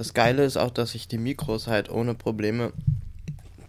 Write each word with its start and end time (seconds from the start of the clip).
Das 0.00 0.14
Geile 0.14 0.46
ist 0.46 0.56
auch, 0.56 0.70
dass 0.70 0.94
ich 0.94 1.08
die 1.08 1.18
Mikros 1.18 1.66
halt 1.66 1.90
ohne 1.90 2.14
Probleme 2.14 2.72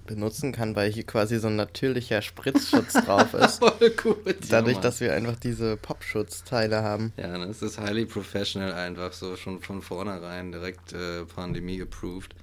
benutzen 0.07 0.53
kann, 0.53 0.77
weil 0.77 0.89
hier 0.89 1.03
quasi 1.03 1.37
so 1.39 1.47
ein 1.47 1.57
natürlicher 1.57 2.21
Spritzschutz 2.21 2.93
drauf 3.05 3.33
ist. 3.33 3.59
Voll 3.59 3.89
gut. 4.01 4.37
Dadurch, 4.49 4.77
ja, 4.77 4.81
dass 4.81 5.01
wir 5.01 5.11
einfach 5.11 5.35
diese 5.35 5.75
Popschutzteile 5.75 6.83
haben. 6.83 7.11
Ja, 7.17 7.37
das 7.37 7.61
ist 7.61 7.81
highly 7.81 8.05
professional 8.05 8.71
einfach 8.71 9.11
so, 9.11 9.35
schon 9.35 9.59
von 9.59 9.81
vornherein 9.81 10.53
direkt 10.53 10.93
äh, 10.93 11.25
Pandemie 11.25 11.81
approved. 11.81 12.33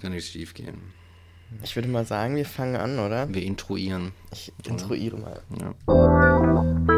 Kann 0.00 0.10
nichts 0.10 0.30
schief 0.30 0.52
gehen. 0.52 0.92
Ich 1.62 1.76
würde 1.76 1.86
mal 1.86 2.04
sagen, 2.04 2.34
wir 2.34 2.46
fangen 2.46 2.74
an, 2.74 2.98
oder? 2.98 3.32
Wir 3.32 3.42
intruieren. 3.42 4.10
Ich 4.32 4.52
intruiere 4.64 5.18
mal. 5.18 5.40
Ja. 5.60 6.95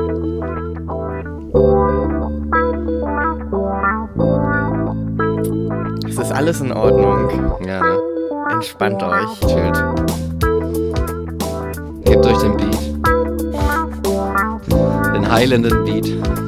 Alles 6.39 6.61
in 6.61 6.73
Ordnung. 6.73 7.29
Ja, 7.67 7.83
ne? 7.83 7.99
Entspannt 8.53 9.03
euch. 9.03 9.41
Chillt. 9.41 9.85
Gebt 12.05 12.27
euch 12.27 12.39
den 12.39 12.57
Beat. 12.57 12.79
Den 15.15 15.29
heilenden 15.29 15.85
Beat. 15.85 16.48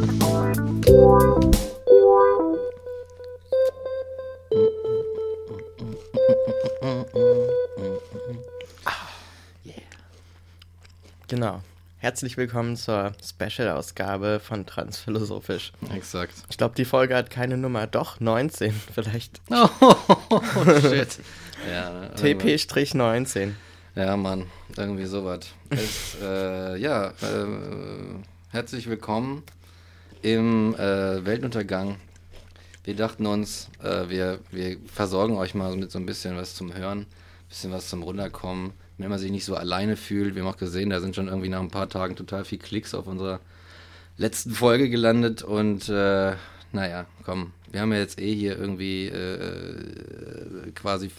Herzlich 12.11 12.37
willkommen 12.37 12.75
zur 12.75 13.13
Special-Ausgabe 13.25 14.41
von 14.41 14.67
Transphilosophisch. 14.67 15.71
Exakt. 15.95 16.35
Ich 16.51 16.59
glaube, 16.59 16.75
die 16.75 16.85
Folge 16.85 17.15
hat 17.15 17.31
keine 17.31 17.57
Nummer. 17.57 17.87
Doch, 17.87 18.19
19 18.19 18.73
vielleicht. 18.93 19.41
Oh, 19.51 19.69
shit. 20.81 21.21
Ja, 21.71 21.91
ne? 21.91 22.11
TP-19. 22.17 23.53
Ja, 23.95 24.17
Mann, 24.17 24.47
irgendwie 24.77 25.05
sowas. 25.05 25.55
Äh, 26.21 26.79
ja, 26.79 27.11
äh, 27.11 27.13
herzlich 28.49 28.89
willkommen 28.89 29.45
im 30.23 30.75
äh, 30.75 31.25
Weltuntergang. 31.25 32.01
Wir 32.83 32.97
dachten 32.97 33.25
uns, 33.25 33.69
äh, 33.85 34.09
wir, 34.09 34.41
wir 34.51 34.79
versorgen 34.93 35.37
euch 35.37 35.55
mal 35.55 35.77
mit 35.77 35.93
so 35.93 36.01
ein 36.01 36.07
bisschen 36.07 36.37
was 36.37 36.57
zum 36.57 36.75
Hören, 36.75 37.03
ein 37.03 37.07
bisschen 37.49 37.71
was 37.71 37.89
zum 37.89 38.03
Runterkommen, 38.03 38.73
wenn 39.03 39.11
man 39.11 39.19
sich 39.19 39.31
nicht 39.31 39.45
so 39.45 39.55
alleine 39.55 39.97
fühlt. 39.97 40.35
Wir 40.35 40.43
haben 40.43 40.51
auch 40.51 40.57
gesehen, 40.57 40.91
da 40.91 41.01
sind 41.01 41.15
schon 41.15 41.29
irgendwie 41.29 41.49
nach 41.49 41.61
ein 41.61 41.71
paar 41.71 41.89
Tagen 41.89 42.17
total 42.17 42.45
viel 42.45 42.59
Klicks 42.59 42.95
auf 42.95 43.07
unserer 43.07 43.41
letzten 44.17 44.53
Folge 44.53 44.91
gelandet 44.91 45.43
und 45.43 45.89
äh, 45.89 46.35
naja, 46.73 47.07
komm, 47.25 47.53
wir 47.73 47.81
haben 47.81 47.93
ja 47.93 47.99
jetzt 47.99 48.21
eh 48.21 48.35
hier 48.35 48.59
irgendwie 48.59 49.07
äh, 49.07 50.71
quasi 50.75 51.11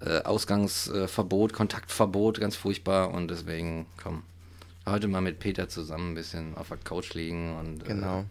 äh, 0.00 0.22
Ausgangsverbot, 0.22 1.52
Kontaktverbot, 1.52 2.40
ganz 2.40 2.56
furchtbar 2.56 3.12
und 3.12 3.28
deswegen, 3.28 3.86
komm, 4.02 4.22
heute 4.86 5.08
mal 5.08 5.20
mit 5.20 5.38
Peter 5.38 5.68
zusammen 5.68 6.12
ein 6.12 6.14
bisschen 6.14 6.56
auf 6.56 6.68
der 6.68 6.78
Couch 6.78 7.14
liegen 7.14 7.56
und 7.56 7.82
äh, 7.82 7.88
Genau. 7.88 8.24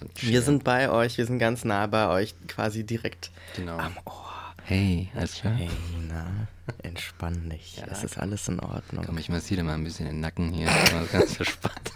ein 0.00 0.10
Wir 0.16 0.42
sind 0.42 0.64
bei 0.64 0.90
euch, 0.90 1.18
wir 1.18 1.26
sind 1.26 1.38
ganz 1.38 1.64
nah 1.64 1.86
bei 1.86 2.08
euch, 2.08 2.34
quasi 2.46 2.84
direkt 2.84 3.30
genau. 3.56 3.78
am 3.78 3.96
Ohr. 4.04 4.37
Hey, 4.68 5.08
alles 5.16 5.36
klar? 5.36 5.54
Hey, 5.54 5.70
na, 6.10 6.46
entspann 6.82 7.48
dich. 7.48 7.78
Ja, 7.78 7.84
es 7.90 8.04
ist 8.04 8.18
alles 8.18 8.48
in 8.48 8.60
Ordnung. 8.60 9.02
Komm, 9.06 9.16
ich 9.16 9.30
massiere 9.30 9.62
mal 9.62 9.72
ein 9.72 9.82
bisschen 9.82 10.04
den 10.04 10.20
Nacken 10.20 10.52
hier. 10.52 10.66
Mal 10.92 11.06
ganz 11.10 11.36
verspannt. 11.36 11.92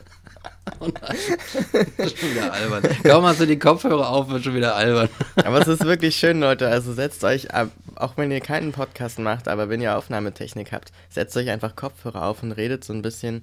Oh. 0.81 0.89
Das 1.99 2.07
ist 2.07 2.19
schon 2.19 2.31
wieder 2.31 2.51
albern. 2.51 2.83
Kaum 3.03 3.25
hast 3.27 3.41
du 3.41 3.47
die 3.47 3.59
Kopfhörer 3.59 4.09
auf, 4.09 4.31
wird 4.31 4.45
schon 4.45 4.55
wieder 4.55 4.75
albern. 4.75 5.11
Aber 5.37 5.61
es 5.61 5.69
ist 5.69 5.85
wirklich 5.85 6.17
schön, 6.17 6.41
Leute. 6.41 6.67
Also 6.67 6.95
setzt 6.95 7.23
euch, 7.25 7.53
ab, 7.53 7.69
auch 7.97 8.17
wenn 8.17 8.31
ihr 8.31 8.41
keinen 8.41 8.73
Podcast 8.73 9.19
macht, 9.19 9.49
aber 9.49 9.69
wenn 9.69 9.83
ihr 9.83 9.99
Aufnahmetechnik 9.99 10.73
habt, 10.73 10.93
setzt 11.11 11.37
euch 11.37 11.51
einfach 11.51 11.77
Kopfhörer 11.77 12.25
auf 12.25 12.43
und 12.43 12.53
redet 12.53 12.85
so 12.85 12.95
ein 12.95 13.03
bisschen 13.03 13.43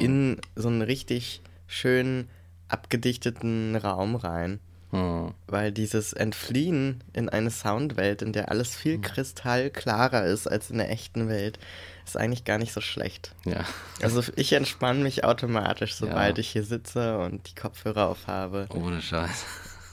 in 0.00 0.40
so 0.56 0.66
einen 0.66 0.82
richtig 0.82 1.42
schönen, 1.68 2.28
abgedichteten 2.66 3.76
Raum 3.76 4.16
rein. 4.16 4.58
Hm. 4.90 5.34
Weil 5.46 5.70
dieses 5.72 6.12
Entfliehen 6.14 7.04
in 7.12 7.28
eine 7.28 7.50
Soundwelt, 7.50 8.22
in 8.22 8.32
der 8.32 8.50
alles 8.50 8.74
viel 8.74 8.98
kristallklarer 9.00 10.24
ist 10.24 10.46
als 10.46 10.70
in 10.70 10.78
der 10.78 10.90
echten 10.90 11.28
Welt, 11.28 11.58
ist 12.06 12.16
eigentlich 12.16 12.44
gar 12.44 12.56
nicht 12.58 12.72
so 12.72 12.80
schlecht. 12.80 13.34
Ja. 13.44 13.64
Also 14.00 14.22
ich 14.36 14.52
entspanne 14.54 15.02
mich 15.02 15.24
automatisch, 15.24 15.94
sobald 15.94 16.38
Ja. 16.38 16.40
ich 16.40 16.48
hier 16.50 16.64
sitze 16.64 17.18
und 17.18 17.50
die 17.50 17.54
Kopfhörer 17.54 18.08
aufhabe 18.08 18.66
Ohne 18.70 19.02
Scheiß. 19.02 19.44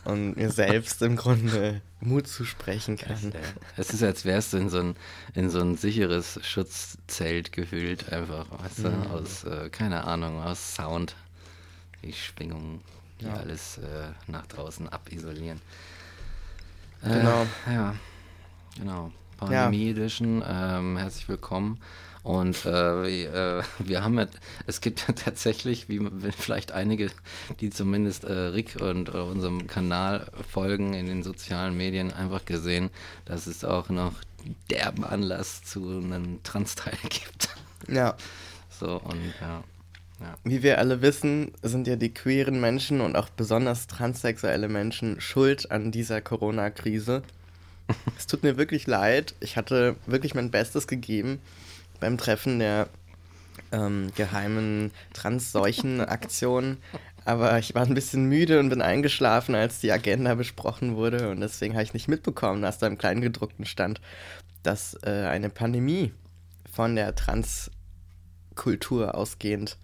und 0.06 0.38
mir 0.38 0.50
selbst 0.50 1.02
im 1.02 1.18
Grunde 1.18 1.82
Mut 2.00 2.28
zusprechen 2.28 2.96
kann. 2.96 3.34
Es 3.76 3.90
ist, 3.90 4.02
als 4.04 4.24
wärst 4.24 4.54
du 4.54 4.58
in 4.58 4.70
so 4.70 4.80
ein, 4.80 4.96
in 5.34 5.50
so 5.50 5.60
ein 5.60 5.76
sicheres 5.76 6.40
Schutzzelt 6.42 7.52
gehüllt, 7.52 8.14
einfach, 8.14 8.46
weißt 8.64 8.80
du, 8.80 8.90
Mhm. 8.92 9.08
aus, 9.08 9.44
äh, 9.44 9.70
keine 9.70 10.06
Ahnung, 10.06 10.42
aus 10.42 10.76
Sound, 10.76 11.16
die 12.04 12.14
Schwingungen, 12.14 12.82
die 13.22 13.26
Ja. 13.26 13.34
alles 13.36 13.78
äh, 13.78 14.08
nach 14.28 14.46
draußen 14.48 14.90
abisolieren. 14.90 15.62
Genau. 17.04 17.46
Äh, 17.68 17.74
ja, 17.74 17.96
genau. 18.78 19.12
Pandemie 19.38 19.92
Edition, 19.92 20.44
ähm, 20.48 20.98
herzlich 20.98 21.28
willkommen. 21.28 21.80
Und 22.24 22.66
äh, 22.66 22.72
wir, 23.04 23.34
äh, 23.34 23.64
wir 23.80 24.04
haben 24.04 24.18
ja, 24.18 24.26
es 24.66 24.82
gibt 24.82 25.08
ja 25.08 25.14
tatsächlich, 25.16 25.90
wie 25.90 26.02
vielleicht 26.32 26.72
einige, 26.72 27.12
die 27.60 27.70
zumindest 27.70 28.24
äh, 28.24 28.32
Rick 28.34 28.78
und 28.82 29.10
äh, 29.10 29.18
unserem 29.18 29.68
Kanal 29.68 30.32
folgen 30.50 30.94
in 30.96 31.06
den 31.06 31.22
sozialen 31.22 31.78
Medien, 31.78 32.12
einfach 32.12 32.44
gesehen, 32.46 32.90
dass 33.26 33.46
es 33.46 33.64
auch 33.64 33.90
noch 33.90 34.14
derben 34.72 35.04
Anlass 35.04 35.64
zu 35.64 35.88
einem 35.88 36.42
Trans-Teil 36.44 36.98
gibt. 37.10 37.50
Ja, 37.88 38.16
So, 38.80 39.00
und 39.02 39.34
ja. 39.42 39.64
Ja. 40.20 40.36
wie 40.44 40.64
wir 40.64 40.80
alle 40.80 41.02
wissen, 41.02 41.52
sind 41.62 41.88
ja 41.88 41.96
die 41.96 42.14
queeren 42.14 42.60
Menschen 42.60 43.02
und 43.02 43.16
auch 43.16 43.30
besonders 43.30 43.88
transsexuelle 43.88 44.70
Menschen 44.70 45.22
schuld 45.22 45.72
an 45.72 45.92
dieser 45.92 46.22
Corona-Krise. 46.22 47.24
Es 48.18 48.26
tut 48.26 48.42
mir 48.42 48.58
wirklich 48.58 48.88
leid. 48.88 49.36
Ich 49.42 49.58
hatte 49.58 49.96
wirklich 50.08 50.34
mein 50.34 50.50
Bestes 50.50 50.88
gegeben 50.88 51.40
beim 52.00 52.18
Treffen 52.18 52.58
der 52.58 52.88
ähm, 53.72 54.12
geheimen 54.16 54.92
Trans-Seuchen-Aktion. 55.14 56.78
Aber 57.26 57.60
ich 57.60 57.76
war 57.76 57.86
ein 57.86 57.96
bisschen 57.96 58.26
müde 58.26 58.60
und 58.60 58.70
bin 58.70 58.82
eingeschlafen, 58.82 59.56
als 59.56 59.80
die 59.80 59.92
Agenda 59.92 60.36
besprochen 60.36 60.96
wurde. 60.96 61.30
Und 61.30 61.42
deswegen 61.42 61.74
habe 61.74 61.84
ich 61.84 61.94
nicht 61.94 62.08
mitbekommen, 62.08 62.62
dass 62.62 62.78
da 62.78 62.88
im 62.88 62.98
Kleingedruckten 62.98 63.66
stand, 63.66 64.00
dass 64.64 64.98
äh, 65.04 65.26
eine 65.28 65.50
Pandemie 65.50 66.14
von 66.72 66.96
der 66.96 67.16
Transkultur 67.16 69.16
ausgehend 69.16 69.78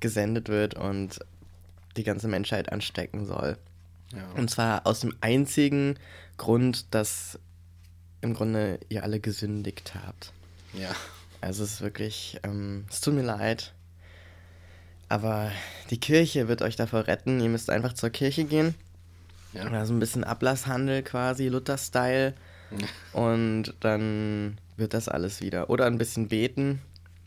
gesendet 0.00 0.48
wird 0.48 0.74
und 0.74 1.20
die 1.96 2.04
ganze 2.04 2.28
Menschheit 2.28 2.72
anstecken 2.72 3.26
soll. 3.26 3.56
ja. 4.12 4.28
Und 4.36 4.50
zwar 4.50 4.86
aus 4.86 5.00
dem 5.00 5.14
einzigen 5.20 5.98
Grund, 6.36 6.92
dass 6.94 7.38
im 8.20 8.34
Grunde 8.34 8.80
ihr 8.88 9.02
alle 9.02 9.20
gesündigt 9.20 9.94
habt. 9.94 10.32
ja. 10.72 10.94
Also 11.40 11.62
es 11.62 11.72
ist 11.72 11.80
wirklich, 11.82 12.40
ähm, 12.42 12.86
es 12.90 13.02
tut 13.02 13.12
mir 13.12 13.22
leid, 13.22 13.74
aber 15.10 15.52
die 15.90 16.00
Kirche 16.00 16.48
wird 16.48 16.62
euch 16.62 16.74
davor 16.74 17.06
retten. 17.06 17.38
Ihr 17.40 17.50
müsst 17.50 17.68
einfach 17.68 17.92
zur 17.92 18.08
Kirche 18.08 18.44
gehen. 18.44 18.74
Ja. 19.52 19.66
Oder 19.66 19.84
so 19.84 19.92
ein 19.92 20.00
bisschen 20.00 20.24
Ablasshandel 20.24 21.02
quasi, 21.02 21.48
Luther-Style. 21.48 22.32
Und 23.12 23.74
dann 23.80 24.58
wird 24.76 24.94
das 24.94 25.08
alles 25.08 25.40
wieder. 25.40 25.70
Oder 25.70 25.86
ein 25.86 25.98
bisschen 25.98 26.28
beten. 26.28 26.80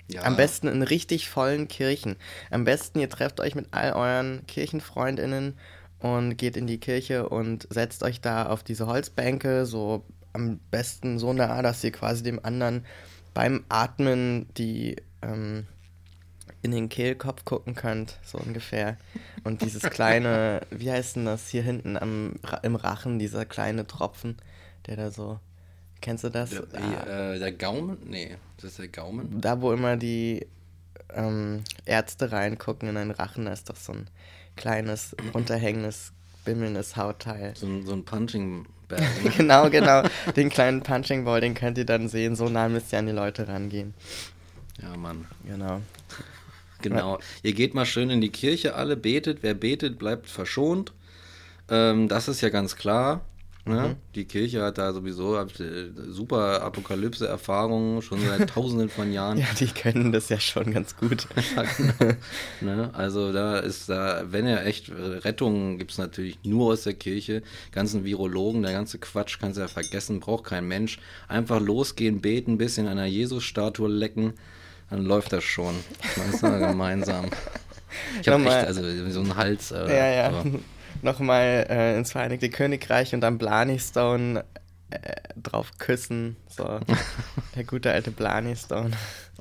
Ja. 0.10 0.24
Am 0.24 0.38
besten 0.38 0.68
in 0.68 0.82
richtig 0.82 1.30
vollen 1.30 1.68
Kirchen. 1.68 2.16
Am 2.50 2.64
besten, 2.64 3.00
ihr 3.00 3.10
trefft 3.10 3.40
euch 3.40 3.56
mit 3.56 3.68
all 3.72 3.92
euren 3.92 4.46
KirchenfreundInnen 4.48 5.58
und 6.00 6.38
geht 6.38 6.56
in 6.56 6.68
die 6.68 6.80
Kirche 6.80 7.28
und 7.28 7.68
setzt 7.70 8.04
euch 8.04 8.22
da 8.22 8.46
auf 8.46 8.64
diese 8.64 8.88
Holzbänke, 8.88 9.66
so 9.66 10.06
am 10.34 10.60
besten 10.72 11.20
so 11.20 11.34
nah, 11.34 11.62
dass 11.62 11.84
ihr 11.84 11.92
quasi 11.92 12.24
dem 12.24 12.44
anderen 12.44 12.86
beim 13.34 13.66
Atmen 13.70 14.48
die 14.56 14.96
ähm, 15.22 15.68
in 16.62 16.72
den 16.72 16.90
Kehlkopf 16.90 17.46
gucken 17.46 17.76
könnt, 17.76 18.18
so 18.24 18.38
ungefähr. 18.38 18.98
Und 19.44 19.62
dieses 19.62 19.82
kleine, 19.90 20.62
wie 20.70 20.92
heißt 20.92 21.18
denn 21.18 21.26
das 21.26 21.50
hier 21.50 21.64
hinten 21.64 21.98
am, 21.98 22.36
im 22.64 22.76
Rachen, 22.76 23.20
dieser 23.20 23.46
kleine 23.46 23.86
Tropfen, 23.88 24.38
der 24.86 24.96
da 24.96 25.12
so, 25.12 25.40
kennst 26.02 26.24
du 26.24 26.30
das? 26.30 26.50
Der, 26.52 26.64
Ah, 26.74 27.34
äh, 27.34 27.40
der 27.40 27.52
Gaumen? 27.52 27.98
Nee, 28.06 28.38
das 28.58 28.72
ist 28.72 28.80
der 28.80 28.88
Gaumen. 28.90 29.40
da, 29.42 29.62
wo 29.62 29.72
immer 29.74 29.98
die 29.98 30.46
ähm, 31.14 31.64
Ärzte 31.86 32.32
reingucken 32.32 32.90
in 32.90 32.98
einen 32.98 33.12
Rachen, 33.12 33.46
da 33.46 33.54
ist 33.54 33.70
doch 33.70 33.76
so 33.76 33.94
ein 33.94 34.10
kleines, 34.56 35.16
runterhängendes, 35.34 36.12
bimmelndes 36.46 36.96
Hautteil. 36.98 37.54
So 37.56 37.66
ein, 37.68 37.86
so 37.86 37.94
ein 37.94 38.04
Punching 38.06 38.66
Bag. 38.88 39.02
ne? 39.24 39.30
genau, 39.38 39.70
genau. 39.70 40.04
Den 40.36 40.50
kleinen 40.50 40.82
Punching 40.82 41.26
Ball, 41.26 41.42
den 41.42 41.54
könnt 41.54 41.78
ihr 41.78 41.86
dann 41.86 42.08
sehen. 42.10 42.36
So 42.36 42.50
nah 42.50 42.70
müsst 42.70 42.92
ihr 42.94 43.00
an 43.00 43.06
die 43.08 43.12
Leute 43.14 43.48
rangehen. 43.48 43.94
ja, 44.82 44.96
Mann. 44.98 45.26
Genau. 45.46 45.82
Genau. 46.84 47.18
Ihr 47.42 47.54
geht 47.54 47.74
mal 47.74 47.88
schön 47.88 48.12
in 48.12 48.22
die 48.22 48.30
Kirche, 48.30 48.76
alle 48.76 48.96
betet. 48.96 49.40
Wer 49.42 49.56
betet, 49.56 49.98
bleibt 49.98 50.30
verschont. 50.30 50.94
Ähm, 51.72 52.08
das 52.08 52.28
ist 52.28 52.42
ja 52.42 52.50
ganz 52.50 52.76
klar. 52.76 53.22
Ne? 53.68 53.90
Mhm. 53.90 53.96
Die 54.16 54.26
Kirche 54.26 54.64
hat 54.64 54.78
da 54.78 54.94
sowieso 54.94 55.38
äh, 55.38 55.46
super 56.08 56.62
Apokalypse-Erfahrungen 56.62 58.02
schon 58.02 58.20
seit 58.26 58.50
tausenden 58.54 58.90
von 58.90 59.12
Jahren. 59.12 59.38
Ja, 59.38 59.48
die 59.60 59.68
können 59.68 60.12
das 60.12 60.30
ja 60.30 60.40
schon 60.40 60.74
ganz 60.74 60.96
gut. 60.96 61.28
Genau. 62.60 62.76
ne? 62.76 62.90
Also 62.94 63.32
da 63.32 63.58
ist 63.58 63.90
da, 63.90 64.24
wenn 64.30 64.46
er 64.46 64.66
echt 64.66 64.92
Rettung 64.92 65.78
gibt 65.78 65.92
es 65.92 65.98
natürlich 65.98 66.40
nur 66.44 66.74
aus 66.74 66.84
der 66.84 66.94
Kirche. 66.94 67.42
Ganzen 67.72 68.04
Virologen, 68.04 68.64
der 68.64 68.72
ganze 68.74 68.98
Quatsch 69.00 69.40
kannst 69.40 69.58
du 69.58 69.62
ja 69.62 69.68
vergessen, 69.68 70.20
braucht 70.20 70.46
kein 70.46 70.68
Mensch. 70.68 71.00
Einfach 71.28 71.60
losgehen, 71.60 72.22
beten, 72.22 72.54
ein 72.54 72.58
bisschen 72.58 72.88
an 72.88 72.94
einer 72.98 73.08
Jesus-Statue 73.08 73.90
lecken, 73.90 74.34
dann 74.90 75.06
läuft 75.06 75.34
das 75.34 75.44
schon. 75.44 75.76
Das 76.16 76.36
ist 76.36 76.42
gemeinsam. 76.42 77.26
Ich 78.22 78.28
habe 78.28 78.44
echt, 78.44 78.68
also 78.68 78.82
so 79.10 79.22
einen 79.22 79.36
Hals. 79.36 79.72
Äh, 79.72 79.88
ja, 79.88 80.08
ja. 80.08 80.44
So 80.44 80.60
nochmal 81.04 81.66
äh, 81.70 81.98
ins 81.98 82.12
Vereinigte 82.12 82.50
Königreich 82.50 83.14
und 83.14 83.22
dann 83.22 83.38
Blarney 83.38 83.80
Stone 83.80 84.44
äh, 84.90 85.00
drauf 85.36 85.72
küssen. 85.78 86.38
So, 86.48 86.80
der 87.56 87.64
gute 87.64 87.92
alte 87.92 88.12
Blarney 88.12 88.56
Stone. 88.56 88.92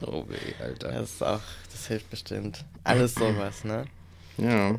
Oh 0.01 0.25
weh, 0.29 0.63
Alter. 0.63 0.93
Das 0.93 1.13
ist 1.13 1.23
auch, 1.23 1.41
das 1.73 1.87
hilft 1.87 2.11
bestimmt. 2.11 2.65
Alles 2.85 3.15
sowas, 3.15 3.65
ne? 3.65 3.85
Ja. 4.39 4.79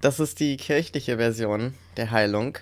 Das 0.00 0.20
ist 0.20 0.40
die 0.40 0.56
kirchliche 0.56 1.16
Version 1.16 1.74
der 1.96 2.10
Heilung. 2.10 2.58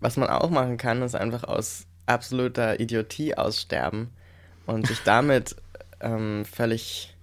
Was 0.00 0.16
man 0.16 0.28
auch 0.28 0.50
machen 0.50 0.76
kann, 0.76 1.02
ist 1.02 1.14
einfach 1.14 1.44
aus 1.44 1.86
absoluter 2.06 2.78
Idiotie 2.80 3.34
aussterben 3.36 4.10
und 4.66 4.86
sich 4.86 5.00
damit 5.04 5.56
ähm, 6.00 6.44
völlig 6.44 7.14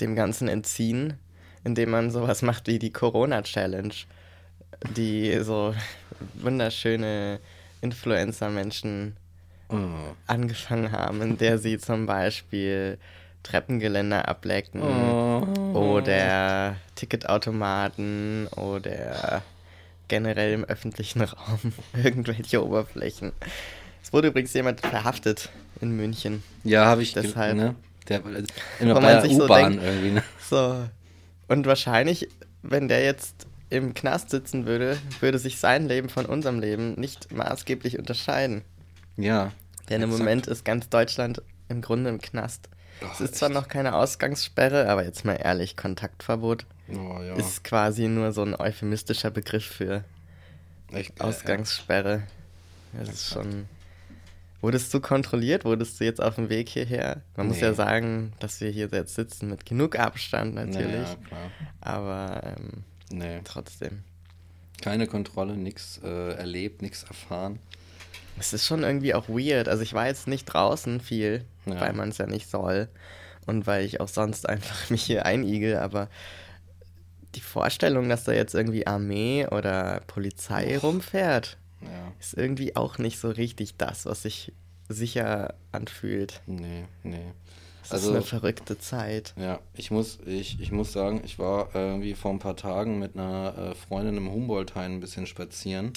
dem 0.00 0.14
Ganzen 0.14 0.48
entziehen 0.48 1.18
indem 1.66 1.90
man 1.90 2.12
sowas 2.12 2.42
macht 2.42 2.68
wie 2.68 2.78
die 2.78 2.92
Corona-Challenge, 2.92 3.92
die 4.96 5.36
so 5.42 5.74
wunderschöne 6.34 7.40
Influencer-Menschen 7.80 9.16
oh. 9.68 9.76
angefangen 10.28 10.92
haben, 10.92 11.20
in 11.22 11.38
der 11.38 11.58
sie 11.58 11.78
zum 11.78 12.06
Beispiel 12.06 12.98
Treppengeländer 13.42 14.28
ablecken 14.28 14.80
oh. 14.80 15.42
oder 15.74 16.76
Ticketautomaten 16.94 18.46
oder 18.54 19.42
generell 20.06 20.52
im 20.52 20.64
öffentlichen 20.64 21.22
Raum 21.22 21.72
irgendwelche 22.04 22.64
Oberflächen. 22.64 23.32
Es 24.04 24.12
wurde 24.12 24.28
übrigens 24.28 24.54
jemand 24.54 24.82
verhaftet 24.82 25.50
in 25.80 25.96
München. 25.96 26.44
Ja, 26.62 26.84
habe 26.84 27.02
ich 27.02 27.12
deshalb. 27.12 27.56
Ne? 27.56 27.74
Der, 28.08 28.22
in 28.78 28.86
der 28.86 28.96
U-Bahn 28.96 29.74
so 29.74 29.80
irgendwie. 29.84 30.10
Ne? 30.12 30.22
So, 30.48 30.86
und 31.48 31.66
wahrscheinlich, 31.66 32.28
wenn 32.62 32.88
der 32.88 33.04
jetzt 33.04 33.46
im 33.68 33.94
Knast 33.94 34.30
sitzen 34.30 34.66
würde, 34.66 34.98
würde 35.20 35.38
sich 35.38 35.58
sein 35.58 35.86
Leben 35.86 36.08
von 36.08 36.26
unserem 36.26 36.60
Leben 36.60 36.94
nicht 36.94 37.32
maßgeblich 37.32 37.98
unterscheiden. 37.98 38.62
Ja. 39.16 39.52
Denn 39.88 40.02
im 40.02 40.10
Moment 40.10 40.46
ist 40.46 40.64
ganz 40.64 40.88
Deutschland 40.88 41.42
im 41.68 41.80
Grunde 41.80 42.10
im 42.10 42.20
Knast. 42.20 42.68
Oh, 43.02 43.06
es 43.12 43.20
ist 43.20 43.30
echt? 43.30 43.34
zwar 43.36 43.48
noch 43.48 43.68
keine 43.68 43.94
Ausgangssperre, 43.94 44.88
aber 44.88 45.04
jetzt 45.04 45.24
mal 45.24 45.34
ehrlich, 45.34 45.76
Kontaktverbot 45.76 46.64
oh, 46.88 47.20
ja. 47.22 47.34
ist 47.34 47.64
quasi 47.64 48.08
nur 48.08 48.32
so 48.32 48.42
ein 48.42 48.54
euphemistischer 48.54 49.30
Begriff 49.30 49.66
für 49.66 50.04
echt, 50.92 51.20
Ausgangssperre. 51.20 52.22
Ja. 52.92 53.00
Das 53.00 53.08
ist 53.10 53.28
schon. 53.32 53.68
Wurdest 54.60 54.92
du 54.92 55.00
kontrolliert? 55.00 55.64
Wurdest 55.64 56.00
du 56.00 56.04
jetzt 56.04 56.20
auf 56.20 56.36
dem 56.36 56.48
Weg 56.48 56.68
hierher? 56.68 57.22
Man 57.36 57.46
nee. 57.46 57.52
muss 57.52 57.60
ja 57.60 57.74
sagen, 57.74 58.32
dass 58.40 58.60
wir 58.60 58.70
hier 58.70 58.88
jetzt 58.90 59.14
sitzen 59.14 59.48
mit 59.48 59.66
genug 59.66 59.98
Abstand 59.98 60.54
natürlich. 60.54 61.08
Ja, 61.08 61.16
klar. 61.28 61.50
Aber 61.80 62.42
ähm, 62.44 62.84
nee. 63.10 63.40
trotzdem. 63.44 64.02
Keine 64.82 65.06
Kontrolle, 65.06 65.56
nichts 65.56 66.00
äh, 66.02 66.34
erlebt, 66.34 66.82
nichts 66.82 67.04
erfahren. 67.04 67.58
Es 68.38 68.52
ist 68.52 68.66
schon 68.66 68.82
irgendwie 68.82 69.14
auch 69.14 69.28
weird. 69.28 69.68
Also 69.68 69.82
ich 69.82 69.94
war 69.94 70.06
jetzt 70.06 70.28
nicht 70.28 70.44
draußen 70.44 71.00
viel, 71.00 71.44
ja. 71.64 71.80
weil 71.80 71.92
man 71.92 72.10
es 72.10 72.18
ja 72.18 72.26
nicht 72.26 72.50
soll. 72.50 72.88
Und 73.46 73.66
weil 73.66 73.84
ich 73.84 74.00
auch 74.00 74.08
sonst 74.08 74.48
einfach 74.48 74.90
mich 74.90 75.02
hier 75.02 75.24
einigel, 75.24 75.76
aber 75.78 76.08
die 77.34 77.40
Vorstellung, 77.40 78.08
dass 78.08 78.24
da 78.24 78.32
jetzt 78.32 78.54
irgendwie 78.54 78.86
Armee 78.86 79.46
oder 79.46 80.00
Polizei 80.06 80.76
Och. 80.78 80.84
rumfährt, 80.84 81.58
ja. 81.82 82.12
Ist 82.18 82.34
irgendwie 82.34 82.76
auch 82.76 82.98
nicht 82.98 83.18
so 83.18 83.28
richtig 83.28 83.76
das, 83.76 84.06
was 84.06 84.22
sich 84.22 84.52
sicher 84.88 85.54
anfühlt. 85.72 86.40
Nee, 86.46 86.84
nee. 87.02 87.32
Das 87.82 87.92
also, 87.92 88.10
ist 88.10 88.16
eine 88.16 88.24
verrückte 88.24 88.78
Zeit. 88.78 89.32
Ja, 89.36 89.60
ich 89.74 89.92
muss, 89.92 90.18
ich, 90.26 90.60
ich 90.60 90.72
muss 90.72 90.92
sagen, 90.92 91.22
ich 91.24 91.38
war 91.38 91.72
irgendwie 91.74 92.14
vor 92.14 92.32
ein 92.32 92.40
paar 92.40 92.56
Tagen 92.56 92.98
mit 92.98 93.14
einer 93.14 93.54
äh, 93.56 93.74
Freundin 93.74 94.16
im 94.16 94.30
Humboldt-Hain 94.30 94.94
ein 94.94 95.00
bisschen 95.00 95.26
spazieren. 95.26 95.92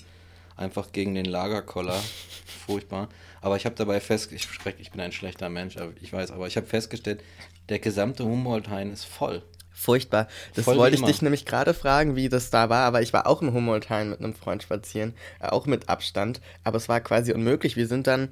Einfach 0.55 0.91
gegen 0.91 1.15
den 1.15 1.25
Lagerkoller. 1.25 1.99
Furchtbar. 2.65 3.09
Aber 3.41 3.55
ich 3.55 3.65
habe 3.65 3.75
dabei 3.75 3.99
festgestellt, 4.01 4.75
ich, 4.77 4.81
ich 4.81 4.91
bin 4.91 5.01
ein 5.01 5.11
schlechter 5.11 5.49
Mensch, 5.49 5.77
ich 6.01 6.13
weiß, 6.13 6.31
aber 6.31 6.45
ich 6.45 6.57
habe 6.57 6.67
festgestellt, 6.67 7.23
der 7.69 7.79
gesamte 7.79 8.23
Humboldt-Hain 8.23 8.91
ist 8.91 9.05
voll. 9.05 9.41
Furchtbar. 9.79 10.27
Das 10.55 10.65
Voll 10.65 10.77
wollte 10.77 10.97
ich 10.97 11.03
dich 11.03 11.21
nämlich 11.21 11.45
gerade 11.45 11.73
fragen, 11.73 12.17
wie 12.17 12.27
das 12.27 12.49
da 12.49 12.69
war, 12.69 12.85
aber 12.85 13.01
ich 13.01 13.13
war 13.13 13.25
auch 13.25 13.41
im 13.41 13.53
Humboldthain 13.53 14.09
mit 14.09 14.19
einem 14.19 14.33
Freund 14.33 14.61
spazieren, 14.61 15.13
äh, 15.39 15.47
auch 15.47 15.67
mit 15.67 15.87
Abstand, 15.87 16.41
aber 16.65 16.75
es 16.75 16.89
war 16.89 16.99
quasi 16.99 17.31
unmöglich. 17.31 17.77
Wir 17.77 17.87
sind 17.87 18.05
dann 18.05 18.27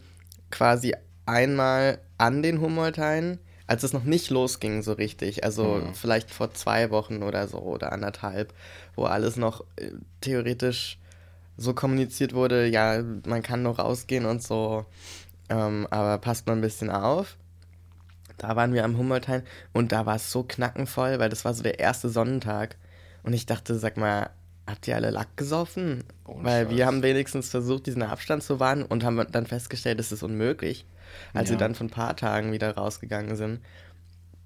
quasi 0.51 0.93
einmal 1.25 1.99
an 2.17 2.43
den 2.43 2.59
Humboldthain, 2.59 3.39
als 3.65 3.83
es 3.83 3.93
noch 3.93 4.03
nicht 4.03 4.29
losging 4.29 4.81
so 4.81 4.91
richtig, 4.91 5.45
also 5.45 5.75
mhm. 5.75 5.93
vielleicht 5.93 6.31
vor 6.31 6.53
zwei 6.53 6.91
Wochen 6.91 7.23
oder 7.23 7.47
so 7.47 7.59
oder 7.59 7.93
anderthalb, 7.93 8.53
wo 8.97 9.05
alles 9.05 9.37
noch 9.37 9.63
äh, 9.77 9.91
theoretisch 10.19 10.99
so 11.55 11.73
kommuniziert 11.73 12.33
wurde, 12.33 12.67
ja, 12.67 13.01
man 13.25 13.41
kann 13.41 13.63
noch 13.63 13.79
rausgehen 13.79 14.25
und 14.25 14.43
so, 14.43 14.85
ähm, 15.47 15.87
aber 15.91 16.17
passt 16.17 16.45
mal 16.45 16.57
ein 16.57 16.61
bisschen 16.61 16.89
auf. 16.89 17.37
Da 18.37 18.55
waren 18.55 18.73
wir 18.73 18.83
am 18.83 18.97
Humboldthain 18.97 19.43
und 19.73 19.91
da 19.91 20.05
war 20.05 20.15
es 20.15 20.31
so 20.31 20.43
knackenvoll, 20.43 21.19
weil 21.19 21.29
das 21.29 21.45
war 21.45 21.53
so 21.53 21.63
der 21.63 21.79
erste 21.79 22.09
Sonnentag. 22.09 22.77
Und 23.23 23.33
ich 23.33 23.45
dachte, 23.45 23.75
sag 23.75 23.97
mal, 23.97 24.29
habt 24.67 24.87
ihr 24.87 24.95
alle 24.95 25.09
Lack 25.09 25.35
gesoffen? 25.37 26.03
Oh, 26.25 26.35
weil 26.41 26.65
Scheiß. 26.65 26.75
wir 26.75 26.85
haben 26.85 27.03
wenigstens 27.03 27.49
versucht, 27.49 27.87
diesen 27.87 28.03
Abstand 28.03 28.43
zu 28.43 28.59
wahren 28.59 28.83
und 28.83 29.03
haben 29.03 29.25
dann 29.31 29.47
festgestellt, 29.47 29.99
es 29.99 30.11
ist 30.11 30.23
unmöglich. 30.23 30.85
Als 31.33 31.49
ja. 31.49 31.55
wir 31.55 31.57
dann 31.59 31.75
von 31.75 31.87
ein 31.87 31.91
paar 31.91 32.15
Tagen 32.15 32.51
wieder 32.51 32.75
rausgegangen 32.75 33.35
sind, 33.35 33.61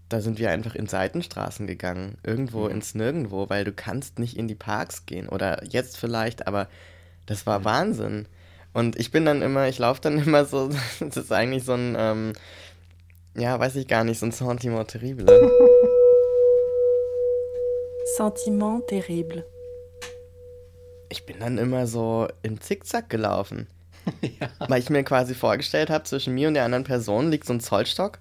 da 0.10 0.22
sind 0.22 0.40
wir 0.40 0.52
einfach 0.52 0.76
in 0.76 0.88
Seitenstraßen 0.88 1.68
gegangen, 1.68 2.18
irgendwo 2.24 2.66
mhm. 2.66 2.72
ins 2.72 2.96
Nirgendwo, 2.96 3.50
weil 3.50 3.64
du 3.64 3.72
kannst 3.72 4.20
nicht 4.20 4.38
in 4.38 4.48
die 4.48 4.56
Parks 4.56 5.06
gehen. 5.06 5.30
Oder 5.30 5.64
jetzt 5.66 5.98
vielleicht, 5.98 6.48
aber 6.48 6.68
das 7.26 7.46
war. 7.46 7.64
Wahnsinn. 7.64 8.28
Und 8.74 8.98
ich 8.98 9.12
bin 9.12 9.26
dann 9.26 9.42
immer, 9.42 9.68
ich 9.68 9.80
laufe 9.80 10.02
dann 10.02 10.18
immer 10.26 10.46
so, 10.46 10.70
das 11.00 11.18
ist 11.18 11.32
eigentlich 11.32 11.64
so 11.64 11.74
ein, 11.74 11.96
ähm, 11.98 12.34
ja, 13.36 13.60
weiß 13.60 13.76
ich 13.78 13.88
gar 13.88 14.04
nicht, 14.04 14.20
so 14.20 14.26
ein 14.26 14.32
Sentiment 14.32 14.90
terrible. 14.90 15.26
Sentiment 18.18 18.88
terrible. 18.88 19.46
Ich 21.10 21.26
bin 21.26 21.40
dann 21.40 21.58
immer 21.58 21.88
so 21.88 22.28
im 22.42 22.60
Zickzack 22.60 23.10
gelaufen. 23.10 23.68
ja. 24.22 24.50
Weil 24.68 24.80
ich 24.80 24.90
mir 24.90 25.04
quasi 25.04 25.36
vorgestellt 25.36 25.90
habe, 25.90 26.04
zwischen 26.04 26.34
mir 26.34 26.48
und 26.48 26.56
der 26.56 26.66
anderen 26.66 26.84
Person 26.84 27.30
liegt 27.32 27.46
so 27.46 27.54
ein 27.54 27.60
Zollstock. 27.60 28.20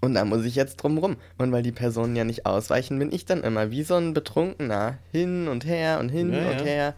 Und 0.00 0.14
da 0.14 0.24
muss 0.24 0.44
ich 0.44 0.54
jetzt 0.54 0.76
drum 0.76 0.98
rum. 0.98 1.16
Und 1.38 1.50
weil 1.52 1.62
die 1.62 1.72
Personen 1.72 2.14
ja 2.14 2.24
nicht 2.24 2.46
ausweichen, 2.46 2.98
bin 2.98 3.12
ich 3.12 3.24
dann 3.24 3.42
immer 3.42 3.70
wie 3.70 3.82
so 3.82 3.96
ein 3.96 4.14
Betrunkener 4.14 4.98
hin 5.10 5.48
und 5.48 5.66
her 5.66 5.98
und 5.98 6.08
hin 6.08 6.32
ja, 6.32 6.50
und 6.50 6.58
ja. 6.58 6.64
her. 6.64 6.94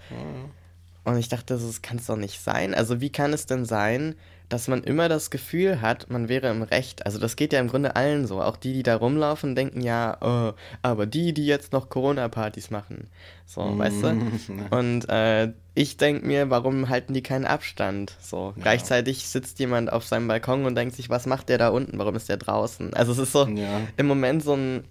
Und 1.04 1.16
ich 1.16 1.28
dachte, 1.28 1.54
das 1.54 1.82
kann 1.82 1.96
es 1.96 2.06
doch 2.06 2.16
nicht 2.16 2.40
sein. 2.42 2.74
Also 2.74 3.00
wie 3.00 3.10
kann 3.10 3.32
es 3.32 3.46
denn 3.46 3.64
sein, 3.64 4.16
dass 4.50 4.66
man 4.66 4.82
immer 4.82 5.08
das 5.08 5.30
Gefühl 5.30 5.80
hat, 5.80 6.10
man 6.10 6.28
wäre 6.28 6.50
im 6.50 6.62
Recht. 6.62 7.06
Also 7.06 7.20
das 7.20 7.36
geht 7.36 7.52
ja 7.52 7.60
im 7.60 7.68
Grunde 7.68 7.94
allen 7.94 8.26
so. 8.26 8.42
Auch 8.42 8.56
die, 8.56 8.72
die 8.72 8.82
da 8.82 8.96
rumlaufen, 8.96 9.54
denken 9.54 9.80
ja, 9.80 10.18
oh, 10.20 10.52
aber 10.82 11.06
die, 11.06 11.32
die 11.32 11.46
jetzt 11.46 11.72
noch 11.72 11.88
Corona-Partys 11.88 12.70
machen. 12.70 13.08
So, 13.46 13.62
mm, 13.62 13.78
weißt 13.78 14.02
du? 14.02 14.32
Und 14.76 15.08
äh, 15.08 15.52
ich 15.74 15.96
denke 15.96 16.26
mir, 16.26 16.50
warum 16.50 16.88
halten 16.88 17.14
die 17.14 17.22
keinen 17.22 17.44
Abstand? 17.44 18.16
So, 18.20 18.52
ja. 18.56 18.62
gleichzeitig 18.62 19.28
sitzt 19.28 19.60
jemand 19.60 19.92
auf 19.92 20.04
seinem 20.04 20.26
Balkon 20.26 20.64
und 20.66 20.74
denkt 20.74 20.96
sich, 20.96 21.08
was 21.08 21.26
macht 21.26 21.48
der 21.48 21.58
da 21.58 21.68
unten? 21.68 21.98
Warum 21.98 22.16
ist 22.16 22.28
der 22.28 22.36
draußen? 22.36 22.92
Also 22.92 23.12
es 23.12 23.18
ist 23.18 23.32
so 23.32 23.46
ja. 23.46 23.82
im 23.96 24.06
Moment 24.06 24.42
so, 24.42 24.54
ein, 24.54 24.82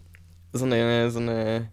so, 0.54 0.64
eine, 0.64 1.12
so 1.12 1.20
eine 1.20 1.68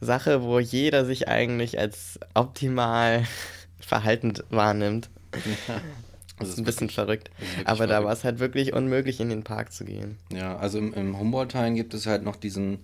Sache, 0.00 0.42
wo 0.42 0.58
jeder 0.58 1.04
sich 1.04 1.28
eigentlich 1.28 1.78
als 1.78 2.18
optimal 2.34 3.24
verhaltend 3.80 4.42
wahrnimmt. 4.50 5.08
Ja. 5.68 5.80
Das 6.42 6.50
ist 6.50 6.58
ein 6.58 6.64
bisschen 6.64 6.90
verrückt. 6.90 7.30
Aber 7.64 7.86
da 7.86 8.04
war 8.04 8.12
es 8.12 8.24
halt 8.24 8.38
wirklich 8.38 8.72
unmöglich, 8.72 9.20
in 9.20 9.28
den 9.28 9.44
Park 9.44 9.72
zu 9.72 9.84
gehen. 9.84 10.18
Ja, 10.32 10.56
also 10.56 10.78
im, 10.78 10.92
im 10.94 11.18
Humboldt-Hain 11.18 11.74
gibt 11.74 11.94
es 11.94 12.06
halt 12.06 12.22
noch 12.22 12.36
diesen, 12.36 12.78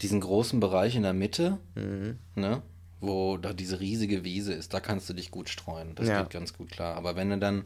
diesen 0.00 0.20
großen 0.20 0.60
Bereich 0.60 0.96
in 0.96 1.02
der 1.02 1.12
Mitte, 1.12 1.58
mhm. 1.74 2.18
ne? 2.34 2.62
wo 3.00 3.36
da 3.36 3.52
diese 3.52 3.80
riesige 3.80 4.24
Wiese 4.24 4.52
ist. 4.52 4.72
Da 4.72 4.80
kannst 4.80 5.08
du 5.08 5.12
dich 5.12 5.30
gut 5.30 5.48
streuen. 5.48 5.94
Das 5.96 6.08
ja. 6.08 6.22
geht 6.22 6.30
ganz 6.30 6.56
gut 6.56 6.70
klar. 6.70 6.96
Aber 6.96 7.16
wenn 7.16 7.30
du 7.30 7.38
dann, 7.38 7.64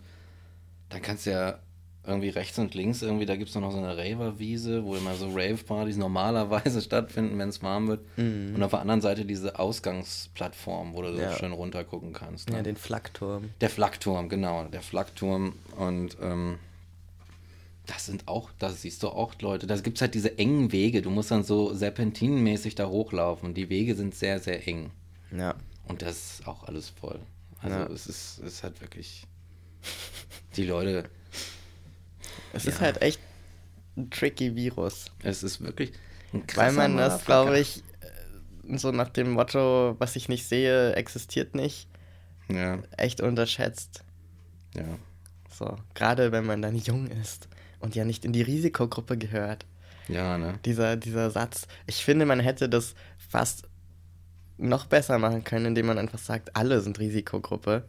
dann 0.88 1.02
kannst 1.02 1.26
du 1.26 1.30
ja 1.30 1.58
irgendwie 2.06 2.28
rechts 2.28 2.58
und 2.58 2.74
links, 2.74 3.02
irgendwie, 3.02 3.26
da 3.26 3.36
gibt 3.36 3.48
es 3.50 3.54
noch 3.56 3.70
so 3.72 3.78
eine 3.78 3.96
Raver-Wiese, 3.96 4.84
wo 4.84 4.94
immer 4.96 5.14
so 5.14 5.28
Rave-Partys 5.28 5.96
normalerweise 5.96 6.80
stattfinden, 6.82 7.38
wenn 7.38 7.48
es 7.48 7.62
warm 7.62 7.88
wird. 7.88 8.00
Mhm. 8.16 8.54
Und 8.54 8.62
auf 8.62 8.70
der 8.70 8.80
anderen 8.80 9.00
Seite 9.00 9.24
diese 9.24 9.58
Ausgangsplattform, 9.58 10.94
wo 10.94 11.02
du 11.02 11.14
so 11.14 11.20
Ja. 11.20 11.32
schön 11.36 11.52
runtergucken 11.52 12.12
kannst. 12.12 12.50
Ne? 12.50 12.56
Ja, 12.56 12.62
den 12.62 12.76
Flakturm. 12.76 13.50
Der 13.60 13.70
Flakturm, 13.70 14.28
genau, 14.28 14.64
der 14.64 14.82
Flakturm. 14.82 15.54
Und 15.76 16.16
ähm, 16.22 16.58
das 17.86 18.06
sind 18.06 18.26
auch, 18.26 18.50
da 18.58 18.70
siehst 18.70 19.02
du 19.02 19.08
auch 19.08 19.34
Leute, 19.40 19.66
da 19.66 19.76
gibt 19.76 19.98
es 19.98 20.02
halt 20.02 20.14
diese 20.14 20.38
engen 20.38 20.72
Wege. 20.72 21.02
Du 21.02 21.10
musst 21.10 21.30
dann 21.30 21.44
so 21.44 21.72
serpentinenmäßig 21.72 22.74
da 22.74 22.88
hochlaufen. 22.88 23.54
Die 23.54 23.68
Wege 23.68 23.94
sind 23.94 24.14
sehr, 24.14 24.40
sehr 24.40 24.66
eng. 24.66 24.90
Ja. 25.36 25.54
Und 25.88 26.02
das 26.02 26.38
ist 26.40 26.48
auch 26.48 26.64
alles 26.64 26.88
voll. 26.88 27.20
Also 27.60 27.76
Ja. 27.76 27.86
es 27.86 28.06
ist, 28.06 28.38
es 28.40 28.54
ist 28.54 28.62
halt 28.64 28.80
wirklich. 28.80 29.24
Die 30.56 30.64
Leute, 30.64 31.04
Es 32.52 32.64
Ja. 32.64 32.70
ist 32.72 32.80
halt 32.80 33.02
echt 33.02 33.20
ein 33.96 34.10
tricky 34.10 34.54
Virus. 34.54 35.06
es 35.22 35.42
ist 35.42 35.60
wirklich 35.60 35.92
ein 36.32 36.40
Weil 36.40 36.46
krasser 36.46 36.72
man 36.72 36.96
das, 36.96 37.24
glaube 37.24 37.58
ich, 37.58 37.82
äh, 38.00 38.76
so 38.78 38.92
nach 38.92 39.08
dem 39.10 39.30
Motto, 39.32 39.96
was 39.98 40.16
ich 40.16 40.28
nicht 40.28 40.46
sehe, 40.46 40.94
existiert 40.94 41.54
nicht, 41.54 41.88
Ja, 42.48 42.78
echt 42.96 43.20
unterschätzt. 43.20 44.02
ja. 44.74 44.84
So, 45.50 45.74
gerade 45.94 46.32
wenn 46.32 46.44
man 46.44 46.60
dann 46.60 46.76
jung 46.76 47.06
ist 47.06 47.48
und 47.80 47.94
ja 47.94 48.04
nicht 48.04 48.26
in 48.26 48.32
die 48.34 48.42
Risikogruppe 48.42 49.16
gehört. 49.16 49.64
Ja, 50.06 50.36
ne? 50.36 50.58
Dieser, 50.66 50.96
dieser 50.96 51.30
Satz. 51.30 51.66
Ich 51.86 52.04
finde, 52.04 52.26
man 52.26 52.40
hätte 52.40 52.68
das 52.68 52.94
fast 53.16 53.64
noch 54.58 54.84
besser 54.86 55.18
machen 55.18 55.44
können, 55.44 55.66
indem 55.66 55.86
man 55.86 55.98
einfach 55.98 56.18
sagt, 56.18 56.54
alle 56.54 56.80
sind 56.82 56.98
Risikogruppe. 56.98 57.84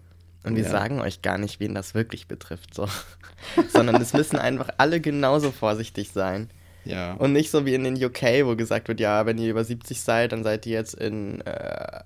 Und 0.48 0.56
wir 0.56 0.64
Ja. 0.64 0.70
sagen 0.70 1.00
euch 1.02 1.22
gar 1.22 1.38
nicht, 1.38 1.60
wen 1.60 1.76
das 1.76 1.94
wirklich 1.94 2.28
betrifft. 2.28 2.74
So. 2.74 2.88
Sondern 3.74 4.02
es 4.02 4.14
müssen 4.14 4.38
einfach 4.38 4.70
alle 4.78 5.00
genauso 5.00 5.52
vorsichtig 5.52 6.12
sein. 6.12 6.50
Ja. 6.86 7.14
Und 7.16 7.34
nicht 7.34 7.52
so 7.52 7.66
wie 7.66 7.74
in 7.76 7.84
den 7.84 8.02
UK, 8.02 8.46
wo 8.46 8.56
gesagt 8.56 8.88
wird, 8.88 9.00
ja, 9.02 9.26
wenn 9.26 9.38
ihr 9.38 9.50
über 9.50 9.64
70 9.66 10.02
seid, 10.02 10.32
dann 10.32 10.44
seid 10.44 10.66
ihr 10.66 10.74
jetzt 10.74 10.94
in 10.94 11.42
äh, 11.42 12.00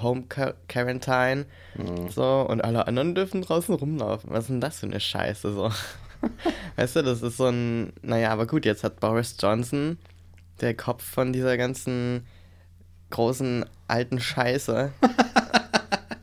Home 0.00 0.22
Qua- 0.28 0.54
Quarantine. 0.68 1.46
Mhm. 1.76 2.08
So, 2.10 2.46
und 2.48 2.62
alle 2.62 2.86
anderen 2.86 3.14
dürfen 3.16 3.42
draußen 3.42 3.74
rumlaufen. 3.74 4.30
Was 4.30 4.44
ist 4.44 4.50
denn 4.50 4.60
das 4.60 4.78
für 4.78 4.86
eine 4.86 5.00
Scheiße 5.00 5.52
so? 5.52 5.72
weißt 6.76 6.96
du, 6.96 7.02
das 7.02 7.22
ist 7.22 7.38
so 7.38 7.46
ein. 7.48 7.92
Naja, 8.02 8.30
aber 8.30 8.46
gut, 8.46 8.64
jetzt 8.64 8.84
hat 8.84 9.00
Boris 9.00 9.36
Johnson, 9.40 9.98
der 10.60 10.74
Kopf 10.74 11.02
von 11.02 11.32
dieser 11.32 11.56
ganzen 11.56 12.24
großen 13.10 13.64
alten 13.88 14.20
Scheiße, 14.20 14.92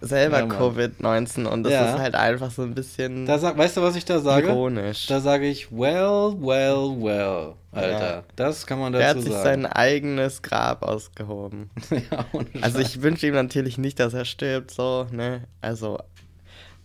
selber 0.02 0.40
Ja, 0.40 0.46
Mann. 0.46 0.58
Covid-19 0.58 1.46
und 1.46 1.64
das 1.64 1.74
Ja. 1.74 1.94
ist 1.96 2.00
halt 2.02 2.16
einfach 2.16 2.52
so 2.52 2.62
ein 2.64 2.76
bisschen 2.76 3.26
Da 3.26 3.38
sag, 3.40 3.58
weißt 3.58 3.78
du, 3.78 3.82
was 3.82 3.96
ich 3.96 4.06
da 4.06 4.20
sage? 4.20 4.48
ironisch. 4.48 5.08
Da 5.08 5.20
sage 5.20 5.48
ich, 5.48 5.72
well, 5.72 6.36
well, 6.40 6.96
well, 7.02 7.54
Alter. 7.72 8.00
Ja. 8.18 8.24
Das 8.36 8.66
kann 8.68 8.80
man 8.80 8.94
er 8.94 9.00
dazu 9.00 9.18
hat 9.18 9.24
sich 9.24 9.34
sagen. 9.34 9.44
sein 9.64 9.66
eigenes 9.66 10.42
Grab 10.42 10.84
ausgehoben. 10.84 11.70
ja, 11.90 12.26
Also 12.62 12.80
ich 12.80 13.02
wünsche 13.02 13.28
ihm 13.28 13.34
natürlich 13.34 13.78
nicht, 13.78 14.00
dass 14.00 14.14
er 14.14 14.26
stirbt, 14.26 14.72
so, 14.72 15.08
ne? 15.12 15.44
Also, 15.62 15.98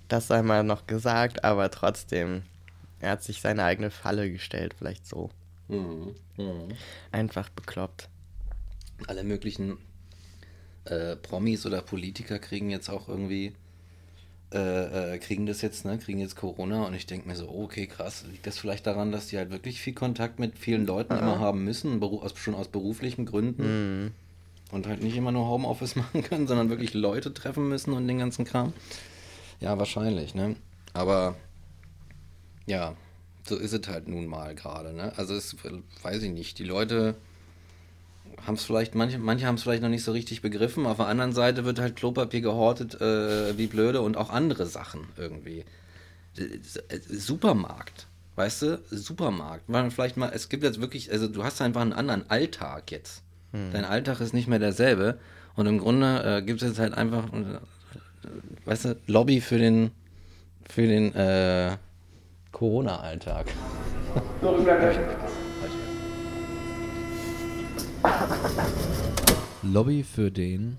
das 0.09 0.28
sei 0.28 0.42
mal 0.42 0.62
noch 0.64 0.87
gesagt, 0.87 1.45
aber 1.45 1.71
trotzdem, 1.71 2.42
er 3.00 3.12
hat 3.12 3.23
sich 3.23 3.40
seine 3.40 3.64
eigene 3.64 3.90
Falle 3.90 4.31
gestellt, 4.31 4.75
vielleicht 4.78 5.07
so. 5.07 5.31
Mhm. 5.69 6.14
Mhm. 6.37 6.69
Einfach 7.12 7.49
bekloppt. 7.50 8.09
Alle 9.07 9.25
möglichen 9.25 9.78
äh, 10.85 11.17
Promis 11.17 11.65
oder 11.67 11.81
Politiker 11.83 12.39
kriegen 12.39 12.71
jetzt 12.71 12.89
auch 12.91 13.09
irgendwie, 13.09 13.53
äh, 14.53 15.15
äh, 15.15 15.19
kriegen 15.19 15.47
das 15.47 15.62
jetzt, 15.62 15.85
ne, 15.85 15.99
kriegen 15.99 16.19
jetzt 16.19 16.37
Corona 16.37 16.85
und 16.87 16.95
ich 16.95 17.07
denke 17.07 17.29
mir 17.29 17.37
so, 17.37 17.49
oh, 17.49 17.65
okay, 17.65 17.87
krass, 17.87 18.25
liegt 18.31 18.47
das 18.47 18.59
vielleicht 18.59 18.87
daran, 18.87 19.12
dass 19.12 19.29
die 19.29 19.39
halt 19.39 19.51
wirklich 19.51 19.81
viel 19.81 19.95
Kontakt 19.95 20.39
mit 20.39 20.59
vielen 20.59 20.85
Leuten 20.87 21.15
immer 21.17 21.39
haben 21.39 21.65
müssen, 21.65 22.01
schon 22.37 22.55
aus 22.55 22.69
beruflichen 22.69 23.25
Gründen 23.27 23.62
Mhm. 24.05 24.11
und 24.73 24.87
halt 24.87 25.03
nicht 25.03 25.17
immer 25.17 25.33
nur 25.33 25.47
Homeoffice 25.47 25.97
machen 25.97 26.23
können, 26.23 26.47
sondern 26.47 26.69
wirklich 26.69 26.95
Leute 26.95 27.33
treffen 27.33 27.69
müssen 27.69 27.93
und 27.93 28.07
den 28.09 28.19
ganzen 28.19 28.45
Kram? 28.45 28.73
Ja, 29.61 29.79
wahrscheinlich, 29.79 30.35
ne? 30.35 30.57
Aber 30.93 31.37
ja, 32.67 32.95
so 33.45 33.57
ist 33.57 33.73
es 33.73 33.89
halt 33.89 34.09
nun 34.09 34.27
mal 34.27 34.55
gerade, 34.55 34.93
ne? 34.93 35.12
Also 35.17 35.35
es 35.35 35.57
weiß 36.03 36.23
ich 36.25 36.31
nicht, 36.33 36.59
die 36.59 36.65
Leute 36.65 37.15
haben 38.47 38.55
es 38.55 38.65
vielleicht, 38.65 38.95
manche, 38.95 39.19
manche 39.19 39.47
haben 39.47 39.55
es 39.55 39.63
vielleicht 39.63 39.83
noch 39.83 39.89
nicht 39.89 40.05
so 40.05 40.13
richtig 40.13 40.43
begriffen, 40.43 40.87
auf 40.87 40.97
der 40.97 41.07
anderen 41.07 41.33
Seite 41.33 41.65
wird 41.65 41.79
halt 41.79 41.97
Klopapier 41.97 42.41
gehortet 42.41 43.01
äh, 43.01 43.57
wie 43.57 43.67
blöde 43.67 44.01
und 44.01 44.17
auch 44.17 44.31
andere 44.31 44.67
Sachen 44.67 45.07
irgendwie. 45.17 45.65
Äh, 46.37 46.59
Supermarkt, 47.09 48.07
weißt 48.37 48.63
du? 48.63 48.83
Supermarkt. 48.91 49.65
Weil 49.69 49.91
vielleicht 49.91 50.17
mal, 50.17 50.31
es 50.35 50.49
gibt 50.49 50.63
jetzt 50.65 50.81
wirklich, 50.81 51.11
also 51.13 51.29
du 51.29 51.45
hast 51.45 51.61
einfach 51.61 51.83
einen 51.83 51.93
anderen 51.93 52.29
Alltag 52.31 52.91
jetzt. 52.91 53.23
Dein 53.73 53.85
Alltag 53.85 54.21
ist 54.23 54.33
nicht 54.33 54.49
mehr 54.49 54.59
derselbe 54.59 55.19
und 55.57 55.67
im 55.67 55.79
Grunde 55.79 56.39
äh, 56.39 56.43
gibt 56.43 56.63
es 56.63 56.69
jetzt 56.69 56.79
halt 56.79 56.95
einfach, 56.95 57.25
äh, 57.35 57.59
weißt 58.65 58.87
du, 58.87 58.97
Lobby 59.07 59.43
für 59.43 59.59
den, 59.59 59.91
für 60.71 60.87
den 60.87 61.15
äh, 61.15 61.77
Corona-Alltag. 62.51 63.47
Lobby 69.62 70.02
für 70.02 70.30
den. 70.30 70.78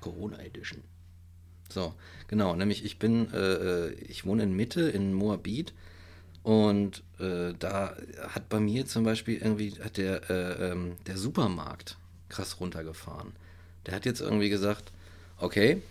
Corona 0.00 0.38
Edition. 0.40 0.82
So, 1.70 1.94
genau, 2.28 2.54
nämlich 2.54 2.84
ich 2.84 2.98
bin, 2.98 3.32
äh, 3.32 3.38
äh, 3.38 3.94
ich 3.94 4.26
wohne 4.26 4.42
in 4.42 4.52
Mitte 4.52 4.82
in 4.82 5.14
Moabit 5.14 5.72
und 6.42 7.02
äh, 7.18 7.54
da 7.58 7.96
hat 8.28 8.48
bei 8.50 8.60
mir 8.60 8.86
zum 8.86 9.02
Beispiel 9.04 9.38
irgendwie 9.38 9.72
hat 9.82 9.96
der, 9.96 10.28
äh, 10.28 10.70
ähm, 10.70 10.96
der 11.06 11.16
Supermarkt 11.16 11.96
krass 12.28 12.60
runtergefahren. 12.60 13.32
Der 13.86 13.94
hat 13.94 14.04
jetzt 14.04 14.20
irgendwie 14.20 14.50
gesagt, 14.50 14.92
okay, 15.38 15.82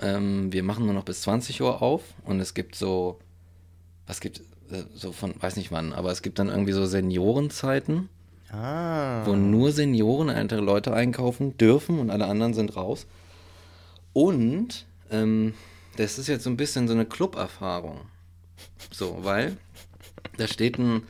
ähm, 0.00 0.52
wir 0.52 0.62
machen 0.62 0.84
nur 0.84 0.94
noch 0.94 1.04
bis 1.04 1.22
20 1.22 1.60
Uhr 1.60 1.82
auf 1.82 2.02
und 2.24 2.38
es 2.38 2.54
gibt 2.54 2.76
so, 2.76 3.18
was 4.06 4.20
gibt, 4.20 4.40
äh, 4.70 4.84
so 4.94 5.10
von, 5.10 5.34
weiß 5.40 5.56
nicht 5.56 5.72
wann, 5.72 5.92
aber 5.92 6.12
es 6.12 6.22
gibt 6.22 6.38
dann 6.38 6.48
irgendwie 6.48 6.72
so 6.72 6.86
Seniorenzeiten 6.86 8.08
Ah. 8.50 9.26
wo 9.26 9.34
nur 9.36 9.72
Senioren, 9.72 10.30
ältere 10.30 10.62
Leute 10.62 10.94
einkaufen 10.94 11.58
dürfen 11.58 11.98
und 11.98 12.10
alle 12.10 12.26
anderen 12.26 12.54
sind 12.54 12.76
raus. 12.76 13.06
Und 14.12 14.86
ähm, 15.10 15.54
das 15.96 16.18
ist 16.18 16.28
jetzt 16.28 16.44
so 16.44 16.50
ein 16.50 16.56
bisschen 16.56 16.88
so 16.88 16.94
eine 16.94 17.04
Club-Erfahrung. 17.04 18.00
So, 18.90 19.18
weil 19.22 19.56
da 20.38 20.46
steht 20.46 20.78
ein 20.78 21.02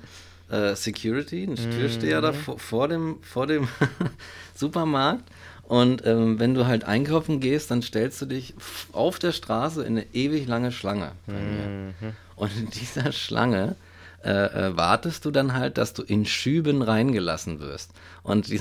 äh, 0.50 0.74
Security, 0.74 1.44
ein 1.44 1.56
Türsteher 1.56 2.20
da 2.20 2.32
vor, 2.32 2.58
vor 2.58 2.88
dem, 2.88 3.18
vor 3.22 3.46
dem 3.46 3.68
Supermarkt. 4.54 5.24
Und 5.62 6.04
ähm, 6.06 6.40
wenn 6.40 6.54
du 6.54 6.66
halt 6.66 6.84
einkaufen 6.84 7.40
gehst, 7.40 7.70
dann 7.70 7.82
stellst 7.82 8.20
du 8.22 8.26
dich 8.26 8.54
auf 8.92 9.18
der 9.18 9.32
Straße 9.32 9.82
in 9.82 9.98
eine 9.98 10.06
ewig 10.14 10.48
lange 10.48 10.72
Schlange 10.72 11.12
bei 11.26 11.34
mir. 11.34 11.94
Und 12.36 12.56
in 12.56 12.70
dieser 12.70 13.12
Schlange 13.12 13.76
äh, 14.24 14.30
äh, 14.30 14.76
wartest 14.76 15.24
du 15.24 15.30
dann 15.30 15.54
halt, 15.54 15.78
dass 15.78 15.94
du 15.94 16.02
in 16.02 16.26
Schüben 16.26 16.82
reingelassen 16.82 17.60
wirst. 17.60 17.92
Und 18.22 18.48
die, 18.48 18.60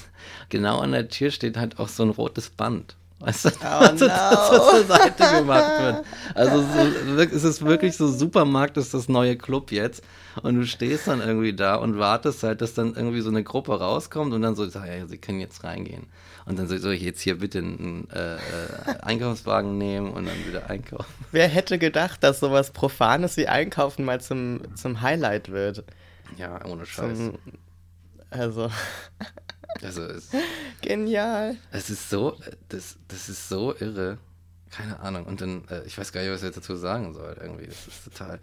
genau 0.48 0.80
an 0.80 0.92
der 0.92 1.08
Tür 1.08 1.30
steht 1.30 1.56
halt 1.56 1.78
auch 1.78 1.88
so 1.88 2.02
ein 2.02 2.10
rotes 2.10 2.50
Band. 2.50 2.96
Weißt 3.20 3.46
du, 3.46 3.50
was, 3.60 4.00
was 4.00 4.70
zur 4.70 4.84
Seite 4.84 5.38
gemacht 5.38 5.80
wird. 5.80 6.04
Also 6.34 6.62
so, 6.62 7.18
es 7.20 7.42
ist 7.42 7.64
wirklich 7.64 7.96
so, 7.96 8.06
Supermarkt 8.06 8.76
ist 8.76 8.94
das 8.94 9.08
neue 9.08 9.36
Club 9.36 9.72
jetzt. 9.72 10.04
Und 10.42 10.54
du 10.54 10.66
stehst 10.66 11.08
dann 11.08 11.20
irgendwie 11.20 11.52
da 11.52 11.74
und 11.74 11.98
wartest 11.98 12.44
halt, 12.44 12.60
dass 12.60 12.74
dann 12.74 12.94
irgendwie 12.94 13.20
so 13.20 13.30
eine 13.30 13.42
Gruppe 13.42 13.78
rauskommt 13.78 14.32
und 14.32 14.42
dann 14.42 14.54
so, 14.54 14.64
ja, 14.64 15.06
sie 15.06 15.18
können 15.18 15.40
jetzt 15.40 15.64
reingehen. 15.64 16.06
Und 16.46 16.60
dann 16.60 16.68
so, 16.68 16.78
soll 16.78 16.92
ich 16.92 17.02
jetzt 17.02 17.20
hier 17.20 17.38
bitte 17.38 17.58
einen 17.58 18.08
äh, 18.10 18.36
äh, 18.36 18.38
Einkaufswagen 19.02 19.76
nehmen 19.76 20.12
und 20.12 20.26
dann 20.26 20.46
wieder 20.46 20.70
einkaufen. 20.70 21.12
Wer 21.32 21.48
hätte 21.48 21.78
gedacht, 21.78 22.22
dass 22.22 22.38
sowas 22.38 22.70
Profanes 22.70 23.36
wie 23.36 23.48
Einkaufen 23.48 24.04
mal 24.04 24.20
zum, 24.20 24.60
zum 24.76 25.00
Highlight 25.00 25.50
wird? 25.50 25.82
Ja, 26.36 26.64
ohne 26.64 26.86
Scheiß. 26.86 27.18
Zum, 27.18 27.38
also, 28.30 28.70
Also 29.82 30.02
es, 30.02 30.30
genial. 30.80 31.56
es 31.70 31.90
ist 31.90 32.10
so, 32.10 32.36
das, 32.68 32.96
das 33.08 33.28
ist 33.28 33.48
so 33.48 33.74
irre. 33.76 34.18
Keine 34.70 35.00
Ahnung. 35.00 35.24
Und 35.24 35.40
dann, 35.40 35.64
äh, 35.70 35.82
ich 35.86 35.96
weiß 35.96 36.12
gar 36.12 36.20
nicht, 36.20 36.30
was 36.30 36.40
ich 36.40 36.46
jetzt 36.46 36.58
dazu 36.58 36.76
sagen 36.76 37.14
soll. 37.14 37.36
Irgendwie, 37.40 37.66
das 37.66 37.86
ist 37.86 38.04
total, 38.04 38.38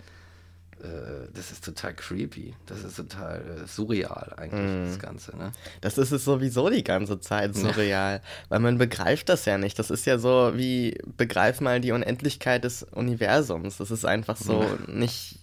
äh, 0.81 1.27
das 1.33 1.51
ist 1.51 1.63
total 1.63 1.93
creepy. 1.93 2.55
Das 2.65 2.83
ist 2.83 2.95
total 2.95 3.41
äh, 3.41 3.67
surreal 3.67 4.33
eigentlich, 4.37 4.89
das 4.89 4.99
Ganze, 4.99 5.37
ne? 5.37 5.51
Das 5.81 5.97
ist 5.97 6.11
es 6.11 6.25
sowieso 6.25 6.69
die 6.69 6.83
ganze 6.83 7.19
Zeit 7.19 7.55
surreal, 7.55 8.21
weil 8.49 8.59
man 8.59 8.77
begreift 8.77 9.29
das 9.29 9.45
ja 9.45 9.57
nicht. 9.57 9.77
Das 9.77 9.91
ist 9.91 10.05
ja 10.05 10.17
so 10.17 10.53
wie, 10.55 10.97
begreif 11.17 11.61
mal 11.61 11.79
die 11.79 11.91
Unendlichkeit 11.91 12.63
des 12.63 12.83
Universums. 12.83 13.77
Das 13.77 13.91
ist 13.91 14.05
einfach 14.05 14.37
so 14.37 14.65
nicht, 14.87 15.37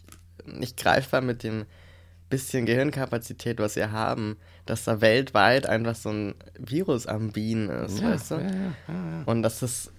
nicht 0.46 0.76
greifbar 0.76 1.20
mit 1.20 1.44
dem 1.44 1.66
bisschen 2.32 2.66
Gehirnkapazität, 2.66 3.58
was 3.60 3.76
wir 3.76 3.92
haben, 3.92 4.36
dass 4.66 4.84
da 4.84 5.00
weltweit 5.00 5.66
einfach 5.66 5.94
so 5.94 6.10
ein 6.10 6.34
Virus 6.58 7.06
am 7.06 7.30
Bienen 7.32 7.68
ist, 7.68 8.02
weißt 8.02 8.30
du? 8.32 8.34
ja, 8.36 8.40
ja, 8.40 8.48
ja, 8.48 8.72
ja. 8.88 9.22
Und 9.26 9.42
dass 9.42 9.62
es 9.62 9.92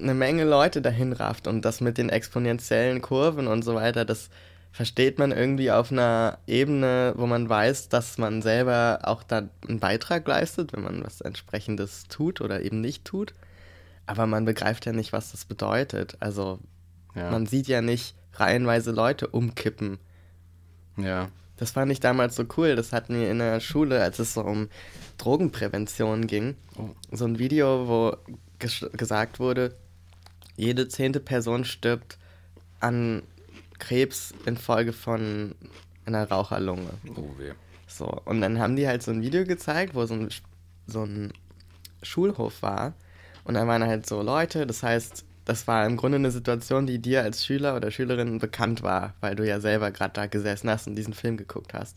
eine 0.00 0.14
Menge 0.14 0.44
Leute 0.44 0.80
dahin 0.82 1.12
rafft 1.12 1.46
und 1.46 1.64
das 1.64 1.80
mit 1.80 1.98
den 1.98 2.08
exponentiellen 2.10 3.00
Kurven 3.02 3.46
und 3.48 3.62
so 3.62 3.74
weiter, 3.74 4.04
das 4.04 4.28
versteht 4.70 5.18
man 5.18 5.32
irgendwie 5.32 5.70
auf 5.70 5.90
einer 5.90 6.38
Ebene, 6.46 7.14
wo 7.16 7.26
man 7.26 7.48
weiß, 7.48 7.88
dass 7.88 8.18
man 8.18 8.42
selber 8.42 9.00
auch 9.02 9.22
da 9.22 9.48
einen 9.66 9.80
Beitrag 9.80 10.28
leistet, 10.28 10.72
wenn 10.72 10.82
man 10.82 11.02
was 11.04 11.20
entsprechendes 11.20 12.04
tut 12.08 12.40
oder 12.40 12.60
eben 12.62 12.80
nicht 12.80 13.04
tut. 13.04 13.34
Aber 14.06 14.26
man 14.26 14.44
begreift 14.44 14.86
ja 14.86 14.92
nicht, 14.92 15.12
was 15.12 15.32
das 15.32 15.44
bedeutet. 15.46 16.16
Also 16.20 16.58
Ja. 17.14 17.30
man 17.30 17.46
sieht 17.46 17.66
ja 17.66 17.80
nicht 17.82 18.14
reihenweise 18.34 18.90
Leute 18.92 19.26
umkippen. 19.28 19.98
ja. 20.96 21.28
Das 21.58 21.72
fand 21.72 21.92
ich 21.92 22.00
damals 22.00 22.36
so 22.36 22.44
cool. 22.56 22.76
Das 22.76 22.92
hatten 22.92 23.20
wir 23.20 23.30
in 23.30 23.38
der 23.38 23.60
Schule, 23.60 24.02
als 24.02 24.18
es 24.18 24.34
so 24.34 24.42
um 24.42 24.68
Drogenprävention 25.18 26.26
ging. 26.26 26.56
Oh. 26.76 26.90
So 27.12 27.26
ein 27.26 27.38
Video, 27.38 27.88
wo 27.88 28.16
ges 28.58 28.86
gesagt 28.92 29.40
wurde, 29.40 29.76
jede 30.56 30.88
zehnte 30.88 31.20
Person 31.20 31.64
stirbt 31.64 32.18
an 32.80 33.22
Krebs 33.78 34.32
infolge 34.46 34.92
von 34.92 35.54
einer 36.04 36.28
Raucherlunge. 36.28 36.90
Oh 37.16 37.38
weh. 37.38 37.52
So, 37.86 38.06
und 38.24 38.40
dann 38.40 38.58
haben 38.58 38.76
die 38.76 38.86
halt 38.86 39.02
so 39.02 39.10
ein 39.10 39.22
Video 39.22 39.44
gezeigt, 39.44 39.94
wo 39.94 40.06
so 40.06 40.14
ein, 40.14 40.28
so 40.86 41.04
ein 41.04 41.32
Schulhof 42.02 42.62
war. 42.62 42.94
Und 43.44 43.54
da 43.54 43.66
waren 43.66 43.82
halt 43.82 44.06
so 44.06 44.22
Leute, 44.22 44.66
das 44.66 44.82
heißt, 44.82 45.24
das 45.48 45.66
war 45.66 45.86
im 45.86 45.96
Grunde 45.96 46.16
eine 46.16 46.30
Situation, 46.30 46.86
die 46.86 46.98
dir 46.98 47.22
als 47.22 47.44
Schüler 47.44 47.74
oder 47.74 47.90
Schülerin 47.90 48.38
bekannt 48.38 48.82
war, 48.82 49.14
weil 49.20 49.34
du 49.34 49.46
ja 49.46 49.60
selber 49.60 49.90
gerade 49.90 50.12
da 50.12 50.26
gesessen 50.26 50.68
hast 50.68 50.86
und 50.86 50.94
diesen 50.94 51.14
Film 51.14 51.38
geguckt 51.38 51.72
hast. 51.72 51.96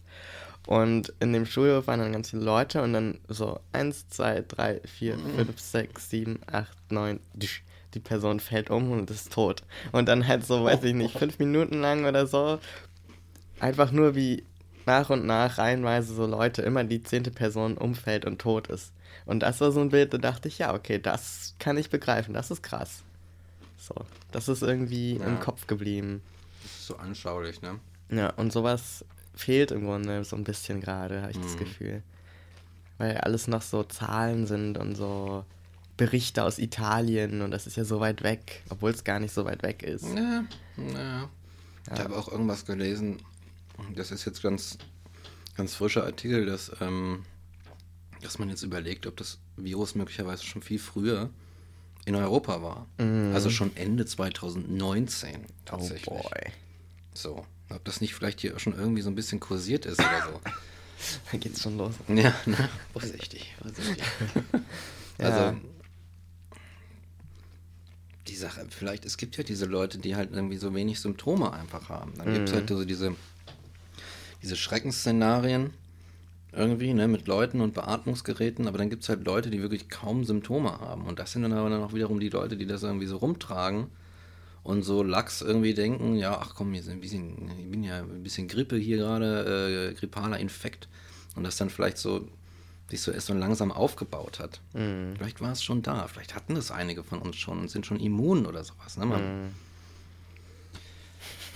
Und 0.68 1.14
in 1.20 1.34
dem 1.34 1.46
Schulhof 1.46 1.88
waren 1.88 2.00
dann 2.00 2.14
ganz 2.14 2.30
viele 2.30 2.44
Leute 2.44 2.82
und 2.82 2.94
dann 2.94 3.20
so 3.28 3.60
eins, 3.74 4.08
zwei, 4.08 4.42
drei, 4.48 4.80
vier, 4.86 5.18
fünf, 5.36 5.60
sechs, 5.60 6.10
sieben, 6.10 6.40
acht, 6.50 6.78
neun, 6.92 7.20
tsch, 7.38 7.64
die 7.94 8.00
Person 8.00 8.40
fällt 8.40 8.70
um 8.70 8.90
und 8.90 9.12
ist 9.12 9.34
tot. 9.34 9.64
Und 9.92 10.08
dann 10.08 10.28
halt 10.28 10.46
so, 10.46 10.64
weiß 10.64 10.84
ich 10.84 10.94
nicht, 10.94 11.18
fünf 11.20 11.38
Minuten 11.38 11.82
lang 11.82 12.06
oder 12.06 12.28
so, 12.28 12.58
einfach 13.60 13.92
nur 13.92 14.16
wie 14.16 14.46
nach 14.86 15.10
und 15.10 15.26
nach 15.26 15.58
reihenweise 15.58 16.14
so 16.14 16.26
Leute, 16.26 16.62
immer 16.62 16.86
die 16.86 17.04
zehnte 17.04 17.32
Person 17.32 17.76
umfällt 17.78 18.24
und 18.24 18.40
tot 18.40 18.68
ist. 18.68 18.94
Und 19.26 19.42
das 19.42 19.60
war 19.60 19.74
so 19.74 19.82
ein 19.82 19.90
Bild, 19.90 20.14
da 20.14 20.20
dachte 20.20 20.48
ich, 20.48 20.60
ja, 20.60 20.74
okay, 20.74 21.00
das 21.00 21.56
kann 21.60 21.78
ich 21.78 21.90
begreifen, 21.90 22.34
das 22.34 22.50
ist 22.50 22.64
krass. 22.64 23.04
So, 23.82 23.96
das 24.32 24.48
ist 24.48 24.62
irgendwie 24.62 25.18
Ja. 25.18 25.26
im 25.26 25.40
Kopf 25.40 25.66
geblieben. 25.66 26.22
Das 26.62 26.72
ist 26.72 26.86
so 26.88 26.98
anschaulich, 26.98 27.62
ne? 27.64 27.80
Ja, 28.12 28.30
und 28.34 28.54
sowas 28.54 29.04
fehlt 29.34 29.72
im 29.72 29.86
Grunde 29.86 30.24
so 30.24 30.36
ein 30.36 30.44
bisschen 30.44 30.82
gerade, 30.82 31.22
habe 31.24 31.32
ich 31.32 31.40
das 31.40 31.54
Mhm. 31.54 31.58
Gefühl. 31.58 32.04
Weil 33.00 33.18
alles 33.18 33.48
noch 33.48 33.64
so 33.64 33.84
Zahlen 33.84 34.46
sind 34.46 34.78
und 34.78 34.96
so 34.96 35.46
Berichte 35.98 36.44
aus 36.44 36.60
Italien 36.60 37.42
und 37.42 37.50
das 37.52 37.66
ist 37.66 37.76
ja 37.78 37.84
so 37.84 38.00
weit 38.00 38.22
weg, 38.22 38.64
obwohl 38.70 38.92
es 38.92 39.04
gar 39.04 39.20
nicht 39.20 39.34
so 39.34 39.46
weit 39.46 39.64
weg 39.64 39.82
ist. 39.82 40.06
Ja, 40.16 40.44
ja. 40.78 41.30
Ich 41.92 42.00
habe 42.00 42.16
auch 42.16 42.32
irgendwas 42.32 42.66
gelesen, 42.66 43.18
das 43.96 44.12
ist 44.12 44.26
jetzt 44.26 44.44
ganz, 44.44 44.78
ganz 45.58 45.74
frischer 45.74 46.04
Artikel, 46.04 46.46
dass, 46.46 46.72
ähm, 46.82 47.26
dass 48.22 48.38
man 48.38 48.50
jetzt 48.50 48.62
überlegt, 48.62 49.08
ob 49.08 49.18
das 49.18 49.40
Virus 49.58 49.96
möglicherweise 49.96 50.44
schon 50.44 50.62
viel 50.62 50.80
früher 50.80 51.32
in 52.06 52.16
Europa 52.16 52.62
war. 52.62 52.88
Also 53.34 53.50
schon 53.50 53.76
Ende 53.76 54.06
2019 54.06 55.46
tatsächlich. 55.66 56.08
Oh 56.08 56.22
boy. 56.22 56.52
So, 57.14 57.46
ob 57.70 57.84
das 57.86 58.02
nicht 58.02 58.16
vielleicht 58.16 58.42
hier 58.42 58.58
schon 58.60 58.74
irgendwie 58.76 59.02
so 59.02 59.10
ein 59.10 59.16
bisschen 59.16 59.40
kursiert 59.40 59.86
ist 59.86 60.00
oder 60.00 60.24
so. 60.34 60.42
Da 61.32 61.38
geht's 61.40 61.64
schon 61.64 61.78
los. 61.80 61.96
Ja, 62.10 62.32
ne? 62.46 62.70
Vorsichtig, 62.94 63.56
vorsichtig. 63.60 64.04
Ja. 65.18 65.30
Also, 65.30 65.58
die 68.28 68.36
Sache, 68.36 68.66
vielleicht, 68.70 69.06
es 69.06 69.18
gibt 69.18 69.38
ja 69.38 69.44
diese 69.44 69.66
Leute, 69.66 70.00
die 70.00 70.16
halt 70.16 70.32
irgendwie 70.32 70.58
so 70.58 70.74
wenig 70.74 71.00
Symptome 71.00 71.54
einfach 71.54 71.90
haben. 71.90 72.14
Dann 72.18 72.34
gibt 72.34 72.50
es 72.50 72.56
halt 72.56 72.70
so 72.70 72.86
diese, 72.86 73.16
diese 74.42 74.56
Schreckensszenarien 74.56 75.74
irgendwie, 76.54 76.94
ne, 76.94 77.08
mit 77.08 77.28
Leuten 77.28 77.62
und 77.62 77.74
Beatmungsgeräten, 77.74 78.68
aber 78.68 78.78
dann 78.78 78.90
gibt 78.90 79.04
es 79.04 79.10
halt 79.10 79.26
Leute, 79.26 79.50
die 79.50 79.62
wirklich 79.62 79.90
kaum 79.90 80.26
Symptome 80.26 80.80
haben. 80.80 81.06
Und 81.06 81.20
das 81.20 81.32
sind 81.32 81.44
dann 81.44 81.54
aber 81.54 81.70
dann 81.70 81.84
auch 81.84 81.94
wiederum 81.94 82.20
die 82.20 82.30
Leute, 82.30 82.58
die 82.58 82.66
das 82.66 82.84
irgendwie 82.84 83.06
so 83.06 83.18
rumtragen 83.18 83.88
und 84.64 84.84
so 84.84 85.02
lax 85.02 85.42
irgendwie 85.42 85.74
denken, 85.74 86.16
ja, 86.16 86.38
ach 86.40 86.54
komm, 86.56 86.72
hier 86.74 86.82
ist 86.82 86.90
ein 86.90 87.00
bisschen, 87.02 87.50
ich 87.58 87.70
bin 87.72 87.84
ja 87.84 88.00
ein 88.00 88.24
bisschen 88.24 88.48
Grippe 88.48 88.76
hier 88.78 88.98
gerade, 88.98 89.92
äh, 89.92 89.94
grippaler 89.94 90.40
Infekt. 90.40 90.88
Und 91.36 91.44
das 91.44 91.56
dann 91.56 91.70
vielleicht 91.70 91.98
so 91.98 92.28
sich 92.90 93.02
so 93.02 93.12
erst 93.14 93.28
so 93.28 93.34
langsam 93.34 93.72
aufgebaut 93.72 94.40
hat. 94.40 94.60
Vielleicht 95.16 95.40
war 95.40 95.54
es 95.54 95.64
schon 95.64 95.82
da, 95.82 96.08
vielleicht 96.08 96.36
hatten 96.36 96.56
das 96.56 96.72
einige 96.72 97.04
von 97.06 97.20
uns 97.20 97.38
schon 97.38 97.60
und 97.60 97.70
sind 97.72 97.86
schon 97.86 98.00
immun 98.00 98.46
oder 98.46 98.66
sowas. 98.66 98.98
Ne, 98.98 99.06
man? 99.06 99.22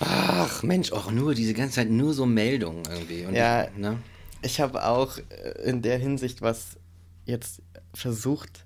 Ach 0.00 0.62
Mensch, 0.62 0.92
auch 0.92 1.10
nur 1.10 1.34
diese 1.34 1.52
ganze 1.54 1.76
Zeit 1.76 1.90
nur 1.90 2.14
so 2.14 2.24
Meldungen 2.26 2.82
irgendwie. 2.90 3.26
Und 3.26 3.34
Ja. 3.34 3.68
ne? 3.76 3.98
Ich 4.42 4.60
habe 4.60 4.84
auch 4.84 5.18
äh, 5.18 5.62
in 5.64 5.82
der 5.82 5.98
Hinsicht 5.98 6.42
was 6.42 6.76
jetzt 7.24 7.62
versucht 7.94 8.64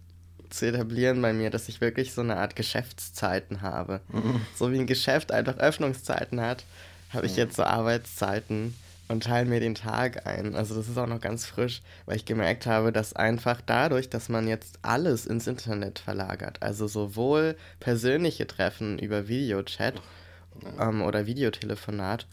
zu 0.51 0.67
etablieren 0.67 1.23
bei 1.23 1.33
mir, 1.33 1.51
dass 1.51 1.69
ich 1.69 1.81
wirklich 1.81 2.13
so 2.13 2.21
eine 2.21 2.37
Art 2.37 2.57
Geschäftszeiten 2.57 3.63
habe. 3.63 4.01
So 4.57 4.73
wie 4.73 4.79
ein 4.79 4.87
Geschäft 4.87 5.33
einfach 5.33 5.57
Öffnungszeiten 5.59 6.41
hat, 6.41 6.65
habe 7.11 7.27
ich 7.27 7.37
jetzt 7.37 7.57
so 7.57 7.63
Arbeitszeiten 7.63 8.75
und 9.09 9.25
teile 9.25 9.49
mir 9.49 9.61
den 9.61 9.75
Tag 9.75 10.27
ein. 10.27 10.55
Also 10.55 10.75
das 10.75 10.89
ist 10.89 10.99
auch 10.99 11.07
noch 11.07 11.21
ganz 11.21 11.45
frisch, 11.45 11.83
weil 12.07 12.17
ich 12.17 12.25
gemerkt 12.25 12.67
habe, 12.67 12.93
dass 12.93 13.13
einfach 13.13 13.61
dadurch, 13.65 14.09
dass 14.09 14.29
man 14.29 14.47
jetzt 14.47 14.79
alles 14.83 15.27
ins 15.27 15.47
Internet 15.47 15.99
verlagert, 15.99 16.63
also 16.63 16.87
sowohl 16.87 17.57
persönliche 17.81 18.47
Treffen 18.47 18.99
über 18.99 19.27
Videochat 19.27 19.95
ähm, 20.79 21.03
oder 21.03 21.27
Videotelefonat, 21.27 22.27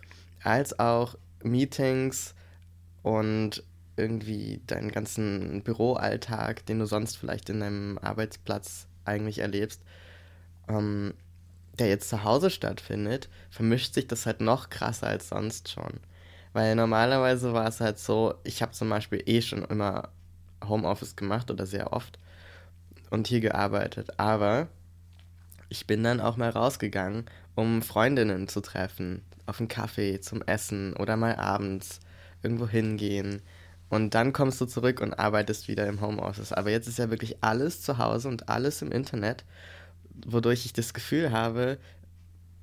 als 0.44 0.80
auch 0.80 1.16
Meetings 1.44 2.36
und 3.04 3.64
irgendwie 3.96 4.62
deinen 4.68 4.92
ganzen 4.92 5.64
Büroalltag, 5.64 6.66
den 6.66 6.80
du 6.80 6.86
sonst 6.86 7.18
vielleicht 7.18 7.50
in 7.50 7.60
deinem 7.60 7.98
Arbeitsplatz 7.98 8.88
eigentlich 9.06 9.40
erlebst, 9.40 9.82
ähm, 10.68 11.14
der 11.80 11.88
jetzt 11.88 12.10
zu 12.10 12.24
Hause 12.24 12.50
stattfindet, 12.50 13.30
vermischt 13.50 13.94
sich 13.94 14.08
das 14.08 14.26
halt 14.26 14.42
noch 14.42 14.70
krasser 14.70 15.08
als 15.08 15.30
sonst 15.30 15.70
schon. 15.70 16.00
Weil 16.54 16.76
normalerweise 16.76 17.54
war 17.54 17.68
es 17.68 17.80
halt 17.80 18.00
so, 18.00 18.36
ich 18.44 18.62
habe 18.62 18.72
zum 18.72 18.90
Beispiel 18.90 19.22
eh 19.26 19.42
schon 19.42 19.64
immer 19.66 20.10
Homeoffice 20.68 21.16
gemacht 21.16 21.52
oder 21.52 21.66
sehr 21.66 21.94
oft 21.94 22.20
und 23.10 23.28
hier 23.28 23.42
gearbeitet, 23.42 24.20
aber 24.20 24.68
ich 25.70 25.86
bin 25.86 26.04
dann 26.04 26.22
auch 26.22 26.38
mal 26.38 26.50
rausgegangen, 26.50 27.26
um 27.56 27.82
Freundinnen 27.82 28.48
zu 28.48 28.62
treffen, 28.62 29.24
auf 29.46 29.60
einen 29.60 29.68
Kaffee 29.68 30.20
zum 30.20 30.42
Essen 30.42 30.96
oder 30.96 31.18
mal 31.18 31.36
abends 31.36 32.00
irgendwo 32.44 32.68
hingehen. 32.68 33.42
Und 33.90 34.16
dann 34.16 34.34
kommst 34.34 34.60
du 34.60 34.66
zurück 34.66 35.00
und 35.00 35.14
arbeitest 35.14 35.68
wieder 35.68 35.88
im 35.88 36.02
Homeoffice. 36.02 36.52
Aber 36.52 36.72
jetzt 36.72 36.88
ist 36.88 37.00
ja 37.00 37.10
wirklich 37.10 37.38
alles 37.42 37.82
zu 37.82 37.98
Hause 37.98 38.28
und 38.28 38.50
alles 38.50 38.82
im 38.82 38.92
Internet, 38.92 39.46
wodurch 40.26 40.66
ich 40.66 40.74
das 40.74 40.94
Gefühl 40.94 41.32
habe, 41.32 41.78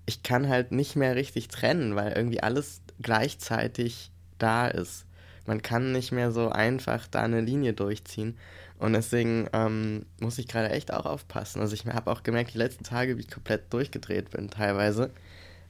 ich 0.06 0.22
kann 0.22 0.48
halt 0.48 0.70
nicht 0.70 0.96
mehr 0.96 1.16
richtig 1.16 1.48
trennen, 1.48 1.96
weil 1.96 2.12
irgendwie 2.12 2.42
alles 2.42 2.82
gleichzeitig 3.00 4.10
da 4.38 4.66
ist. 4.66 5.06
Man 5.46 5.62
kann 5.62 5.92
nicht 5.92 6.12
mehr 6.12 6.30
so 6.30 6.50
einfach 6.50 7.06
da 7.06 7.22
eine 7.22 7.40
Linie 7.40 7.72
durchziehen. 7.72 8.36
Und 8.78 8.92
deswegen 8.92 9.48
ähm, 9.52 10.04
muss 10.20 10.38
ich 10.38 10.48
gerade 10.48 10.70
echt 10.70 10.92
auch 10.92 11.06
aufpassen. 11.06 11.60
Also 11.60 11.74
ich 11.74 11.86
habe 11.86 12.10
auch 12.10 12.22
gemerkt, 12.22 12.54
die 12.54 12.58
letzten 12.58 12.84
Tage, 12.84 13.16
wie 13.16 13.20
ich 13.20 13.30
komplett 13.30 13.72
durchgedreht 13.72 14.30
bin 14.30 14.50
teilweise, 14.50 15.10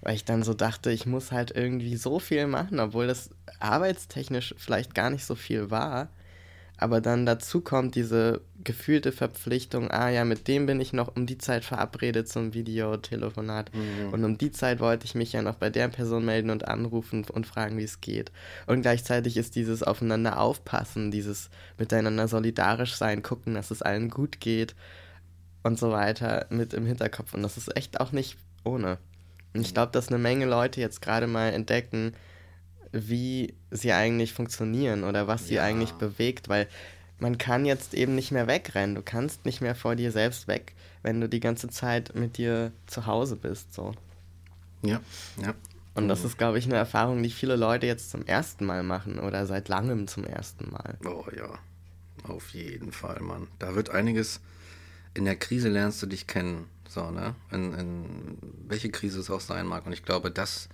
weil 0.05 0.15
ich 0.15 0.25
dann 0.27 0.43
so 0.43 0.53
dachte, 0.53 0.91
ich 0.91 1.07
muss 1.07 1.33
halt 1.33 1.51
irgendwie 1.51 1.97
so 1.97 2.19
viel 2.19 2.47
machen, 2.47 2.79
obwohl 2.79 3.07
das 3.07 3.31
arbeitstechnisch 3.59 4.55
vielleicht 4.59 4.95
gar 4.95 5.09
nicht 5.09 5.25
so 5.25 5.35
viel 5.35 5.71
war. 5.71 6.11
Aber 6.77 7.01
dann 7.01 7.25
dazu 7.25 7.61
kommt 7.61 7.95
diese 7.95 8.43
gefühlte 8.63 9.13
Verpflichtung, 9.13 9.91
ah 9.91 10.11
ja, 10.11 10.25
mit 10.25 10.47
dem 10.47 10.67
bin 10.67 10.81
ich 10.81 10.93
noch 10.93 11.17
um 11.17 11.25
die 11.25 11.39
Zeit 11.39 11.65
verabredet 11.65 12.29
zum 12.29 12.53
Videotelefonat. 12.53 13.71
Und 14.13 14.25
um 14.25 14.37
die 14.37 14.51
Zeit 14.51 14.81
wollte 14.81 15.07
ich 15.07 15.15
mich 15.15 15.33
ja 15.33 15.41
noch 15.41 15.55
bei 15.55 15.71
der 15.71 15.89
Person 15.89 16.25
melden 16.25 16.51
und 16.51 16.69
anrufen 16.69 17.25
und 17.33 17.47
fragen, 17.47 17.79
wie 17.79 17.85
es 17.85 18.01
geht. 18.01 18.31
Und 18.67 18.83
gleichzeitig 18.83 19.37
ist 19.39 19.55
dieses 19.55 19.83
Aufeinander 19.83 20.39
aufpassen, 20.39 21.11
dieses 21.13 21.49
miteinander 21.79 22.29
solidarisch 22.29 22.97
sein, 22.97 23.23
gucken, 23.23 23.55
dass 23.55 23.71
es 23.71 23.81
allen 23.81 24.11
gut 24.11 24.41
geht 24.41 24.75
und 25.63 25.79
so 25.79 25.93
weiter 25.93 26.47
mit 26.51 26.75
im 26.75 26.85
Hinterkopf. 26.85 27.33
Und 27.33 27.43
das 27.43 27.57
ist 27.57 27.75
echt 27.75 28.01
auch 28.01 28.13
nicht 28.13 28.37
ohne. 28.65 28.99
Und 29.55 29.61
ich 29.63 29.73
glaube, 29.73 29.93
dass 29.93 30.09
eine 30.09 30.19
Menge 30.19 30.47
Leute 30.47 30.81
jetzt 30.81 31.01
gerade 31.01 31.27
mal 31.27 31.53
entdecken, 31.53 32.15
wie 32.93 33.55
sie 33.71 33.93
eigentlich 33.93 34.33
funktionieren 34.33 35.05
oder 35.05 35.27
was 35.27 35.47
sie 35.47 35.55
Ja. 35.55 35.65
eigentlich 35.65 35.93
bewegt, 35.93 36.49
weil 36.49 36.69
man 37.19 37.39
kann 37.39 37.65
jetzt 37.65 37.95
eben 37.95 38.15
nicht 38.15 38.33
mehr 38.33 38.47
wegrennen. 38.47 38.95
Du 38.95 39.03
kannst 39.03 39.45
nicht 39.45 39.61
mehr 39.61 39.75
vor 39.75 39.97
dir 39.97 40.13
selbst 40.13 40.49
weg, 40.49 40.75
wenn 41.03 41.21
du 41.21 41.29
die 41.29 41.41
ganze 41.41 41.69
Zeit 41.69 42.15
mit 42.15 42.37
dir 42.37 42.73
zu 42.87 43.07
Hause 43.07 43.37
bist. 43.37 43.73
So. 43.73 43.95
Ja, 44.83 45.01
ja. 45.41 45.55
Und 45.95 46.09
das 46.09 46.25
ist, 46.25 46.39
glaube 46.39 46.59
ich, 46.59 46.65
eine 46.65 46.75
Erfahrung, 46.75 47.23
die 47.23 47.31
viele 47.31 47.55
Leute 47.55 47.87
jetzt 47.87 48.11
zum 48.11 48.27
ersten 48.27 48.65
Mal 48.65 48.83
machen 48.83 49.21
oder 49.21 49.47
seit 49.47 49.69
langem 49.69 50.09
zum 50.09 50.25
ersten 50.25 50.71
Mal. 50.73 50.99
Oh 51.05 51.25
ja, 51.37 51.59
auf 52.25 52.49
jeden 52.51 52.91
Fall, 52.91 53.21
Mann. 53.21 53.47
Da 53.61 53.77
wird 53.77 53.91
einiges, 53.91 54.41
in 55.15 55.25
der 55.25 55.37
Krise 55.37 55.69
lernst 55.69 56.03
du 56.03 56.07
dich 56.07 56.27
kennen. 56.27 56.67
So, 56.95 57.11
ne? 57.11 57.35
In, 57.51 57.75
in 57.75 58.39
welche 58.69 58.89
Krise 58.91 59.19
es 59.19 59.29
auch 59.31 59.41
sein 59.41 59.67
mag. 59.67 59.85
Und 59.87 59.93
ich 59.93 60.05
glaube, 60.05 60.31
das, 60.31 60.69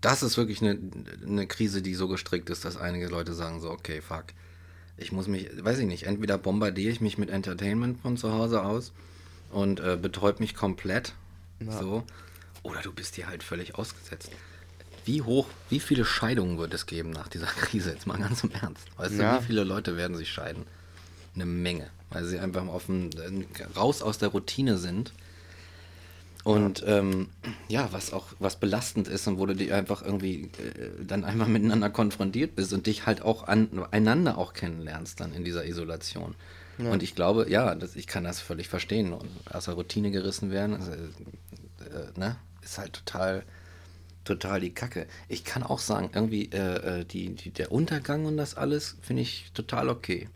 das 0.00 0.22
ist 0.22 0.36
wirklich 0.38 0.62
eine, 0.62 0.78
eine 1.26 1.46
Krise, 1.46 1.82
die 1.82 1.94
so 1.94 2.08
gestrickt 2.08 2.48
ist, 2.48 2.64
dass 2.64 2.76
einige 2.78 3.08
Leute 3.08 3.34
sagen 3.34 3.60
so, 3.60 3.70
okay, 3.70 4.00
fuck. 4.00 4.24
Ich 4.96 5.12
muss 5.12 5.26
mich, 5.26 5.48
weiß 5.62 5.78
ich 5.80 5.86
nicht, 5.86 6.04
entweder 6.04 6.38
bombardiere 6.38 6.90
ich 6.92 7.00
mich 7.00 7.18
mit 7.18 7.28
Entertainment 7.28 8.00
von 8.00 8.16
zu 8.16 8.32
Hause 8.32 8.62
aus 8.62 8.92
und 9.50 9.80
äh, 9.80 9.98
betäubt 10.00 10.40
mich 10.40 10.54
komplett. 10.54 11.14
Ja. 11.60 11.78
So. 11.78 12.04
Oder 12.62 12.80
du 12.80 12.92
bist 12.92 13.16
dir 13.16 13.26
halt 13.26 13.42
völlig 13.42 13.74
ausgesetzt. 13.74 14.30
Wie 15.04 15.20
hoch, 15.20 15.46
wie 15.68 15.80
viele 15.80 16.06
Scheidungen 16.06 16.56
wird 16.56 16.72
es 16.72 16.86
geben 16.86 17.10
nach 17.10 17.28
dieser 17.28 17.46
Krise? 17.60 17.90
Jetzt 17.90 18.06
mal 18.06 18.18
ganz 18.18 18.44
im 18.44 18.52
Ernst. 18.52 18.86
Weißt 18.96 19.14
Ja. 19.16 19.36
du, 19.36 19.42
wie 19.42 19.46
viele 19.46 19.64
Leute 19.64 19.96
werden 19.98 20.16
sich 20.16 20.30
scheiden? 20.32 20.64
Eine 21.34 21.44
Menge, 21.46 21.90
weil 22.10 22.24
sie 22.24 22.38
einfach 22.38 22.66
auf 22.68 22.86
dem, 22.86 23.10
raus 23.76 24.00
aus 24.00 24.16
der 24.18 24.28
Routine 24.30 24.78
sind. 24.78 25.12
Und 26.44 26.84
ähm, 26.86 27.28
ja, 27.68 27.88
was 27.92 28.12
auch 28.12 28.26
was 28.38 28.56
belastend 28.56 29.08
ist 29.08 29.26
und 29.26 29.38
wo 29.38 29.46
du 29.46 29.56
dich 29.56 29.72
einfach 29.72 30.02
irgendwie 30.02 30.42
äh, 30.42 31.04
dann 31.04 31.24
einfach 31.24 31.46
miteinander 31.48 31.90
konfrontiert 31.90 32.54
bist 32.54 32.72
und 32.72 32.86
dich 32.86 33.06
halt 33.06 33.22
auch 33.22 33.48
an, 33.48 33.68
einander 33.90 34.38
auch 34.38 34.52
kennenlernst 34.52 35.20
dann 35.20 35.32
in 35.32 35.44
dieser 35.44 35.64
Isolation. 35.64 36.34
Und 36.78 37.02
ich 37.02 37.14
glaube, 37.14 37.48
ja, 37.48 37.74
das, 37.74 37.94
ich 37.96 38.06
kann 38.06 38.24
das 38.24 38.40
völlig 38.40 38.68
verstehen. 38.68 39.12
Und 39.12 39.28
aus 39.50 39.66
der 39.66 39.74
Routine 39.74 40.10
gerissen 40.10 40.50
werden, 40.50 40.74
also, 40.74 40.90
äh, 40.92 42.18
ne, 42.18 42.36
ist 42.62 42.78
halt 42.78 42.92
total, 42.92 43.44
total 44.24 44.60
die 44.60 44.74
Kacke. 44.74 45.06
Ich 45.28 45.44
kann 45.44 45.62
auch 45.62 45.78
sagen, 45.78 46.10
irgendwie 46.12 46.50
äh, 46.52 47.00
äh, 47.00 47.04
die, 47.04 47.34
die, 47.34 47.50
der 47.50 47.70
Untergang 47.70 48.24
und 48.26 48.36
das 48.36 48.56
alles 48.56 48.96
finde 49.02 49.22
ich 49.22 49.50
total 49.54 49.88
okay. 49.88 50.28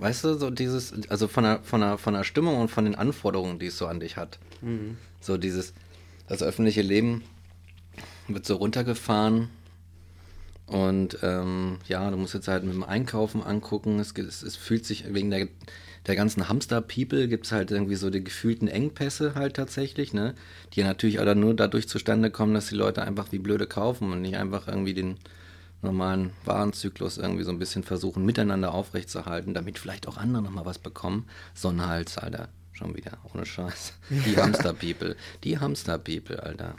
Weißt 0.00 0.24
du, 0.24 0.34
so 0.34 0.50
dieses, 0.50 0.92
also 1.08 1.28
von 1.28 1.44
der, 1.44 1.60
von, 1.62 1.80
der, 1.80 1.98
von 1.98 2.14
der 2.14 2.24
Stimmung 2.24 2.58
und 2.58 2.70
von 2.70 2.84
den 2.84 2.94
Anforderungen, 2.94 3.58
die 3.58 3.66
es 3.66 3.78
so 3.78 3.86
an 3.86 4.00
dich 4.00 4.16
hat. 4.16 4.38
So 5.20 5.36
dieses, 5.36 5.74
das 6.26 6.42
öffentliche 6.42 6.82
Leben 6.82 7.22
wird 8.26 8.46
so 8.46 8.56
runtergefahren 8.56 9.50
und 10.70 11.18
ähm, 11.22 11.78
ja, 11.88 12.08
du 12.10 12.16
musst 12.16 12.32
jetzt 12.32 12.46
halt 12.46 12.62
mit 12.62 12.74
dem 12.74 12.84
Einkaufen 12.84 13.42
angucken. 13.42 13.98
Es, 13.98 14.12
es, 14.16 14.42
es 14.42 14.56
fühlt 14.56 14.86
sich 14.86 15.12
wegen 15.12 15.30
der, 15.30 15.48
der 16.06 16.14
ganzen 16.14 16.48
Hamster-People 16.48 17.26
gibt 17.26 17.46
es 17.46 17.52
halt 17.52 17.72
irgendwie 17.72 17.96
so 17.96 18.08
die 18.08 18.22
gefühlten 18.22 18.68
Engpässe 18.68 19.34
halt 19.34 19.56
tatsächlich, 19.56 20.14
ne? 20.14 20.34
Die 20.72 20.80
ja 20.80 20.86
natürlich 20.86 21.18
alle 21.18 21.34
nur 21.34 21.54
dadurch 21.54 21.88
zustande 21.88 22.30
kommen, 22.30 22.54
dass 22.54 22.68
die 22.68 22.76
Leute 22.76 23.02
einfach 23.02 23.32
wie 23.32 23.40
blöde 23.40 23.66
kaufen 23.66 24.12
und 24.12 24.22
nicht 24.22 24.36
einfach 24.36 24.68
irgendwie 24.68 24.94
den 24.94 25.16
normalen 25.82 26.32
Warenzyklus 26.44 27.18
irgendwie 27.18 27.44
so 27.44 27.50
ein 27.50 27.58
bisschen 27.58 27.82
versuchen, 27.82 28.24
miteinander 28.24 28.72
aufrechtzuerhalten, 28.74 29.54
damit 29.54 29.78
vielleicht 29.78 30.08
auch 30.08 30.16
andere 30.16 30.42
nochmal 30.42 30.66
was 30.66 30.78
bekommen. 30.78 31.26
Sonnenhals, 31.54 32.18
Alter. 32.18 32.48
Schon 32.72 32.96
wieder, 32.96 33.18
ohne 33.34 33.44
Scheiß. 33.44 33.94
Die 34.10 34.36
Hamster-People. 34.36 35.16
Die 35.44 35.58
Hamster-People, 35.58 36.42
Alter. 36.42 36.74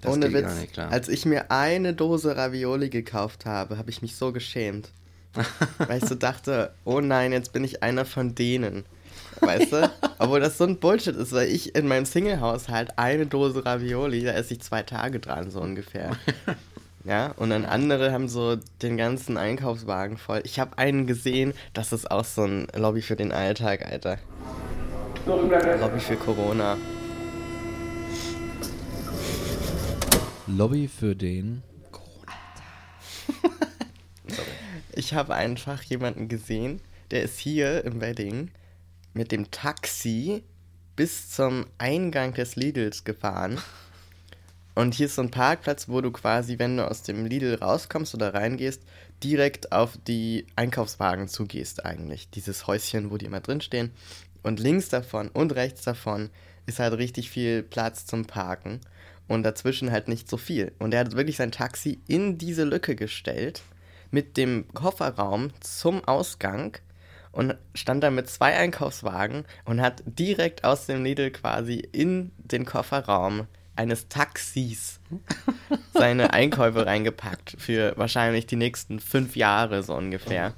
Das 0.00 0.12
Ohne 0.12 0.32
Witz, 0.32 0.78
als 0.78 1.08
ich 1.08 1.24
mir 1.26 1.50
eine 1.50 1.94
Dose 1.94 2.36
Ravioli 2.36 2.90
gekauft 2.90 3.46
habe, 3.46 3.78
habe 3.78 3.90
ich 3.90 4.02
mich 4.02 4.16
so 4.16 4.32
geschämt. 4.32 4.90
weil 5.78 6.02
ich 6.02 6.08
so 6.08 6.14
dachte, 6.14 6.74
oh 6.84 7.00
nein, 7.00 7.32
jetzt 7.32 7.52
bin 7.52 7.64
ich 7.64 7.82
einer 7.82 8.04
von 8.04 8.34
denen. 8.34 8.84
Weißt 9.40 9.72
du? 9.72 9.90
Obwohl 10.18 10.40
das 10.40 10.58
so 10.58 10.64
ein 10.64 10.78
Bullshit 10.78 11.16
ist, 11.16 11.32
weil 11.32 11.48
ich 11.48 11.74
in 11.74 11.88
meinem 11.88 12.04
Single-Haushalt 12.04 12.98
eine 12.98 13.26
Dose 13.26 13.64
Ravioli, 13.64 14.22
da 14.24 14.32
esse 14.32 14.54
ich 14.54 14.60
zwei 14.60 14.82
Tage 14.82 15.20
dran, 15.20 15.50
so 15.50 15.60
ungefähr. 15.60 16.16
Ja, 17.04 17.32
und 17.36 17.50
dann 17.50 17.64
andere 17.64 18.12
haben 18.12 18.28
so 18.28 18.56
den 18.80 18.96
ganzen 18.96 19.36
Einkaufswagen 19.36 20.16
voll. 20.18 20.40
Ich 20.44 20.60
habe 20.60 20.78
einen 20.78 21.06
gesehen, 21.06 21.52
das 21.72 21.92
ist 21.92 22.10
auch 22.10 22.24
so 22.24 22.44
ein 22.44 22.68
Lobby 22.74 23.02
für 23.02 23.16
den 23.16 23.32
Alltag, 23.32 23.84
Alter. 23.84 24.18
Lobby 25.26 25.98
für 25.98 26.16
Corona. 26.16 26.76
Lobby 30.46 30.88
für 30.88 31.16
den. 31.16 31.62
Ich 34.94 35.14
habe 35.14 35.34
einfach 35.34 35.82
jemanden 35.84 36.28
gesehen, 36.28 36.80
der 37.10 37.22
ist 37.22 37.38
hier 37.38 37.84
im 37.84 38.02
Wedding 38.02 38.50
mit 39.14 39.32
dem 39.32 39.50
Taxi 39.50 40.42
bis 40.96 41.30
zum 41.30 41.66
Eingang 41.78 42.34
des 42.34 42.56
Lidls 42.56 43.02
gefahren. 43.04 43.58
Und 44.74 44.94
hier 44.94 45.06
ist 45.06 45.16
so 45.16 45.22
ein 45.22 45.30
Parkplatz, 45.30 45.88
wo 45.88 46.00
du 46.00 46.10
quasi, 46.10 46.58
wenn 46.58 46.76
du 46.76 46.88
aus 46.88 47.02
dem 47.02 47.26
Lidl 47.26 47.54
rauskommst 47.54 48.14
oder 48.14 48.32
reingehst, 48.32 48.82
direkt 49.22 49.72
auf 49.72 49.98
die 50.06 50.46
Einkaufswagen 50.56 51.28
zugehst 51.28 51.84
eigentlich. 51.84 52.30
Dieses 52.30 52.66
Häuschen, 52.66 53.10
wo 53.10 53.18
die 53.18 53.26
immer 53.26 53.40
drinstehen. 53.40 53.90
Und 54.42 54.60
links 54.60 54.88
davon 54.88 55.28
und 55.28 55.54
rechts 55.54 55.82
davon 55.82 56.30
ist 56.66 56.78
halt 56.78 56.94
richtig 56.94 57.30
viel 57.30 57.62
Platz 57.62 58.06
zum 58.06 58.24
Parken. 58.24 58.80
Und 59.28 59.44
dazwischen 59.44 59.92
halt 59.92 60.08
nicht 60.08 60.28
so 60.28 60.36
viel. 60.36 60.72
Und 60.78 60.92
er 60.92 61.00
hat 61.00 61.16
wirklich 61.16 61.36
sein 61.36 61.52
Taxi 61.52 62.00
in 62.08 62.38
diese 62.38 62.64
Lücke 62.64 62.96
gestellt, 62.96 63.62
mit 64.10 64.36
dem 64.36 64.66
Kofferraum 64.74 65.50
zum 65.60 66.04
Ausgang 66.04 66.76
und 67.30 67.56
stand 67.74 68.04
da 68.04 68.10
mit 68.10 68.28
zwei 68.28 68.56
Einkaufswagen 68.56 69.44
und 69.64 69.80
hat 69.80 70.02
direkt 70.04 70.64
aus 70.64 70.86
dem 70.86 71.02
Lidl 71.02 71.30
quasi 71.30 71.76
in 71.76 72.30
den 72.36 72.66
Kofferraum 72.66 73.46
eines 73.82 74.08
Taxis 74.08 75.00
seine 75.92 76.32
Einkäufe 76.32 76.86
reingepackt 76.86 77.56
für 77.58 77.92
wahrscheinlich 77.96 78.46
die 78.46 78.56
nächsten 78.56 79.00
fünf 79.00 79.36
Jahre 79.36 79.82
so 79.82 79.94
ungefähr. 79.94 80.54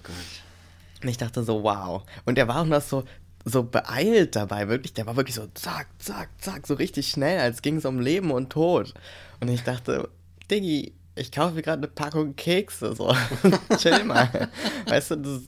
Und 1.02 1.08
ich 1.08 1.16
dachte 1.16 1.42
so, 1.42 1.62
wow. 1.62 2.02
Und 2.24 2.36
der 2.36 2.48
war 2.48 2.60
auch 2.60 2.66
noch 2.66 2.82
so, 2.82 3.04
so 3.44 3.62
beeilt 3.64 4.36
dabei, 4.36 4.68
wirklich. 4.68 4.92
Der 4.92 5.06
war 5.06 5.16
wirklich 5.16 5.36
so 5.36 5.46
zack, 5.54 5.88
zack, 5.98 6.28
zack, 6.38 6.66
so 6.66 6.74
richtig 6.74 7.08
schnell, 7.08 7.40
als 7.40 7.62
ging 7.62 7.76
es 7.76 7.84
um 7.84 7.98
Leben 7.98 8.30
und 8.30 8.50
Tod. 8.50 8.94
Und 9.40 9.48
ich 9.48 9.62
dachte, 9.62 10.08
Diggi, 10.50 10.92
ich 11.14 11.32
kaufe 11.32 11.54
mir 11.54 11.62
gerade 11.62 11.78
eine 11.78 11.88
Packung 11.88 12.36
Kekse, 12.36 12.94
so. 12.94 13.14
Chill 13.78 14.04
mal. 14.04 14.48
Weißt 14.86 15.12
du, 15.12 15.16
das, 15.16 15.42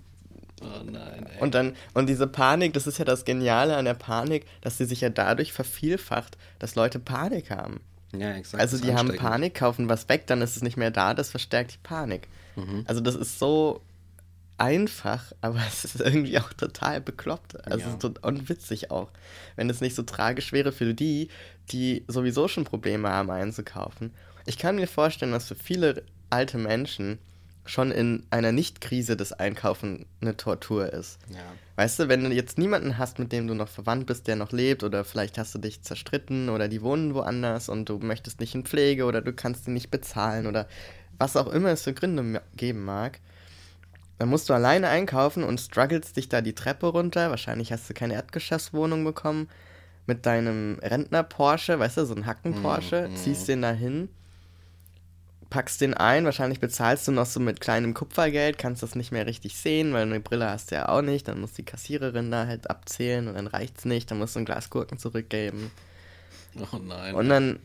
Oh 0.63 0.83
nein, 0.85 1.27
ey. 1.27 1.41
und 1.43 1.55
dann, 1.55 1.77
und 1.95 2.09
diese 2.09 2.27
Panik, 2.27 2.73
das 2.73 2.87
ist 2.87 2.99
ja 2.99 3.05
das 3.05 3.25
Geniale 3.25 3.77
an 3.77 3.85
der 3.85 3.95
Panik, 3.95 4.47
dass 4.63 4.79
sie 4.79 4.87
sich 4.87 5.03
ja 5.03 5.11
dadurch 5.11 5.53
vervielfacht, 5.53 6.39
dass 6.59 6.75
Leute 6.77 6.99
Panik 6.99 7.51
haben. 7.51 7.81
ja, 8.13 8.33
exakt. 8.33 8.61
Also 8.63 8.79
die 8.79 8.95
haben. 8.95 9.15
Panik, 9.17 9.55
kaufen 9.55 9.89
was 9.89 10.09
weg, 10.09 10.27
dann 10.27 10.41
ist 10.41 10.57
es 10.57 10.63
nicht 10.63 10.77
mehr 10.79 10.91
da, 10.91 11.13
das 11.13 11.31
verstärkt 11.31 11.75
die 11.75 11.79
Panik. 11.83 12.29
Mhm. 12.57 12.85
Also 12.87 13.03
das 13.03 13.15
ist 13.17 13.39
so 13.39 13.83
einfach, 14.59 15.33
aber 15.41 15.61
es 15.69 15.85
ist 15.85 16.01
irgendwie 16.01 16.39
auch 16.39 16.53
total 16.53 17.01
bekloppt. 17.01 17.63
Also 17.67 17.79
Ja. 17.81 17.87
es 17.87 17.93
ist 17.93 18.01
tot- 18.03 18.25
und 18.25 18.49
witzig 18.49 18.91
auch. 18.91 19.11
Wenn 19.57 19.69
es 19.69 19.81
nicht 19.81 19.95
so 19.95 20.03
tragisch 20.03 20.53
wäre 20.53 20.73
für 20.73 20.95
die, 20.95 21.29
die 21.71 22.05
sowieso 22.09 22.49
schon 22.49 22.65
Probleme 22.65 23.09
haben 23.09 23.31
einzukaufen. 23.31 24.13
Ich 24.47 24.57
kann 24.59 24.77
mir 24.77 24.87
vorstellen, 24.89 25.33
dass 25.33 25.49
für 25.49 25.55
viele 25.57 26.03
alte 26.31 26.57
Menschen 26.59 27.19
schon 27.67 27.91
in 27.91 28.25
einer 28.31 28.53
Nicht-Krise 28.53 29.17
das 29.17 29.33
Einkaufen 29.33 30.07
eine 30.21 30.37
Tortur 30.37 30.93
ist. 30.93 31.19
Ja. 31.29 31.43
Weißt 31.77 31.99
du, 31.99 32.09
wenn 32.09 32.25
du 32.25 32.31
jetzt 32.31 32.59
niemanden 32.59 32.97
hast, 32.97 33.19
mit 33.19 33.33
dem 33.33 33.47
du 33.47 33.55
noch 33.55 33.69
verwandt 33.69 34.07
bist, 34.07 34.27
der 34.29 34.37
noch 34.37 34.53
lebt, 34.53 34.83
oder 34.83 35.05
vielleicht 35.05 35.37
hast 35.39 35.55
du 35.55 35.59
dich 35.59 35.83
zerstritten 35.83 36.49
oder 36.49 36.69
die 36.69 36.83
wohnen 36.83 37.15
woanders 37.15 37.69
und 37.69 37.89
du 37.89 37.99
möchtest 37.99 38.41
nicht 38.41 38.55
in 38.55 38.65
Pflege 38.65 39.05
oder 39.05 39.21
du 39.21 39.33
kannst 39.33 39.67
sie 39.67 39.71
nicht 39.71 39.91
bezahlen 39.91 40.47
oder 40.47 40.67
was 41.19 41.37
auch 41.37 41.49
immer 41.49 41.71
es 41.71 41.83
für 41.83 41.93
Gründe 41.93 42.43
geben 42.57 42.85
mag, 42.85 43.21
dann 44.19 44.29
musst 44.31 44.49
du 44.49 44.55
alleine 44.55 44.89
einkaufen 44.89 45.45
und 45.45 45.61
strugglest 45.61 46.17
dich 46.17 46.29
da 46.29 46.41
die 46.41 46.55
Treppe 46.55 46.87
runter. 46.87 47.29
Wahrscheinlich 47.31 47.73
hast 47.73 47.89
du 47.91 47.95
keine 47.95 48.15
Erdgeschosswohnung 48.15 49.05
bekommen 49.05 49.49
mit 50.07 50.25
deinem 50.25 50.79
Rentner-Porsche, 50.83 51.79
weißt 51.79 51.99
du, 51.99 52.07
so 52.07 52.15
ein 52.15 52.27
Hacken-Porsche, 52.27 53.09
Mhm. 53.11 53.17
ziehst 53.17 53.49
den 53.49 53.63
da 53.63 53.73
hin, 53.73 54.09
packst 55.51 55.81
den 55.81 55.95
ein, 55.95 56.25
wahrscheinlich 56.25 56.61
bezahlst 56.61 57.07
du 57.09 57.13
noch 57.13 57.27
so 57.27 57.41
mit 57.41 57.61
kleinem 57.61 57.95
Kupfergeld, 57.95 58.59
kannst 58.59 58.83
das 58.83 58.95
nicht 58.95 59.13
mehr 59.13 59.27
richtig 59.27 59.57
sehen, 59.57 59.93
weil 59.93 60.03
eine 60.03 60.21
Brille 60.21 60.51
hast 60.51 60.71
du 60.71 60.75
ja 60.77 60.89
auch 60.89 61.03
nicht, 61.03 61.29
dann 61.29 61.41
muss 61.41 61.53
die 61.53 61.63
Kassiererin 61.65 62.31
da 62.31 62.47
halt 62.47 62.69
abzählen 62.71 63.29
und 63.29 63.35
dann 63.35 63.47
reicht's 63.47 63.85
nicht, 63.85 64.11
dann 64.11 64.19
musst 64.19 64.35
du 64.35 64.41
ein 64.41 64.45
Glas 64.45 64.71
Gurken 64.71 64.99
zurückgeben. 64.99 65.71
Oh 66.73 66.79
nein. 66.79 67.15
Und 67.15 67.29
dann, 67.29 67.59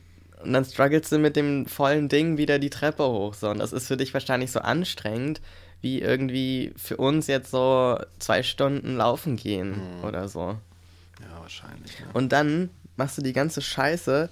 und 0.44 0.54
dann 0.54 0.66
strugglest 0.66 1.12
du 1.12 1.18
mit 1.18 1.36
dem 1.36 1.66
vollen 1.66 2.10
Ding 2.10 2.38
wieder 2.38 2.60
die 2.60 2.70
Treppe 2.70 3.04
hoch. 3.08 3.34
So. 3.34 3.50
Und 3.50 3.60
das 3.60 3.74
ist 3.74 3.88
für 3.88 3.98
dich 3.98 4.14
wahrscheinlich 4.14 4.52
so 4.52 4.60
anstrengend, 4.60 5.42
wie 5.82 6.02
irgendwie 6.02 6.74
für 6.78 6.98
uns 6.98 7.28
jetzt 7.28 7.52
so 7.52 7.98
zwei 8.20 8.44
Stunden 8.44 8.98
laufen 8.98 9.36
gehen 9.38 9.98
Mhm. 10.00 10.04
oder 10.04 10.28
so. 10.28 10.58
ja, 11.20 11.40
wahrscheinlich. 11.42 12.00
Ne? 12.00 12.06
Und 12.14 12.32
dann 12.32 12.70
machst 12.98 13.18
du 13.18 13.22
die 13.22 13.34
ganze 13.34 13.62
Scheiße 13.62 14.30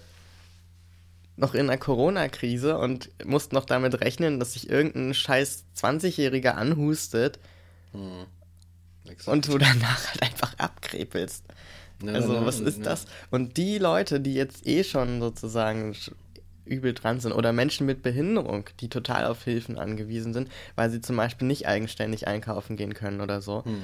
noch 1.39 1.54
in 1.56 1.67
der 1.67 1.78
Corona-Krise 1.78 2.78
und 2.78 3.10
musst 3.25 3.54
noch 3.54 3.65
damit 3.65 4.02
rechnen, 4.02 4.39
dass 4.39 4.54
sich 4.54 4.69
irgendein 4.69 5.13
scheiß 5.13 5.65
20-Jähriger 5.75 6.52
anhustet 6.52 7.39
Hm. 7.91 8.25
Und 9.25 9.47
du 9.47 9.58
danach 9.58 10.08
halt 10.10 10.21
einfach 10.21 10.54
abkrepelst. 10.60 11.43
Ja, 12.04 12.13
Also, 12.13 12.36
ja, 12.36 12.45
was 12.45 12.60
ist 12.60 12.78
ja. 12.80 12.84
das? 12.84 13.06
Und 13.32 13.58
die 13.58 13.78
Leute, 13.80 14.19
die 14.19 14.34
jetzt 14.36 14.67
eh 14.67 14.84
schon 14.84 15.19
sozusagen 15.19 15.95
übel 16.65 16.93
dran 16.93 17.19
sind, 17.19 17.34
oder 17.34 17.52
Menschen 17.52 17.88
mit 17.88 18.04
Behinderung, 18.04 18.65
die 18.80 18.89
total 18.89 19.25
auf 19.25 19.43
Hilfen 19.43 19.80
angewiesen 19.80 20.34
sind, 20.34 20.49
weil 20.75 20.91
sie 20.91 21.02
zum 21.02 21.17
Beispiel 21.17 21.47
nicht 21.47 21.67
eigenständig 21.67 22.28
einkaufen 22.28 22.78
gehen 22.78 22.93
können 22.93 23.21
oder 23.21 23.41
so, 23.41 23.65
Hm. 23.65 23.82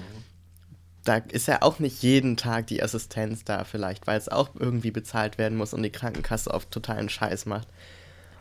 Da 1.05 1.17
ist 1.17 1.47
ja 1.47 1.61
auch 1.61 1.79
nicht 1.79 2.01
jeden 2.03 2.35
Tag 2.35 2.67
die 2.67 2.83
Assistenz 2.83 3.43
da 3.45 3.63
vielleicht, 3.63 4.05
weil 4.07 4.17
es 4.17 4.27
auch 4.27 4.49
irgendwie 4.55 4.91
bezahlt 4.91 5.37
werden 5.37 5.57
muss 5.57 5.73
und 5.73 5.83
die 5.83 5.91
Krankenkasse 5.91 6.51
oft 6.51 6.69
totalen 6.71 7.09
Scheiß 7.09 7.45
macht. 7.45 7.67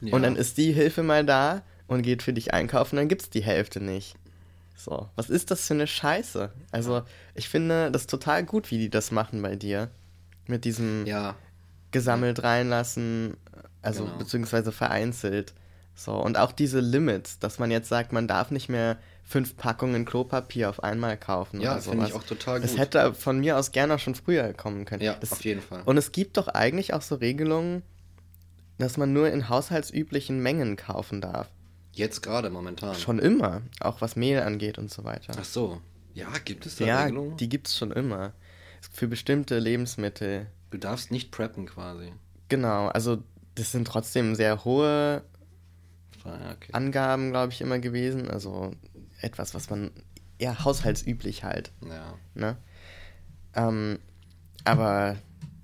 Ja. 0.01 0.15
Und 0.15 0.23
dann 0.23 0.35
ist 0.37 0.59
die 0.59 0.73
Hilfe 0.73 1.03
mal 1.03 1.25
da 1.25 1.63
und 1.87 2.03
geht 2.03 2.23
für 2.23 2.33
dich 2.33 2.53
einkaufen, 2.53 2.97
dann 2.97 3.09
gibt's 3.09 3.31
die 3.31 3.43
Hälfte 3.43 3.81
nicht. 3.81 4.17
So, 4.77 5.09
was 5.15 5.31
ist 5.31 5.51
das 5.51 5.67
für 5.67 5.75
eine 5.75 5.87
Scheiße? 5.87 6.51
Also, 6.73 7.03
ich 7.35 7.49
finde 7.49 7.93
das 7.93 8.07
total 8.07 8.45
gut, 8.45 8.71
wie 8.71 8.79
die 8.79 8.91
das 8.91 9.13
machen 9.13 9.41
bei 9.41 9.55
dir. 9.57 9.89
Mit 10.47 10.65
diesem 10.65 11.07
Ja, 11.07 11.37
gesammelt 11.93 12.43
reinlassen, 12.43 13.37
also 13.83 14.05
Genau. 14.05 14.19
beziehungsweise 14.19 14.73
vereinzelt. 14.73 15.55
So, 15.95 16.13
und 16.15 16.37
auch 16.39 16.51
diese 16.53 16.81
Limits, 16.81 17.39
dass 17.39 17.59
man 17.61 17.71
jetzt 17.71 17.89
sagt, 17.89 18.13
man 18.13 18.27
darf 18.27 18.51
nicht 18.51 18.69
mehr 18.69 18.99
fünf 19.25 19.57
Packungen 19.57 20.05
Klopapier 20.05 20.69
auf 20.69 20.83
einmal 20.85 21.17
kaufen. 21.17 21.61
Ja, 21.61 21.73
oder 21.73 21.83
finde 21.83 22.07
ich 22.07 22.13
auch 22.13 22.23
total 22.23 22.61
Das 22.61 22.73
gut. 22.73 22.81
hätte 22.81 23.15
von 23.15 23.41
mir 23.41 23.59
aus 23.59 23.73
gerne 23.73 23.95
auch 23.95 23.99
schon 23.99 24.15
früher 24.15 24.53
kommen 24.53 24.85
können. 24.85 25.03
ja, 25.03 25.15
das, 25.15 25.33
auf 25.33 25.45
jeden 25.45 25.63
Fall. 25.63 25.83
Und 25.85 25.97
es 25.97 26.13
gibt 26.13 26.37
doch 26.37 26.49
eigentlich 26.49 26.93
auch 26.95 27.03
so 27.03 27.15
Regelungen, 27.17 27.83
dass 28.79 28.97
man 28.97 29.13
nur 29.13 29.31
in 29.31 29.49
haushaltsüblichen 29.49 30.43
Mengen 30.43 30.77
kaufen 30.77 31.21
darf. 31.21 31.49
Jetzt 31.93 32.23
gerade 32.23 32.51
momentan. 32.51 32.95
Schon 32.97 33.19
immer, 33.19 33.63
auch 33.81 34.01
was 34.01 34.17
Mehl 34.17 34.41
angeht 34.41 34.79
und 34.79 34.91
so 34.91 35.05
weiter. 35.05 35.35
Ach 35.39 35.45
so. 35.45 35.81
Ja, 36.13 36.29
gibt 36.45 36.67
es 36.67 36.77
da 36.77 36.85
ja, 36.85 37.03
Regelungen? 37.05 37.37
die 37.37 37.49
gibt's 37.49 37.77
schon 37.77 37.91
immer. 37.93 38.33
Für 38.93 39.09
bestimmte 39.09 39.59
Lebensmittel. 39.59 40.47
Du 40.71 40.79
darfst 40.79 41.11
nicht 41.11 41.31
preppen 41.31 41.67
quasi. 41.67 42.13
Genau, 42.49 42.89
also 42.89 43.23
das 43.55 43.73
sind 43.73 43.87
trotzdem 43.87 44.35
sehr 44.35 44.65
hohe 44.65 45.23
Ah, 46.25 46.39
ja, 46.41 46.53
okay. 46.53 46.71
Angaben, 46.73 47.31
glaube 47.31 47.53
ich, 47.53 47.61
immer 47.61 47.79
gewesen. 47.79 48.31
Also 48.31 48.73
etwas, 49.25 49.55
was 49.55 49.71
man 49.71 49.91
eher 50.39 50.65
haushaltsüblich 50.65 51.45
halt. 51.45 51.73
Ja. 51.83 52.19
Ne? 52.35 52.57
Ähm, 53.55 53.99
aber 54.65 55.17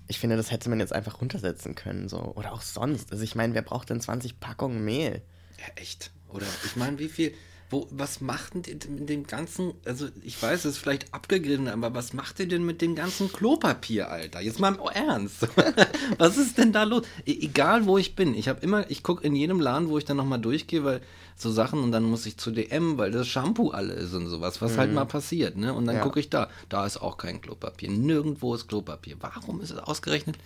ich 0.08 0.18
finde, 0.18 0.36
das 0.36 0.50
hätte 0.50 0.68
man 0.70 0.80
jetzt 0.80 0.92
einfach 0.92 1.20
runtersetzen 1.20 1.74
können. 1.74 2.08
So. 2.08 2.20
Oder 2.34 2.52
auch 2.52 2.62
sonst. 2.62 3.12
Also 3.12 3.22
ich 3.24 3.34
meine, 3.34 3.54
wer 3.54 3.62
braucht 3.62 3.90
denn 3.90 4.00
20 4.00 4.40
Packungen 4.40 4.84
Mehl? 4.84 5.22
Ja, 5.58 5.66
echt. 5.76 6.10
Oder 6.28 6.46
ich 6.64 6.76
meine, 6.76 6.98
wie 6.98 7.08
viel. 7.08 7.34
Wo, 7.72 7.86
was 7.92 8.20
macht 8.20 8.54
denn 8.66 8.78
mit 8.96 9.08
dem 9.08 9.26
ganzen, 9.28 9.74
also 9.84 10.08
ich 10.22 10.42
weiß, 10.42 10.64
es 10.64 10.72
ist 10.72 10.78
vielleicht 10.78 11.14
abgegriffen, 11.14 11.68
aber 11.68 11.94
was 11.94 12.12
macht 12.12 12.40
ihr 12.40 12.48
denn 12.48 12.64
mit 12.66 12.82
dem 12.82 12.96
ganzen 12.96 13.32
Klopapier, 13.32 14.10
Alter? 14.10 14.40
Jetzt 14.40 14.58
mal 14.58 14.74
im 14.74 14.80
Ernst. 14.92 15.46
was 16.18 16.36
ist 16.36 16.58
denn 16.58 16.72
da 16.72 16.82
los? 16.82 17.04
E 17.24 17.32
egal 17.40 17.86
wo 17.86 17.96
ich 17.96 18.16
bin, 18.16 18.34
ich 18.34 18.48
habe 18.48 18.60
immer, 18.62 18.90
ich 18.90 19.04
gucke 19.04 19.24
in 19.24 19.36
jedem 19.36 19.60
Laden, 19.60 19.88
wo 19.88 19.98
ich 19.98 20.04
dann 20.04 20.16
nochmal 20.16 20.40
durchgehe, 20.40 20.82
weil 20.82 21.00
so 21.36 21.50
Sachen 21.52 21.82
und 21.84 21.92
dann 21.92 22.02
muss 22.02 22.26
ich 22.26 22.36
zu 22.38 22.50
DM, 22.50 22.98
weil 22.98 23.12
das 23.12 23.28
Shampoo 23.28 23.70
alle 23.70 23.94
ist 23.94 24.14
und 24.14 24.26
sowas, 24.26 24.60
was 24.60 24.76
halt 24.76 24.92
mal 24.92 25.04
passiert, 25.06 25.56
ne? 25.56 25.72
Und 25.72 25.86
dann 25.86 25.96
Ja. 25.96 26.02
gucke 26.02 26.18
ich 26.18 26.28
da, 26.28 26.48
da 26.68 26.84
ist 26.86 27.00
auch 27.00 27.16
kein 27.18 27.40
Klopapier, 27.40 27.88
nirgendwo 27.90 28.54
ist 28.54 28.66
Klopapier. 28.68 29.16
Warum 29.20 29.60
ist 29.60 29.70
es 29.70 29.78
ausgerechnet 29.78 30.36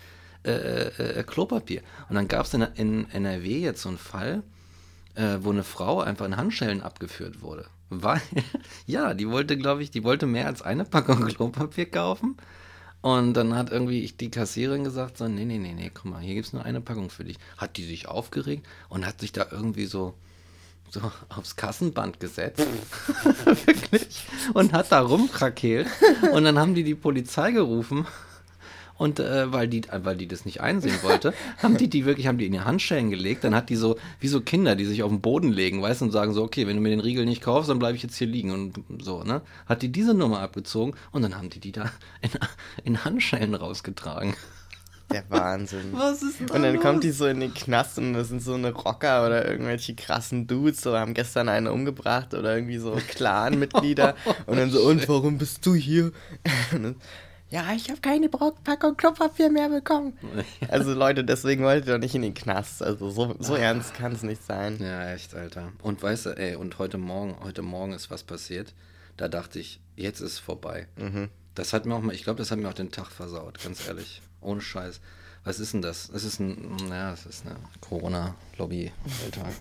äh, 0.45 0.53
äh, 0.53 1.21
äh, 1.21 1.23
Klopapier? 1.25 1.81
Und 2.11 2.17
dann 2.17 2.29
gab 2.29 2.45
es 2.45 2.53
in, 2.55 2.63
in 2.77 3.11
NRW 3.11 3.61
jetzt 3.61 3.81
so 3.83 3.89
einen 3.89 3.99
Fall, 3.99 4.43
äh, 5.15 5.39
wo 5.41 5.51
eine 5.51 5.65
Frau 5.65 6.01
einfach 6.01 6.27
in 6.27 6.37
Handschellen 6.37 6.83
abgeführt 6.83 7.43
wurde. 7.43 7.67
Weil, 7.91 8.21
ja, 8.87 9.15
die 9.15 9.29
wollte, 9.29 9.57
glaube 9.57 9.83
ich, 9.83 9.91
die 9.91 10.05
wollte 10.05 10.27
mehr 10.27 10.47
als 10.47 10.63
eine 10.63 10.85
Packung 10.85 11.25
Klopapier 11.29 11.91
kaufen. 11.91 12.37
Und 13.01 13.35
dann 13.35 13.55
hat 13.55 13.71
irgendwie 13.71 14.11
die 14.19 14.31
Kassiererin 14.31 14.83
gesagt, 14.83 15.19
so, 15.19 15.29
nee, 15.29 15.45
nee, 15.45 15.59
nee, 15.59 15.75
nee, 15.75 15.91
guck 15.93 16.07
mal, 16.07 16.23
hier 16.23 16.35
gibt 16.35 16.47
es 16.47 16.53
nur 16.55 16.65
eine 16.65 16.81
Packung 16.81 17.11
für 17.11 17.25
dich. 17.25 17.37
Hat 17.59 17.77
die 17.77 17.85
sich 17.85 18.09
aufgeregt 18.09 18.67
und 18.89 19.05
hat 19.05 19.21
sich 19.21 19.31
da 19.31 19.47
irgendwie 19.51 19.85
so, 19.85 20.15
so 20.91 21.01
aufs 21.29 21.57
Kassenband 21.57 22.19
gesetzt. 22.19 22.67
Wirklich. 23.67 24.25
Und 24.55 24.73
hat 24.73 24.91
da 24.91 25.01
rumkrakeelt. 25.01 25.87
Und 26.33 26.45
dann 26.45 26.59
haben 26.59 26.75
die 26.75 26.85
die 26.85 26.95
Polizei 26.95 27.53
gerufen. 27.53 28.07
Und 28.97 29.19
äh, 29.19 29.53
weil, 29.53 29.67
die, 29.67 29.83
äh, 29.89 30.05
weil 30.05 30.17
die 30.17 30.29
das 30.29 30.45
nicht 30.45 30.61
einsehen 30.61 30.97
wollte, 31.03 31.35
haben 31.63 31.77
die 31.77 31.89
die 31.91 32.05
wirklich, 32.05 32.27
haben 32.29 32.39
die 32.39 32.47
in 32.47 32.53
die 32.53 32.61
Handschellen 32.61 33.11
gelegt. 33.11 33.43
Dann 33.45 33.55
hat 33.55 33.69
die 33.69 33.77
so, 33.77 33.97
wie 34.21 34.29
so 34.29 34.41
Kinder, 34.41 34.77
die 34.77 34.85
sich 34.85 35.03
auf 35.03 35.11
den 35.11 35.21
Boden 35.21 35.53
legen, 35.53 35.83
weißt 35.83 36.01
du, 36.01 36.07
und 36.07 36.11
sagen 36.13 36.33
so, 36.33 36.43
okay, 36.45 36.67
wenn 36.67 36.77
du 36.77 36.83
mir 36.83 36.91
den 36.91 37.01
Riegel 37.01 37.25
nicht 37.25 37.43
kaufst, 37.43 37.69
dann 37.71 37.79
bleibe 37.81 37.97
ich 37.97 38.03
jetzt 38.03 38.17
hier 38.17 38.29
liegen. 38.29 38.53
Und 38.53 39.03
so, 39.03 39.25
ne? 39.25 39.43
Hat 39.67 39.83
die 39.83 39.91
diese 39.91 40.15
Nummer 40.15 40.41
abgezogen 40.41 40.95
und 41.11 41.23
dann 41.23 41.37
haben 41.37 41.51
die 41.51 41.61
die 41.61 41.73
da 41.73 41.91
in, 42.23 42.31
in 42.85 43.05
Handschellen 43.05 43.55
rausgetragen. 43.55 44.35
Der 45.13 45.25
Wahnsinn. 45.29 45.89
Was 45.93 46.23
ist 46.23 46.41
da 46.47 46.55
Und 46.55 46.63
dann 46.63 46.75
los? 46.75 46.83
kommt 46.83 47.05
die 47.05 47.11
so 47.11 47.27
in 47.27 47.41
den 47.41 47.53
Knast 47.53 47.99
und 47.99 48.15
das 48.15 48.29
sind 48.29 48.41
so 48.43 48.55
eine 48.55 48.73
Rocker 48.73 49.27
oder 49.27 49.47
irgendwelche 49.49 49.95
krassen 49.95 50.47
Dudes, 50.47 50.81
so 50.81 50.97
haben 50.97 51.15
gestern 51.15 51.49
einen 51.49 51.67
umgebracht 51.67 52.33
oder 52.33 52.55
irgendwie 52.55 52.79
so 52.79 52.93
Clan-Mitglieder. 53.11 54.15
und 54.47 54.57
dann 54.57 54.71
so, 54.71 54.81
und 54.81 55.07
warum 55.09 55.37
bist 55.39 55.67
du 55.67 55.75
hier? 55.75 56.13
Ja, 57.51 57.73
ich 57.75 57.89
habe 57.89 58.01
keine 58.01 58.29
Packung 58.29 58.97
Klopapier 58.97 59.51
mehr 59.51 59.69
bekommen. 59.69 60.17
Also 60.69 60.93
Leute, 60.93 61.25
deswegen 61.25 61.63
wollt 61.63 61.87
ihr 61.87 61.93
doch 61.95 62.01
nicht 62.01 62.15
in 62.15 62.23
den 62.23 62.35
Knast. 62.35 62.83
Also 62.83 63.11
so, 63.11 63.37
so 63.39 63.55
ernst 63.55 63.95
kann 63.95 64.13
es 64.13 64.23
nicht 64.23 64.43
sein. 64.45 64.79
Ja, 64.81 65.13
echt, 65.13 65.35
Alter. 65.35 65.73
Und 65.83 66.03
weißt 66.03 66.27
du, 66.27 66.31
ey, 66.31 66.57
und 66.57 66.79
heute 66.79 66.99
Morgen, 66.99 67.37
heute 67.43 67.63
Morgen 67.63 67.93
ist 67.93 68.11
was 68.11 68.23
passiert. 68.25 68.75
Da 69.17 69.29
dachte 69.29 69.61
ich, 69.61 69.81
jetzt 69.95 70.21
ist 70.21 70.33
es 70.33 70.39
vorbei. 70.39 70.89
Das 71.55 71.73
hat 71.73 71.87
mir 71.87 71.95
auch 71.95 72.01
mal, 72.01 72.15
ich 72.15 72.25
glaube, 72.25 72.39
das 72.39 72.51
hat 72.51 72.59
mir 72.59 72.69
auch 72.69 72.75
den 72.75 72.91
Tag 72.91 73.11
versaut, 73.13 73.63
ganz 73.63 73.87
ehrlich. 73.87 74.23
Ohne 74.41 74.61
Scheiß. 74.61 75.01
Was 75.45 75.61
ist 75.61 75.75
denn 75.75 75.83
das? 75.83 76.09
Es 76.09 76.25
ist 76.25 76.41
ein, 76.41 76.75
naja, 76.89 77.13
es 77.13 77.27
ist 77.27 77.47
eine 77.47 77.57
Corona-Lobby-Alltag. 77.83 79.53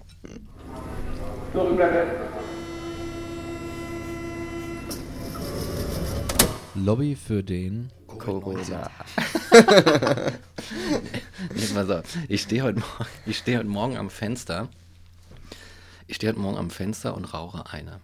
Lobby 6.76 7.16
für 7.16 7.44
den 7.44 7.92
Corona. 8.08 8.90
Pass 11.74 11.90
auf. 11.90 12.04
Ich 12.28 12.42
stehe 12.44 12.62
heute, 12.64 12.80
Morgen- 12.80 13.06
ich 13.26 13.38
stehe 13.38 13.58
heute 13.60 13.68
Morgen 13.68 13.98
am 13.98 14.10
Fenster. 14.10 14.70
Ich 16.08 16.16
stehe 16.18 16.32
heute 16.32 16.40
Morgen 16.42 16.58
am 16.58 16.70
Fenster 16.70 17.16
und 17.16 17.26
rauche 17.34 17.72
eine. 17.72 18.00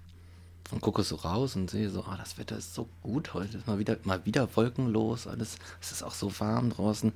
Und 0.71 0.81
gucke 0.81 1.01
so 1.03 1.15
raus 1.15 1.55
und 1.55 1.69
sehe 1.69 1.89
so, 1.89 2.03
ah, 2.03 2.15
das 2.17 2.37
Wetter 2.37 2.57
ist 2.57 2.75
so 2.75 2.87
gut 3.01 3.33
heute. 3.33 3.57
Ist 3.57 3.67
mal 3.67 3.79
wieder, 3.79 3.97
mal 4.03 4.23
wieder 4.25 4.47
wolkenlos. 4.55 5.25
Alles, 5.25 5.57
es 5.81 5.91
ist 5.91 6.03
auch 6.03 6.13
so 6.13 6.31
warm 6.39 6.69
draußen. 6.69 7.11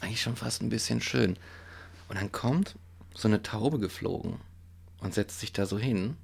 Eigentlich 0.00 0.22
schon 0.22 0.36
fast 0.36 0.62
ein 0.62 0.70
bisschen 0.70 1.00
schön. 1.02 1.36
Und 2.08 2.16
dann 2.18 2.32
kommt 2.32 2.76
so 3.14 3.28
eine 3.28 3.42
Taube 3.42 3.78
geflogen 3.78 4.36
und 5.00 5.12
setzt 5.14 5.40
sich 5.40 5.52
da 5.52 5.66
so 5.66 5.78
hin. 5.78 6.16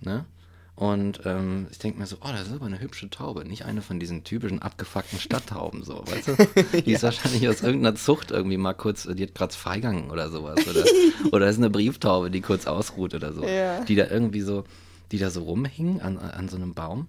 Ne? 0.00 0.26
Und 0.74 1.20
ähm, 1.26 1.66
ich 1.70 1.78
denke 1.78 1.98
mir 1.98 2.06
so, 2.06 2.16
oh, 2.22 2.28
das 2.32 2.46
ist 2.46 2.54
aber 2.54 2.66
eine 2.66 2.80
hübsche 2.80 3.10
Taube. 3.10 3.44
Nicht 3.44 3.64
eine 3.66 3.82
von 3.82 4.00
diesen 4.00 4.24
typischen 4.24 4.62
abgefuckten 4.62 5.18
Stadttauben, 5.18 5.84
so, 5.84 6.02
weißt 6.06 6.28
du? 6.28 6.80
Die 6.82 6.92
ist 6.92 7.02
wahrscheinlich 7.02 7.46
aus 7.48 7.60
irgendeiner 7.60 7.94
Zucht 7.94 8.30
irgendwie 8.30 8.56
mal 8.56 8.72
kurz, 8.72 9.06
die 9.06 9.22
hat 9.22 9.34
gerade 9.34 9.52
Freigang 9.54 10.10
oder 10.10 10.30
sowas. 10.30 10.66
Oder, 10.66 10.84
oder 11.30 11.48
ist 11.48 11.58
eine 11.58 11.68
Brieftaube, 11.68 12.30
die 12.30 12.40
kurz 12.40 12.66
ausruht 12.66 13.14
oder 13.14 13.34
so. 13.34 13.44
Ja. 13.44 13.84
Die 13.84 13.94
da 13.94 14.06
irgendwie 14.06 14.40
so, 14.40 14.64
die 15.12 15.18
da 15.18 15.30
so 15.30 15.42
rumhing 15.42 16.00
an, 16.00 16.18
an 16.18 16.48
so 16.48 16.56
einem 16.56 16.72
Baum. 16.72 17.06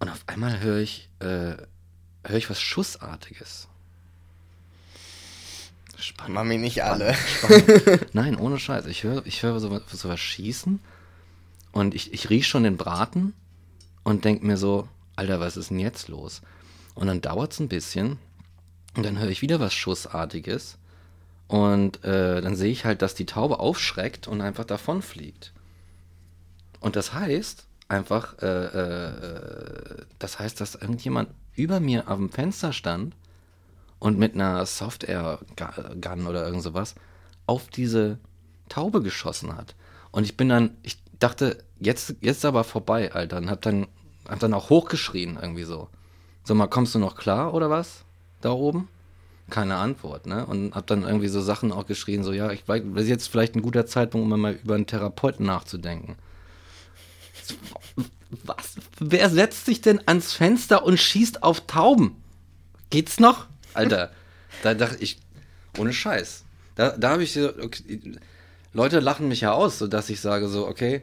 Und 0.00 0.08
auf 0.08 0.24
einmal 0.26 0.60
höre 0.60 0.78
ich, 0.78 1.08
äh, 1.20 1.54
höre 2.24 2.36
ich 2.36 2.50
was 2.50 2.60
Schussartiges. 2.60 3.68
Spannend. 5.96 6.34
Mami, 6.34 6.58
nicht 6.58 6.82
alle. 6.82 7.14
Spannend. 7.14 8.06
Nein, 8.14 8.36
ohne 8.36 8.58
Scheiß. 8.58 8.86
Ich 8.86 9.04
höre 9.04 9.24
ich 9.26 9.42
höre 9.42 9.60
sowas, 9.60 9.82
sowas 9.92 10.18
schießen 10.18 10.80
und 11.72 11.94
ich, 11.94 12.12
ich 12.12 12.30
rieche 12.30 12.48
schon 12.48 12.64
den 12.64 12.76
Braten 12.76 13.34
und 14.02 14.24
denke 14.24 14.46
mir 14.46 14.56
so, 14.56 14.88
Alter, 15.16 15.40
was 15.40 15.56
ist 15.56 15.70
denn 15.70 15.78
jetzt 15.78 16.08
los? 16.08 16.42
Und 16.94 17.06
dann 17.06 17.20
dauert 17.20 17.52
es 17.52 17.60
ein 17.60 17.68
bisschen 17.68 18.18
und 18.96 19.04
dann 19.04 19.18
höre 19.18 19.28
ich 19.28 19.42
wieder 19.42 19.60
was 19.60 19.74
Schussartiges 19.74 20.78
und 21.46 22.04
äh, 22.04 22.40
dann 22.40 22.56
sehe 22.56 22.70
ich 22.72 22.84
halt, 22.84 23.02
dass 23.02 23.14
die 23.14 23.26
Taube 23.26 23.58
aufschreckt 23.58 24.28
und 24.28 24.40
einfach 24.40 24.64
davonfliegt. 24.64 25.52
Und 26.80 26.96
das 26.96 27.12
heißt 27.12 27.66
einfach, 27.88 28.38
äh, 28.40 28.46
äh, 28.46 30.04
das 30.18 30.38
heißt, 30.38 30.60
dass 30.60 30.76
irgendjemand 30.76 31.28
über 31.54 31.80
mir 31.80 32.02
dem 32.02 32.30
Fenster 32.30 32.72
stand 32.72 33.14
und 33.98 34.18
mit 34.18 34.34
einer 34.34 34.64
Soft-Air-Gun 34.64 36.26
oder 36.26 36.44
irgend 36.44 36.62
sowas 36.62 36.94
auf 37.46 37.68
diese 37.68 38.18
Taube 38.68 39.02
geschossen 39.02 39.56
hat. 39.56 39.74
Und 40.12 40.24
ich 40.24 40.36
bin 40.36 40.48
dann, 40.48 40.76
ich 40.82 40.98
dachte, 41.20 41.58
jetzt, 41.78 42.16
jetzt 42.20 42.44
aber 42.44 42.64
vorbei, 42.64 43.12
Alter. 43.12 43.36
Und 43.36 43.50
hab 43.50 43.62
dann, 43.62 43.86
hab 44.28 44.40
dann 44.40 44.54
auch 44.54 44.70
hochgeschrien, 44.70 45.38
irgendwie 45.40 45.64
so. 45.64 45.88
So 46.44 46.54
mal, 46.54 46.66
kommst 46.66 46.94
du 46.94 46.98
noch 46.98 47.16
klar 47.16 47.54
oder 47.54 47.70
was? 47.70 48.04
Da 48.40 48.50
oben? 48.50 48.88
Keine 49.50 49.76
Antwort, 49.76 50.26
ne? 50.26 50.46
Und 50.46 50.74
hab 50.74 50.86
dann 50.86 51.02
irgendwie 51.02 51.28
so 51.28 51.40
Sachen 51.40 51.72
auch 51.72 51.86
geschrien, 51.86 52.24
so, 52.24 52.32
ja, 52.32 52.50
ich 52.50 52.66
weiß, 52.66 52.82
das 52.94 53.04
ist 53.04 53.08
jetzt 53.08 53.28
vielleicht 53.28 53.54
ein 53.54 53.62
guter 53.62 53.86
Zeitpunkt, 53.86 54.32
um 54.32 54.40
mal 54.40 54.54
über 54.54 54.74
einen 54.74 54.86
Therapeuten 54.86 55.44
nachzudenken. 55.46 56.16
Was? 58.44 58.76
Wer 58.98 59.28
setzt 59.28 59.66
sich 59.66 59.80
denn 59.80 60.00
ans 60.06 60.32
Fenster 60.32 60.84
und 60.84 60.98
schießt 60.98 61.42
auf 61.42 61.66
Tauben? 61.66 62.22
Geht's 62.90 63.18
noch? 63.18 63.46
Alter, 63.74 64.12
da 64.62 64.74
dachte 64.74 65.02
ich, 65.02 65.18
ohne 65.76 65.92
Scheiß. 65.92 66.44
Da, 66.76 66.96
da 66.96 67.10
habe 67.10 67.24
ich 67.24 67.32
so, 67.32 67.48
okay, 67.60 68.18
Leute 68.72 69.00
lachen 69.00 69.28
mich 69.28 69.40
ja 69.40 69.52
aus, 69.52 69.78
sodass 69.78 70.10
ich 70.10 70.20
sage 70.20 70.48
so, 70.48 70.66
okay, 70.66 71.02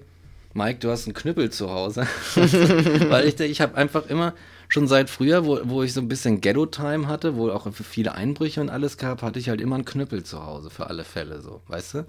Mike, 0.54 0.80
du 0.80 0.90
hast 0.90 1.06
einen 1.06 1.14
Knüppel 1.14 1.50
zu 1.50 1.70
Hause. 1.70 2.08
Weil 2.36 3.28
ich, 3.28 3.40
ich 3.40 3.62
habe 3.62 3.76
einfach 3.76 4.08
immer, 4.08 4.34
schon 4.70 4.88
seit 4.88 5.10
früher, 5.10 5.46
wo, 5.46 5.60
wo 5.64 5.84
ich 5.84 5.94
so 5.94 6.02
ein 6.02 6.08
bisschen 6.08 6.42
Ghetto-Time 6.42 7.08
hatte, 7.08 7.36
wo 7.36 7.50
auch 7.52 7.72
für 7.72 7.84
viele 7.84 8.14
Einbrüche 8.14 8.62
und 8.62 8.70
alles 8.70 8.98
gab, 8.98 9.22
hatte 9.22 9.40
ich 9.40 9.50
halt 9.50 9.62
immer 9.62 9.76
einen 9.76 9.86
Knüppel 9.86 10.24
zu 10.24 10.46
Hause 10.46 10.70
für 10.70 10.88
alle 10.88 11.04
Fälle, 11.04 11.42
so, 11.42 11.62
weißt 11.68 11.94
du? 11.96 12.06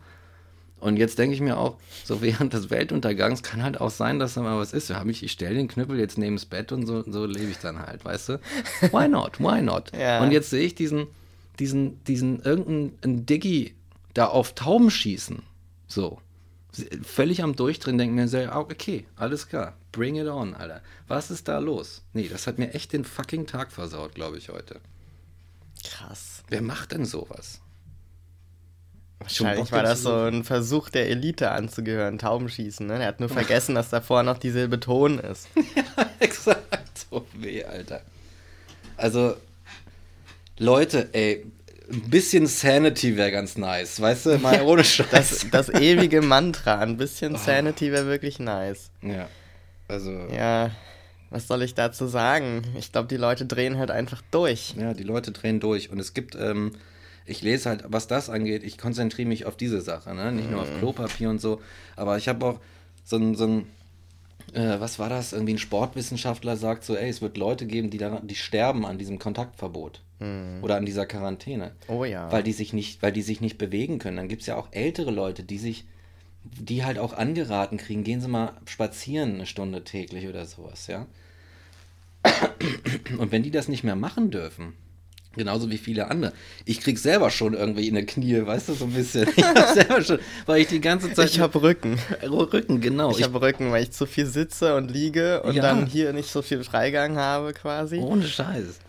Und 0.81 0.97
jetzt 0.97 1.19
denke 1.19 1.35
ich 1.35 1.41
mir 1.41 1.57
auch, 1.57 1.77
so 2.05 2.23
während 2.23 2.53
des 2.53 2.71
Weltuntergangs 2.71 3.43
kann 3.43 3.65
halt 3.65 3.81
auch 3.81 3.91
sein, 3.91 4.21
dass 4.21 4.35
da 4.35 4.43
mal 4.43 4.59
was 4.59 4.73
ist. 4.73 4.93
Ich, 5.09 5.23
ich 5.25 5.33
stelle 5.33 5.57
den 5.57 5.67
Knüppel 5.67 5.99
jetzt 5.99 6.19
neben 6.19 6.37
das 6.37 6.47
Bett 6.47 6.71
und 6.71 6.87
so, 6.87 7.03
so 7.03 7.27
lebe 7.27 7.51
ich 7.51 7.59
dann 7.59 7.81
halt, 7.81 8.05
weißt 8.05 8.29
du? 8.29 8.41
Why 8.93 9.09
not? 9.09 9.41
Why 9.41 9.61
not? 9.61 9.91
Ja. 9.99 10.23
Und 10.23 10.31
jetzt 10.31 10.51
sehe 10.51 10.65
ich 10.65 10.77
diesen, 10.77 11.09
diesen, 11.59 12.03
diesen 12.05 12.41
irgendeinen 12.43 13.27
Diggi 13.27 13.75
da 14.15 14.27
auf 14.27 14.55
Tauben 14.55 14.91
schießen. 14.91 15.43
So. 15.89 16.21
Völlig 17.03 17.43
am 17.43 17.57
Durchdrehen, 17.57 17.99
denke 17.99 18.15
mir 18.15 18.29
so, 18.29 18.39
ah, 18.39 18.59
okay, 18.59 19.07
alles 19.17 19.49
klar. 19.49 19.75
Bring 19.91 20.17
it 20.17 20.29
on, 20.29 20.55
Alter. 20.55 20.83
Was 21.09 21.31
ist 21.31 21.49
da 21.49 21.59
los? 21.59 22.03
Nee, 22.13 22.29
das 22.29 22.47
hat 22.47 22.59
mir 22.59 22.75
echt 22.75 22.93
den 22.93 23.05
fucking 23.05 23.47
Tag 23.47 23.73
versaut, 23.73 24.15
glaube 24.15 24.37
ich, 24.37 24.51
heute. 24.51 24.81
Krass. 25.83 26.45
Wer 26.49 26.63
macht 26.63 26.93
denn 26.93 27.07
sowas? 27.07 27.61
Wahrscheinlich 29.19 29.73
war 29.73 29.83
das 29.83 30.03
so 30.03 30.15
ein 30.15 30.45
Versuch 30.45 30.91
der 30.91 31.09
Elite 31.09 31.51
anzugehören, 31.51 32.19
Taubenschießen. 32.19 32.87
Ne? 32.87 33.01
Er 33.01 33.09
hat 33.09 33.21
nur 33.21 33.29
vergessen, 33.29 33.75
dass 33.75 33.91
davor 33.91 34.23
noch 34.23 34.39
die 34.39 34.51
Silbe 34.51 34.79
Ton 34.79 35.19
ist. 35.19 35.49
Exakt. 36.21 37.07
So 37.11 37.27
weh, 37.35 37.65
Alter. 37.65 38.03
Also, 38.97 39.35
Leute, 40.59 41.09
ey, 41.13 41.47
ein 41.91 42.11
bisschen 42.11 42.47
Sanity 42.47 43.17
wäre 43.17 43.31
ganz 43.31 43.57
nice. 43.57 44.01
Weißt 44.01 44.27
du, 44.27 44.39
mal 44.39 44.61
ohne 44.63 44.85
Scheiß. 44.85 45.09
Das, 45.11 45.47
das 45.51 45.69
ewige 45.71 46.23
Mantra, 46.23 46.79
ein 46.79 46.97
bisschen 46.97 47.37
Sanity 47.37 47.93
wäre 47.93 48.07
wirklich 48.07 48.39
nice. 48.39 48.91
ja. 49.03 49.29
Also, 49.91 50.11
ja. 50.11 50.67
Ja, 50.67 50.71
was 51.31 51.47
soll 51.47 51.63
ich 51.63 51.75
dazu 51.75 52.07
sagen? 52.07 52.63
Ich 52.79 52.93
glaube, 52.93 53.09
die 53.09 53.17
Leute 53.17 53.47
drehen 53.47 53.79
halt 53.79 53.91
einfach 53.91 54.21
durch. 54.31 54.75
die 54.77 55.03
Leute 55.03 55.33
drehen 55.33 55.61
durch. 55.61 55.89
Und 55.89 55.99
es 55.99 56.13
gibt, 56.13 56.35
ähm, 56.35 56.73
ich 57.25 57.41
lese 57.41 57.71
halt, 57.71 57.85
was 57.89 58.07
das 58.07 58.29
angeht, 58.29 58.65
ich 58.65 58.77
konzentriere 58.77 59.27
mich 59.29 59.47
auf 59.47 59.57
diese 59.57 59.81
Sache, 59.81 60.15
ne? 60.15 60.31
Nicht 60.31 60.51
nur 60.51 60.61
auf 60.61 60.69
Klopapier 60.79 61.31
und 61.31 61.41
so. 61.41 61.63
Aber 61.97 62.19
ich 62.19 62.29
habe 62.29 62.45
auch 62.45 62.61
so 63.03 63.17
ein, 63.17 63.35
so 63.35 63.47
ein 63.47 63.67
äh, 64.53 64.81
was 64.81 64.99
war 64.99 65.09
das? 65.09 65.33
Irgendwie 65.33 65.55
ein 65.55 65.59
Sportwissenschaftler 65.59 66.57
sagt 66.57 66.85
so, 66.85 66.97
ey, 66.97 67.09
es 67.09 67.23
wird 67.23 67.37
Leute 67.37 67.67
geben, 67.67 67.91
die, 67.91 67.99
daran, 67.99 68.27
die 68.27 68.35
sterben 68.35 68.87
an 68.87 68.99
diesem 68.99 69.19
Kontaktverbot. 69.19 70.03
Oder 70.63 70.77
an 70.77 70.85
dieser 70.85 71.07
Quarantäne. 71.07 71.73
Oh 71.87 72.05
ja. 72.05 72.31
Weil 72.33 72.43
die 72.43 72.53
sich 72.53 72.73
nicht, 72.73 73.03
weil 73.03 73.13
die 73.13 73.23
sich 73.23 73.41
nicht 73.41 73.57
bewegen 73.57 73.99
können. 74.01 74.17
Dann 74.17 74.27
gibt 74.29 74.41
es 74.43 74.49
ja 74.49 74.57
auch 74.57 74.67
ältere 74.73 75.13
Leute, 75.13 75.45
die 75.45 75.59
sich, 75.59 75.85
die 76.43 76.85
halt 76.85 76.99
auch 76.99 77.13
angeraten 77.13 77.77
kriegen, 77.77 78.03
gehen 78.03 78.21
Sie 78.21 78.27
mal 78.27 78.53
spazieren 78.67 79.35
eine 79.35 79.47
Stunde 79.47 79.85
täglich 79.85 80.27
oder 80.27 80.45
sowas, 80.45 80.89
ja. 80.89 81.07
Und 83.19 83.31
wenn 83.33 83.43
die 83.43 83.51
das 83.51 83.69
nicht 83.69 83.85
mehr 83.85 83.97
machen 83.97 84.31
dürfen, 84.31 84.75
genauso 85.37 85.71
wie 85.71 85.79
viele 85.79 86.11
andere, 86.11 86.33
ich 86.65 86.81
krieg 86.81 86.99
selber 86.99 87.31
schon 87.31 87.55
irgendwie 87.55 87.87
in 87.89 87.95
die 87.95 88.05
Knie, 88.05 88.45
weißt 88.45 88.71
du, 88.71 88.75
so 88.75 88.87
ein 88.87 88.93
bisschen. 88.93 89.29
Ich 89.37 89.45
hab 89.45 89.69
selber 89.75 90.03
schon, 90.03 90.19
weil 90.47 90.63
ich 90.63 90.67
die 90.69 90.81
ganze 90.81 91.13
Zeit. 91.13 91.31
Ich 91.31 91.39
habe 91.41 91.63
Rücken. 91.63 91.99
Rücken, 92.23 92.81
genau. 92.81 93.13
Ich 93.13 93.23
habe 93.23 93.41
Rücken, 93.41 93.71
weil 93.71 93.85
ich 93.85 93.93
zu 93.93 94.07
viel 94.07 94.27
sitze 94.27 94.75
und 94.75 94.91
liege 94.91 95.43
und 95.43 95.55
Ja. 95.55 95.63
dann 95.63 95.87
hier 95.87 96.13
nicht 96.13 96.29
so 96.31 96.43
viel 96.43 96.65
Freigang 96.65 97.17
habe 97.17 97.53
quasi. 97.53 97.99
ohne 97.99 98.27
Scheiß. 98.27 98.81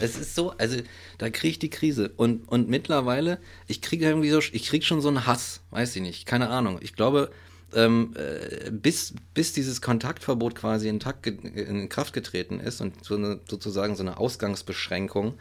Es 0.00 0.16
ist 0.16 0.34
so, 0.34 0.50
also 0.58 0.78
da 1.18 1.30
kriege 1.30 1.52
ich 1.52 1.58
die 1.58 1.70
Krise. 1.70 2.12
Und, 2.16 2.48
und 2.48 2.68
mittlerweile, 2.68 3.38
ich 3.66 3.80
kriege 3.80 4.04
irgendwie 4.06 4.30
so, 4.30 4.38
ich 4.38 4.66
kriege 4.66 4.84
schon 4.84 5.00
so 5.00 5.08
einen 5.08 5.26
Hass, 5.26 5.60
weiß 5.70 5.96
ich 5.96 6.02
nicht, 6.02 6.26
keine 6.26 6.48
Ahnung. 6.50 6.78
Ich 6.82 6.94
glaube, 6.94 7.30
ähm, 7.74 8.14
äh, 8.16 8.70
bis, 8.70 9.14
bis 9.32 9.52
dieses 9.52 9.80
Kontaktverbot 9.80 10.54
quasi 10.54 10.88
in, 10.88 11.00
Takt 11.00 11.26
in 11.26 11.88
Kraft 11.88 12.12
getreten 12.12 12.60
ist 12.60 12.80
und 12.80 13.04
so 13.04 13.16
eine, 13.16 13.40
sozusagen 13.48 13.96
so 13.96 14.02
eine 14.02 14.18
Ausgangsbeschränkung, 14.18 15.34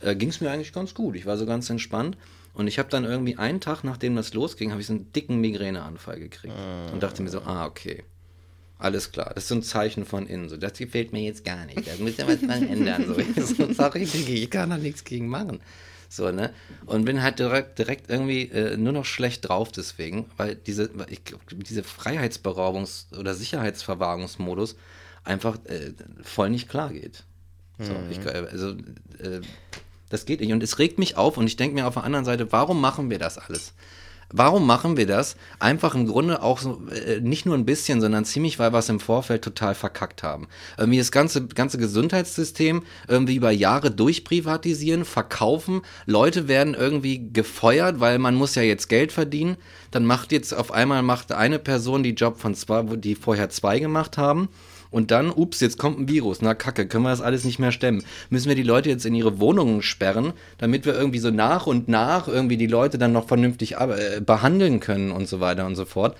äh, 0.00 0.14
ging 0.14 0.28
es 0.28 0.40
mir 0.40 0.50
eigentlich 0.50 0.72
ganz 0.72 0.94
gut. 0.94 1.16
Ich 1.16 1.26
war 1.26 1.36
so 1.36 1.46
ganz 1.46 1.68
entspannt. 1.70 2.16
Und 2.54 2.66
ich 2.66 2.78
habe 2.78 2.90
dann 2.90 3.04
irgendwie 3.04 3.38
einen 3.38 3.60
Tag, 3.60 3.82
nachdem 3.82 4.14
das 4.14 4.34
losging, 4.34 4.72
habe 4.72 4.80
ich 4.82 4.86
so 4.86 4.92
einen 4.92 5.10
dicken 5.12 5.40
Migräneanfall 5.40 6.18
gekriegt. 6.20 6.54
Und 6.92 7.02
dachte 7.02 7.22
mir 7.22 7.30
so, 7.30 7.40
ah, 7.40 7.64
okay. 7.64 8.04
Alles 8.82 9.12
klar, 9.12 9.30
das 9.32 9.44
ist 9.44 9.48
so 9.48 9.54
ein 9.54 9.62
Zeichen 9.62 10.04
von 10.04 10.26
innen. 10.26 10.48
So, 10.48 10.56
das 10.56 10.72
gefällt 10.72 11.12
mir 11.12 11.22
jetzt 11.22 11.44
gar 11.44 11.66
nicht. 11.66 11.86
Da 11.86 11.92
muss 12.00 12.16
ja 12.16 12.26
was 12.26 12.40
dran 12.40 12.68
ändern. 12.68 13.14
So, 13.36 13.72
sorry, 13.72 14.06
Diggi, 14.06 14.42
ich 14.42 14.50
kann 14.50 14.70
da 14.70 14.76
nichts 14.76 15.04
gegen 15.04 15.28
machen. 15.28 15.60
So, 16.08 16.32
ne? 16.32 16.52
Und 16.86 17.04
bin 17.04 17.22
halt 17.22 17.38
direkt, 17.38 17.78
direkt 17.78 18.10
irgendwie 18.10 18.48
äh, 18.48 18.76
nur 18.76 18.92
noch 18.92 19.04
schlecht 19.04 19.48
drauf 19.48 19.70
deswegen, 19.70 20.26
weil 20.36 20.56
diese, 20.56 20.90
weil 20.98 21.06
ich, 21.12 21.20
diese 21.52 21.82
Freiheitsberaubungs- 21.82 23.16
oder 23.16 23.36
Sicherheitsverwahrungsmodus 23.36 24.74
einfach 25.22 25.64
äh, 25.66 25.92
voll 26.24 26.50
nicht 26.50 26.68
klar 26.68 26.92
geht. 26.92 27.22
So, 27.78 27.94
ich, 28.10 28.18
äh, 28.26 28.48
also, 28.50 28.70
äh, 28.70 29.42
das 30.08 30.26
geht 30.26 30.40
nicht. 30.40 30.52
Und 30.52 30.60
es 30.60 30.80
regt 30.80 30.98
mich 30.98 31.16
auf 31.16 31.36
und 31.36 31.46
ich 31.46 31.54
denke 31.54 31.76
mir 31.76 31.86
auf 31.86 31.94
der 31.94 32.02
anderen 32.02 32.24
Seite, 32.24 32.50
warum 32.50 32.80
machen 32.80 33.10
wir 33.10 33.20
das 33.20 33.38
alles? 33.38 33.74
Warum 34.32 34.66
machen 34.66 34.96
wir 34.96 35.06
das? 35.06 35.36
Einfach 35.58 35.94
im 35.94 36.06
Grunde 36.06 36.42
auch 36.42 36.58
so, 36.58 36.82
äh, 36.90 37.20
nicht 37.20 37.44
nur 37.44 37.54
ein 37.54 37.66
bisschen, 37.66 38.00
sondern 38.00 38.24
ziemlich, 38.24 38.58
weil 38.58 38.72
wir 38.72 38.78
es 38.78 38.88
im 38.88 38.98
Vorfeld 38.98 39.44
total 39.44 39.74
verkackt 39.74 40.22
haben. 40.22 40.48
Irgendwie 40.78 40.98
das 40.98 41.12
ganze, 41.12 41.46
ganze 41.46 41.76
Gesundheitssystem 41.78 42.82
irgendwie 43.08 43.36
über 43.36 43.50
Jahre 43.50 43.90
durchprivatisieren, 43.90 45.04
verkaufen. 45.04 45.82
Leute 46.06 46.48
werden 46.48 46.74
irgendwie 46.74 47.30
gefeuert, 47.32 48.00
weil 48.00 48.18
man 48.18 48.34
muss 48.34 48.54
ja 48.54 48.62
jetzt 48.62 48.88
Geld 48.88 49.12
verdienen. 49.12 49.56
Dann 49.90 50.06
macht 50.06 50.32
jetzt 50.32 50.54
auf 50.54 50.72
einmal 50.72 51.02
macht 51.02 51.32
eine 51.32 51.58
Person 51.58 52.02
die 52.02 52.14
Job 52.14 52.40
von 52.40 52.54
zwei, 52.54 52.82
die 52.96 53.14
vorher 53.14 53.50
zwei 53.50 53.78
gemacht 53.78 54.16
haben. 54.16 54.48
Und 54.92 55.10
dann, 55.10 55.30
ups, 55.30 55.60
jetzt 55.60 55.78
kommt 55.78 55.98
ein 55.98 56.08
Virus. 56.08 56.42
Na 56.42 56.54
kacke, 56.54 56.86
können 56.86 57.02
wir 57.02 57.10
das 57.10 57.20
alles 57.20 57.44
nicht 57.44 57.58
mehr 57.58 57.72
stemmen. 57.72 58.04
Müssen 58.30 58.48
wir 58.48 58.54
die 58.54 58.62
Leute 58.62 58.90
jetzt 58.90 59.06
in 59.06 59.14
ihre 59.14 59.40
Wohnungen 59.40 59.82
sperren, 59.82 60.34
damit 60.58 60.86
wir 60.86 60.94
irgendwie 60.94 61.18
so 61.18 61.30
nach 61.30 61.66
und 61.66 61.88
nach 61.88 62.28
irgendwie 62.28 62.58
die 62.58 62.66
Leute 62.66 62.98
dann 62.98 63.12
noch 63.12 63.26
vernünftig 63.26 63.76
äh, 63.76 64.20
behandeln 64.24 64.78
können 64.78 65.10
und 65.10 65.26
so 65.26 65.40
weiter 65.40 65.66
und 65.66 65.74
so 65.74 65.86
fort. 65.86 66.16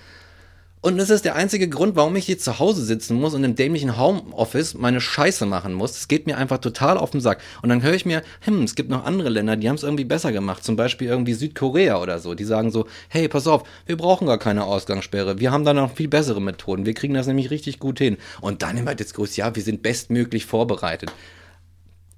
Und 0.84 0.98
das 0.98 1.10
ist 1.10 1.24
der 1.24 1.36
einzige 1.36 1.68
Grund, 1.68 1.94
warum 1.94 2.16
ich 2.16 2.26
jetzt 2.26 2.42
zu 2.42 2.58
Hause 2.58 2.84
sitzen 2.84 3.14
muss 3.14 3.34
und 3.34 3.44
im 3.44 3.54
dämlichen 3.54 3.96
Homeoffice 3.96 4.74
meine 4.74 5.00
Scheiße 5.00 5.46
machen 5.46 5.74
muss. 5.74 5.92
Es 5.92 6.08
geht 6.08 6.26
mir 6.26 6.36
einfach 6.36 6.58
total 6.58 6.98
auf 6.98 7.12
den 7.12 7.20
Sack. 7.20 7.40
Und 7.62 7.68
dann 7.68 7.84
höre 7.84 7.94
ich 7.94 8.04
mir, 8.04 8.22
hm, 8.40 8.64
es 8.64 8.74
gibt 8.74 8.90
noch 8.90 9.04
andere 9.04 9.28
Länder, 9.28 9.54
die 9.54 9.68
haben 9.68 9.76
es 9.76 9.84
irgendwie 9.84 10.04
besser 10.04 10.32
gemacht. 10.32 10.64
Zum 10.64 10.74
Beispiel 10.74 11.06
irgendwie 11.06 11.34
Südkorea 11.34 12.02
oder 12.02 12.18
so. 12.18 12.34
Die 12.34 12.42
sagen 12.42 12.72
so, 12.72 12.88
hey, 13.08 13.28
pass 13.28 13.46
auf, 13.46 13.62
wir 13.86 13.96
brauchen 13.96 14.26
gar 14.26 14.38
keine 14.38 14.64
Ausgangssperre. 14.64 15.38
Wir 15.38 15.52
haben 15.52 15.64
da 15.64 15.72
noch 15.72 15.94
viel 15.94 16.08
bessere 16.08 16.42
Methoden. 16.42 16.84
Wir 16.84 16.94
kriegen 16.94 17.14
das 17.14 17.28
nämlich 17.28 17.50
richtig 17.52 17.78
gut 17.78 18.00
hin. 18.00 18.16
Und 18.40 18.62
dann 18.62 18.76
immer 18.76 18.96
das 18.96 19.14
große, 19.14 19.36
ja, 19.36 19.54
wir 19.54 19.62
sind 19.62 19.82
bestmöglich 19.82 20.46
vorbereitet. 20.46 21.12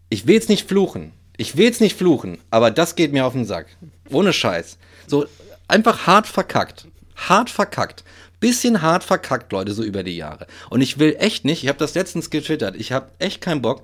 Ich 0.09 0.27
will 0.27 0.37
jetzt 0.37 0.49
nicht 0.49 0.67
fluchen. 0.67 1.13
Ich 1.37 1.59
will 1.59 1.67
jetzt 1.67 1.83
nicht 1.83 1.99
fluchen, 1.99 2.39
aber 2.51 2.71
das 2.71 2.95
geht 2.95 3.13
mir 3.13 3.27
auf 3.27 3.35
den 3.35 3.45
Sack. 3.45 3.67
Ohne 4.11 4.33
Scheiß. 4.33 4.79
So 5.07 5.27
einfach 5.69 6.07
hart 6.07 6.27
verkackt. 6.27 6.87
Hart 7.17 7.51
verkackt. 7.51 8.05
Bisschen 8.45 8.83
hart 8.83 9.05
verkackt, 9.05 9.53
Leute, 9.53 9.73
so 9.73 9.83
über 9.83 10.03
die 10.03 10.19
Jahre. 10.19 10.47
Und 10.69 10.83
ich 10.83 10.99
will 10.99 11.17
echt 11.19 11.47
nicht, 11.47 11.63
ich 11.63 11.69
habe 11.71 11.79
das 11.79 11.95
letztens 11.95 12.29
getwittert, 12.29 12.77
ich 12.77 12.93
habe 12.93 13.11
echt 13.19 13.41
keinen 13.41 13.63
Bock, 13.63 13.83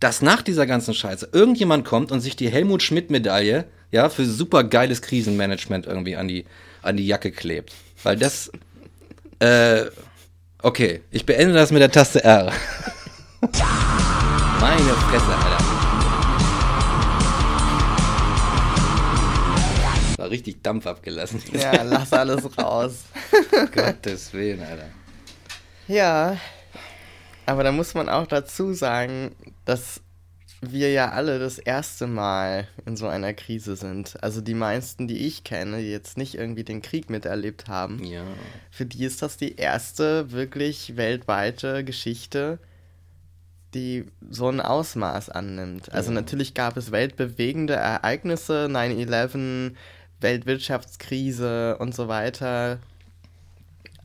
dass 0.00 0.22
nach 0.22 0.42
dieser 0.42 0.66
ganzen 0.66 0.92
Scheiße 0.92 1.28
irgendjemand 1.30 1.84
kommt 1.84 2.10
und 2.10 2.18
sich 2.20 2.34
die 2.34 2.50
Helmut 2.50 2.82
Schmidt-Medaille, 2.82 3.64
ja, 3.92 4.08
für 4.08 4.24
super 4.24 4.64
geiles 4.64 5.02
Krisenmanagement 5.02 5.86
irgendwie 5.86 6.16
an 6.16 6.26
die, 6.26 6.46
an 6.82 6.96
die 6.96 7.06
Jacke 7.06 7.30
klebt. 7.30 7.72
Weil 8.02 8.16
das, 8.16 8.50
äh, 9.38 9.84
okay, 10.62 11.02
ich 11.12 11.24
beende 11.24 11.54
das 11.54 11.70
mit 11.70 11.80
der 11.80 11.92
Taste 11.92 12.24
R. 12.24 12.52
Meine 14.60 14.94
Fresse, 15.10 15.32
Alter. 15.32 15.81
Richtig 20.42 20.62
Dampf 20.62 20.86
abgelassen. 20.86 21.40
ja, 21.52 21.82
lass 21.82 22.12
alles 22.12 22.58
raus. 22.58 23.04
Gottes 23.74 24.32
Willen, 24.32 24.60
Alter. 24.62 24.88
Ja, 25.88 26.36
aber 27.46 27.62
da 27.64 27.72
muss 27.72 27.94
man 27.94 28.08
auch 28.08 28.26
dazu 28.26 28.72
sagen, 28.72 29.34
dass 29.64 30.00
wir 30.60 30.92
ja 30.92 31.10
alle 31.10 31.38
das 31.40 31.58
erste 31.58 32.06
Mal 32.06 32.68
in 32.86 32.96
so 32.96 33.08
einer 33.08 33.34
Krise 33.34 33.74
sind. 33.74 34.16
Also 34.22 34.40
die 34.40 34.54
meisten, 34.54 35.08
die 35.08 35.26
ich 35.26 35.42
kenne, 35.42 35.78
die 35.78 35.90
jetzt 35.90 36.16
nicht 36.16 36.34
irgendwie 36.36 36.62
den 36.64 36.82
Krieg 36.82 37.10
miterlebt 37.10 37.66
haben, 37.68 38.02
Ja. 38.04 38.22
für 38.70 38.86
die 38.86 39.04
ist 39.04 39.22
das 39.22 39.36
die 39.36 39.56
erste 39.56 40.30
wirklich 40.30 40.96
weltweite 40.96 41.82
Geschichte, 41.84 42.58
die 43.74 44.04
so 44.30 44.48
ein 44.48 44.60
Ausmaß 44.60 45.30
annimmt. 45.30 45.90
Also 45.92 46.10
Ja. 46.12 46.14
natürlich 46.20 46.54
gab 46.54 46.76
es 46.76 46.92
weltbewegende 46.92 47.74
Ereignisse, 47.74 48.68
9-11, 48.70 49.74
Weltwirtschaftskrise 50.22 51.76
und 51.78 51.94
so 51.94 52.08
weiter. 52.08 52.78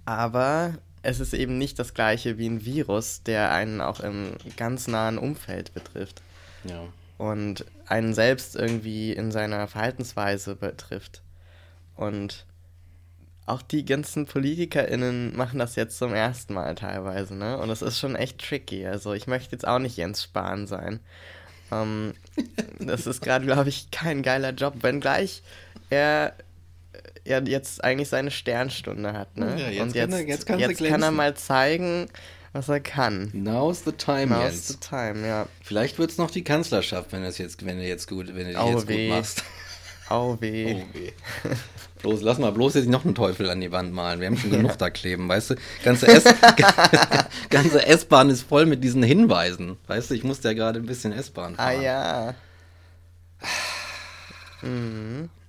Aber 0.06 0.74
es 1.04 1.20
ist 1.20 1.34
eben 1.34 1.58
nicht 1.58 1.80
das 1.80 1.94
gleiche 1.94 2.38
wie 2.38 2.48
ein 2.48 2.66
Virus, 2.66 3.24
der 3.24 3.52
einen 3.52 3.82
auch 3.82 4.00
im 4.00 4.32
ganz 4.56 4.88
nahen 4.88 5.18
Umfeld 5.18 5.74
betrifft 5.74 6.22
Ja. 6.64 6.82
und 7.18 7.66
einen 7.88 8.14
selbst 8.14 8.56
irgendwie 8.56 9.14
in 9.14 9.32
seiner 9.32 9.68
Verhaltensweise 9.68 10.56
betrifft. 10.56 11.22
Und 11.96 12.46
auch 13.46 13.62
die 13.62 13.86
ganzen 13.86 14.26
PolitikerInnen 14.26 15.36
machen 15.36 15.60
das 15.60 15.76
jetzt 15.78 15.98
zum 15.98 16.14
ersten 16.14 16.54
Mal 16.54 16.76
teilweise, 16.76 17.34
ne? 17.34 17.58
Und 17.58 17.70
das 17.70 17.82
ist 17.82 17.98
schon 17.98 18.16
echt 18.16 18.40
tricky. 18.40 18.86
Also 18.86 19.14
ich 19.14 19.26
möchte 19.28 19.54
jetzt 19.54 19.66
auch 19.68 19.80
nicht 19.80 19.96
Jens 19.98 20.24
Spahn 20.24 20.68
sein. 20.68 21.00
Ähm, 21.72 22.14
das 22.80 23.08
ist 23.08 23.22
gerade, 23.22 23.46
glaube 23.46 23.70
ich, 23.70 23.90
kein 23.92 24.22
geiler 24.22 24.52
Job, 24.52 24.84
wenngleich 24.84 25.44
er, 25.90 26.34
er 27.24 27.44
jetzt 27.44 27.84
eigentlich 27.84 28.10
seine 28.10 28.32
Sternstunde 28.32 29.14
hat, 29.14 29.38
ne? 29.38 29.56
Ja, 29.60 29.70
jetzt 29.70 29.82
Und 29.82 29.94
kann 29.94 29.96
jetzt, 29.96 30.14
er- 30.14 30.28
jetzt 30.28 30.46
kann 30.46 30.60
jetzt 30.60 30.84
kann 30.84 31.02
er 31.04 31.12
mal 31.12 31.36
zeigen, 31.36 32.08
was 32.54 32.70
er 32.70 32.80
kann. 32.80 33.30
Now's 33.34 33.84
the 33.86 33.92
time, 33.92 34.28
Now's 34.28 34.44
Jens. 34.44 34.68
the 34.70 34.76
time, 34.78 35.28
ja. 35.28 35.48
Vielleicht 35.62 36.00
wird 36.00 36.12
es 36.12 36.18
noch 36.18 36.32
die 36.32 36.44
Kanzlerschaft, 36.44 37.12
wenn, 37.12 37.24
das 37.24 37.38
jetzt, 37.38 37.64
wenn 37.66 37.78
du 37.78 37.84
jetzt 37.86 38.08
gut, 38.08 38.28
wenn 38.28 38.46
du 38.46 38.52
die 38.52 38.58
Au 38.58 38.72
jetzt 38.72 38.88
weh. 38.88 39.08
gut 39.10 39.18
machst. 39.18 39.44
Au 40.10 40.38
weh. 40.40 40.74
Oh 40.74 40.86
weh. 40.98 41.12
bloß, 42.02 42.22
lass 42.22 42.38
mal 42.38 42.52
bloß 42.54 42.76
jetzt 42.76 42.88
noch 42.88 43.04
einen 43.04 43.14
Teufel 43.14 43.50
an 43.50 43.60
die 43.60 43.74
Wand 43.74 43.92
malen. 43.94 44.22
Wir 44.22 44.28
haben 44.28 44.38
schon 44.38 44.52
genug 44.52 44.78
da 44.78 44.90
kleben, 44.90 45.28
weißt 45.28 45.50
du? 45.52 45.56
Ganze 45.84 46.08
S- 46.08 46.24
ganze 47.50 47.86
S-Bahn 47.86 48.30
ist 48.30 48.44
voll 48.44 48.66
mit 48.66 48.84
diesen 48.86 49.04
Hinweisen. 49.04 49.76
Weißt 49.88 50.10
du, 50.10 50.14
ich 50.14 50.24
musste 50.24 50.48
ja 50.48 50.54
gerade 50.54 50.80
ein 50.80 50.86
bisschen 50.86 51.12
S-Bahn 51.12 51.56
Ah 51.58 51.72
fahren. 51.72 51.82
ja. 51.82 52.34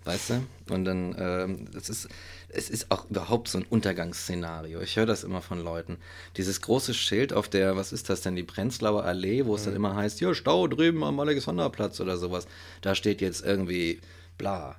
Weißt 0.09 0.31
du? 0.31 0.73
Und 0.73 0.87
dann, 0.87 1.15
ähm, 1.19 1.71
das 1.71 1.91
ist, 1.91 2.09
es 2.49 2.71
ist 2.71 2.91
auch 2.91 3.11
überhaupt 3.11 3.49
so 3.49 3.59
ein 3.59 3.67
Untergangsszenario. 3.69 4.81
Ich 4.81 4.97
höre 4.97 5.05
das 5.05 5.23
immer 5.23 5.43
von 5.43 5.63
Leuten. 5.63 5.99
Dieses 6.39 6.63
große 6.63 6.95
Schild 6.95 7.35
auf 7.35 7.51
der, 7.51 7.77
was 7.77 7.93
ist 7.93 8.09
das 8.09 8.23
denn, 8.23 8.35
die 8.35 8.43
Prenzlauer 8.43 9.05
Allee, 9.05 9.45
wo 9.45 9.55
es 9.55 9.65
dann 9.65 9.77
immer 9.77 9.95
heißt, 9.95 10.23
ja, 10.23 10.33
Stau 10.33 10.67
drüben 10.67 11.05
am 11.05 11.21
Alexanderplatz 11.21 12.01
oder 12.01 12.17
sowas. 12.17 12.49
Da 12.81 12.95
steht 12.95 13.21
jetzt 13.21 13.45
irgendwie, 13.45 14.01
bla, 14.39 14.77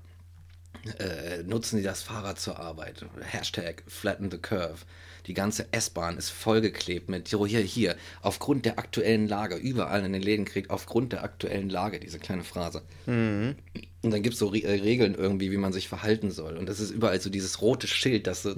äh, 0.98 1.44
nutzen 1.44 1.78
Sie 1.78 1.84
das 1.84 2.02
Fahrrad 2.02 2.40
zur 2.40 2.58
Arbeit. 2.58 3.06
Hashtag 3.22 3.84
flatten 3.86 4.32
the 4.32 4.40
curve. 4.40 4.80
Die 5.30 5.36
ganze 5.36 5.72
S-Bahn 5.72 6.18
ist 6.18 6.32
vollgeklebt 6.32 7.08
mit, 7.08 7.28
so 7.28 7.46
hier, 7.46 7.60
hier, 7.60 7.96
aufgrund 8.24 8.66
der 8.66 8.80
aktuellen 8.80 9.28
Lage, 9.28 9.56
überall 9.56 10.04
in 10.04 10.12
den 10.12 10.24
Läden 10.24 10.44
kriegt, 10.44 10.72
aufgrund 10.72 11.14
der 11.14 11.24
aktuellen 11.24 11.70
Lage, 11.70 12.00
diese 12.00 12.18
kleine 12.18 12.44
Phrase. 12.44 12.82
Und 14.02 14.12
dann 14.12 14.24
gibt 14.24 14.34
es 14.34 14.40
so 14.40 14.48
Re 14.48 14.64
äh, 14.64 14.82
Regeln 14.82 15.14
irgendwie, 15.14 15.52
wie 15.52 15.58
man 15.58 15.72
sich 15.72 15.88
verhalten 15.88 16.32
soll. 16.32 16.58
Und 16.58 16.68
das 16.68 16.80
ist 16.80 16.90
überall 16.90 17.22
so 17.22 17.30
dieses 17.30 17.62
rote 17.62 17.86
Schild, 17.86 18.26
das 18.26 18.42
so, 18.42 18.56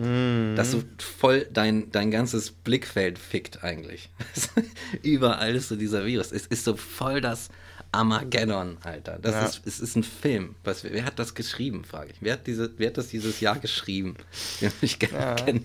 das 0.55 0.71
so 0.71 0.81
voll 0.97 1.45
dein, 1.51 1.91
dein 1.91 2.09
ganzes 2.09 2.51
Blickfeld 2.51 3.19
fickt 3.19 3.63
eigentlich. 3.65 4.09
überall 5.03 5.55
ist 5.55 5.67
so 5.67 5.75
dieser 5.75 6.05
Virus. 6.05 6.31
Es 6.31 6.47
ist 6.47 6.63
so 6.63 6.77
voll 6.77 7.19
das 7.19 7.49
Armageddon, 7.91 8.77
Alter. 8.83 9.19
Das 9.21 9.33
Ja. 9.33 9.45
ist, 9.45 9.61
es 9.67 9.79
ist 9.79 9.95
ein 9.95 10.03
Film. 10.03 10.55
Was, 10.63 10.83
wer 10.83 11.03
hat 11.05 11.19
das 11.19 11.35
geschrieben, 11.35 11.83
frage 11.83 12.11
ich. 12.11 12.17
Wer 12.21 12.33
hat, 12.33 12.47
diese, 12.47 12.71
wer 12.77 12.87
hat 12.87 12.97
das 12.97 13.07
dieses 13.09 13.39
Jahr 13.39 13.59
geschrieben? 13.59 14.15
Ich 14.55 14.61
will 14.61 14.71
mich 14.81 14.99
gerne 14.99 15.61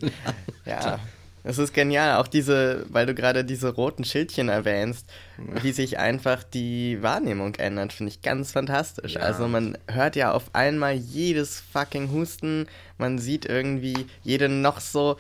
Ja. 0.64 0.72
Ja, 0.72 1.00
es 1.44 1.58
ist 1.58 1.72
genial. 1.72 2.16
Auch 2.20 2.26
diese, 2.26 2.84
weil 2.88 3.06
du 3.06 3.14
gerade 3.14 3.44
diese 3.44 3.68
roten 3.68 4.02
Schildchen 4.04 4.48
erwähnst, 4.48 5.06
wie 5.62 5.70
sich 5.70 5.98
einfach 5.98 6.42
die 6.42 7.00
Wahrnehmung 7.02 7.54
ändert, 7.54 7.92
finde 7.92 8.10
ich 8.10 8.22
ganz 8.22 8.50
fantastisch. 8.50 9.14
Ja. 9.14 9.20
Also 9.20 9.46
man 9.46 9.78
hört 9.86 10.16
ja 10.16 10.32
auf 10.32 10.52
einmal 10.54 10.94
jedes 10.94 11.60
fucking 11.72 12.10
Husten, 12.10 12.66
man 12.98 13.18
sieht 13.18 13.44
irgendwie 13.44 14.06
jede 14.24 14.48
noch 14.48 14.80
so 14.80 15.16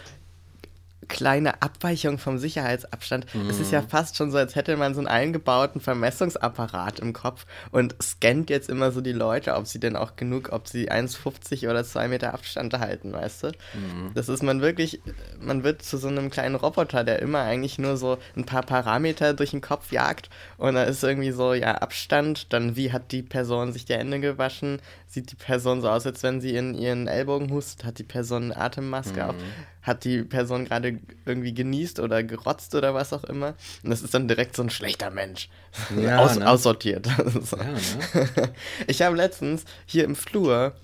kleine 1.08 1.62
Abweichung 1.62 2.18
vom 2.18 2.38
Sicherheitsabstand. 2.38 3.26
Es 3.48 3.60
ist 3.60 3.70
ja 3.72 3.80
Mhm. 3.82 3.88
fast 3.88 4.16
schon 4.16 4.30
so, 4.30 4.38
als 4.38 4.54
hätte 4.54 4.76
man 4.76 4.94
so 4.94 5.00
einen 5.00 5.08
eingebauten 5.08 5.80
Vermessungsapparat 5.80 7.00
im 7.00 7.12
Kopf 7.12 7.46
und 7.70 7.94
scannt 8.02 8.50
jetzt 8.50 8.68
immer 8.68 8.90
so 8.92 9.00
die 9.00 9.12
Leute, 9.12 9.54
ob 9.54 9.66
sie 9.66 9.80
denn 9.80 9.96
auch 9.96 10.16
genug, 10.16 10.50
ob 10.52 10.68
sie 10.68 10.90
1,50 10.90 11.68
oder 11.68 11.84
2 11.84 12.08
Meter 12.08 12.34
Abstand 12.34 12.78
halten, 12.78 13.12
weißt 13.12 13.44
du? 13.44 13.46
Mhm. 13.74 14.10
Das 14.14 14.28
ist 14.28 14.42
man 14.42 14.60
wirklich, 14.60 15.00
man 15.38 15.62
wird 15.62 15.82
zu 15.82 15.98
so 15.98 16.08
einem 16.08 16.30
kleinen 16.30 16.54
Roboter, 16.54 17.04
der 17.04 17.20
immer 17.20 17.40
eigentlich 17.40 17.78
nur 17.78 17.96
so 17.96 18.18
ein 18.36 18.46
paar 18.46 18.62
Parameter 18.62 19.34
durch 19.34 19.50
den 19.50 19.60
Kopf 19.60 19.92
jagt 19.92 20.30
und 20.56 20.74
da 20.74 20.84
ist 20.84 21.02
irgendwie 21.04 21.32
so, 21.32 21.54
ja, 21.54 21.74
Abstand, 21.76 22.52
dann 22.52 22.76
wie 22.76 22.92
hat 22.92 23.12
die 23.12 23.22
Person 23.22 23.72
sich 23.72 23.84
die 23.84 23.94
Hände 23.94 24.20
gewaschen, 24.20 24.80
sieht 25.16 25.32
die 25.32 25.36
Person 25.36 25.80
so 25.80 25.88
aus, 25.88 26.04
als 26.04 26.22
wenn 26.22 26.42
sie 26.42 26.54
in 26.56 26.74
ihren 26.74 27.06
Ellbogen 27.06 27.50
hustet, 27.50 27.84
hat 27.86 27.98
die 27.98 28.04
Person 28.04 28.52
eine 28.52 28.56
Atemmaske 28.58 29.26
auf, 29.26 29.34
hat 29.80 30.04
die 30.04 30.22
Person 30.24 30.66
gerade 30.66 30.98
irgendwie 31.24 31.54
genießt 31.54 32.00
oder 32.00 32.22
gerotzt 32.22 32.74
oder 32.74 32.92
was 32.92 33.14
auch 33.14 33.24
immer 33.24 33.54
und 33.82 33.88
das 33.90 34.02
ist 34.02 34.12
dann 34.12 34.28
direkt 34.28 34.54
so 34.54 34.62
ein 34.62 34.68
schlechter 34.68 35.10
Mensch, 35.10 35.48
Ja, 35.98 36.18
Aus, 36.18 36.36
ne? 36.36 36.48
aussortiert. 36.48 37.08
So. 37.42 37.56
Ja, 37.56 37.64
ne? 37.64 38.52
Ich 38.86 39.00
habe 39.00 39.16
letztens 39.16 39.64
hier 39.86 40.04
im 40.04 40.14
Flur 40.14 40.74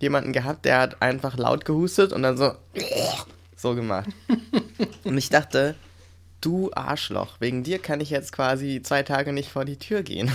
jemanden 0.00 0.32
gehabt, 0.32 0.64
der 0.64 0.78
hat 0.78 1.02
einfach 1.02 1.36
laut 1.36 1.64
gehustet 1.64 2.12
und 2.12 2.22
dann 2.22 2.36
so 2.36 2.52
so 3.56 3.74
gemacht. 3.74 4.08
Und 5.04 5.18
ich 5.18 5.28
dachte, 5.30 5.74
du 6.40 6.70
Arschloch, 6.72 7.36
wegen 7.40 7.64
dir 7.64 7.78
kann 7.80 8.00
ich 8.00 8.08
jetzt 8.10 8.32
quasi 8.32 8.80
zwei 8.82 9.02
Tage 9.02 9.32
nicht 9.32 9.50
vor 9.50 9.64
die 9.64 9.76
Tür 9.78 10.02
gehen. 10.02 10.30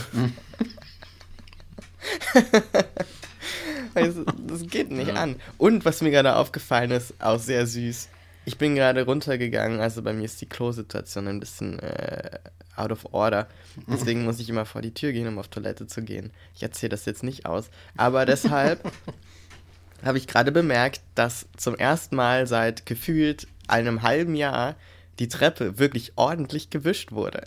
Das, 3.96 4.16
das 4.48 4.68
geht 4.68 4.92
nicht 4.92 5.12
an. 5.12 5.36
Und 5.58 5.86
was 5.86 6.02
mir 6.02 6.12
gerade 6.12 6.36
aufgefallen 6.36 6.92
ist, 6.92 7.14
auch 7.20 7.40
sehr 7.40 7.66
süß. 7.66 8.10
Ich 8.46 8.58
bin 8.58 8.76
gerade 8.76 9.06
runtergegangen, 9.06 9.80
also 9.80 10.04
bei 10.04 10.14
mir 10.14 10.26
ist 10.26 10.40
die 10.40 10.46
Klosituation 10.46 11.28
ein 11.28 11.40
bisschen 11.40 11.80
äh, 11.80 12.38
out 12.76 12.92
of 12.92 13.08
order. 13.12 13.48
Deswegen 13.88 14.24
muss 14.24 14.40
ich 14.40 14.50
immer 14.50 14.66
vor 14.66 14.82
die 14.82 14.94
Tür 14.94 15.12
gehen, 15.12 15.28
um 15.28 15.40
auf 15.40 15.48
Toilette 15.48 15.88
zu 15.88 16.04
gehen. 16.04 16.32
Ich 16.54 16.62
erzähle 16.62 16.92
das 16.92 17.06
jetzt 17.06 17.24
nicht 17.24 17.46
aus. 17.46 17.70
Aber 17.98 18.26
deshalb 18.26 18.92
habe 20.04 20.18
ich 20.18 20.28
gerade 20.28 20.52
bemerkt, 20.52 21.02
dass 21.16 21.48
zum 21.58 21.76
ersten 21.76 22.16
Mal 22.16 22.46
seit 22.46 22.86
gefühlt 22.86 23.48
einem 23.68 24.04
halben 24.04 24.36
Jahr 24.36 24.76
die 25.18 25.28
Treppe 25.28 25.80
wirklich 25.80 26.14
ordentlich 26.16 26.70
gewischt 26.70 27.12
wurde. 27.12 27.44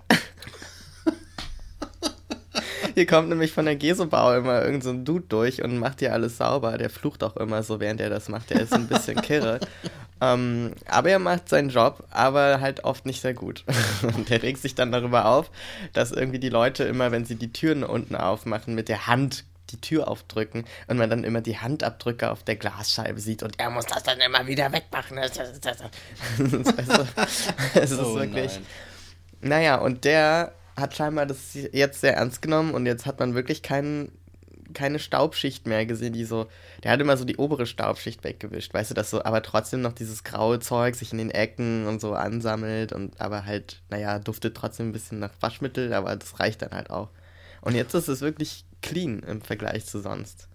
Hier 2.98 3.06
kommt 3.06 3.28
nämlich 3.28 3.52
von 3.52 3.64
der 3.64 3.76
Gesobau 3.76 4.34
immer 4.34 4.64
irgend 4.64 4.82
so 4.82 4.90
ein 4.90 5.04
Dude 5.04 5.24
durch 5.28 5.62
und 5.62 5.78
macht 5.78 6.00
hier 6.00 6.12
alles 6.12 6.38
sauber. 6.38 6.76
Der 6.78 6.90
flucht 6.90 7.22
auch 7.22 7.36
immer 7.36 7.62
so, 7.62 7.78
während 7.78 8.00
er 8.00 8.10
das 8.10 8.28
macht. 8.28 8.50
Der 8.50 8.60
ist 8.60 8.72
ein 8.72 8.88
bisschen 8.88 9.22
kirre. 9.22 9.60
ähm, 10.20 10.72
aber 10.88 11.10
er 11.10 11.20
macht 11.20 11.48
seinen 11.48 11.68
Job, 11.68 12.02
aber 12.10 12.60
halt 12.60 12.82
oft 12.82 13.06
nicht 13.06 13.20
sehr 13.20 13.34
gut. 13.34 13.62
und 14.02 14.30
der 14.30 14.42
regt 14.42 14.60
sich 14.60 14.74
dann 14.74 14.90
darüber 14.90 15.26
auf, 15.26 15.48
dass 15.92 16.10
irgendwie 16.10 16.40
die 16.40 16.48
Leute 16.48 16.82
immer, 16.82 17.12
wenn 17.12 17.24
sie 17.24 17.36
die 17.36 17.52
Türen 17.52 17.84
unten 17.84 18.16
aufmachen, 18.16 18.74
mit 18.74 18.88
der 18.88 19.06
Hand 19.06 19.44
die 19.70 19.80
Tür 19.80 20.08
aufdrücken 20.08 20.64
und 20.88 20.96
man 20.96 21.08
dann 21.08 21.22
immer 21.22 21.40
die 21.40 21.56
Handabdrücke 21.56 22.32
auf 22.32 22.42
der 22.42 22.56
Glasscheibe 22.56 23.20
sieht 23.20 23.44
und 23.44 23.60
er 23.60 23.70
muss 23.70 23.86
das 23.86 24.02
dann 24.02 24.18
immer 24.18 24.44
wieder 24.48 24.72
wegmachen. 24.72 25.18
Weißt 25.18 25.38
du, 25.38 25.42
es 27.80 27.92
ist 27.92 28.00
Oh 28.00 28.16
wirklich. 28.16 28.54
nein. 28.54 28.66
Naja, 29.40 29.76
und 29.76 30.04
der 30.04 30.52
hat 30.78 30.96
scheinbar 30.96 31.26
das 31.26 31.54
jetzt 31.54 32.00
sehr 32.00 32.16
ernst 32.16 32.42
genommen 32.42 32.74
und 32.74 32.86
jetzt 32.86 33.06
hat 33.06 33.20
man 33.20 33.34
wirklich 33.34 33.62
keinen 33.62 34.12
keine 34.74 34.98
Staubschicht 34.98 35.66
mehr 35.66 35.86
gesehen, 35.86 36.12
die 36.12 36.24
so, 36.24 36.46
der 36.82 36.92
hat 36.92 37.00
immer 37.00 37.16
so 37.16 37.24
die 37.24 37.36
obere 37.36 37.66
Staubschicht 37.66 38.22
weggewischt, 38.24 38.74
weißt 38.74 38.90
du, 38.90 38.94
dass 38.94 39.10
so, 39.10 39.24
aber 39.24 39.42
trotzdem 39.42 39.80
noch 39.80 39.92
dieses 39.92 40.24
graue 40.24 40.60
Zeug 40.60 40.94
sich 40.94 41.12
in 41.12 41.18
den 41.18 41.30
Ecken 41.30 41.86
und 41.86 42.00
so 42.00 42.14
ansammelt 42.14 42.92
und 42.92 43.20
aber 43.20 43.44
halt, 43.44 43.82
naja, 43.88 44.18
duftet 44.18 44.56
trotzdem 44.56 44.90
ein 44.90 44.92
bisschen 44.92 45.18
nach 45.18 45.32
Waschmittel, 45.40 45.92
aber 45.92 46.14
das 46.16 46.38
reicht 46.38 46.62
dann 46.62 46.72
halt 46.72 46.90
auch. 46.90 47.08
Und 47.60 47.74
jetzt 47.74 47.94
ist 47.94 48.08
es 48.08 48.20
wirklich 48.20 48.64
clean 48.82 49.20
im 49.20 49.40
Vergleich 49.40 49.86
zu 49.86 50.00
sonst. 50.00 50.48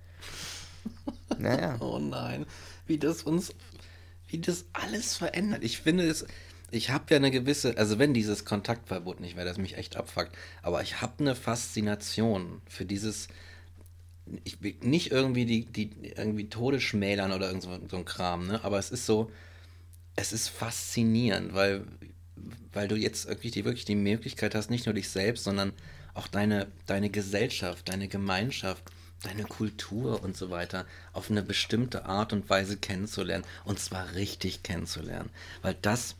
Naja. 1.38 1.78
Oh 1.80 1.99
nein, 1.99 2.45
wie 2.88 2.97
das 2.97 3.24
uns, 3.24 3.53
wie 4.28 4.39
das 4.39 4.65
alles 4.74 5.17
verändert. 5.17 5.63
Ich 5.63 5.80
finde 5.80 6.07
es, 6.07 6.26
ich 6.74 6.89
habe 6.89 7.05
ja 7.09 7.17
eine 7.17 7.32
gewisse, 7.32 7.78
also 7.78 7.99
wenn 7.99 8.13
dieses 8.13 8.45
Kontaktverbot 8.45 9.19
nicht 9.19 9.36
wäre, 9.36 9.47
das 9.47 9.57
mich 9.57 9.78
echt 9.78 9.95
abfuckt, 9.95 10.36
aber 10.61 10.82
ich 10.82 11.01
habe 11.01 11.13
eine 11.19 11.36
Faszination 11.36 12.61
für 12.67 12.86
dieses, 12.86 13.28
ich 14.43 14.57
nicht 14.82 15.11
irgendwie 15.11 15.45
die, 15.45 15.65
die 15.65 15.91
irgendwie 16.15 16.49
Tode 16.49 16.82
schmälern 16.82 17.32
oder 17.32 17.47
irgend 17.47 17.63
so, 17.63 17.80
so 17.89 17.97
ein 17.97 18.05
Kram, 18.05 18.47
ne? 18.47 18.63
Aber 18.63 18.80
es 18.80 18.89
ist 18.89 19.05
so, 19.05 19.30
es 20.15 20.34
ist 20.34 20.49
faszinierend, 20.49 21.53
weil, 21.53 21.86
weil 22.71 22.88
du 22.88 22.95
jetzt 22.95 23.28
wirklich 23.28 23.51
die, 23.51 23.65
wirklich 23.65 23.86
die 23.86 23.95
Möglichkeit 23.95 24.55
hast, 24.55 24.69
nicht 24.69 24.86
nur 24.86 24.95
dich 24.95 25.09
selbst, 25.09 25.43
sondern 25.43 25.74
auch 26.13 26.28
deine, 26.28 26.67
deine 26.86 27.09
Gesellschaft, 27.09 27.89
deine 27.89 28.07
Gemeinschaft, 28.07 28.84
deine 29.24 29.43
Kultur 29.43 30.24
und 30.24 30.38
so 30.38 30.49
weiter 30.49 30.86
auf 31.13 31.30
eine 31.30 31.43
bestimmte 31.43 32.05
Art 32.05 32.34
und 32.34 32.49
Weise 32.49 32.78
kennenzulernen. 32.78 33.45
Und 33.65 33.80
zwar 33.80 34.13
richtig 34.15 34.63
kennenzulernen. 34.63 35.30
Weil 35.61 35.76
das, 35.82 36.15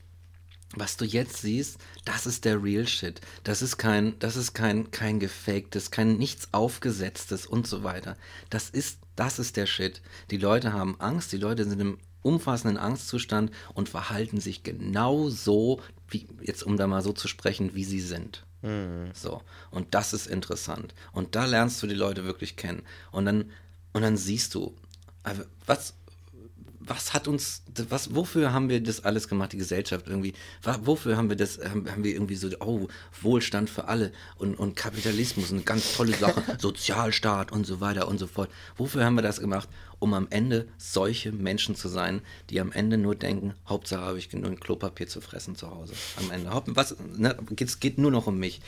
was 0.76 0.97
du 0.97 1.05
jetzt 1.05 1.38
siehst, 1.38 1.80
das 2.05 2.26
ist 2.26 2.45
der 2.45 2.61
Real 2.61 2.88
Shit. 2.88 3.21
Das 3.43 3.61
ist 3.61 3.78
kein, 3.78 4.17
das 4.19 4.36
ist 4.36 4.53
kein, 4.53 4.91
kein 4.91 5.19
gefaktes, 5.19 5.91
kein 5.91 6.17
nichts 6.17 6.49
aufgesetztes 6.51 7.45
und 7.45 7.67
so 7.67 7.84
weiter. 7.84 8.17
Das 8.49 8.69
ist, 8.69 8.99
das 9.15 9.39
ist 9.39 9.57
der 9.57 9.65
Shit. 9.65 10.01
Die 10.32 10.38
Leute 10.38 10.74
haben 10.74 10.99
Angst, 10.99 11.32
die 11.32 11.38
Leute 11.38 11.65
sind 11.65 11.80
im 11.80 11.97
umfassenden 12.21 12.78
Angstzustand 12.78 13.51
und 13.74 13.89
verhalten 13.89 14.39
sich 14.39 14.63
genau 14.63 15.30
so, 15.30 15.82
wie, 16.07 16.28
jetzt 16.41 16.63
um 16.63 16.78
da 16.78 16.88
mal 16.88 17.01
so 17.01 17.13
zu 17.13 17.28
sprechen, 17.28 17.76
wie 17.76 17.84
sie 17.84 18.01
sind. 18.01 18.45
So. 19.13 19.41
Und 19.71 19.93
das 19.93 20.13
ist 20.13 20.28
interessant. 20.28 20.95
Und 21.11 21.36
da 21.36 21.45
lernst 21.45 21.84
du 21.84 21.88
die 21.88 21.95
Leute 21.95 22.24
wirklich 22.24 22.55
kennen. 22.55 22.84
Und 23.11 23.26
dann, 23.26 23.51
und 23.91 24.01
dann 24.01 24.15
siehst 24.15 24.55
du, 24.55 24.74
also 25.24 25.43
was, 25.65 25.95
was 26.86 27.13
hat 27.13 27.27
uns, 27.27 27.63
was, 27.89 28.15
wofür 28.15 28.53
haben 28.53 28.69
wir 28.69 28.81
das 28.81 29.03
alles 29.03 29.27
gemacht, 29.27 29.53
die 29.53 29.57
Gesellschaft 29.57 30.07
irgendwie? 30.07 30.34
Wofür 30.81 31.17
haben 31.17 31.29
wir 31.29 31.36
das, 31.36 31.59
haben, 31.59 31.89
haben 31.89 32.03
wir 32.03 32.13
irgendwie 32.13 32.36
so, 32.36 32.49
oh, 32.59 32.88
Wohlstand 33.21 33.69
für 33.69 33.88
alle 33.88 34.11
und, 34.38 34.55
und 34.55 34.75
Kapitalismus, 34.75 35.51
eine 35.51 35.61
ganz 35.61 35.95
tolle 35.95 36.13
Sache, 36.15 36.41
Sozialstaat 36.59 37.51
und 37.51 37.65
so 37.65 37.81
weiter 37.81 38.07
und 38.07 38.17
so 38.17 38.27
fort. 38.27 38.49
Wofür 38.77 39.05
haben 39.05 39.15
wir 39.15 39.21
das 39.21 39.39
gemacht? 39.39 39.69
Um 39.99 40.13
am 40.13 40.27
Ende 40.29 40.67
solche 40.77 41.31
Menschen 41.31 41.75
zu 41.75 41.88
sein, 41.88 42.21
die 42.49 42.59
am 42.59 42.73
Ende 42.73 42.97
nur 42.97 43.15
denken, 43.15 43.53
Hauptsache 43.67 44.01
habe 44.01 44.17
ich 44.17 44.29
genug 44.29 44.59
Klopapier 44.59 45.07
zu 45.07 45.21
fressen 45.21 45.55
zu 45.55 45.71
Hause. 45.71 45.93
Am 46.17 46.29
Ende. 46.29 46.49
Was, 46.65 46.95
ne, 47.15 47.38
es 47.59 47.79
geht 47.79 47.97
nur 47.97 48.11
noch 48.11 48.27
um 48.27 48.38
mich. 48.38 48.59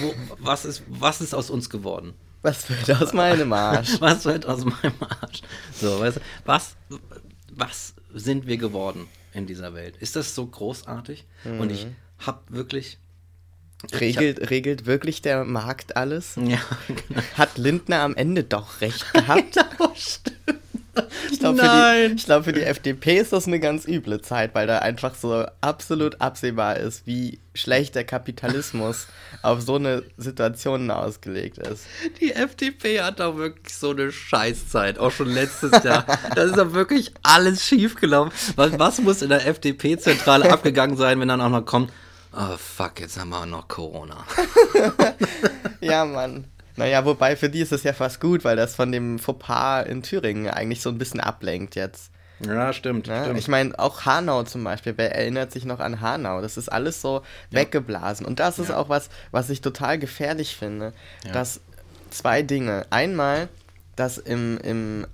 Wo, 0.00 0.14
was, 0.38 0.66
ist, 0.66 0.82
was 0.88 1.22
ist 1.22 1.34
aus 1.34 1.48
uns 1.48 1.70
geworden? 1.70 2.12
Was 2.42 2.68
wird 2.68 3.00
aus 3.00 3.12
meinem 3.12 3.52
Arsch? 3.52 3.96
Was 4.00 4.24
wird 4.24 4.46
aus 4.46 4.64
meinem 4.64 4.94
Arsch? 5.00 5.42
So, 5.80 6.00
weißt 6.00 6.16
du, 6.16 6.20
was, 6.44 6.76
was 7.54 7.94
sind 8.14 8.46
wir 8.46 8.56
geworden 8.56 9.06
in 9.34 9.46
dieser 9.46 9.74
Welt? 9.74 9.96
Ist 9.98 10.16
das 10.16 10.34
so 10.34 10.46
großartig? 10.46 11.24
Und 11.44 11.70
ich 11.70 11.86
Mhm. 11.86 11.96
hab 12.26 12.50
wirklich. 12.50 12.98
Regelt, 13.92 14.50
regelt 14.50 14.86
wirklich 14.86 15.22
der 15.22 15.44
Markt 15.44 15.96
alles? 15.96 16.36
Ja, 16.36 16.60
genau. 17.08 17.20
Hat 17.34 17.58
Lindner 17.58 18.00
am 18.02 18.14
Ende 18.14 18.44
doch 18.44 18.80
recht 18.80 19.12
gehabt? 19.12 19.56
Ich 21.30 21.38
glaube, 21.38 21.58
für, 21.58 22.14
glaub, 22.16 22.44
für 22.44 22.52
die 22.52 22.62
FDP 22.62 23.18
ist 23.18 23.32
das 23.32 23.46
eine 23.46 23.60
ganz 23.60 23.86
üble 23.86 24.20
Zeit, 24.20 24.54
weil 24.54 24.66
da 24.66 24.78
einfach 24.78 25.14
so 25.14 25.46
absolut 25.60 26.20
absehbar 26.20 26.76
ist, 26.76 27.06
wie 27.06 27.40
schlecht 27.54 27.94
der 27.94 28.04
Kapitalismus 28.04 29.06
auf 29.42 29.62
so 29.62 29.76
eine 29.76 30.02
Situation 30.18 30.90
ausgelegt 30.90 31.58
ist. 31.58 31.86
Die 32.20 32.32
FDP 32.32 33.00
hat 33.00 33.20
doch 33.20 33.36
wirklich 33.36 33.74
so 33.74 33.90
eine 33.90 34.12
Scheißzeit, 34.12 34.98
auch 34.98 35.10
schon 35.10 35.28
letztes 35.28 35.82
Jahr. 35.82 36.04
Da 36.34 36.42
ist 36.42 36.56
doch 36.58 36.72
wirklich 36.74 37.12
alles 37.22 37.64
schiefgelaufen. 37.64 38.32
Was, 38.56 38.78
was 38.78 39.00
muss 39.00 39.22
in 39.22 39.30
der 39.30 39.46
FDP-Zentrale 39.46 40.50
abgegangen 40.52 40.96
sein, 40.96 41.18
wenn 41.20 41.28
dann 41.28 41.40
auch 41.40 41.48
noch 41.48 41.64
kommt, 41.64 41.90
oh 42.34 42.56
fuck, 42.58 43.00
jetzt 43.00 43.18
haben 43.18 43.30
wir 43.30 43.40
auch 43.40 43.46
noch 43.46 43.68
Corona. 43.68 44.24
Ja, 45.82 46.04
Mann. 46.04 46.44
Naja, 46.76 47.04
wobei 47.04 47.36
für 47.36 47.48
die 47.50 47.60
ist 47.60 47.72
es 47.72 47.82
ja 47.82 47.92
fast 47.92 48.20
gut, 48.20 48.44
weil 48.44 48.56
das 48.56 48.74
von 48.74 48.90
dem 48.92 49.18
Fauxpas 49.18 49.82
in 49.84 50.02
Thüringen 50.02 50.48
eigentlich 50.48 50.80
so 50.80 50.88
ein 50.90 50.98
bisschen 50.98 51.20
ablenkt 51.20 51.74
jetzt. 51.74 52.10
Ja, 52.44 52.72
stimmt. 52.72 53.06
Ne? 53.06 53.22
stimmt. 53.22 53.38
Ich 53.38 53.46
meine, 53.48 53.78
auch 53.78 54.04
Hanau 54.04 54.42
zum 54.42 54.64
Beispiel, 54.64 54.94
wer 54.96 55.14
erinnert 55.14 55.52
sich 55.52 55.64
noch 55.64 55.78
an 55.80 56.00
Hanau? 56.00 56.40
Das 56.40 56.56
ist 56.56 56.68
alles 56.70 57.00
so 57.00 57.22
weggeblasen. 57.50 58.26
Und 58.26 58.40
das 58.40 58.58
ist 58.58 58.70
Ja. 58.70 58.78
auch 58.78 58.88
was, 58.88 59.10
was 59.30 59.48
ich 59.50 59.60
total 59.60 59.98
gefährlich 59.98 60.56
finde. 60.56 60.92
Ja. 61.24 61.32
Dass 61.32 61.60
zwei 62.10 62.42
Dinge. 62.42 62.84
Einmal, 62.90 63.48
dass 63.94 64.18
im, 64.18 64.58
im 64.58 65.06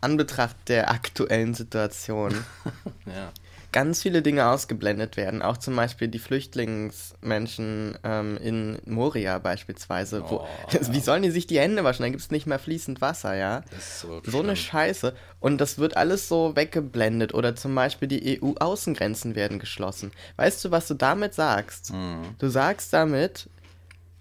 Anbetracht 0.00 0.56
der 0.68 0.90
aktuellen 0.90 1.54
Situation 1.54 2.32
ja. 3.06 3.32
Ganz 3.76 4.00
viele 4.00 4.22
Dinge 4.22 4.46
ausgeblendet 4.48 5.18
werden. 5.18 5.42
Auch 5.42 5.58
zum 5.58 5.76
Beispiel 5.76 6.08
die 6.08 6.18
Flüchtlingsmenschen 6.18 7.98
ähm, 8.04 8.38
in 8.38 8.78
Moria 8.86 9.38
beispielsweise. 9.38 10.22
Wo, 10.30 10.36
Oh, 10.36 10.46
Wie 10.92 11.00
sollen 11.00 11.22
die 11.22 11.30
sich 11.30 11.46
die 11.46 11.58
Hände 11.58 11.84
waschen? 11.84 12.02
Da 12.02 12.08
gibt 12.08 12.22
es 12.22 12.30
nicht 12.30 12.46
mehr 12.46 12.58
fließend 12.58 13.02
Wasser, 13.02 13.36
ja? 13.36 13.60
Das 13.70 13.78
ist 13.80 14.00
so, 14.00 14.22
So 14.24 14.40
eine. 14.40 14.56
Scheiße. 14.56 15.14
Und 15.40 15.60
das 15.60 15.76
wird 15.78 15.94
alles 15.98 16.26
so 16.26 16.56
weggeblendet. 16.56 17.34
Oder 17.34 17.54
zum 17.54 17.74
Beispiel 17.74 18.08
die 18.08 18.40
EU-Außengrenzen 18.42 19.34
werden 19.34 19.58
geschlossen. 19.58 20.10
Weißt 20.36 20.64
du, 20.64 20.70
was 20.70 20.88
du 20.88 20.94
damit 20.94 21.34
sagst? 21.34 21.92
Mhm. 21.92 22.22
Du 22.38 22.48
sagst 22.48 22.94
damit, 22.94 23.50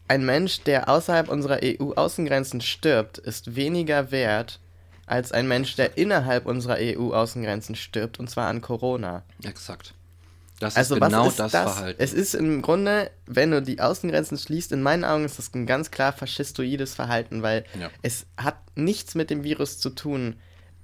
ein 0.09 0.25
Mensch, 0.25 0.63
der 0.63 0.89
außerhalb 0.89 1.29
unserer 1.29 1.59
EU-Außengrenzen 1.63 2.59
stirbt, 2.59 3.19
ist 3.19 3.55
weniger 3.55 4.11
wert 4.11 4.59
als 5.05 5.31
ein 5.31 5.47
Mensch, 5.47 5.75
der 5.75 5.97
innerhalb 5.97 6.45
unserer 6.45 6.77
EU-Außengrenzen 6.79 7.75
stirbt, 7.75 8.19
und 8.19 8.29
zwar 8.29 8.47
an 8.47 8.61
Corona. 8.61 9.23
Exakt. 9.43 9.93
Das 10.59 10.75
Also 10.77 10.95
ist 10.95 11.01
genau 11.01 11.27
ist 11.27 11.37
das, 11.39 11.51
das? 11.51 11.73
Verhalten. 11.73 12.01
Es 12.01 12.13
ist 12.13 12.33
im 12.33 12.61
Grunde, 12.61 13.11
wenn 13.25 13.51
du 13.51 13.61
die 13.61 13.81
Außengrenzen 13.81 14.37
schließt, 14.37 14.71
in 14.71 14.81
meinen 14.81 15.03
Augen 15.03 15.25
ist 15.25 15.37
das 15.37 15.53
ein 15.53 15.65
ganz 15.65 15.91
klar 15.91 16.13
faschistoides 16.13 16.95
Verhalten, 16.95 17.41
weil 17.41 17.65
Ja. 17.79 17.89
es 18.01 18.25
hat 18.37 18.55
nichts 18.75 19.15
mit 19.15 19.29
dem 19.29 19.43
Virus 19.43 19.79
zu 19.79 19.89
tun. 19.89 20.37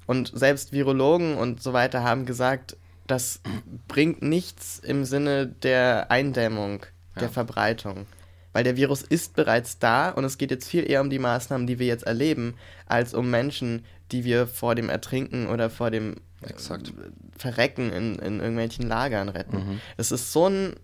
Und 0.08 0.32
selbst 0.36 0.74
Virologen 0.74 1.38
und 1.38 1.64
so 1.64 1.72
weiter 1.72 2.04
haben 2.04 2.26
gesagt, 2.26 2.76
das 3.08 3.40
bringt 3.88 4.22
nichts 4.22 4.80
im 4.80 5.06
Sinne 5.06 5.48
der 5.48 6.12
Eindämmung, 6.12 6.86
der 7.16 7.24
Ja. 7.24 7.30
Verbreitung. 7.30 8.06
Weil 8.54 8.66
der 8.66 8.76
Virus 8.76 9.02
ist 9.02 9.36
bereits 9.38 9.80
da 9.80 10.10
und 10.10 10.26
es 10.26 10.38
geht 10.38 10.52
jetzt 10.52 10.68
viel 10.68 10.90
eher 10.90 11.00
um 11.00 11.10
die 11.10 11.20
Maßnahmen, 11.20 11.66
die 11.66 11.80
wir 11.80 11.88
jetzt 11.88 12.04
erleben, 12.04 12.56
als 12.88 13.14
um 13.14 13.30
Menschen, 13.30 13.86
die 14.12 14.24
wir 14.24 14.48
vor 14.48 14.76
dem 14.76 14.90
Ertrinken 14.90 15.48
oder 15.48 15.70
vor 15.70 15.92
dem 15.92 16.16
Exakt. 16.42 16.92
Verrecken 17.38 17.92
in, 17.92 18.16
in 18.20 18.40
irgendwelchen 18.40 18.88
Lagern 18.88 19.30
retten. 19.30 19.58
Mhm. 19.58 19.82
Es 19.98 20.12
ist 20.12 20.32
so 20.32 20.48
ein. 20.48 20.76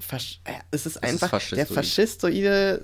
Fasch 0.00 0.40
äh, 0.44 0.52
es 0.70 0.86
ist 0.86 0.96
ist 0.96 1.02
einfach 1.04 1.30
der 1.30 1.66
faschistoid. 1.66 1.68
faschistoide 1.68 2.80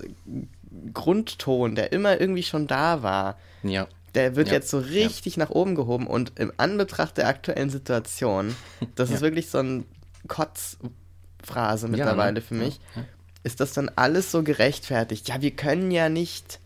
Grundton, 0.93 1.75
der 1.75 1.91
immer 1.91 2.19
irgendwie 2.19 2.43
schon 2.43 2.67
da 2.67 3.03
war. 3.03 3.37
ja. 3.63 3.87
Der 4.15 4.35
wird 4.35 4.47
Ja, 4.47 4.55
jetzt 4.55 4.71
so 4.71 4.79
richtig 4.79 5.37
nach 5.37 5.51
oben 5.51 5.75
gehoben 5.75 6.07
und 6.07 6.39
im 6.39 6.51
Anbetracht 6.57 7.15
der 7.17 7.27
aktuellen 7.27 7.69
Situation, 7.69 8.55
das 8.95 9.09
ist 9.11 9.17
Ja. 9.17 9.21
wirklich 9.21 9.51
so 9.51 9.59
ein 9.59 9.85
Kotzphrase 10.27 11.85
Ja, 11.85 11.91
mittlerweile 11.91 12.33
ne? 12.33 12.41
für 12.41 12.55
mich, 12.55 12.79
Ja, 12.95 13.01
ja. 13.01 13.07
ist 13.43 13.59
das 13.59 13.73
dann 13.73 13.89
alles 13.95 14.31
so 14.31 14.41
gerechtfertigt. 14.41 15.27
Ja, 15.27 15.41
wir 15.41 15.51
können 15.51 15.91
ja 15.91 16.09
nicht 16.09 16.59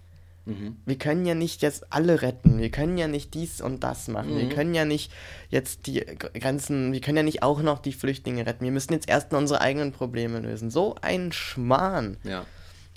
Mhm. 0.45 0.75
wir 0.85 0.97
können 0.97 1.25
ja 1.25 1.35
nicht 1.35 1.61
jetzt 1.61 1.91
alle 1.93 2.21
retten. 2.21 2.57
Wir 2.59 2.69
können 2.69 2.97
ja 2.97 3.07
nicht 3.07 3.33
dies 3.33 3.61
und 3.61 3.83
das 3.83 4.07
machen. 4.09 4.35
Wir 4.37 4.45
Mhm. 4.45 4.49
können 4.49 4.73
ja 4.73 4.83
nicht 4.85 5.11
jetzt 5.49 5.87
die 5.87 5.99
Grenzen, 6.01 6.91
wir 6.91 6.99
können 7.01 7.17
ja 7.17 7.23
nicht 7.23 7.43
auch 7.43 7.61
noch 7.61 7.79
die 7.79 7.93
Flüchtlinge 7.93 8.45
retten. 8.45 8.65
Wir 8.65 8.71
müssen 8.71 8.91
jetzt 8.93 9.07
erstmal 9.07 9.41
unsere 9.41 9.61
eigenen 9.61 9.91
Probleme 9.93 10.39
lösen. 10.39 10.69
So 10.69 10.95
ein 11.01 11.31
Schmarrn. 11.31 12.17
ja. 12.23 12.45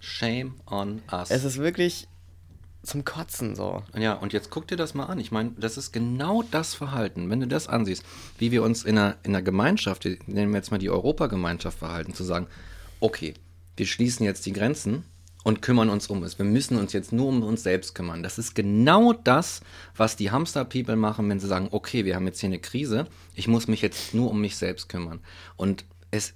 Shame 0.00 0.54
on 0.70 1.02
us. 1.10 1.30
Es 1.30 1.42
ist 1.44 1.58
wirklich 1.58 2.06
zum 2.82 3.04
Kotzen 3.04 3.56
so. 3.56 3.82
Ja, 3.96 4.12
und 4.12 4.32
jetzt 4.32 4.50
guck 4.50 4.68
dir 4.68 4.76
das 4.76 4.94
mal 4.94 5.06
an. 5.06 5.18
Ich 5.18 5.32
meine, 5.32 5.50
das 5.58 5.76
ist 5.78 5.90
genau 5.90 6.42
das 6.42 6.74
Verhalten, 6.74 7.28
wenn 7.30 7.40
du 7.40 7.48
das 7.48 7.66
ansiehst, 7.66 8.04
wie 8.38 8.52
wir 8.52 8.62
uns 8.62 8.84
in 8.84 8.98
einer, 8.98 9.16
in 9.24 9.34
einer 9.34 9.42
Gemeinschaft, 9.42 10.04
nehmen 10.04 10.52
wir 10.52 10.58
jetzt 10.58 10.70
mal 10.70 10.78
die 10.78 10.90
Europagemeinschaft 10.90 11.78
verhalten, 11.78 12.14
zu 12.14 12.22
sagen, 12.24 12.46
okay, 13.00 13.34
wir 13.76 13.86
schließen 13.86 14.24
jetzt 14.24 14.46
die 14.46 14.52
Grenzen 14.52 15.04
und 15.46 15.62
kümmern 15.62 15.90
uns 15.90 16.08
um 16.08 16.24
es. 16.24 16.40
Wir 16.40 16.44
müssen 16.44 16.76
uns 16.76 16.92
jetzt 16.92 17.12
nur 17.12 17.28
um 17.28 17.44
uns 17.44 17.62
selbst 17.62 17.94
kümmern. 17.94 18.24
Das 18.24 18.36
ist 18.36 18.56
genau 18.56 19.12
das, 19.12 19.60
was 19.94 20.16
die 20.16 20.32
Hamster-People 20.32 20.96
machen, 20.96 21.30
wenn 21.30 21.38
sie 21.38 21.46
sagen, 21.46 21.68
okay, 21.70 22.04
wir 22.04 22.16
haben 22.16 22.26
jetzt 22.26 22.40
hier 22.40 22.48
eine 22.48 22.58
Krise, 22.58 23.06
ich 23.36 23.46
muss 23.46 23.68
mich 23.68 23.80
jetzt 23.80 24.12
nur 24.12 24.32
um 24.32 24.40
mich 24.40 24.56
selbst 24.56 24.88
kümmern. 24.88 25.20
Und 25.54 25.84
es 26.10 26.34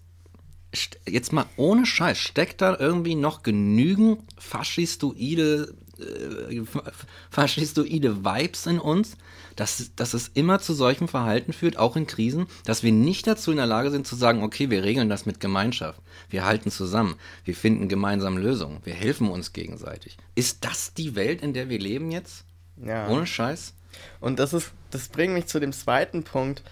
jetzt 1.08 1.32
mal 1.32 1.46
ohne 1.56 1.86
Scheiß, 1.86 2.18
steckt 2.18 2.60
da 2.60 2.78
irgendwie 2.78 3.16
noch 3.16 3.42
genügend 3.42 4.20
faschistoide, 4.38 5.74
äh, 6.00 6.64
fa- 6.64 6.90
faschistoide 7.30 8.24
Vibes 8.24 8.66
in 8.66 8.78
uns, 8.78 9.16
dass, 9.56 9.92
dass 9.96 10.14
es 10.14 10.28
immer 10.34 10.60
zu 10.60 10.72
solchem 10.74 11.08
Verhalten 11.08 11.52
führt, 11.52 11.76
auch 11.76 11.96
in 11.96 12.06
Krisen, 12.06 12.46
dass 12.64 12.82
wir 12.82 12.92
nicht 12.92 13.26
dazu 13.26 13.50
in 13.50 13.58
der 13.58 13.66
Lage 13.66 13.90
sind 13.90 14.06
zu 14.06 14.16
sagen, 14.16 14.42
okay, 14.42 14.70
wir 14.70 14.84
regeln 14.84 15.08
das 15.08 15.26
mit 15.26 15.40
Gemeinschaft, 15.40 16.00
wir 16.30 16.44
halten 16.44 16.70
zusammen, 16.70 17.16
wir 17.44 17.54
finden 17.54 17.88
gemeinsam 17.88 18.38
Lösungen, 18.38 18.80
wir 18.84 18.94
helfen 18.94 19.28
uns 19.30 19.52
gegenseitig. 19.52 20.16
Ist 20.34 20.64
das 20.64 20.94
die 20.94 21.14
Welt, 21.16 21.42
in 21.42 21.52
der 21.52 21.68
wir 21.68 21.78
leben 21.78 22.10
jetzt? 22.10 22.44
Ja. 22.76 23.08
Ohne 23.08 23.26
Scheiß? 23.26 23.74
Und 24.20 24.38
das 24.38 24.52
ist, 24.52 24.72
das 24.90 25.08
bringt 25.08 25.34
mich 25.34 25.46
zu 25.46 25.60
dem 25.60 25.72
zweiten 25.72 26.22
Punkt. 26.22 26.62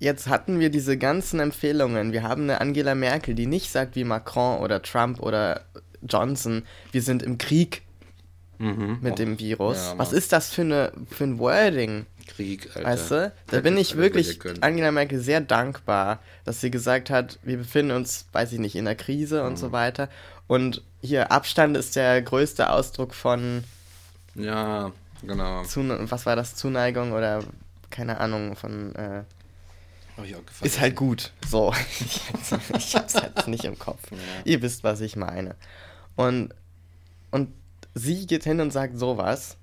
Jetzt 0.00 0.28
hatten 0.28 0.60
wir 0.60 0.70
diese 0.70 0.96
ganzen 0.96 1.40
Empfehlungen. 1.40 2.12
Wir 2.12 2.22
haben 2.22 2.44
eine 2.44 2.60
Angela 2.60 2.94
Merkel, 2.94 3.34
die 3.34 3.46
nicht 3.46 3.70
sagt 3.70 3.96
wie 3.96 4.04
Macron 4.04 4.60
oder 4.60 4.80
Trump 4.82 5.20
oder 5.20 5.64
Johnson, 6.02 6.62
wir 6.92 7.02
sind 7.02 7.22
im 7.22 7.38
Krieg 7.38 7.82
mit 8.58 9.18
dem 9.18 9.38
Virus. 9.38 9.76
ja, 9.78 9.98
Was 9.98 10.12
ist 10.12 10.32
das 10.32 10.52
für, 10.52 10.62
eine, 10.62 10.92
für 11.10 11.24
ein 11.24 11.38
Wording? 11.38 12.06
Krieg, 12.26 12.68
Alter. 12.74 12.88
Weißt 12.88 13.10
du? 13.10 13.32
Da 13.46 13.60
bin 13.60 13.76
ich 13.78 13.96
wirklich. 13.96 14.38
Angela 14.60 14.92
Merkel 14.92 15.18
sehr 15.20 15.40
dankbar, 15.40 16.18
dass 16.44 16.60
sie 16.60 16.70
gesagt 16.70 17.08
hat, 17.10 17.38
wir 17.42 17.56
befinden 17.56 17.92
uns, 17.92 18.26
weiß 18.32 18.52
ich 18.52 18.58
nicht, 18.58 18.74
in 18.76 18.84
der 18.84 18.96
Krise 18.96 19.44
und 19.44 19.52
Mhm. 19.52 19.56
so 19.56 19.72
weiter. 19.72 20.08
Und 20.46 20.82
hier, 21.00 21.30
Abstand 21.32 21.76
ist 21.76 21.96
der 21.96 22.20
größte 22.22 22.70
Ausdruck 22.70 23.14
von, 23.14 23.64
Ja, 24.34 24.92
genau. 25.22 25.64
Zune 25.64 26.10
was 26.10 26.26
war 26.26 26.36
das, 26.36 26.54
Zuneigung 26.54 27.12
oder 27.12 27.42
keine 27.90 28.18
Ahnung, 28.20 28.56
von, 28.56 28.94
äh, 28.96 29.22
ist 30.62 30.80
halt 30.80 30.96
gut. 30.96 31.32
So, 31.48 31.72
ich 32.76 32.94
hab's 32.96 33.14
halt 33.14 33.46
nicht 33.46 33.64
im 33.64 33.78
Kopf. 33.78 34.02
Ihr 34.44 34.60
wisst, 34.62 34.82
was 34.84 35.00
ich 35.00 35.14
meine. 35.16 35.54
Und, 36.16 36.52
und 37.30 37.52
sie 37.98 38.26
geht 38.26 38.44
hin 38.44 38.60
und 38.60 38.72
sagt 38.72 38.98
sowas. 38.98 39.56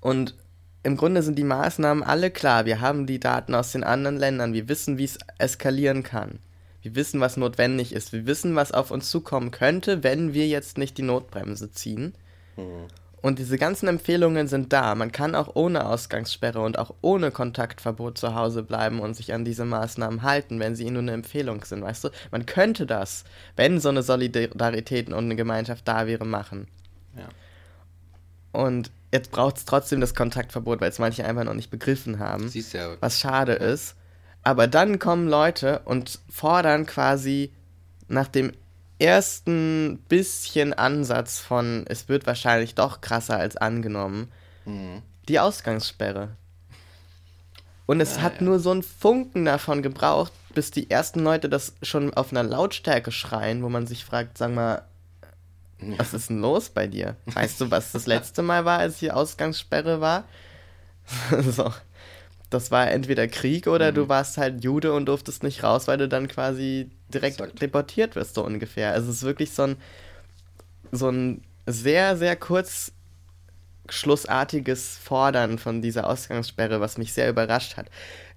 Und 0.00 0.34
im 0.82 0.96
Grunde 0.96 1.22
sind 1.22 1.38
die 1.38 1.44
Maßnahmen 1.44 2.02
alle 2.02 2.30
klar. 2.30 2.66
Wir 2.66 2.80
haben 2.80 3.06
die 3.06 3.20
Daten 3.20 3.54
aus 3.54 3.72
den 3.72 3.84
anderen 3.84 4.16
Ländern. 4.16 4.52
Wir 4.52 4.68
wissen, 4.68 4.98
wie 4.98 5.04
es 5.04 5.18
eskalieren 5.38 6.02
kann. 6.02 6.38
Wir 6.82 6.94
wissen, 6.94 7.20
was 7.20 7.38
notwendig 7.38 7.94
ist. 7.94 8.12
Wir 8.12 8.26
wissen, 8.26 8.54
was 8.56 8.72
auf 8.72 8.90
uns 8.90 9.10
zukommen 9.10 9.50
könnte, 9.50 10.02
wenn 10.02 10.34
wir 10.34 10.46
jetzt 10.46 10.76
nicht 10.76 10.98
die 10.98 11.02
Notbremse 11.02 11.72
ziehen. 11.72 12.14
Und 13.22 13.38
diese 13.38 13.56
ganzen 13.56 13.88
Empfehlungen 13.88 14.48
sind 14.48 14.74
da. 14.74 14.94
Man 14.94 15.10
kann 15.10 15.34
auch 15.34 15.56
ohne 15.56 15.86
Ausgangssperre 15.86 16.60
und 16.60 16.78
auch 16.78 16.92
ohne 17.00 17.30
Kontaktverbot 17.30 18.18
zu 18.18 18.34
Hause 18.34 18.62
bleiben 18.62 19.00
und 19.00 19.14
sich 19.16 19.32
an 19.32 19.46
diese 19.46 19.64
Maßnahmen 19.64 20.22
halten, 20.22 20.60
wenn 20.60 20.76
sie 20.76 20.90
nur 20.90 21.00
eine 21.00 21.12
Empfehlung 21.12 21.64
sind, 21.64 21.80
weißt 21.80 22.04
du? 22.04 22.10
Man 22.30 22.44
könnte 22.44 22.84
das, 22.84 23.24
wenn 23.56 23.80
so 23.80 23.88
eine 23.88 24.02
Solidarität 24.02 25.08
und 25.08 25.14
eine 25.14 25.36
Gemeinschaft 25.36 25.88
da 25.88 26.06
wäre, 26.06 26.26
machen. 26.26 26.68
Ja. 27.16 27.28
Und 28.52 28.90
jetzt 29.12 29.30
braucht 29.30 29.56
es 29.58 29.64
trotzdem 29.64 30.00
das 30.00 30.14
Kontaktverbot, 30.14 30.80
weil 30.80 30.90
es 30.90 30.98
manche 30.98 31.24
einfach 31.24 31.44
noch 31.44 31.54
nicht 31.54 31.70
begriffen 31.70 32.18
haben. 32.18 32.48
Siehst 32.48 32.72
ja. 32.74 32.96
was 33.00 33.18
schade 33.20 33.52
ist. 33.52 33.96
Aber 34.42 34.66
dann 34.66 34.98
kommen 34.98 35.28
Leute 35.28 35.80
und 35.86 36.20
fordern 36.30 36.86
quasi 36.86 37.52
nach 38.08 38.28
dem 38.28 38.52
ersten 38.98 39.98
bisschen 40.08 40.72
Ansatz 40.74 41.38
von, 41.38 41.84
es 41.88 42.08
wird 42.08 42.26
wahrscheinlich 42.26 42.74
doch 42.74 43.00
krasser 43.00 43.36
als 43.38 43.56
angenommen, 43.56 44.30
Mhm. 44.66 45.02
die 45.28 45.40
Ausgangssperre. 45.40 46.30
Und 47.86 48.00
es 48.00 48.18
Ah, 48.18 48.22
hat 48.22 48.36
ja. 48.36 48.42
nur 48.44 48.60
so 48.60 48.70
einen 48.70 48.82
Funken 48.82 49.44
davon 49.44 49.82
gebraucht, 49.82 50.32
bis 50.54 50.70
die 50.70 50.90
ersten 50.90 51.20
Leute 51.20 51.48
das 51.48 51.74
schon 51.82 52.14
auf 52.14 52.30
einer 52.30 52.42
Lautstärke 52.42 53.12
schreien, 53.12 53.62
wo 53.62 53.68
man 53.68 53.86
sich 53.86 54.04
fragt, 54.04 54.38
sag 54.38 54.54
mal, 54.54 54.82
was 55.98 56.14
ist 56.14 56.30
denn 56.30 56.40
los 56.40 56.70
bei 56.70 56.86
dir? 56.86 57.16
Weißt 57.26 57.60
du, 57.60 57.70
was 57.70 57.92
das 57.92 58.06
letzte 58.06 58.42
Mal 58.42 58.64
war, 58.64 58.78
als 58.78 58.98
hier 58.98 59.16
Ausgangssperre 59.16 60.00
war? 60.00 60.24
so. 61.42 61.72
Das 62.50 62.70
war 62.70 62.90
entweder 62.90 63.26
Krieg 63.26 63.66
oder 63.66 63.90
Mhm. 63.90 63.94
du 63.96 64.08
warst 64.08 64.36
halt 64.38 64.62
Jude 64.62 64.92
und 64.92 65.06
durftest 65.06 65.42
nicht 65.42 65.62
raus, 65.64 65.88
weil 65.88 65.98
du 65.98 66.08
dann 66.08 66.28
quasi 66.28 66.90
direkt 67.08 67.40
Exakt. 67.40 67.62
deportiert 67.62 68.14
wirst, 68.16 68.34
so 68.34 68.44
ungefähr. 68.44 68.92
Also 68.92 69.10
es 69.10 69.16
ist 69.18 69.22
wirklich 69.24 69.52
so 69.52 69.64
ein, 69.64 69.76
so 70.92 71.08
ein 71.08 71.42
sehr, 71.66 72.16
sehr 72.16 72.36
kurz 72.36 72.92
schlussartiges 73.88 74.96
Fordern 74.98 75.58
von 75.58 75.82
dieser 75.82 76.08
Ausgangssperre, 76.08 76.80
was 76.80 76.96
mich 76.98 77.12
sehr 77.12 77.28
überrascht 77.28 77.76
hat. 77.76 77.86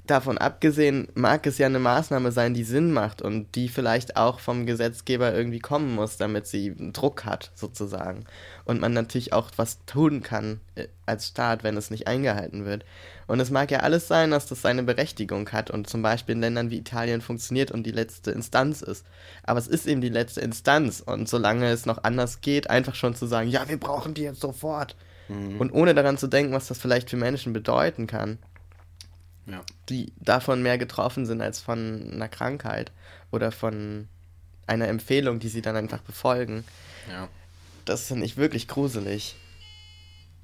Davon 0.08 0.38
abgesehen 0.38 1.10
mag 1.16 1.46
es 1.46 1.58
ja 1.58 1.66
eine 1.66 1.80
Maßnahme 1.80 2.32
sein, 2.32 2.54
die 2.54 2.64
Sinn 2.64 2.94
macht 2.94 3.22
und 3.22 3.56
die 3.56 3.68
vielleicht 3.68 4.16
auch 4.16 4.40
vom 4.40 4.66
Gesetzgeber 4.66 5.34
irgendwie 5.34 5.60
kommen 5.60 5.94
muss, 5.94 6.16
damit 6.16 6.48
sie 6.48 6.74
Druck 6.94 7.26
hat, 7.26 7.52
sozusagen. 7.56 8.24
Und 8.64 8.80
man 8.80 8.94
natürlich 8.94 9.34
auch 9.34 9.52
was 9.58 9.84
tun 9.86 10.24
kann 10.24 10.62
äh, 10.76 10.88
als 11.06 11.28
Staat, 11.28 11.66
wenn 11.66 11.76
es 11.76 11.92
nicht 11.92 12.08
eingehalten 12.08 12.64
wird. 12.64 12.86
Und 13.28 13.42
es 13.42 13.52
mag 13.52 13.70
ja 13.70 13.82
alles 13.82 14.08
sein, 14.08 14.32
dass 14.32 14.48
das 14.48 14.62
seine 14.62 14.84
Berechtigung 14.84 15.50
hat 15.50 15.70
und 15.70 15.90
zum 15.90 16.02
Beispiel 16.02 16.36
in 16.36 16.42
Ländern 16.42 16.72
wie 16.72 16.78
Italien 16.78 17.20
funktioniert 17.20 17.72
und 17.72 17.84
die 17.84 17.92
letzte 17.92 18.32
Instanz 18.32 18.82
ist. 18.82 19.06
Aber 19.44 19.60
es 19.60 19.68
ist 19.68 19.88
eben 19.88 20.00
die 20.00 20.08
letzte 20.08 20.40
Instanz 20.40 21.02
und 21.06 21.28
solange 21.28 21.70
es 21.70 21.86
noch 21.86 22.06
anders 22.06 22.40
geht, 22.40 22.70
einfach 22.70 22.96
schon 22.96 23.14
zu 23.14 23.26
sagen, 23.26 23.50
ja, 23.50 23.68
wir 23.68 23.78
brauchen 23.78 24.14
die 24.14 24.24
jetzt 24.24 24.40
sofort. 24.40 24.96
Mhm. 25.28 25.60
Und 25.60 25.74
ohne 25.74 25.94
daran 25.94 26.18
zu 26.18 26.28
denken, 26.28 26.54
was 26.54 26.68
das 26.68 26.80
vielleicht 26.80 27.10
für 27.10 27.18
Menschen 27.18 27.52
bedeuten 27.52 28.08
kann, 28.08 28.38
Ja. 29.48 29.64
die 29.90 30.12
davon 30.18 30.62
mehr 30.62 30.78
getroffen 30.78 31.26
sind 31.26 31.42
als 31.42 31.62
von 31.62 32.10
einer 32.12 32.28
Krankheit 32.28 32.92
oder 33.32 33.52
von 33.54 34.10
einer 34.68 34.90
Empfehlung, 34.90 35.40
die 35.40 35.48
sie 35.48 35.62
dann 35.62 35.78
einfach 35.78 36.02
befolgen. 36.02 36.66
ja. 37.10 37.30
Das 37.86 38.08
finde 38.08 38.26
ich 38.26 38.36
wirklich 38.36 38.68
gruselig. 38.68 39.38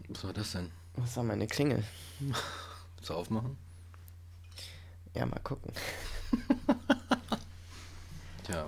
Was 0.07 0.23
war 0.23 0.31
das 0.31 0.53
denn? 0.53 0.71
Was 0.95 1.17
war 1.17 1.25
meine 1.25 1.47
Klingel? 1.47 1.83
Willst 2.19 3.09
du 3.09 3.13
aufmachen? 3.13 3.57
Ja, 5.13 5.25
mal 5.25 5.41
gucken. 5.43 5.73
Tja. 8.45 8.67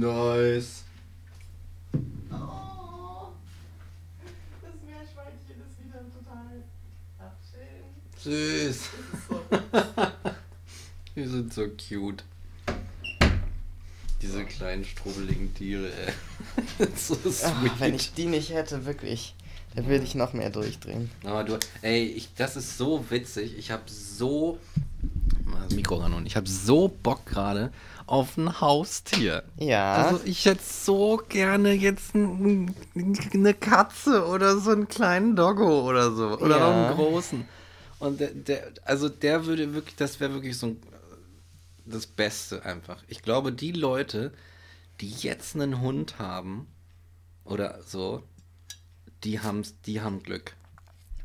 Nice. 0.00 0.84
Oh, 2.32 3.28
das 4.62 4.72
Meerschweinchen 4.86 5.60
ist 5.60 5.76
wieder 5.84 6.00
total 6.08 6.64
abschön. 7.18 7.84
Süß. 8.16 8.88
Die 11.16 11.26
sind 11.26 11.52
so 11.52 11.66
cute. 11.68 12.24
Diese 14.22 14.46
kleinen 14.46 14.86
strubbeligen 14.86 15.54
Tiere, 15.54 15.90
ey. 15.92 16.86
so 16.96 17.14
sweet. 17.16 17.44
Ah, 17.44 17.74
wenn 17.78 17.94
ich 17.94 18.14
die 18.14 18.24
nicht 18.24 18.54
hätte, 18.54 18.86
wirklich, 18.86 19.34
dann 19.74 19.86
würde 19.86 20.04
ich 20.04 20.14
noch 20.14 20.32
mehr 20.32 20.48
durchdrehen. 20.48 21.10
Aber 21.24 21.44
du, 21.44 21.58
ey, 21.82 22.06
ich, 22.06 22.32
das 22.36 22.56
ist 22.56 22.78
so 22.78 23.04
witzig. 23.10 23.58
Ich 23.58 23.70
habe 23.70 23.82
so. 23.86 24.58
Das 25.68 25.74
Mikro 25.74 25.96
ran 25.96 26.14
und 26.14 26.24
ich 26.24 26.36
habe 26.36 26.48
so 26.48 26.88
Bock 26.88 27.26
gerade 27.26 27.70
auf 28.10 28.36
ein 28.36 28.60
Haustier. 28.60 29.44
Ja. 29.56 29.92
Also 30.02 30.24
ich 30.24 30.44
hätte 30.44 30.64
so 30.64 31.22
gerne 31.28 31.72
jetzt 31.74 32.12
ein, 32.16 32.74
eine 33.32 33.54
Katze 33.54 34.26
oder 34.26 34.58
so 34.58 34.72
einen 34.72 34.88
kleinen 34.88 35.36
Doggo 35.36 35.88
oder 35.88 36.10
so. 36.10 36.36
Oder 36.40 36.58
noch 36.58 36.70
Ja. 36.70 36.86
einen 36.88 36.96
großen. 36.96 37.48
Und 38.00 38.18
der, 38.18 38.30
der 38.34 38.72
also 38.84 39.08
der 39.08 39.46
würde 39.46 39.74
wirklich, 39.74 39.94
das 39.94 40.18
wäre 40.18 40.32
wirklich 40.34 40.58
so 40.58 40.66
ein, 40.66 40.82
das 41.86 42.08
Beste 42.08 42.64
einfach. 42.64 43.00
Ich 43.06 43.22
glaube, 43.22 43.52
die 43.52 43.70
Leute, 43.70 44.32
die 45.00 45.10
jetzt 45.10 45.54
einen 45.54 45.80
Hund 45.80 46.18
haben 46.18 46.66
oder 47.44 47.80
so, 47.86 48.24
die 49.22 49.38
haben, 49.38 49.62
die 49.86 50.00
haben 50.00 50.20
Glück. 50.24 50.56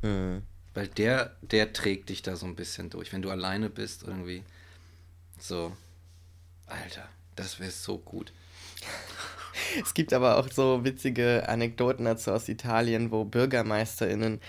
Mhm. 0.03 0.43
Weil 0.75 0.87
der, 0.89 1.35
der 1.41 1.73
trägt 1.73 2.09
dich 2.09 2.21
da 2.21 2.35
so 2.35 2.45
ein 2.45 2.55
bisschen 2.55 2.91
durch. 2.91 3.11
Wenn 3.11 3.23
du 3.23 3.31
alleine 3.31 3.71
bist, 3.71 4.03
irgendwie. 4.03 4.43
So. 5.39 5.75
Alter, 6.67 7.07
das 7.35 7.59
wäre 7.59 7.71
so 7.71 7.97
gut. 7.97 8.33
Es 9.83 9.93
gibt 9.93 10.13
aber 10.13 10.37
auch 10.37 10.51
so 10.51 10.83
witzige 10.83 11.47
Anekdoten 11.47 12.05
dazu 12.05 12.31
aus 12.31 12.49
Italien, 12.49 13.11
wo 13.11 13.23
BürgermeisterInnen 13.23 14.41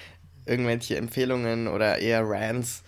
irgendwelche 0.44 0.96
Empfehlungen 0.96 1.68
oder 1.68 1.98
eher 1.98 2.22
Rants 2.24 2.82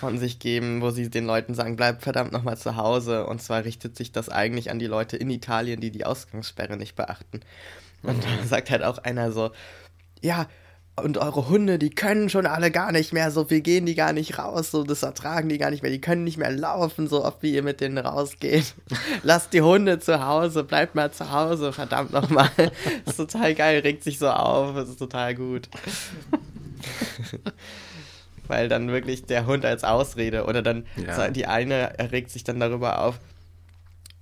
von 0.00 0.18
sich 0.18 0.38
geben, 0.38 0.80
wo 0.80 0.90
sie 0.90 1.10
den 1.10 1.26
Leuten 1.26 1.54
sagen, 1.54 1.76
bleibt 1.76 2.02
verdammt 2.02 2.32
nochmal 2.32 2.56
zu 2.56 2.76
Hause. 2.76 3.26
Und 3.26 3.42
zwar 3.42 3.64
richtet 3.64 3.96
sich 3.96 4.12
das 4.12 4.28
eigentlich 4.28 4.70
an 4.70 4.78
die 4.78 4.86
Leute 4.86 5.16
in 5.16 5.30
Italien, 5.30 5.80
die 5.80 5.90
die 5.90 6.04
Ausgangssperre 6.04 6.76
nicht 6.76 6.94
beachten. 6.94 7.40
Und 8.02 8.24
da 8.24 8.46
sagt 8.46 8.70
halt 8.70 8.82
auch 8.82 8.98
einer 8.98 9.32
so, 9.32 9.50
ja, 10.20 10.48
und 11.02 11.18
eure 11.18 11.48
Hunde, 11.48 11.78
die 11.78 11.90
können 11.90 12.30
schon 12.30 12.46
alle 12.46 12.70
gar 12.70 12.90
nicht 12.90 13.12
mehr, 13.12 13.30
so 13.30 13.44
viel 13.44 13.60
gehen 13.60 13.84
die 13.84 13.94
gar 13.94 14.14
nicht 14.14 14.38
raus, 14.38 14.70
so 14.70 14.82
das 14.82 15.02
ertragen 15.02 15.48
die 15.50 15.58
gar 15.58 15.70
nicht 15.70 15.82
mehr, 15.82 15.92
die 15.92 16.00
können 16.00 16.24
nicht 16.24 16.38
mehr 16.38 16.50
laufen, 16.50 17.06
so 17.06 17.22
oft 17.24 17.42
wie 17.42 17.54
ihr 17.54 17.62
mit 17.62 17.80
denen 17.82 17.98
rausgeht. 17.98 18.74
Lasst 19.22 19.52
die 19.52 19.60
Hunde 19.60 19.98
zu 19.98 20.24
Hause, 20.26 20.64
bleibt 20.64 20.94
mal 20.94 21.12
zu 21.12 21.30
Hause, 21.30 21.72
verdammt 21.74 22.12
nochmal. 22.12 22.48
ist 23.04 23.16
total 23.16 23.54
geil, 23.54 23.80
regt 23.80 24.04
sich 24.04 24.18
so 24.18 24.30
auf, 24.30 24.74
das 24.74 24.88
ist 24.88 24.98
total 24.98 25.34
gut. 25.34 25.68
Weil 28.48 28.68
dann 28.68 28.88
wirklich 28.88 29.24
der 29.24 29.44
Hund 29.46 29.64
als 29.64 29.84
Ausrede 29.84 30.44
oder 30.44 30.62
dann 30.62 30.86
Ja. 30.96 31.28
die 31.30 31.46
eine 31.46 31.92
regt 32.12 32.30
sich 32.30 32.44
dann 32.44 32.58
darüber 32.60 33.00
auf, 33.02 33.18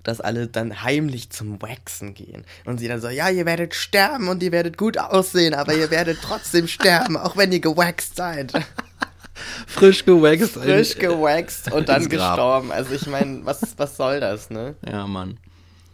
dass 0.04 0.20
alle 0.20 0.46
dann 0.46 0.82
heimlich 0.82 1.30
zum 1.30 1.60
Waxen 1.60 2.14
gehen. 2.14 2.44
Und 2.64 2.78
sie 2.78 2.86
dann 2.88 3.00
so, 3.00 3.08
ja, 3.08 3.28
ihr 3.30 3.46
werdet 3.46 3.74
sterben 3.74 4.28
und 4.28 4.42
ihr 4.42 4.52
werdet 4.52 4.78
gut 4.78 4.98
aussehen, 4.98 5.54
aber 5.54 5.74
ihr 5.74 5.90
werdet 5.90 6.18
trotzdem 6.22 6.68
sterben, 6.68 7.16
auch 7.16 7.36
wenn 7.36 7.50
ihr 7.50 7.60
gewaxt 7.60 8.16
seid. 8.16 8.52
Frisch 9.66 10.04
gewaxt. 10.04 10.54
Frisch 10.54 10.96
gewaxt 10.96 11.72
und 11.72 11.88
dann 11.88 12.08
gestorben. 12.08 12.70
Also 12.70 12.94
ich 12.94 13.06
meine, 13.06 13.44
was, 13.44 13.76
was 13.76 13.96
soll 13.96 14.20
das, 14.20 14.50
ne? 14.50 14.76
Ja, 14.86 15.06
Mann. 15.06 15.38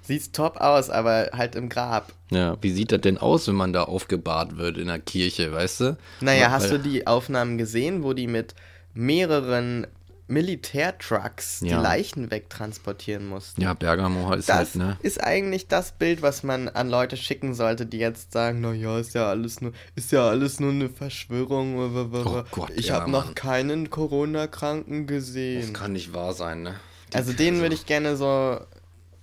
Sieht 0.03 0.33
top 0.33 0.57
aus, 0.61 0.91
aber 0.91 1.31
halt 1.33 1.55
im 1.55 1.69
Grab. 1.69 2.13
Ja, 2.31 2.57
wie 2.61 2.73
sieht 2.73 2.93
das 2.93 3.01
denn 3.01 3.17
aus, 3.17 3.47
wenn 3.49 3.55
man 3.55 3.73
da 3.73 3.85
aufgebahrt 3.85 4.57
wird 4.57 4.77
in 4.77 4.89
der 4.89 4.99
Kirche, 4.99 5.53
weißt 5.53 5.81
du? 5.81 5.97
Naja, 6.21 6.47
Weil- 6.47 6.51
hast 6.51 6.71
du 6.71 6.79
die 6.79 7.07
Aufnahmen 7.07 7.59
gesehen, 7.59 8.03
wo 8.03 8.13
die 8.13 8.27
mit 8.27 8.55
mehreren 8.93 9.87
Militärtrucks 10.31 11.61
die 11.61 11.69
Ja. 11.69 11.81
Leichen 11.81 12.31
wegtransportieren 12.31 13.27
mussten? 13.29 13.61
Ja, 13.63 13.75
Bergamo 13.75 14.33
ist 14.35 14.49
Das 14.49 14.57
halt, 14.57 14.75
ne? 14.77 14.97
ist 15.03 15.23
eigentlich 15.23 15.69
das 15.69 15.93
Bild, 15.93 16.23
was 16.23 16.43
man 16.43 16.69
an 16.69 16.89
Leute 16.89 17.17
schicken 17.17 17.55
sollte, 17.55 17.87
die 17.87 17.99
jetzt 17.99 18.33
sagen, 18.33 18.61
na 18.61 18.73
ja, 18.73 18.99
ist 18.99 19.15
ja 19.15 19.29
alles 19.29 19.61
nur, 19.61 19.73
ist 19.97 20.13
ja 20.13 20.29
alles 20.29 20.61
nur 20.61 20.71
eine 20.73 20.89
Verschwörung. 20.89 21.77
Oh 21.79 22.45
Gott, 22.51 22.71
ich 22.77 22.87
ja, 22.87 22.95
habe 23.01 23.11
noch 23.11 23.35
keinen 23.35 23.91
Corona-Kranken 23.91 25.07
Das 25.07 25.15
gesehen. 25.17 25.73
kann 25.73 25.93
nicht 25.93 26.13
wahr 26.13 26.33
sein, 26.33 26.63
ne? 26.63 26.77
Die- 27.13 27.17
Also 27.17 27.33
denen 27.33 27.61
würde 27.61 27.75
ich 27.75 27.87
gerne 27.87 28.17
so 28.17 28.61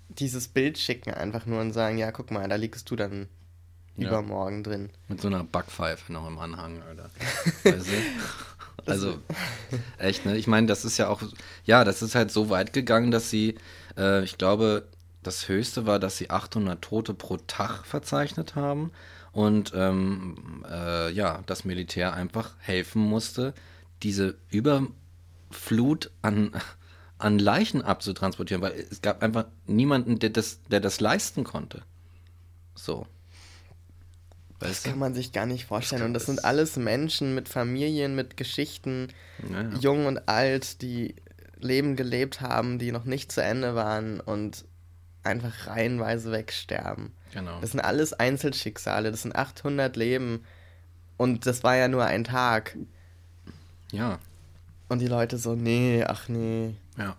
dieses 0.10 0.48
Bild 0.48 0.78
schicken, 0.78 1.12
einfach 1.14 1.46
nur 1.46 1.62
und 1.62 1.74
sagen, 1.74 1.98
ja, 1.98 2.12
guck 2.12 2.32
mal, 2.32 2.48
da 2.48 2.56
liegst 2.56 2.90
du 2.92 2.96
dann 2.96 3.28
Ja. 3.96 4.10
übermorgen 4.10 4.64
drin. 4.64 4.90
Mit 5.08 5.22
so 5.22 5.28
einer 5.28 5.44
Backpfeife 5.44 6.12
noch 6.12 6.28
im 6.28 6.38
Anhang, 6.38 6.82
Alter. 6.84 7.10
Weißt 7.64 7.88
du? 7.88 7.92
Also, 8.88 9.20
echt, 9.98 10.26
ne? 10.26 10.38
Ich 10.38 10.48
meine, 10.48 10.68
das 10.68 10.86
ist 10.86 10.98
ja 10.98 11.08
auch, 11.10 11.22
ja, 11.66 11.84
das 11.84 12.02
ist 12.02 12.16
halt 12.16 12.32
so 12.32 12.50
weit 12.50 12.74
gegangen, 12.74 13.12
dass 13.12 13.30
sie, 13.30 13.56
äh, 13.98 14.24
ich 14.24 14.38
glaube, 14.38 14.88
das 15.24 15.48
Höchste 15.50 15.86
war, 15.86 16.00
dass 16.00 16.18
sie 16.18 16.30
800 16.30 16.82
Tote 16.82 17.14
pro 17.14 17.38
Tag 17.38 17.86
verzeichnet 17.86 18.56
haben 18.56 18.92
und 19.34 19.74
ähm, 19.76 20.64
äh, 20.70 21.12
ja, 21.12 21.44
das 21.46 21.66
Militär 21.66 22.14
einfach 22.14 22.56
helfen 22.60 23.02
musste, 23.02 23.54
diese 24.04 24.36
über 24.50 24.88
Flut 25.52 26.12
an, 26.22 26.52
an 27.18 27.40
Leichen 27.40 27.82
abzutransportieren, 27.82 28.62
weil 28.62 28.74
es 28.90 29.02
gab 29.02 29.22
einfach 29.22 29.46
niemanden, 29.66 30.20
der 30.20 30.30
das, 30.30 30.62
der 30.72 30.80
das 30.80 31.00
leisten 31.00 31.44
konnte. 31.44 31.84
So. 32.76 33.06
Das 34.60 34.84
kann 34.84 34.98
man 34.98 35.14
sich 35.14 35.32
gar 35.32 35.46
nicht 35.46 35.66
vorstellen. 35.66 36.02
Und 36.04 36.14
das 36.14 36.26
sind 36.26 36.44
alles 36.44 36.78
Menschen 36.78 37.36
mit 37.36 37.48
Familien, 37.48 38.16
mit 38.16 38.38
Geschichten, 38.38 39.10
Ja, 39.52 39.62
ja. 39.62 39.70
jung 39.80 40.06
und 40.08 40.28
alt, 40.28 40.82
die 40.82 41.16
Leben 41.60 41.96
gelebt 41.96 42.42
haben, 42.42 42.80
die 42.80 42.92
noch 42.92 43.06
nicht 43.06 43.32
zu 43.32 43.42
Ende 43.44 43.76
waren 43.76 44.20
und 44.20 44.66
einfach 45.24 45.68
reihenweise 45.68 46.32
wegsterben. 46.32 47.12
Genau. 47.34 47.60
Das 47.62 47.72
sind 47.72 47.82
alles 47.82 48.14
Einzelschicksale, 48.14 49.12
das 49.12 49.24
sind 49.24 49.36
800 49.36 49.96
Leben 49.96 50.44
und 51.18 51.46
das 51.46 51.64
war 51.64 51.76
ja 51.76 51.88
nur 51.88 52.06
ein 52.06 52.24
Tag. 52.24 52.76
Ja, 53.92 54.20
Und 54.90 55.00
die 55.00 55.08
Leute 55.08 55.38
so, 55.38 55.56
nee, 55.56 56.04
ach 56.06 56.30
nee, 56.30 56.76
ja. 56.98 57.16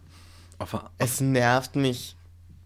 Auf, 0.58 0.70
der- 0.72 0.90
es 0.98 1.20
nervt 1.20 1.76
mich, 1.76 2.16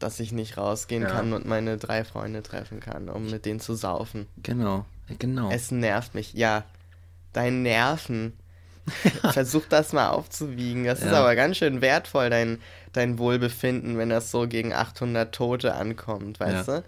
dass 0.02 0.20
ich 0.20 0.32
nicht 0.32 0.56
rausgehen 0.56 1.02
Ja. 1.02 1.08
kann 1.10 1.32
und 1.32 1.46
meine 1.46 1.76
drei 1.78 2.04
Freunde 2.04 2.42
treffen 2.42 2.80
kann, 2.80 3.08
um 3.08 3.30
mit 3.30 3.44
denen 3.46 3.60
zu 3.60 3.74
saufen. 3.74 4.26
genau, 4.42 4.84
genau. 5.18 5.50
Es 5.50 5.70
nervt 5.70 6.14
mich, 6.14 6.32
ja. 6.34 6.64
Dein 7.32 7.62
Nerven. 7.62 8.32
Versuch 9.32 9.62
das 9.68 9.92
mal 9.92 10.08
aufzuwiegen. 10.10 10.84
Das 10.84 10.98
ist 11.00 11.06
Ja. 11.12 11.20
aber 11.20 11.36
ganz 11.36 11.56
schön 11.56 11.80
wertvoll, 11.80 12.30
dein, 12.30 12.58
dein 12.92 13.16
Wohlbefinden, 13.18 13.96
wenn 13.96 14.08
das 14.08 14.30
so 14.32 14.48
gegen 14.48 14.72
800 14.72 15.32
Tote 15.34 15.74
ankommt, 15.74 16.40
weißt 16.40 16.68
Ja. 16.68 16.80
du? 16.80 16.84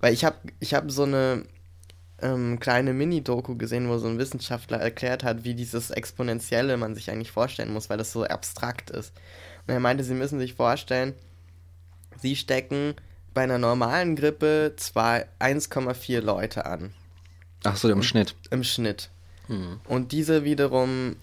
Weil 0.00 0.14
ich 0.14 0.24
habe 0.24 0.36
ich 0.60 0.74
hab 0.74 0.88
so 0.92 1.02
eine 1.02 1.42
ähm, 2.22 2.60
kleine 2.60 2.92
Mini-Doku 2.92 3.56
gesehen, 3.56 3.88
wo 3.88 3.98
so 3.98 4.06
ein 4.06 4.18
Wissenschaftler 4.18 4.78
erklärt 4.78 5.24
hat, 5.24 5.42
wie 5.44 5.54
dieses 5.54 5.90
Exponentielle 5.90 6.76
man 6.76 6.94
sich 6.94 7.10
eigentlich 7.10 7.32
vorstellen 7.32 7.72
muss, 7.72 7.90
weil 7.90 7.98
das 7.98 8.12
so 8.12 8.24
abstrakt 8.24 8.90
ist. 8.90 9.12
Und 9.66 9.74
er 9.74 9.80
meinte, 9.80 10.04
sie 10.04 10.14
müssen 10.14 10.38
sich 10.38 10.54
vorstellen, 10.54 11.14
sie 12.20 12.36
stecken 12.36 12.94
bei 13.34 13.42
einer 13.42 13.58
normalen 13.58 14.16
Grippe 14.16 14.74
zwei- 14.76 15.26
1,4 15.38 16.20
Leute 16.20 16.66
an 16.66 16.92
Ach 17.64 17.76
so, 17.76 17.88
im 17.90 18.02
Schnitt. 18.02 18.34
im 18.50 18.64
Schnitt. 18.64 19.10
Mhm. 19.48 19.80
Und 19.86 20.12
diese 20.12 20.44
wiederum 20.44 21.16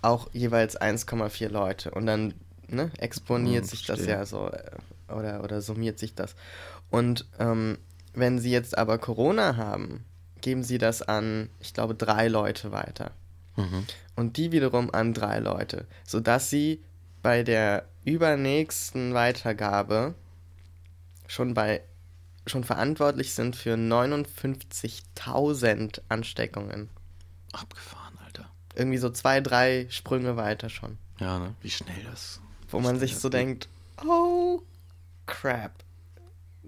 auch 0.00 0.28
jeweils 0.32 0.76
1,4 0.80 1.48
Leute. 1.48 1.90
Und 1.92 2.06
dann 2.06 2.34
ne, 2.68 2.90
exponiert 2.98 3.64
Hm, 3.64 3.68
sich 3.70 3.86
das 3.86 4.04
ja 4.06 4.24
so 4.26 4.48
äh, 4.50 5.12
oder, 5.12 5.42
oder 5.44 5.60
summiert 5.60 5.98
sich 5.98 6.14
das. 6.14 6.34
Und 6.90 7.26
ähm, 7.38 7.78
wenn 8.14 8.38
sie 8.38 8.50
jetzt 8.50 8.76
aber 8.76 8.98
Corona 8.98 9.56
haben, 9.56 10.04
geben 10.40 10.64
sie 10.64 10.78
das 10.78 11.02
an, 11.02 11.48
ich 11.60 11.72
glaube, 11.72 11.94
drei 11.94 12.28
Leute 12.28 12.72
weiter. 12.72 13.12
Mhm. 13.56 13.86
Und 14.16 14.36
die 14.36 14.50
wiederum 14.52 14.92
an 14.92 15.14
drei 15.14 15.38
Leute. 15.38 15.86
Sodass 16.06 16.50
sie 16.50 16.82
bei 17.22 17.42
der 17.44 17.86
übernächsten 18.04 19.14
Weitergabe 19.14 20.14
schon 21.32 21.54
bei 21.54 21.82
schon 22.46 22.62
verantwortlich 22.64 23.34
sind 23.34 23.54
für 23.56 23.74
59.000 23.74 26.00
Ansteckungen. 26.08 26.88
Abgefahren, 27.52 28.18
Alter. 28.24 28.48
Irgendwie 28.74 28.98
so 28.98 29.10
zwei, 29.10 29.40
drei 29.40 29.86
Sprünge 29.90 30.36
weiter 30.36 30.68
schon. 30.68 30.98
Ja, 31.20 31.38
ne? 31.38 31.54
Wie 31.62 31.70
schnell 31.70 32.02
das. 32.10 32.40
Wo 32.68 32.80
man 32.80 32.98
sich 32.98 33.16
so 33.16 33.30
geht. 33.30 33.38
denkt, 33.38 33.68
oh, 34.04 34.60
crap. 35.26 35.72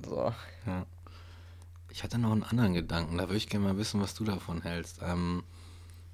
So. 0.04 0.32
Ja. 0.66 0.86
Ich 1.90 2.04
hatte 2.04 2.18
noch 2.18 2.32
einen 2.32 2.44
anderen 2.44 2.74
Gedanken, 2.74 3.18
da 3.18 3.24
würde 3.24 3.36
ich 3.36 3.48
gerne 3.48 3.66
mal 3.66 3.76
wissen, 3.76 4.00
was 4.00 4.14
du 4.14 4.22
davon 4.24 4.62
hältst. 4.62 5.00
Ähm, 5.02 5.42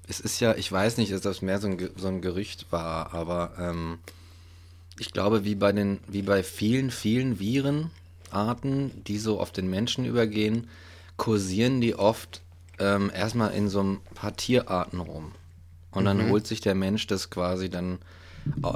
es 0.07 0.19
ist 0.19 0.39
ja, 0.39 0.55
ich 0.55 0.71
weiß 0.71 0.97
nicht, 0.97 1.11
dass 1.11 1.21
das 1.21 1.43
mehr 1.43 1.59
so 1.59 1.67
ein, 1.67 1.91
so 1.95 2.07
ein 2.07 2.21
Gerücht 2.21 2.71
war, 2.71 3.13
aber 3.13 3.53
ähm, 3.57 3.99
ich 4.97 5.13
glaube, 5.13 5.43
wie 5.43 5.53
bei 5.55 5.71
den, 5.71 5.99
wie 6.07 6.23
bei 6.23 6.43
vielen, 6.43 6.91
vielen 6.91 7.39
Virenarten, 8.31 9.03
die 9.03 9.17
so 9.17 9.39
auf 9.39 9.51
den 9.51 9.69
Menschen 9.69 10.05
übergehen, 10.05 10.67
kursieren 11.17 11.81
die 11.81 11.95
oft 11.95 12.41
ähm, 12.79 13.11
erstmal 13.13 13.53
in 13.53 13.69
so 13.69 13.83
ein 13.83 13.99
paar 14.15 14.35
Tierarten 14.35 14.99
rum. 14.99 15.33
Und 15.91 16.05
dann 16.05 16.29
holt 16.29 16.47
sich 16.47 16.61
der 16.61 16.73
Mensch 16.73 17.05
das 17.07 17.29
quasi 17.29 17.69
dann 17.69 17.99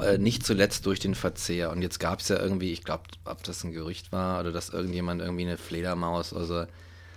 äh, 0.02 0.18
nicht 0.18 0.44
zuletzt 0.44 0.84
durch 0.84 1.00
den 1.00 1.14
Verzehr. 1.14 1.70
Und 1.70 1.80
jetzt 1.80 1.98
gab 1.98 2.20
es 2.20 2.28
ja 2.28 2.38
irgendwie, 2.38 2.72
ich 2.72 2.84
glaube, 2.84 3.04
ob 3.24 3.42
das 3.42 3.64
ein 3.64 3.72
Gerücht 3.72 4.12
war 4.12 4.40
oder 4.40 4.52
dass 4.52 4.68
irgendjemand 4.68 5.22
irgendwie 5.22 5.46
eine 5.46 5.56
Fledermaus 5.56 6.34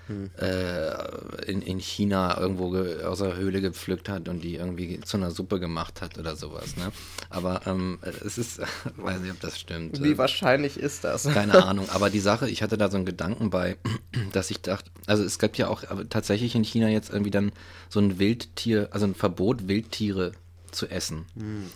also, 0.09 0.45
äh, 0.45 1.51
in, 1.51 1.61
in 1.61 1.79
China 1.79 2.39
irgendwo 2.39 2.69
ge, 2.71 3.03
aus 3.03 3.19
der 3.19 3.35
Höhle 3.37 3.61
gepflückt 3.61 4.09
hat 4.09 4.27
und 4.27 4.41
die 4.43 4.55
irgendwie 4.55 4.99
zu 5.01 5.17
einer 5.17 5.31
Suppe 5.31 5.59
gemacht 5.59 6.01
hat 6.01 6.17
oder 6.17 6.35
sowas. 6.35 6.75
Ne? 6.77 6.91
Aber 7.29 7.61
ähm, 7.65 7.99
es 8.25 8.37
ist, 8.37 8.59
weiß 8.97 9.21
nicht, 9.21 9.31
ob 9.31 9.39
das 9.39 9.59
stimmt. 9.59 10.01
Wie 10.03 10.11
Äh, 10.13 10.17
wahrscheinlich 10.17 10.77
ist 10.77 11.03
das? 11.03 11.23
keine 11.23 11.65
Ahnung, 11.65 11.89
aber 11.89 12.09
die 12.09 12.19
Sache, 12.19 12.49
ich 12.49 12.61
hatte 12.61 12.77
da 12.77 12.89
so 12.89 12.97
einen 12.97 13.05
Gedanken 13.05 13.49
bei, 13.49 13.77
dass 14.33 14.51
ich 14.51 14.61
dachte, 14.61 14.89
also 15.05 15.23
es 15.23 15.39
gibt 15.39 15.57
ja 15.57 15.67
auch 15.67 15.83
tatsächlich 16.09 16.55
in 16.55 16.63
China 16.63 16.89
jetzt 16.89 17.09
irgendwie 17.11 17.31
dann 17.31 17.51
so 17.89 17.99
ein 17.99 18.19
Wildtier, 18.19 18.89
also 18.91 19.05
ein 19.05 19.15
Verbot, 19.15 19.67
Wildtiere 19.67 20.31
zu 20.71 20.87
essen. 20.87 21.25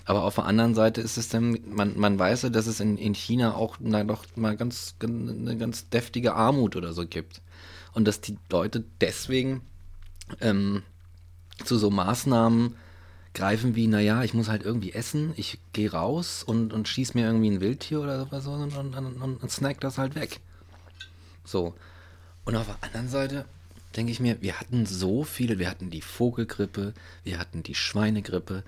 Aber 0.05 0.23
auf 0.23 0.35
der 0.35 0.45
anderen 0.45 0.75
Seite 0.75 1.01
ist 1.01 1.17
es 1.17 1.27
dann, 1.29 1.57
man, 1.67 1.97
man 1.97 2.19
weiß 2.19 2.43
ja, 2.43 2.49
dass 2.49 2.67
es 2.67 2.79
in, 2.79 2.97
in 2.97 3.15
China 3.15 3.55
auch 3.55 3.77
na, 3.79 4.03
doch 4.03 4.23
mal 4.35 4.55
ganz, 4.55 4.95
eine 5.01 5.57
ganz 5.57 5.89
deftige 5.89 6.35
Armut 6.35 6.75
oder 6.75 6.93
so 6.93 7.07
gibt. 7.07 7.41
Und 7.93 8.05
dass 8.05 8.21
die 8.21 8.37
Leute 8.49 8.83
deswegen 9.01 9.61
ähm, 10.41 10.83
zu 11.63 11.77
so 11.77 11.89
Maßnahmen 11.89 12.75
greifen 13.33 13.75
wie, 13.75 13.87
naja, 13.87 14.23
ich 14.23 14.33
muss 14.33 14.47
halt 14.47 14.63
irgendwie 14.63 14.93
essen, 14.93 15.33
ich 15.35 15.59
gehe 15.73 15.91
raus 15.91 16.43
und, 16.43 16.71
und 16.71 16.87
schieß 16.87 17.13
mir 17.15 17.25
irgendwie 17.25 17.49
ein 17.49 17.61
Wildtier 17.61 18.01
oder 18.01 18.27
und, 18.31 18.75
und, 18.75 18.95
und, 18.95 19.21
und, 19.21 19.37
und 19.37 19.51
snack 19.51 19.79
das 19.81 19.97
halt 19.97 20.15
weg. 20.15 20.39
So. 21.43 21.73
Und 22.45 22.55
auf 22.55 22.67
der 22.67 22.77
anderen 22.81 23.09
Seite 23.09 23.45
denke 23.95 24.11
ich 24.11 24.19
mir, 24.19 24.41
wir 24.41 24.59
hatten 24.59 24.85
so 24.85 25.23
viele, 25.23 25.59
wir 25.59 25.69
hatten 25.69 25.89
die 25.89 26.01
Vogelgrippe, 26.01 26.93
wir 27.23 27.39
hatten 27.39 27.63
die 27.63 27.75
Schweinegrippe 27.75 28.63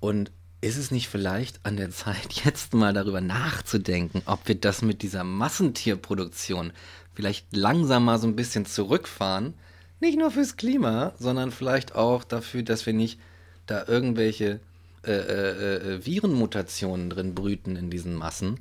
und 0.00 0.30
ist 0.62 0.76
es 0.76 0.90
nicht 0.90 1.08
vielleicht 1.08 1.60
an 1.64 1.76
der 1.76 1.90
Zeit, 1.90 2.32
jetzt 2.44 2.74
mal 2.74 2.92
darüber 2.92 3.20
nachzudenken, 3.20 4.22
ob 4.26 4.46
wir 4.48 4.54
das 4.54 4.82
mit 4.82 5.02
dieser 5.02 5.24
Massentierproduktion 5.24 6.72
vielleicht 7.20 7.54
langsam 7.54 8.06
mal 8.06 8.18
so 8.18 8.26
ein 8.26 8.34
bisschen 8.34 8.64
zurückfahren? 8.64 9.52
Nicht 10.00 10.18
nur 10.18 10.30
fürs 10.30 10.56
Klima, 10.56 11.12
sondern 11.18 11.52
vielleicht 11.52 11.94
auch 11.94 12.24
dafür, 12.24 12.62
dass 12.62 12.86
wir 12.86 12.94
nicht 12.94 13.20
da 13.66 13.84
irgendwelche 13.86 14.60
äh, 15.06 15.12
äh, 15.12 15.76
äh, 15.76 16.06
Virenmutationen 16.06 17.10
drin 17.10 17.34
brüten 17.34 17.76
in 17.76 17.90
diesen 17.90 18.14
Massen, 18.14 18.58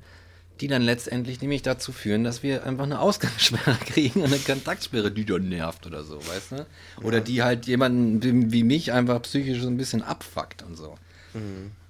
die 0.60 0.68
dann 0.68 0.82
letztendlich 0.82 1.40
nämlich 1.40 1.62
dazu 1.62 1.94
führen, 1.94 2.26
dass 2.26 2.44
wir 2.44 2.66
einfach 2.66 2.84
eine 2.84 3.00
Ausgangssperre 3.00 3.78
kriegen 3.86 4.20
und 4.22 4.34
eine 4.34 4.40
Kontaktsperre, 4.40 5.10
die 5.10 5.24
dann 5.24 5.48
nervt 5.48 5.88
oder 5.88 6.04
so, 6.04 6.18
weißt 6.18 6.52
du? 6.52 6.66
Oder 7.04 7.22
die 7.22 7.44
halt 7.44 7.66
jemanden 7.66 8.22
wie, 8.22 8.52
wie 8.52 8.64
mich 8.64 8.92
einfach 8.92 9.22
psychisch 9.22 9.62
so 9.62 9.68
ein 9.70 9.78
bisschen 9.78 10.04
abfuckt 10.04 10.64
und 10.64 10.76
so. 10.76 10.98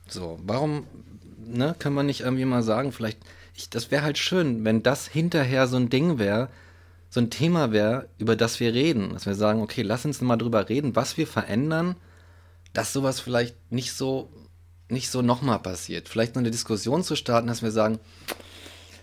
So, 0.08 0.40
warum, 0.44 0.86
ne, 1.44 1.76
kann 1.80 1.94
man 1.94 2.06
nicht 2.06 2.22
irgendwie 2.22 2.46
mal 2.46 2.62
sagen, 2.62 2.92
vielleicht, 2.92 3.18
ich, 3.60 3.70
das 3.70 3.92
wäre 3.92 4.04
halt 4.04 4.18
schön, 4.18 4.64
wenn 4.64 4.84
das 4.84 5.08
hinterher 5.08 5.68
so 5.68 5.78
ein 5.78 5.90
Ding 5.90 6.18
wäre, 6.18 6.50
so 7.10 7.20
ein 7.20 7.30
Thema 7.30 7.72
wäre, 7.72 8.08
über 8.18 8.36
das 8.36 8.60
wir 8.60 8.74
reden. 8.74 9.14
Dass 9.14 9.26
wir 9.26 9.36
sagen, 9.36 9.62
okay, 9.62 9.82
lass 9.82 10.06
uns 10.06 10.22
mal 10.22 10.38
drüber 10.38 10.70
reden, 10.70 10.96
was 10.96 11.18
wir 11.18 11.28
verändern, 11.28 11.96
dass 12.74 12.94
sowas 12.94 13.20
vielleicht 13.20 13.56
nicht 13.72 13.94
so, 13.94 14.30
nicht 14.88 15.10
so 15.10 15.22
nochmal 15.22 15.60
passiert. 15.60 16.08
Vielleicht 16.08 16.36
noch 16.36 16.42
eine 16.42 16.52
Diskussion 16.52 17.04
zu 17.04 17.16
starten, 17.16 17.48
dass 17.48 17.62
wir 17.62 17.72
sagen, 17.72 18.00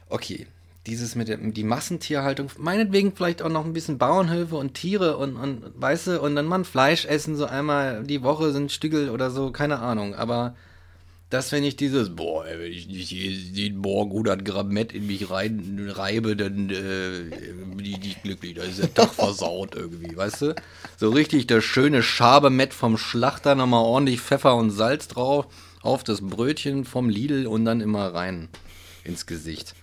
okay, 0.08 0.46
dieses 0.86 1.16
mit 1.16 1.28
der, 1.28 1.38
die 1.38 1.64
Massentierhaltung, 1.64 2.48
meinetwegen 2.58 3.14
vielleicht 3.14 3.42
auch 3.42 3.48
noch 3.48 3.64
ein 3.64 3.72
bisschen 3.72 3.98
Bauernhöfe 3.98 4.56
und 4.56 4.74
Tiere 4.74 5.16
und, 5.16 5.36
und 5.36 5.64
weißt 5.74 6.06
du, 6.06 6.22
und 6.22 6.36
dann 6.36 6.46
mal 6.46 6.60
ein 6.60 6.64
Fleisch 6.64 7.04
essen, 7.04 7.36
so 7.36 7.44
einmal 7.44 8.04
die 8.04 8.22
Woche 8.22 8.52
sind 8.52 8.70
Stückel 8.70 9.10
oder 9.10 9.30
so, 9.32 9.50
keine 9.50 9.80
Ahnung, 9.80 10.14
aber 10.14 10.54
das 11.30 11.50
wenn 11.50 11.64
ich 11.64 11.76
dieses, 11.76 12.14
boah, 12.14 12.44
wenn 12.44 12.70
ich 12.70 12.86
nicht 12.86 13.10
jeden 13.10 13.78
Morgen 13.78 14.10
100 14.12 14.44
Gramm 14.44 14.68
Mett 14.68 14.92
in 14.92 15.06
mich 15.06 15.28
reinreibe, 15.28 16.36
dann 16.36 16.70
äh, 16.70 17.52
bin 17.74 17.84
ich 17.84 17.98
nicht 17.98 18.22
glücklich, 18.22 18.54
da 18.54 18.62
ist 18.62 18.78
der 18.78 18.94
Tag 18.94 19.12
versaut 19.14 19.74
irgendwie, 19.74 20.16
weißt 20.16 20.42
du? 20.42 20.54
So 20.96 21.10
richtig 21.10 21.48
das 21.48 21.64
schöne 21.64 22.02
Schabemett 22.02 22.72
vom 22.72 22.96
Schlachter, 22.96 23.56
nochmal 23.56 23.84
ordentlich 23.84 24.20
Pfeffer 24.20 24.54
und 24.54 24.70
Salz 24.70 25.08
drauf, 25.08 25.46
auf 25.82 26.04
das 26.04 26.20
Brötchen 26.20 26.84
vom 26.84 27.08
Lidl 27.08 27.46
und 27.46 27.64
dann 27.64 27.80
immer 27.80 28.14
rein 28.14 28.48
ins 29.02 29.26
Gesicht. 29.26 29.74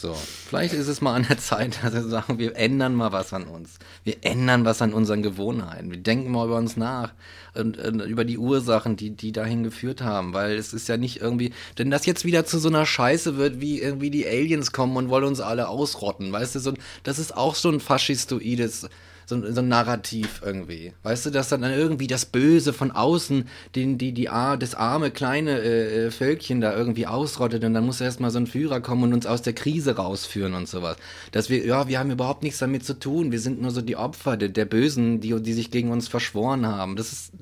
So, 0.00 0.14
vielleicht 0.14 0.72
ist 0.72 0.88
es 0.88 1.02
mal 1.02 1.14
an 1.14 1.26
der 1.28 1.36
Zeit, 1.36 1.78
dass 1.82 1.92
wir 1.92 2.04
sagen, 2.04 2.38
wir 2.38 2.56
ändern 2.56 2.94
mal 2.94 3.12
was 3.12 3.34
an 3.34 3.44
uns. 3.44 3.78
Wir 4.02 4.16
ändern 4.22 4.64
was 4.64 4.80
an 4.80 4.94
unseren 4.94 5.20
Gewohnheiten. 5.22 5.90
Wir 5.90 5.98
denken 5.98 6.30
mal 6.30 6.46
über 6.46 6.56
uns 6.56 6.78
nach 6.78 7.12
und, 7.54 7.76
und 7.76 8.00
über 8.00 8.24
die 8.24 8.38
Ursachen, 8.38 8.96
die, 8.96 9.10
die 9.10 9.32
dahin 9.32 9.62
geführt 9.62 10.00
haben. 10.00 10.32
Weil 10.32 10.56
es 10.56 10.72
ist 10.72 10.88
ja 10.88 10.96
nicht 10.96 11.20
irgendwie, 11.20 11.52
denn 11.76 11.90
das 11.90 12.06
jetzt 12.06 12.24
wieder 12.24 12.46
zu 12.46 12.58
so 12.58 12.70
einer 12.70 12.86
Scheiße 12.86 13.36
wird, 13.36 13.60
wie 13.60 13.78
irgendwie 13.78 14.08
die 14.08 14.26
Aliens 14.26 14.72
kommen 14.72 14.96
und 14.96 15.10
wollen 15.10 15.24
uns 15.24 15.40
alle 15.40 15.68
ausrotten. 15.68 16.32
Weißt 16.32 16.54
du, 16.54 16.60
so, 16.60 16.72
das 17.02 17.18
ist 17.18 17.36
auch 17.36 17.54
so 17.54 17.68
ein 17.68 17.80
faschistoides, 17.80 18.88
so, 19.30 19.36
ein- 19.36 19.54
so 19.54 19.60
ein 19.62 19.68
Narrativ 19.68 20.42
irgendwie. 20.44 20.92
Weißt 21.02 21.24
du, 21.24 21.30
dass 21.30 21.48
dann 21.48 21.62
irgendwie 21.62 22.06
das 22.06 22.26
Böse 22.26 22.74
von 22.74 22.90
außen 22.90 23.48
den, 23.74 23.96
die, 23.96 24.12
die, 24.12 24.24
das 24.24 24.74
arme 24.74 25.10
kleine 25.10 25.58
äh, 25.60 26.06
äh, 26.06 26.10
Völkchen 26.10 26.60
da 26.60 26.76
irgendwie 26.76 27.06
ausrottet 27.06 27.64
und 27.64 27.72
dann 27.72 27.86
muss 27.86 28.02
erst 28.02 28.20
mal 28.20 28.30
so 28.30 28.38
ein 28.38 28.46
Führer 28.46 28.80
kommen 28.80 29.04
und 29.04 29.14
uns 29.14 29.24
aus 29.26 29.40
der 29.40 29.54
Krise 29.54 29.96
rausführen 29.96 30.52
und 30.54 30.68
sowas. 30.68 30.96
Dass 31.32 31.48
wir, 31.48 31.64
ja, 31.64 31.88
wir 31.88 31.98
haben 31.98 32.10
überhaupt 32.10 32.42
nichts 32.42 32.58
damit 32.58 32.84
zu 32.84 32.98
tun. 32.98 33.32
Wir 33.32 33.40
sind 33.40 33.62
nur 33.62 33.70
so 33.70 33.80
die 33.80 33.96
Opfer 33.96 34.36
der, 34.36 34.50
der 34.50 34.66
Bösen, 34.66 35.20
die, 35.20 35.40
die 35.40 35.52
sich 35.54 35.70
gegen 35.70 35.90
uns 35.90 36.08
verschworen 36.08 36.66
haben. 36.66 36.96
Das 36.96 37.12
ist, 37.12 37.32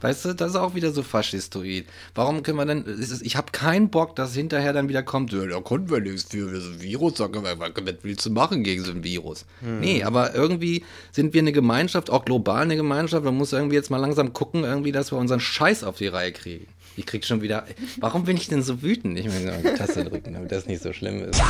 Weißt 0.00 0.24
du, 0.24 0.34
das 0.34 0.50
ist 0.50 0.56
auch 0.56 0.74
wieder 0.74 0.90
so 0.90 1.02
faschistoid. 1.02 1.86
Warum 2.14 2.42
können 2.42 2.58
wir 2.58 2.68
es 2.92 3.10
ist, 3.10 3.22
ich 3.22 3.36
habe 3.36 3.52
keinen 3.52 3.88
Bock, 3.88 4.16
dass 4.16 4.34
hinterher 4.34 4.72
dann 4.72 4.88
wieder 4.88 5.02
kommt, 5.02 5.32
ja, 5.32 5.46
da 5.46 5.60
konnten 5.60 5.90
wir 5.90 6.00
nichts 6.00 6.24
für, 6.30 6.52
wir 6.52 6.60
sind 6.60 6.74
ein 6.74 6.82
Virus, 6.82 7.14
da 7.14 7.28
können 7.28 7.44
wir, 7.44 7.58
was 7.58 7.72
willst 8.02 8.26
du 8.26 8.30
machen 8.30 8.64
gegen 8.64 8.84
so 8.84 8.90
ein 8.90 9.02
Virus? 9.02 9.46
Nee, 9.62 10.04
aber 10.04 10.34
irgendwie 10.34 10.84
sind 11.12 11.32
wir 11.32 11.40
eine 11.40 11.52
Gemeinschaft, 11.52 12.10
auch 12.10 12.24
global 12.24 12.62
eine 12.62 12.76
Gemeinschaft, 12.76 13.24
man 13.24 13.36
muss 13.36 13.52
irgendwie 13.52 13.76
jetzt 13.76 13.90
mal 13.90 13.98
langsam 13.98 14.32
gucken, 14.32 14.64
irgendwie, 14.64 14.92
dass 14.92 15.10
wir 15.10 15.18
unseren 15.18 15.40
Scheiß 15.40 15.84
auf 15.84 15.96
die 15.98 16.08
Reihe 16.08 16.32
kriegen. 16.32 16.66
Ich 16.96 17.06
krieg 17.06 17.24
schon 17.24 17.42
wieder, 17.42 17.64
warum 17.96 18.24
bin 18.24 18.36
ich 18.36 18.48
denn 18.48 18.62
so 18.62 18.82
wütend? 18.82 19.18
Ich 19.18 19.24
muss 19.24 19.42
mal 19.42 19.58
die 19.62 19.74
Taste 19.76 20.04
drücken, 20.04 20.34
damit 20.34 20.52
das 20.52 20.66
nicht 20.66 20.82
so 20.82 20.92
schlimm 20.92 21.22
ist. 21.22 21.40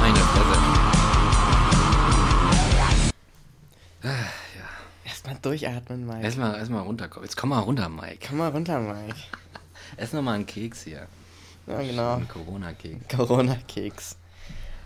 Meine 0.00 0.16
Fresse. 0.16 0.60
Erstmal 5.30 5.52
durchatmen, 5.52 6.06
Mike. 6.06 6.24
Erstmal, 6.24 6.58
erstmal 6.58 6.82
runterkommen. 6.82 7.24
Jetzt 7.24 7.36
komm 7.36 7.50
mal 7.50 7.60
runter, 7.60 7.88
Mike. 7.88 8.26
Komm 8.26 8.38
mal 8.38 8.48
runter, 8.48 8.80
Mike. 8.80 9.14
Ess 9.96 10.12
noch 10.12 10.22
mal 10.22 10.34
einen 10.34 10.46
Keks 10.46 10.82
hier. 10.82 11.06
Ja, 11.68 11.80
genau. 11.82 12.14
Ein 12.16 12.28
Corona-Keks. 12.28 13.16
Corona-Keks. 13.16 14.16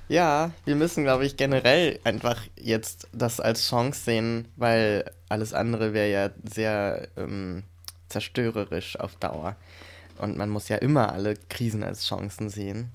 Ja, 0.09 0.51
wir 0.67 0.77
müssen, 0.77 1.05
glaube 1.05 1.25
ich, 1.25 1.39
generell 1.39 1.99
einfach 2.05 2.43
jetzt 2.57 3.09
das 3.13 3.41
als 3.41 3.67
Chance 3.67 4.05
sehen, 4.05 4.49
weil 4.57 5.11
alles 5.31 5.55
andere 5.55 5.95
wäre 5.95 6.11
ja 6.11 6.31
sehr 6.45 7.09
ähm, 7.17 7.63
zerstörerisch 8.11 9.01
auf 9.01 9.17
Dauer. 9.17 9.57
Und 10.19 10.37
man 10.37 10.51
muss 10.51 10.69
ja 10.69 10.77
immer 10.77 11.13
alle 11.13 11.37
Krisen 11.49 11.83
als 11.83 12.07
Chancen 12.07 12.51
sehen. 12.51 12.91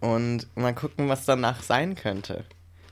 Und 0.00 0.54
mal 0.54 0.74
gucken, 0.74 1.08
was 1.08 1.24
danach 1.24 1.62
sein 1.62 1.94
könnte. 1.94 2.44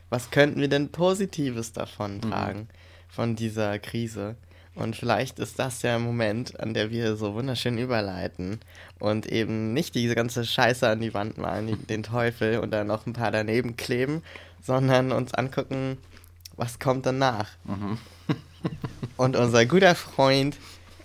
Was 0.08 0.30
könnten 0.30 0.60
wir 0.60 0.68
denn 0.68 0.90
Positives 0.90 1.72
davon 1.72 2.20
tragen, 2.22 2.68
von 3.10 3.36
dieser 3.36 3.78
Krise? 3.78 4.36
Und 4.74 4.94
vielleicht 4.96 5.38
ist 5.40 5.58
das 5.58 5.80
der 5.80 5.98
Moment, 5.98 6.58
an 6.60 6.74
der 6.74 6.90
wir 6.90 7.16
so 7.16 7.34
wunderschön 7.34 7.76
überleiten 7.76 8.60
und 9.00 9.26
eben 9.26 9.72
nicht 9.74 9.94
diese 9.94 10.14
ganze 10.14 10.44
Scheiße 10.44 10.88
an 10.88 11.00
die 11.00 11.12
Wand 11.12 11.38
malen, 11.38 11.86
den 11.88 12.02
Teufel 12.04 12.58
und 12.60 12.70
dann 12.70 12.86
noch 12.86 13.04
ein 13.06 13.12
paar 13.12 13.32
daneben 13.32 13.76
kleben, 13.76 14.22
sondern 14.62 15.10
uns 15.12 15.34
angucken, 15.34 15.98
was 16.56 16.78
kommt 16.78 17.04
danach. 17.06 17.48
Und 19.16 19.34
unser 19.36 19.64
guter 19.66 19.94
Freund 19.94 20.56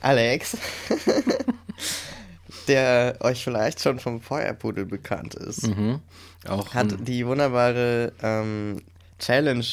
Alex, 0.02 0.58
der 2.68 3.18
euch 3.22 3.44
vielleicht 3.44 3.82
schon 3.82 4.00
vom 4.00 4.22
Feuerpudel 4.22 4.86
bekannt 4.86 5.36
ist, 5.36 5.68
Mhm. 5.68 6.00
Auch 6.48 6.74
hat 6.74 6.94
ein- 6.94 7.06
die 7.06 7.26
wunderbare 7.26 8.14
ähm, 8.22 8.82
Challenge 9.20 9.66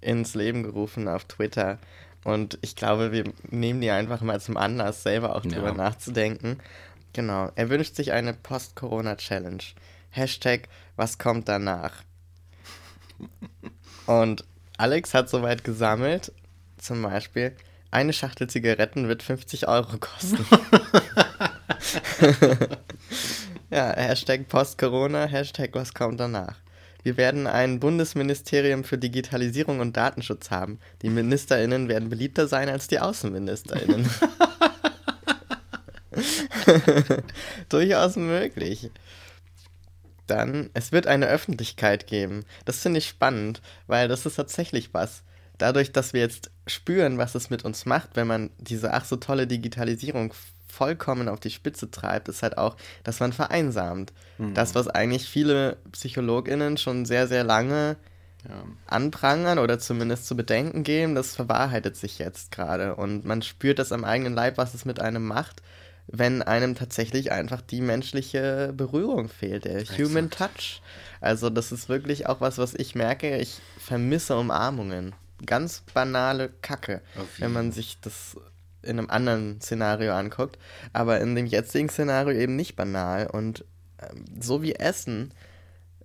ins 0.00 0.34
Leben 0.34 0.62
gerufen 0.62 1.08
auf 1.08 1.24
Twitter. 1.24 1.78
Und 2.24 2.58
ich 2.62 2.76
glaube, 2.76 3.12
wir 3.12 3.24
nehmen 3.50 3.80
die 3.80 3.90
einfach 3.90 4.20
mal 4.20 4.40
zum 4.40 4.56
Anlass, 4.56 5.02
selber 5.02 5.36
auch 5.36 5.42
drüber 5.42 5.68
Ja. 5.68 5.74
nachzudenken. 5.74 6.58
Genau. 7.12 7.50
Er 7.54 7.70
wünscht 7.70 7.94
sich 7.96 8.12
eine 8.12 8.34
Post-Corona-Challenge. 8.34 9.62
Hashtag, 10.10 10.68
was 10.96 11.18
kommt 11.18 11.48
danach? 11.48 11.92
Und 14.06 14.44
Alex 14.76 15.14
hat 15.14 15.28
soweit 15.28 15.64
gesammelt, 15.64 16.32
zum 16.76 17.02
Beispiel, 17.02 17.54
eine 17.90 18.12
Schachtel 18.12 18.48
Zigaretten 18.48 19.08
wird 19.08 19.22
50 19.22 19.66
Euro 19.68 19.98
kosten. 19.98 20.38
Ja, 23.70 23.92
Hashtag 23.94 24.48
Post-Corona, 24.48 25.26
Hashtag 25.26 25.70
was 25.74 25.92
kommt 25.92 26.18
danach. 26.20 26.56
Wir 27.08 27.16
werden 27.16 27.46
ein 27.46 27.80
Bundesministerium 27.80 28.84
für 28.84 28.98
Digitalisierung 28.98 29.80
und 29.80 29.96
Datenschutz 29.96 30.50
haben. 30.50 30.78
Die 31.00 31.08
MinisterInnen 31.08 31.88
werden 31.88 32.10
beliebter 32.10 32.46
sein 32.48 32.68
als 32.68 32.86
die 32.86 33.00
AußenministerInnen. 33.00 34.10
Durchaus 37.70 38.16
möglich. 38.16 38.90
Dann, 40.26 40.68
es 40.74 40.92
wird 40.92 41.06
eine 41.06 41.28
Öffentlichkeit 41.28 42.06
geben. 42.06 42.44
Das 42.66 42.82
finde 42.82 42.98
ich 42.98 43.08
spannend, 43.08 43.62
weil 43.86 44.06
das 44.08 44.26
ist 44.26 44.36
tatsächlich 44.36 44.92
was. 44.92 45.22
Dadurch, 45.56 45.92
dass 45.92 46.12
wir 46.12 46.20
jetzt 46.20 46.50
spüren, 46.66 47.16
was 47.16 47.34
es 47.34 47.48
mit 47.48 47.64
uns 47.64 47.86
macht, 47.86 48.16
wenn 48.16 48.26
man 48.26 48.50
diese 48.58 48.92
ach 48.92 49.06
so 49.06 49.16
tolle 49.16 49.46
Digitalisierung 49.46 50.34
vollkommen 50.68 51.28
auf 51.28 51.40
die 51.40 51.50
Spitze 51.50 51.90
treibt, 51.90 52.28
ist 52.28 52.42
halt 52.42 52.58
auch, 52.58 52.76
dass 53.04 53.20
man 53.20 53.32
vereinsamt. 53.32 54.12
Das, 54.54 54.74
was 54.74 54.86
eigentlich 54.86 55.28
viele 55.28 55.78
PsychologInnen 55.90 56.76
schon 56.76 57.06
sehr, 57.06 57.26
sehr 57.26 57.42
lange 57.42 57.96
ja. 58.48 58.62
anprangern 58.86 59.58
oder 59.58 59.78
zumindest 59.78 60.26
zu 60.26 60.36
bedenken 60.36 60.84
geben, 60.84 61.14
das 61.14 61.34
verwahrheitet 61.34 61.96
sich 61.96 62.18
jetzt 62.18 62.52
gerade. 62.52 62.94
Und 62.94 63.24
man 63.24 63.42
spürt 63.42 63.78
das 63.78 63.90
am 63.92 64.04
eigenen 64.04 64.34
Leib, 64.34 64.56
was 64.56 64.74
es 64.74 64.84
mit 64.84 65.00
einem 65.00 65.26
macht, 65.26 65.62
wenn 66.06 66.42
einem 66.42 66.74
tatsächlich 66.74 67.32
einfach 67.32 67.60
die 67.60 67.80
menschliche 67.80 68.72
Berührung 68.76 69.28
fehlt, 69.28 69.64
der 69.64 69.84
Human 69.84 70.30
Touch. 70.30 70.80
Also 71.20 71.50
das 71.50 71.72
ist 71.72 71.88
wirklich 71.88 72.26
auch 72.26 72.40
was, 72.40 72.58
was 72.58 72.74
ich 72.74 72.94
merke. 72.94 73.38
Ich 73.38 73.60
vermisse 73.78 74.36
Umarmungen. 74.36 75.14
Ganz 75.44 75.82
banale 75.94 76.50
Kacke, 76.62 77.00
wenn 77.38 77.52
man 77.52 77.70
sich 77.70 77.98
das 78.00 78.36
in 78.82 78.98
einem 78.98 79.10
anderen 79.10 79.60
Szenario 79.60 80.14
anguckt. 80.14 80.58
Aber 80.92 81.20
in 81.20 81.34
dem 81.34 81.46
jetzigen 81.46 81.88
Szenario 81.88 82.38
eben 82.38 82.56
nicht 82.56 82.76
banal. 82.76 83.26
Und 83.26 83.64
ähm, 84.00 84.24
so 84.40 84.62
wie 84.62 84.74
Essen 84.74 85.32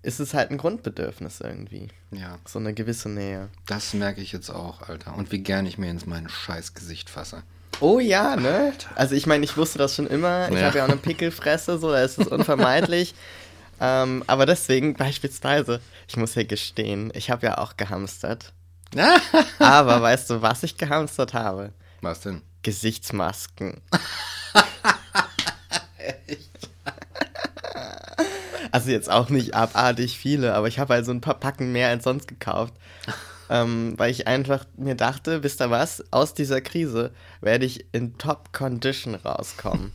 ist 0.01 0.19
es 0.19 0.33
halt 0.33 0.51
ein 0.51 0.57
Grundbedürfnis 0.57 1.39
irgendwie. 1.39 1.87
ja, 2.11 2.37
So 2.45 2.59
eine 2.59 2.73
gewisse 2.73 3.07
Nähe. 3.09 3.49
das 3.67 3.93
merke 3.93 4.19
ich 4.21 4.31
jetzt 4.33 4.49
auch, 4.49 4.81
Alter. 4.89 5.15
Und 5.15 5.31
wie 5.31 5.39
gern 5.39 5.65
ich 5.65 5.77
mir 5.77 5.89
ins 5.89 6.05
mein 6.05 6.27
scheiß 6.27 6.73
Gesicht 6.73 7.09
fasse. 7.09 7.43
Oh 7.79 7.99
ja, 7.99 8.35
ne? 8.35 8.73
Also 8.95 9.15
ich 9.15 9.25
meine, 9.27 9.45
ich 9.45 9.55
wusste 9.57 9.77
das 9.79 9.95
schon 9.95 10.07
immer. 10.07 10.49
Ich 10.51 10.59
Ja. 10.59 10.67
habe 10.67 10.77
ja 10.79 10.85
auch 10.85 10.89
eine 10.89 10.97
Pickelfresse, 10.97 11.79
so, 11.79 11.89
da 11.91 12.03
ist 12.03 12.17
es 12.19 12.27
unvermeidlich. 12.27 13.15
ähm, 13.79 14.23
aber 14.27 14.45
deswegen 14.45 14.93
beispielsweise, 14.93 15.79
ich 16.07 16.17
muss 16.17 16.35
ja 16.35 16.43
gestehen, 16.43 17.11
ich 17.15 17.31
habe 17.31 17.45
ja 17.47 17.57
auch 17.57 17.77
gehamstert. 17.77 18.51
aber 19.59 20.01
weißt 20.01 20.29
du, 20.29 20.41
was 20.41 20.63
ich 20.63 20.77
gehamstert 20.77 21.33
habe? 21.33 21.71
Was 22.01 22.19
denn? 22.21 22.41
Gesichtsmasken. 22.63 23.81
Also 28.73 28.89
jetzt 28.89 29.11
auch 29.11 29.29
nicht 29.29 29.53
abartig 29.53 30.17
viele, 30.17 30.55
aber 30.55 30.67
ich 30.67 30.79
habe 30.79 30.95
halt 30.95 31.05
so 31.05 31.11
ein 31.11 31.21
paar 31.21 31.39
Packen 31.39 31.71
mehr 31.71 31.89
als 31.89 32.05
sonst 32.05 32.27
gekauft. 32.27 32.73
ähm, 33.51 33.93
weil 33.97 34.09
ich 34.09 34.25
einfach 34.25 34.65
mir 34.77 34.95
dachte, 34.95 35.43
wisst 35.43 35.61
ihr 35.61 35.69
was, 35.69 36.03
aus 36.09 36.33
dieser 36.33 36.59
Krise 36.59 37.11
werde 37.39 37.67
ich 37.67 37.85
in 37.91 38.17
Top-Condition 38.17 39.13
rauskommen. 39.13 39.91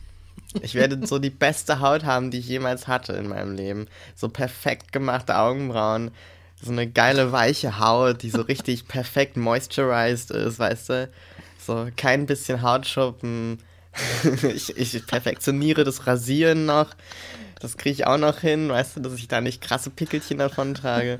Ich 0.61 0.75
werde 0.75 1.05
so 1.05 1.19
die 1.19 1.29
beste 1.29 1.81
Haut 1.81 2.05
haben, 2.05 2.31
die 2.31 2.39
ich 2.39 2.47
jemals 2.47 2.87
hatte 2.87 3.13
in 3.13 3.27
meinem 3.27 3.53
Leben. 3.53 3.87
So 4.15 4.29
perfekt 4.29 4.93
gemachte 4.93 5.37
Augenbrauen, 5.37 6.11
so 6.61 6.71
eine 6.71 6.87
geile 6.89 7.33
weiche 7.33 7.79
Haut, 7.79 8.23
die 8.23 8.29
so 8.29 8.41
richtig 8.41 8.87
perfekt 8.87 9.35
moisturized 9.35 10.31
ist, 10.31 10.57
weißt 10.57 10.89
du? 10.89 11.09
So 11.65 11.87
kein 11.95 12.25
bisschen 12.25 12.61
Hautschuppen. 12.61 13.59
ich, 14.53 14.77
ich 14.77 15.05
perfektioniere 15.07 15.83
das 15.83 16.07
Rasieren 16.07 16.65
noch. 16.65 16.87
Das 17.61 17.75
kriege 17.75 17.93
ich 17.93 18.07
auch 18.07 18.17
noch 18.17 18.39
hin, 18.39 18.69
weißt 18.69 18.95
du, 18.97 19.01
dass 19.01 19.15
ich 19.15 19.27
da 19.27 19.41
nicht 19.41 19.61
krasse 19.61 19.89
Pickelchen 19.89 20.37
davon 20.37 20.75
trage. 20.75 21.19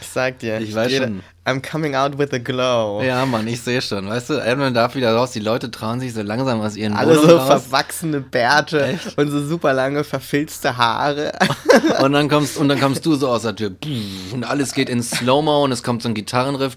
Ich 0.00 0.08
sag 0.08 0.38
dir, 0.40 0.60
Ich 0.60 0.74
weiß 0.74 0.92
schon. 0.92 1.22
I'm 1.44 1.60
coming 1.68 1.94
out 1.94 2.16
with 2.18 2.32
a 2.32 2.38
glow. 2.38 3.02
Ja, 3.02 3.24
Mann, 3.26 3.46
ich 3.48 3.60
sehe 3.60 3.82
schon. 3.82 4.08
Weißt 4.08 4.30
du, 4.30 4.34
Edmund 4.34 4.76
darf 4.76 4.94
wieder 4.94 5.14
raus. 5.14 5.32
Die 5.32 5.40
Leute 5.40 5.70
trauen 5.70 5.98
sich 6.00 6.12
so 6.12 6.22
langsam 6.22 6.60
aus 6.60 6.76
ihren 6.76 6.92
Alle 6.94 7.10
Wohnungen 7.12 7.28
so 7.28 7.36
raus. 7.36 7.62
verwachsene 7.64 8.20
Bärte 8.20 8.84
Echt? 8.84 9.18
und 9.18 9.30
so 9.30 9.44
super 9.44 9.72
lange 9.72 10.04
verfilzte 10.04 10.76
Haare. 10.76 11.32
Und 12.02 12.12
dann 12.12 12.28
kommst 12.28 12.56
und 12.56 12.68
dann 12.68 12.80
kommst 12.80 13.04
du 13.06 13.14
so 13.14 13.28
aus 13.28 13.42
der 13.42 13.54
Tür. 13.54 13.72
Und 14.32 14.44
alles 14.44 14.72
geht 14.74 14.88
in 14.88 15.02
Slow-Mo 15.02 15.64
und 15.64 15.72
es 15.72 15.82
kommt 15.82 16.02
so 16.02 16.08
ein 16.08 16.14
Gitarrenriff. 16.14 16.76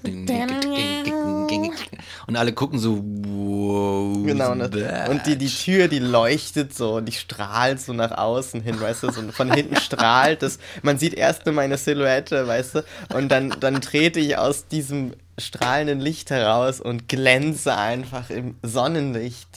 Und 2.28 2.36
alle 2.36 2.54
gucken 2.54 2.80
so, 2.80 3.04
wow. 3.04 4.26
Genau, 4.26 4.56
ne? 4.56 5.08
und 5.10 5.26
die, 5.26 5.38
die 5.38 5.49
Tür, 5.49 5.88
die 5.88 5.99
leuchtet 5.99 6.74
so, 6.76 7.01
die 7.01 7.12
strahlt 7.12 7.80
so 7.82 7.93
nach 7.93 8.12
außen 8.12 8.62
hin, 8.62 8.80
weißt 8.80 9.04
du, 9.04 9.12
so 9.12 9.22
von 9.32 9.51
hinten 9.51 9.76
strahlt 9.76 10.43
es. 10.43 10.60
Man 10.82 10.97
sieht 10.97 11.14
erst 11.14 11.45
nur 11.45 11.56
meine 11.56 11.78
Silhouette, 11.78 12.47
weißt 12.47 12.76
du, 12.76 12.84
und 13.16 13.30
dann, 13.30 13.56
dann 13.60 13.82
trete 13.82 14.20
ich 14.20 14.38
aus 14.38 14.68
diesem 14.68 15.14
strahlenden 15.38 15.99
Licht 15.99 16.30
heraus 16.30 16.80
und 16.80 17.08
glänze 17.08 17.76
einfach 17.76 18.30
im 18.30 18.56
Sonnenlicht, 18.62 19.47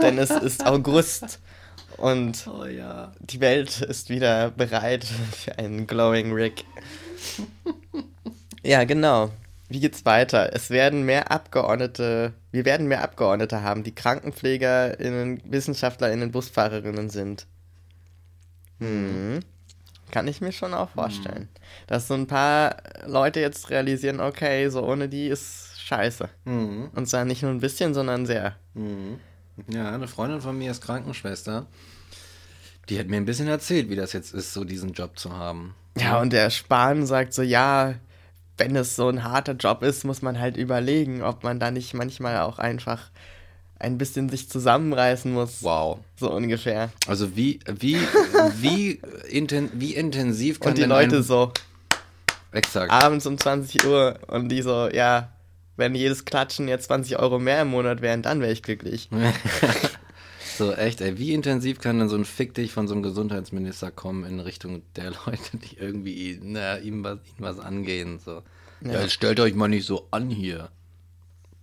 denn 0.00 0.18
es 0.18 0.30
ist 0.30 0.64
August 0.64 1.40
und 1.96 2.46
Oh 2.46 2.64
ja. 2.64 3.12
die 3.20 3.40
Welt 3.40 3.80
ist 3.80 4.08
wieder 4.08 4.50
bereit 4.50 5.04
für 5.04 5.58
einen 5.58 5.86
Glowing 5.86 6.32
Rick. 6.32 6.64
Ja, 8.62 8.84
genau. 8.84 9.30
Wie 9.68 9.80
geht's 9.80 10.04
weiter? 10.04 10.50
Es 10.52 10.70
werden 10.70 11.04
mehr 11.04 11.32
Abgeordnete, 11.32 12.34
wir 12.52 12.64
werden 12.64 12.86
mehr 12.86 13.02
Abgeordnete 13.02 13.62
haben, 13.62 13.82
die 13.82 13.94
KrankenpflegerInnen, 13.94 15.42
WissenschaftlerInnen, 15.44 16.30
BusfahrerInnen 16.30 17.10
sind. 17.10 17.46
Hm. 18.78 19.40
Kann 20.12 20.28
ich 20.28 20.40
mir 20.40 20.52
schon 20.52 20.72
auch 20.72 20.90
vorstellen. 20.90 21.48
Dass 21.88 22.06
so 22.06 22.14
ein 22.14 22.28
paar 22.28 22.76
Leute 23.06 23.40
jetzt 23.40 23.70
realisieren, 23.70 24.20
okay, 24.20 24.68
so 24.68 24.86
ohne 24.86 25.08
die 25.08 25.26
ist 25.26 25.80
scheiße. 25.80 26.28
Mhm. 26.44 26.90
Und 26.94 27.08
zwar 27.08 27.24
nicht 27.24 27.42
nur 27.42 27.50
ein 27.50 27.60
bisschen, 27.60 27.92
sondern 27.92 28.24
sehr. 28.24 28.56
Mhm. 28.74 29.18
Ja, 29.68 29.92
eine 29.92 30.06
Freundin 30.06 30.40
von 30.40 30.56
mir 30.56 30.70
ist 30.70 30.82
Krankenschwester. 30.82 31.66
Die 32.88 32.98
hat 32.98 33.08
mir 33.08 33.16
ein 33.16 33.24
bisschen 33.24 33.48
erzählt, 33.48 33.90
wie 33.90 33.96
das 33.96 34.12
jetzt 34.12 34.32
ist, 34.32 34.52
so 34.52 34.62
diesen 34.62 34.92
Job 34.92 35.18
zu 35.18 35.32
haben. 35.32 35.74
Ja, 35.96 36.20
und 36.20 36.32
der 36.32 36.50
Spahn 36.50 37.06
sagt 37.06 37.32
so, 37.32 37.42
ja, 37.42 37.94
wenn 38.58 38.76
es 38.76 38.96
so 38.96 39.08
ein 39.08 39.22
harter 39.22 39.52
Job 39.52 39.82
ist, 39.82 40.04
muss 40.04 40.22
man 40.22 40.38
halt 40.38 40.56
überlegen, 40.56 41.22
ob 41.22 41.44
man 41.44 41.60
da 41.60 41.70
nicht 41.70 41.94
manchmal 41.94 42.40
auch 42.40 42.58
einfach 42.58 43.10
ein 43.78 43.98
bisschen 43.98 44.28
sich 44.28 44.48
zusammenreißen 44.48 45.32
muss. 45.32 45.62
Wow. 45.62 45.98
So 46.16 46.32
ungefähr. 46.32 46.90
Also 47.06 47.36
wie, 47.36 47.60
wie, 47.66 47.98
wie, 48.60 49.00
inten, 49.28 49.70
wie 49.74 49.94
intensiv 49.94 50.60
kann 50.60 50.70
Und 50.70 50.78
die 50.78 50.82
denn 50.82 50.90
Leute 50.90 51.16
ein, 51.16 51.22
so 51.22 51.52
Exakt. 52.52 52.90
abends 52.90 53.26
um 53.26 53.36
20 53.36 53.84
Uhr 53.84 54.18
und 54.28 54.48
die 54.48 54.62
so, 54.62 54.88
ja, 54.88 55.28
wenn 55.76 55.94
jedes 55.94 56.24
Klatschen 56.24 56.68
jetzt 56.68 56.86
20 56.86 57.18
Euro 57.18 57.38
mehr 57.38 57.62
im 57.62 57.68
Monat 57.68 58.00
wären, 58.00 58.22
dann 58.22 58.40
wäre 58.40 58.52
ich 58.52 58.62
glücklich. 58.62 59.10
So, 60.56 60.72
echt, 60.72 61.00
ey, 61.00 61.18
wie 61.18 61.32
intensiv 61.32 61.80
kann 61.80 61.98
denn 61.98 62.08
so 62.08 62.16
ein 62.16 62.24
Fick 62.24 62.54
dich 62.54 62.72
von 62.72 62.88
so 62.88 62.94
einem 62.94 63.02
Gesundheitsminister 63.02 63.90
kommen 63.90 64.24
in 64.24 64.40
Richtung 64.40 64.82
der 64.96 65.10
Leute, 65.26 65.56
die 65.58 65.76
irgendwie 65.78 66.38
na, 66.42 66.78
ihm, 66.78 67.04
was, 67.04 67.18
ihm 67.38 67.44
was 67.44 67.58
angehen? 67.58 68.18
So. 68.24 68.42
Ja. 68.80 68.92
Ja. 68.92 69.00
jetzt 69.02 69.12
stellt 69.12 69.40
euch 69.40 69.54
mal 69.54 69.68
nicht 69.68 69.86
so 69.86 70.06
an 70.10 70.28
hier. 70.30 70.70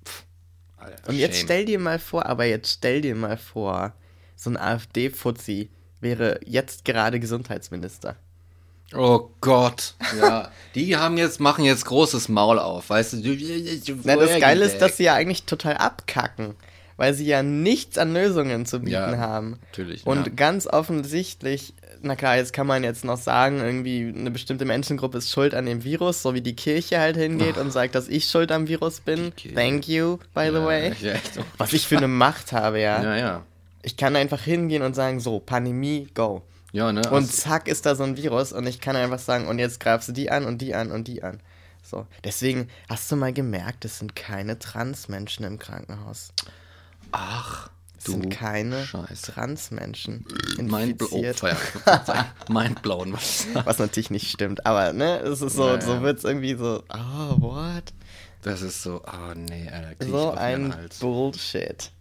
Pff, 0.06 0.24
Alter, 0.78 1.10
Und 1.10 1.16
jetzt 1.16 1.38
shame. 1.38 1.46
stell 1.46 1.66
dir 1.66 1.80
mal 1.80 2.00
vor, 2.00 2.26
aber 2.26 2.46
jetzt 2.46 2.72
stell 2.72 3.02
dir 3.02 3.16
mal 3.16 3.38
vor, 3.38 3.94
so 4.36 4.50
ein 4.50 4.58
AfD-Fuzzi 4.58 5.70
wäre 6.02 6.40
jetzt 6.46 6.86
gerade 6.86 7.20
Gesundheitsminister. 7.20 8.16
Oh 8.96 9.30
Gott. 9.42 9.96
Ja, 10.20 10.52
die 10.76 10.96
haben 10.98 11.18
jetzt, 11.18 11.40
machen 11.40 11.66
jetzt 11.66 11.86
großes 11.86 12.30
Maul 12.30 12.60
auf, 12.60 12.90
weißt 12.90 13.14
du? 13.14 13.38
Na, 14.04 14.16
das 14.18 14.40
Geile 14.40 14.66
ist, 14.66 14.80
dass 14.80 14.98
sie 14.98 15.06
ja 15.06 15.16
eigentlich 15.16 15.44
total 15.44 15.78
abkacken, 15.78 16.56
weil 16.98 17.14
sie 17.14 17.26
ja 17.26 17.44
nichts 17.44 17.98
an 17.98 18.14
Lösungen 18.14 18.66
zu 18.66 18.80
bieten 18.80 18.92
Ja, 18.92 19.18
haben. 19.18 19.60
natürlich, 19.72 20.06
Und 20.06 20.28
ja. 20.28 20.34
ganz 20.36 20.68
offensichtlich, 20.68 21.74
na 22.02 22.16
klar, 22.16 22.36
jetzt 22.38 22.54
kann 22.54 22.68
man 22.68 22.84
jetzt 22.84 23.04
noch 23.06 23.18
sagen, 23.18 23.60
irgendwie 23.60 24.14
eine 24.16 24.32
bestimmte 24.32 24.66
Menschengruppe 24.66 25.18
ist 25.18 25.30
schuld 25.32 25.54
an 25.56 25.66
dem 25.66 25.84
Virus, 25.84 26.22
so 26.22 26.34
wie 26.34 26.42
die 26.42 26.56
Kirche 26.56 27.00
halt 27.00 27.18
hingeht 27.18 27.58
und 27.58 27.72
sagt, 27.74 27.96
dass 27.96 28.08
ich 28.08 28.26
schuld 28.26 28.52
am 28.52 28.68
Virus 28.68 29.00
bin. 29.00 29.32
Thank 29.56 29.88
you, 29.88 30.18
by 30.34 30.48
the 30.50 30.56
ja, 30.58 30.66
way. 30.66 30.94
So. 31.34 31.42
Was 31.58 31.74
ich 31.74 31.88
für 31.88 31.98
eine 31.98 32.08
Macht 32.08 32.52
habe, 32.52 32.80
ja. 32.80 33.02
ja, 33.04 33.16
ja. 33.18 33.44
Ich 33.82 33.98
kann 33.98 34.16
einfach 34.16 34.42
hingehen 34.42 34.82
und 34.82 34.96
sagen, 34.96 35.20
so, 35.20 35.40
Pandemie, 35.40 36.08
go. 36.14 36.42
Ja, 36.72 36.92
ne? 36.92 37.02
Und 37.10 37.14
also- 37.14 37.28
zack 37.32 37.68
ist 37.68 37.86
da 37.86 37.96
so 37.96 38.04
ein 38.04 38.18
Virus 38.18 38.52
und 38.54 38.66
ich 38.66 38.80
kann 38.82 38.96
einfach 38.96 39.20
sagen, 39.20 39.48
und 39.48 39.60
jetzt 39.60 39.80
greifst 39.80 40.08
du 40.10 40.12
die 40.12 40.32
an 40.32 40.46
und 40.46 40.60
die 40.60 40.74
an 40.74 40.92
und 40.92 41.08
die 41.08 41.22
an. 41.24 41.40
So. 41.84 42.08
Deswegen 42.24 42.70
hast 42.90 43.12
du 43.12 43.16
mal 43.18 43.34
gemerkt, 43.34 43.84
es 43.86 44.00
sind 44.00 44.16
keine 44.16 44.58
Transmenschen 44.58 45.46
im 45.46 45.60
Krankenhaus. 45.60 46.34
Ach, 47.14 47.70
du 48.04 48.12
sind 48.12 48.30
keine 48.30 48.86
Scheiße. 48.86 49.32
Transmenschen 49.32 50.26
Mind 50.58 50.98
blown. 50.98 51.10
Oh, 51.12 51.16
infiziert. 51.18 51.40
Verzeihung. 51.84 52.26
Mind 52.50 52.82
blown. 52.82 53.14
Was? 53.14 53.80
Natürlich 53.80 54.12
nicht 54.12 54.30
stimmt, 54.30 54.66
aber 54.66 54.92
ne, 54.94 55.20
es 55.20 55.42
ist 55.42 55.56
so, 55.56 55.68
Ja, 55.70 55.82
so 55.82 56.02
wird 56.02 56.18
es 56.18 56.24
irgendwie 56.26 56.56
so, 56.56 56.84
oh, 56.94 57.42
what? 57.42 57.94
Das 58.42 58.62
ist 58.62 58.84
so, 58.84 59.02
oh 59.06 59.34
nee, 59.36 59.70
Alter, 59.70 60.06
So 60.06 60.32
ein. 60.32 60.74
Bullshit. 61.00 61.92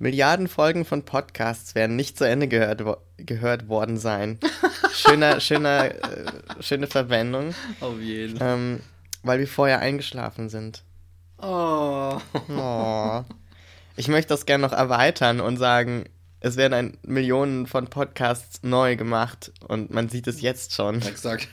Milliarden 0.00 0.48
Folgen 0.48 0.84
von 0.84 1.04
Podcasts 1.04 1.76
werden 1.76 1.94
nicht 1.94 2.18
zu 2.18 2.24
Ende 2.26 2.48
gehört, 2.48 2.84
wo 2.84 2.96
gehört 3.18 3.68
worden 3.68 3.98
sein. 3.98 4.40
Schöner, 4.94 5.38
schöner, 5.40 5.84
äh, 5.94 6.32
schöne 6.58 6.88
Verwendung, 6.88 7.54
Auf 7.80 8.00
jeden. 8.00 8.36
ähm, 8.40 8.80
weil 9.22 9.38
wir 9.38 9.46
vorher 9.46 9.78
eingeschlafen 9.78 10.48
sind. 10.48 10.82
Oh. 11.38 12.18
Oh. 12.50 13.22
Ich 13.96 14.08
möchte 14.08 14.30
das 14.30 14.46
gerne 14.46 14.62
noch 14.62 14.72
erweitern 14.72 15.40
und 15.40 15.56
sagen, 15.56 16.04
es 16.40 16.56
werden 16.56 16.74
ein, 16.74 16.98
Millionen 17.02 17.66
von 17.66 17.88
Podcasts 17.88 18.62
neu 18.62 18.96
gemacht 18.96 19.52
und 19.68 19.90
man 19.90 20.08
sieht 20.08 20.26
es 20.26 20.40
jetzt 20.40 20.74
schon. 20.74 21.02
Exakt. 21.02 21.48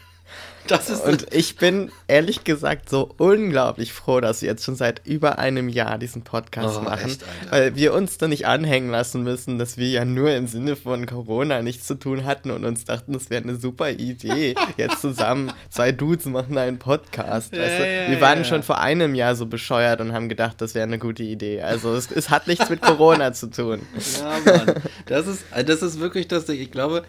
Das 0.67 0.89
ist 0.89 1.03
Und 1.03 1.34
ich 1.34 1.55
bin 1.55 1.91
ehrlich 2.07 2.43
gesagt 2.43 2.89
so 2.89 3.13
unglaublich 3.17 3.91
froh, 3.91 4.19
dass 4.19 4.41
wir 4.41 4.49
jetzt 4.49 4.63
schon 4.63 4.75
seit 4.75 5.05
über 5.05 5.39
einem 5.39 5.67
Jahr 5.67 5.97
diesen 5.97 6.23
Podcast 6.23 6.77
Oh, 6.80 6.82
machen, 6.82 7.09
echt, 7.09 7.25
weil 7.49 7.75
wir 7.75 7.93
uns 7.93 8.17
da 8.19 8.27
nicht 8.27 8.45
anhängen 8.45 8.91
lassen 8.91 9.23
müssen, 9.23 9.57
dass 9.57 9.77
wir 9.77 9.89
ja 9.89 10.05
nur 10.05 10.32
im 10.32 10.47
Sinne 10.47 10.75
von 10.75 11.07
Corona 11.07 11.61
nichts 11.63 11.88
zu 11.88 11.95
tun 11.95 12.25
hatten 12.25 12.51
und 12.51 12.65
uns 12.65 12.86
dachten, 12.86 13.13
das 13.13 13.30
wäre 13.30 13.41
eine 13.41 13.55
super 13.55 13.89
Idee. 13.89 14.55
Jetzt 14.77 15.01
zusammen 15.01 15.51
zwei 15.69 15.91
Dudes 15.91 16.25
machen 16.25 16.57
einen 16.57 16.77
Podcast. 16.77 17.53
Ja, 17.53 17.61
weißt 17.61 17.80
du? 17.80 17.91
ja, 17.91 18.09
wir 18.11 18.21
waren 18.21 18.39
ja. 18.39 18.43
schon 18.43 18.61
vor 18.61 18.80
einem 18.80 19.15
Jahr 19.15 19.36
so 19.36 19.47
bescheuert 19.47 20.01
und 20.01 20.13
haben 20.13 20.30
gedacht, 20.30 20.61
das 20.61 20.75
wäre 20.75 20.84
eine 20.84 20.99
gute 20.99 21.23
Idee. 21.23 21.61
Also 21.61 21.95
es, 21.95 22.11
es 22.11 22.30
hat 22.30 22.47
nichts 22.47 22.69
mit 22.69 22.82
Corona 22.82 23.34
zu 23.34 23.49
tun. 23.49 23.82
Ja, 24.19 24.53
Mann. 24.57 24.75
Das 25.07 25.25
ist, 25.25 25.43
das 25.65 25.82
ist 25.82 25.99
wirklich 25.99 26.27
das 26.27 26.45
Ding. 26.45 26.59
Ich 26.59 26.71
glaube, 26.71 27.03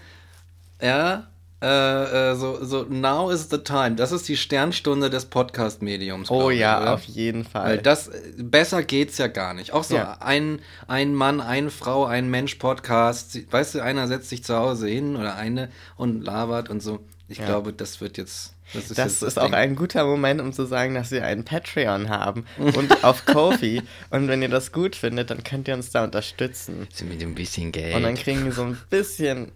ja, 0.80 1.29
äh, 1.62 2.30
äh, 2.30 2.34
so, 2.36 2.64
so 2.64 2.84
now 2.88 3.30
is 3.30 3.48
the 3.50 3.58
time. 3.58 3.96
Das 3.96 4.12
ist 4.12 4.26
die 4.28 4.36
Sternstunde 4.36 5.10
des 5.10 5.26
Podcast-Mediums. 5.26 6.30
Oh 6.30 6.50
ich, 6.50 6.60
ja, 6.60 6.80
oder? 6.80 6.94
auf 6.94 7.04
jeden 7.04 7.44
Fall. 7.44 7.64
Weil 7.70 7.78
das, 7.78 8.10
besser 8.38 8.82
geht's 8.82 9.18
ja 9.18 9.26
gar 9.26 9.52
nicht. 9.54 9.72
Auch 9.72 9.84
so 9.84 9.96
Ja. 9.96 10.16
ein, 10.20 10.60
ein 10.88 11.14
Mann, 11.14 11.40
eine 11.40 11.70
Frau, 11.70 12.06
ein 12.06 12.30
Mensch 12.30 12.54
Podcast. 12.54 13.38
Weißt 13.52 13.74
du, 13.74 13.80
einer 13.82 14.08
setzt 14.08 14.30
sich 14.30 14.42
zu 14.42 14.56
Hause 14.56 14.88
hin 14.88 15.16
oder 15.16 15.36
eine 15.36 15.68
und 15.96 16.22
labert 16.24 16.70
und 16.70 16.82
so. 16.82 17.00
Ich 17.28 17.38
Ja. 17.38 17.46
glaube, 17.46 17.72
das 17.72 18.00
wird 18.00 18.16
jetzt. 18.16 18.54
Das 18.72 18.84
ist, 18.88 18.98
Das 18.98 19.12
ist 19.14 19.22
das 19.22 19.38
auch 19.38 19.52
ein 19.52 19.74
guter 19.74 20.04
Moment, 20.04 20.40
um 20.40 20.52
zu 20.52 20.64
sagen, 20.64 20.94
dass 20.94 21.10
wir 21.10 21.24
einen 21.26 21.44
Patreon 21.44 22.08
haben 22.08 22.46
und 22.58 23.02
auf 23.04 23.26
Kofi. 23.26 23.82
Und 24.10 24.28
wenn 24.28 24.42
ihr 24.42 24.48
das 24.48 24.70
gut 24.72 24.94
findet, 24.94 25.30
dann 25.30 25.42
könnt 25.42 25.66
ihr 25.68 25.74
uns 25.74 25.90
da 25.90 26.04
unterstützen. 26.04 26.86
Sie 26.92 27.04
mit 27.04 27.20
ein 27.20 27.34
bisschen 27.34 27.72
Geld. 27.72 27.96
Und 27.96 28.04
dann 28.04 28.14
kriegen 28.14 28.44
wir 28.44 28.52
so 28.52 28.62
ein 28.62 28.78
bisschen 28.88 29.50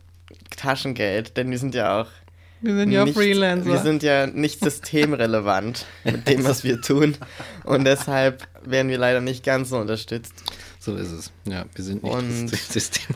Taschengeld, 0.56 1.36
denn 1.36 1.50
wir 1.50 1.58
sind 1.58 1.74
ja 1.74 2.00
auch. 2.02 2.06
wir 2.60 2.74
sind 2.76 2.88
nicht, 2.90 3.16
Wir 3.64 3.78
sind 3.78 4.02
ja 4.02 4.26
nicht 4.26 4.60
systemrelevant 4.64 5.86
mit 6.04 6.28
dem, 6.28 6.44
was 6.44 6.64
wir 6.64 6.80
tun. 6.80 7.16
Und 7.64 7.84
deshalb 7.84 8.46
werden 8.64 8.88
wir 8.88 8.98
leider 8.98 9.20
nicht 9.20 9.44
ganz 9.44 9.68
so 9.70 9.78
unterstützt. 9.78 10.32
so 10.78 10.96
ist 10.96 11.10
es. 11.12 11.32
Ja, 11.46 11.64
wir 11.74 11.84
sind 11.84 12.02
nicht 12.02 12.12
Und- 12.14 12.46
das 12.52 12.68
System. 12.68 13.14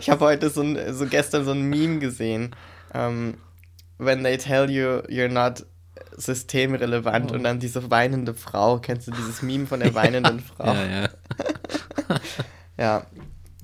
ich 0.00 0.10
habe 0.10 0.24
heute 0.24 0.50
so, 0.50 0.62
ein, 0.62 0.94
so 0.94 1.06
gestern 1.06 1.44
so 1.44 1.52
ein 1.52 1.62
Meme 1.62 1.98
gesehen. 1.98 2.54
Ähm, 2.92 3.34
when 3.98 4.22
they 4.24 4.36
tell 4.38 4.68
you 4.70 5.00
you're 5.08 5.28
not 5.28 5.64
systemrelevant 6.16 7.30
Oh. 7.30 7.34
und 7.34 7.44
dann 7.44 7.58
diese 7.60 7.90
weinende 7.90 8.34
Frau. 8.34 8.78
Kennst 8.78 9.06
du 9.08 9.12
dieses 9.12 9.42
Meme 9.42 9.66
von 9.66 9.80
der 9.80 9.94
weinenden 9.94 10.40
Frau? 10.40 10.72
Ja, 10.72 10.84
ja. 10.86 11.08
Ja, 12.76 13.06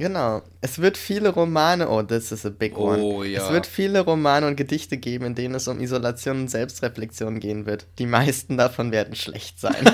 genau. 0.01 0.43
Es 0.61 0.81
wird 0.81 0.97
viele 0.97 1.29
Romane, 1.29 1.89
oh, 1.89 2.03
this 2.03 2.33
is 2.33 2.45
a 2.45 2.51
big 2.51 2.77
one. 2.77 3.01
Oh, 3.01 3.23
ja. 3.23 3.45
Es 3.45 3.53
wird 3.53 3.67
viele 3.67 4.01
Romane 4.01 4.47
und 4.47 4.57
Gedichte 4.57 4.97
geben, 4.97 5.27
in 5.27 5.35
denen 5.37 5.55
es 5.55 5.69
um 5.69 5.81
Isolation 5.81 6.41
und 6.41 6.49
Selbstreflexion 6.49 7.39
gehen 7.39 7.67
wird. 7.67 7.87
Die 7.99 8.07
meisten 8.07 8.57
davon 8.57 8.91
werden 8.91 9.15
schlecht 9.15 9.61
sein. 9.61 9.77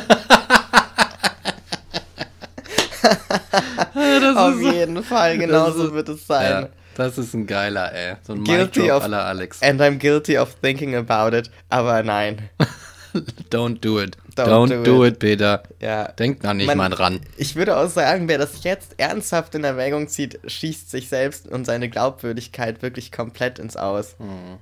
das 3.94 4.36
Auf 4.36 4.60
jeden 4.60 5.02
Fall, 5.02 5.38
genauso 5.38 5.86
ist- 5.88 5.92
wird 5.94 6.08
es 6.08 6.26
sein. 6.26 6.50
Ja, 6.50 6.68
das 6.94 7.18
ist 7.18 7.34
ein 7.34 7.46
geiler, 7.46 7.92
ey. 7.92 8.16
So 8.26 8.32
ein 8.34 8.44
Guilty 8.44 8.90
of- 8.90 9.02
aller 9.02 9.24
Alex. 9.24 9.62
And 9.62 9.80
I'm 9.80 9.98
guilty 9.98 10.38
of 10.38 10.56
thinking 10.60 10.94
about 10.94 11.36
it, 11.36 11.50
aber 11.68 12.02
nein. 12.02 12.48
Don't 13.50 13.80
do 13.80 14.00
it. 14.00 14.16
Don't 14.44 14.68
Don't, 14.68 14.68
do 14.68 14.82
do, 14.84 15.04
it. 15.04 15.14
it. 15.14 15.18
Peter. 15.18 15.62
Ja. 15.80 16.08
Denk 16.12 16.40
da 16.42 16.52
nicht 16.54 16.66
Man- 16.66 16.76
mal 16.78 16.88
dran. 16.90 17.20
Ich 17.36 17.56
würde 17.56 17.76
auch 17.76 17.88
sagen, 17.88 18.28
wer 18.28 18.38
das 18.38 18.62
jetzt 18.64 18.94
ernsthaft 18.98 19.54
in 19.54 19.64
Erwägung 19.64 20.08
zieht, 20.08 20.38
schießt 20.46 20.90
sich 20.90 21.08
selbst 21.08 21.48
und 21.48 21.64
seine 21.64 21.88
Glaubwürdigkeit 21.88 22.82
wirklich 22.82 23.12
komplett 23.12 23.58
ins 23.58 23.76
Aus. 23.76 24.16
Hm, 24.18 24.58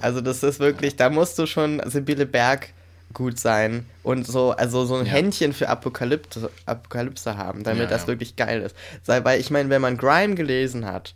Also 0.00 0.20
das 0.20 0.42
ist 0.42 0.58
wirklich, 0.60 0.96
da 0.96 1.10
musst 1.10 1.38
du 1.38 1.46
schon 1.46 1.80
Sibylle 1.86 2.26
Berg 2.26 2.70
gut 3.12 3.38
sein 3.38 3.86
und 4.04 4.26
so, 4.26 4.52
also 4.52 4.84
so 4.84 4.94
ein 4.96 5.04
Ja. 5.06 5.12
Händchen 5.12 5.52
für 5.52 5.68
Apokalypse, 5.68 6.48
Apokalypse 6.66 7.36
haben, 7.36 7.64
damit 7.64 7.82
Ja, 7.84 7.88
das 7.90 8.06
wirklich 8.06 8.36
geil 8.36 8.62
ist. 8.62 8.74
Sei- 9.02 9.24
Weil 9.24 9.40
ich 9.40 9.50
meine, 9.50 9.68
wenn 9.68 9.82
man 9.82 9.96
Grime 9.96 10.34
gelesen 10.36 10.86
hat 10.86 11.14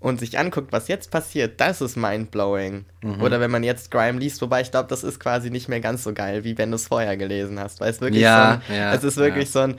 und 0.00 0.20
sich 0.20 0.38
anguckt, 0.38 0.72
was 0.72 0.88
jetzt 0.88 1.10
passiert, 1.10 1.60
das 1.60 1.80
ist 1.80 1.96
mindblowing. 1.96 2.84
Mhm. 3.02 3.22
Oder 3.22 3.40
wenn 3.40 3.50
man 3.50 3.62
jetzt 3.64 3.90
Grime 3.90 4.18
liest, 4.18 4.40
wobei 4.42 4.60
ich 4.60 4.70
glaube, 4.70 4.88
das 4.88 5.04
ist 5.04 5.18
quasi 5.20 5.50
nicht 5.50 5.68
mehr 5.68 5.80
ganz 5.80 6.04
so 6.04 6.12
geil, 6.12 6.44
wie 6.44 6.56
wenn 6.58 6.70
du 6.70 6.76
es 6.76 6.88
vorher 6.88 7.16
gelesen 7.16 7.58
hast, 7.58 7.80
weil 7.80 7.90
es 7.90 8.00
wirklich 8.00 8.22
Ja, 8.22 8.62
so 8.66 8.72
ein, 8.72 8.78
ja, 8.78 8.94
es 8.94 9.04
ist 9.04 9.16
wirklich 9.16 9.46
ja. 9.46 9.50
so 9.52 9.58
ein 9.60 9.78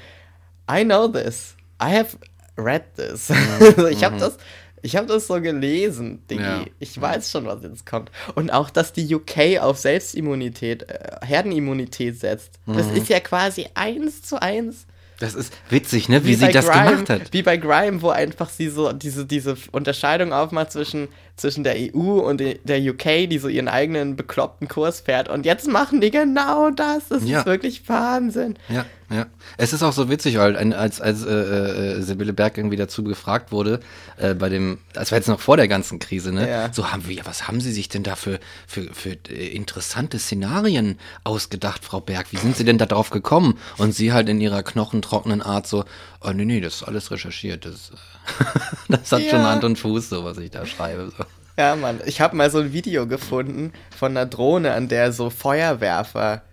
I 0.70 0.84
know 0.84 1.08
this. 1.08 1.56
I 1.82 1.96
have 1.98 2.18
read 2.58 2.84
this. 2.96 3.30
Also 3.60 3.88
ich 3.88 4.04
habe 4.04 4.18
das 4.18 4.38
Ich 4.84 4.96
habe 4.96 5.08
das 5.08 5.28
so 5.28 5.42
gelesen, 5.42 6.22
Diggi. 6.30 6.44
Ja. 6.44 6.64
Ich 6.80 7.00
weiß 7.02 7.32
schon, 7.32 7.46
was 7.46 7.64
jetzt 7.64 7.86
kommt. 7.86 8.12
Und 8.36 8.52
auch, 8.52 8.70
dass 8.70 8.94
die 8.94 9.14
UK 9.16 9.60
auf 9.60 9.78
Selbstimmunität, 9.78 10.84
äh, 10.90 11.26
Herdenimmunität 11.26 12.20
setzt. 12.20 12.60
Das 12.68 12.86
Mhm. 12.88 12.96
ist 12.98 13.10
ja 13.10 13.20
quasi 13.20 13.68
eins 13.74 14.22
zu 14.22 14.42
eins. 14.42 14.86
Das 15.20 15.34
ist 15.34 15.52
witzig, 15.70 16.10
ne? 16.10 16.24
Wie, 16.26 16.36
sie 16.36 16.46
bei 16.46 16.52
das 16.52 16.68
Grime, 16.68 16.92
gemacht 16.92 17.10
hat. 17.10 17.34
Wie 17.34 17.42
bei 17.42 17.58
Grime, 17.58 18.02
wo 18.04 18.10
einfach 18.10 18.50
sie 18.50 18.70
so 18.70 18.92
diese, 18.94 19.26
diese 19.26 19.58
Unterscheidung 19.72 20.32
aufmacht 20.32 20.72
zwischen, 20.72 21.08
zwischen 21.36 21.64
der 21.64 21.76
EU 21.76 22.20
und 22.20 22.40
de- 22.40 22.60
der 22.64 22.80
UK, 22.80 23.28
die 23.28 23.40
so 23.40 23.48
ihren 23.48 23.68
eigenen 23.68 24.16
bekloppten 24.16 24.68
Kurs 24.68 25.00
fährt. 25.02 25.28
Und 25.28 25.46
jetzt 25.46 25.68
machen 25.68 26.02
die 26.02 26.12
genau 26.12 26.70
das. 26.70 27.08
Das 27.10 27.28
Ja. 27.28 27.40
ist 27.40 27.46
wirklich 27.48 27.88
Wahnsinn. 27.90 28.58
Ja, 28.70 28.86
ja. 29.10 29.26
Es 29.58 29.74
ist 29.74 29.84
auch 29.84 29.94
so 29.94 30.10
witzig, 30.10 30.38
ein- 30.40 30.74
als, 30.74 31.00
als 31.02 31.24
äh, 31.26 31.32
äh, 31.32 32.02
Sibylle 32.02 32.34
Berg 32.34 32.58
irgendwie 32.58 32.76
dazu 32.76 33.04
gefragt 33.04 33.52
wurde, 33.52 33.80
äh, 34.18 34.34
bei 34.34 34.50
dem, 34.50 34.80
das 34.94 35.12
war 35.12 35.18
jetzt 35.18 35.28
noch 35.28 35.40
vor 35.40 35.56
der 35.58 35.68
ganzen 35.68 36.00
Krise, 36.00 36.32
ne? 36.34 36.50
Ja. 36.50 36.74
So 36.74 36.92
haben 36.92 37.08
wir, 37.08 37.16
ja, 37.16 37.26
was 37.26 37.48
haben 37.48 37.62
Sie 37.62 37.72
sich 37.72 37.88
denn 37.90 38.04
da 38.04 38.16
für, 38.16 38.40
für, 38.68 38.94
für 38.94 39.12
äh, 39.30 39.48
interessante 39.56 40.20
Szenarien 40.20 41.00
ausgedacht, 41.24 41.86
Frau 41.86 42.02
Berg? 42.02 42.28
Wie 42.32 42.38
sind 42.38 42.58
Sie 42.58 42.66
denn 42.66 42.78
da 42.78 42.86
drauf 42.86 43.10
gekommen? 43.10 43.58
Und 43.78 43.94
sie 43.96 44.12
halt 44.14 44.28
in 44.30 44.42
ihrer 44.42 44.64
knochentrockenen 44.64 45.42
Art 45.42 45.68
so, 45.68 45.86
oh 46.22 46.32
nee, 46.32 46.46
nee, 46.46 46.60
das 46.62 46.76
ist 46.76 46.84
alles 46.84 47.10
recherchiert. 47.12 47.66
Das, 47.66 47.92
äh, 47.92 48.44
das 48.90 49.12
hat 49.12 49.22
schon 49.24 49.40
Ja. 49.40 49.50
Hand 49.52 49.64
und 49.64 49.78
Fuß, 49.80 50.10
so 50.10 50.24
was 50.26 50.38
ich 50.38 50.52
da 50.52 50.66
schreibe. 50.66 51.12
So. 51.18 51.24
Ja, 51.58 51.76
Mann. 51.76 52.02
Ich 52.06 52.22
habe 52.22 52.36
mal 52.36 52.52
so 52.52 52.60
ein 52.60 52.72
Video 52.74 53.08
gefunden 53.08 53.74
von 53.98 54.12
einer 54.12 54.26
Drohne, 54.28 54.74
an 54.74 54.90
der 54.90 55.12
so 55.12 55.30
Feuerwerfer 55.32 56.44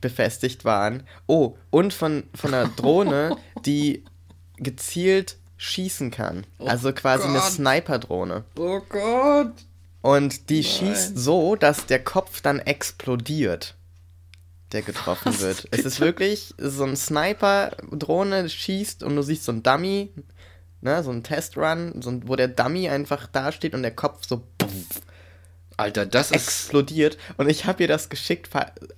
befestigt 0.00 0.64
waren. 0.64 1.02
Oh, 1.26 1.56
und 1.70 1.92
von, 1.92 2.24
von 2.34 2.54
einer 2.54 2.68
Drohne, 2.68 3.36
die 3.64 4.04
gezielt 4.56 5.36
schießen 5.56 6.10
kann. 6.10 6.46
also 6.58 6.92
quasi 6.92 7.24
eine 7.24 7.38
Gott. 7.38 7.50
Sniper-Drohne. 7.50 8.44
Oh 8.58 8.80
Gott! 8.88 9.52
Und 10.02 10.50
die 10.50 10.62
schießt 10.62 11.18
so, 11.18 11.56
dass 11.56 11.86
der 11.86 12.02
Kopf 12.02 12.40
dann 12.40 12.60
explodiert, 12.60 13.74
der 14.72 14.82
getroffen 14.82 15.40
wird. 15.40 15.66
Es 15.72 15.84
ist 15.84 16.00
wirklich 16.00 16.54
so 16.58 16.84
ein 16.84 16.96
Sniper-Drohne 16.96 18.48
schießt 18.48 19.02
und 19.02 19.16
du 19.16 19.22
siehst 19.22 19.44
so 19.44 19.52
ein 19.52 19.62
Dummy, 19.62 20.12
ne, 20.80 21.02
so 21.02 21.10
ein 21.10 21.24
Testrun, 21.24 22.00
so 22.02 22.10
ein, 22.10 22.28
wo 22.28 22.36
der 22.36 22.48
Dummy 22.48 22.88
einfach 22.88 23.26
dasteht 23.26 23.74
und 23.74 23.82
der 23.82 23.94
Kopf 23.94 24.26
so 24.26 24.44
Alter, 25.78 26.06
das 26.06 26.30
ist. 26.30 26.36
explodiert. 26.36 27.18
Und 27.36 27.48
ich 27.50 27.66
habe 27.66 27.82
ihr 27.82 27.88
das 27.88 28.08
geschickt, 28.08 28.48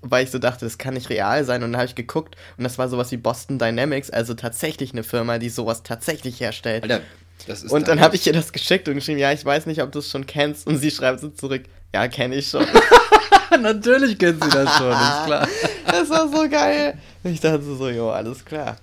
weil 0.02 0.24
ich 0.24 0.30
so 0.30 0.38
dachte, 0.38 0.64
das 0.64 0.78
kann 0.78 0.94
nicht 0.94 1.10
real 1.10 1.44
sein. 1.44 1.62
Und 1.62 1.72
dann 1.72 1.80
habe 1.80 1.88
ich 1.88 1.94
geguckt 1.96 2.36
und 2.56 2.64
das 2.64 2.78
war 2.78 2.88
sowas 2.88 3.10
wie 3.10 3.16
Boston 3.16 3.58
Dynamics, 3.58 4.10
also 4.10 4.34
tatsächlich 4.34 4.92
eine 4.92 5.02
Firma, 5.02 5.38
die 5.38 5.48
sowas 5.48 5.82
tatsächlich 5.82 6.38
herstellt. 6.40 6.84
Alter, 6.84 7.00
das 7.46 7.62
ist. 7.64 7.72
Und 7.72 7.88
dann 7.88 8.00
habe 8.00 8.14
ich 8.14 8.26
ihr 8.26 8.32
das 8.32 8.52
geschickt 8.52 8.88
und 8.88 8.94
geschrieben, 8.94 9.18
ja, 9.18 9.32
ich 9.32 9.44
weiß 9.44 9.66
nicht, 9.66 9.82
ob 9.82 9.90
du 9.90 9.98
es 9.98 10.08
schon 10.10 10.26
kennst. 10.26 10.66
Und 10.66 10.76
sie 10.78 10.90
schreibt 10.90 11.20
so 11.20 11.28
zurück, 11.30 11.64
ja, 11.92 12.06
kenne 12.08 12.36
ich 12.36 12.48
schon. 12.48 12.64
Natürlich 13.60 14.18
kennt 14.18 14.42
sie 14.44 14.50
das 14.50 14.76
schon, 14.76 14.92
ist 14.92 15.24
klar. 15.26 15.48
das 15.86 16.10
war 16.10 16.28
so 16.28 16.48
geil. 16.48 16.98
Und 17.24 17.32
ich 17.32 17.40
dachte 17.40 17.62
so, 17.62 17.88
jo, 17.88 18.10
alles 18.10 18.44
klar. 18.44 18.76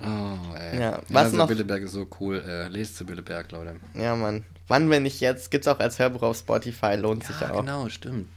Oh, 0.00 0.56
ey. 0.56 0.80
Ja, 0.80 0.98
was 1.08 1.32
noch- 1.32 1.46
Sibylle 1.46 1.64
Berg 1.64 1.82
ist 1.84 1.92
so 1.92 2.06
cool. 2.18 2.42
Äh, 2.44 2.68
lest 2.68 2.96
Sibylle 2.96 3.22
Berg, 3.22 3.52
Leute. 3.52 3.76
Ja, 3.94 4.16
Mann. 4.16 4.44
Wann, 4.68 4.90
wenn 4.90 5.02
nicht 5.02 5.20
jetzt? 5.20 5.50
Gibt's 5.50 5.68
auch 5.68 5.80
als 5.80 5.98
Hörbuch 5.98 6.22
auf 6.22 6.36
Spotify, 6.38 6.94
lohnt 6.96 7.24
sich 7.24 7.40
Ja, 7.40 7.52
auch. 7.52 7.60
genau, 7.60 7.88
stimmt. 7.88 8.28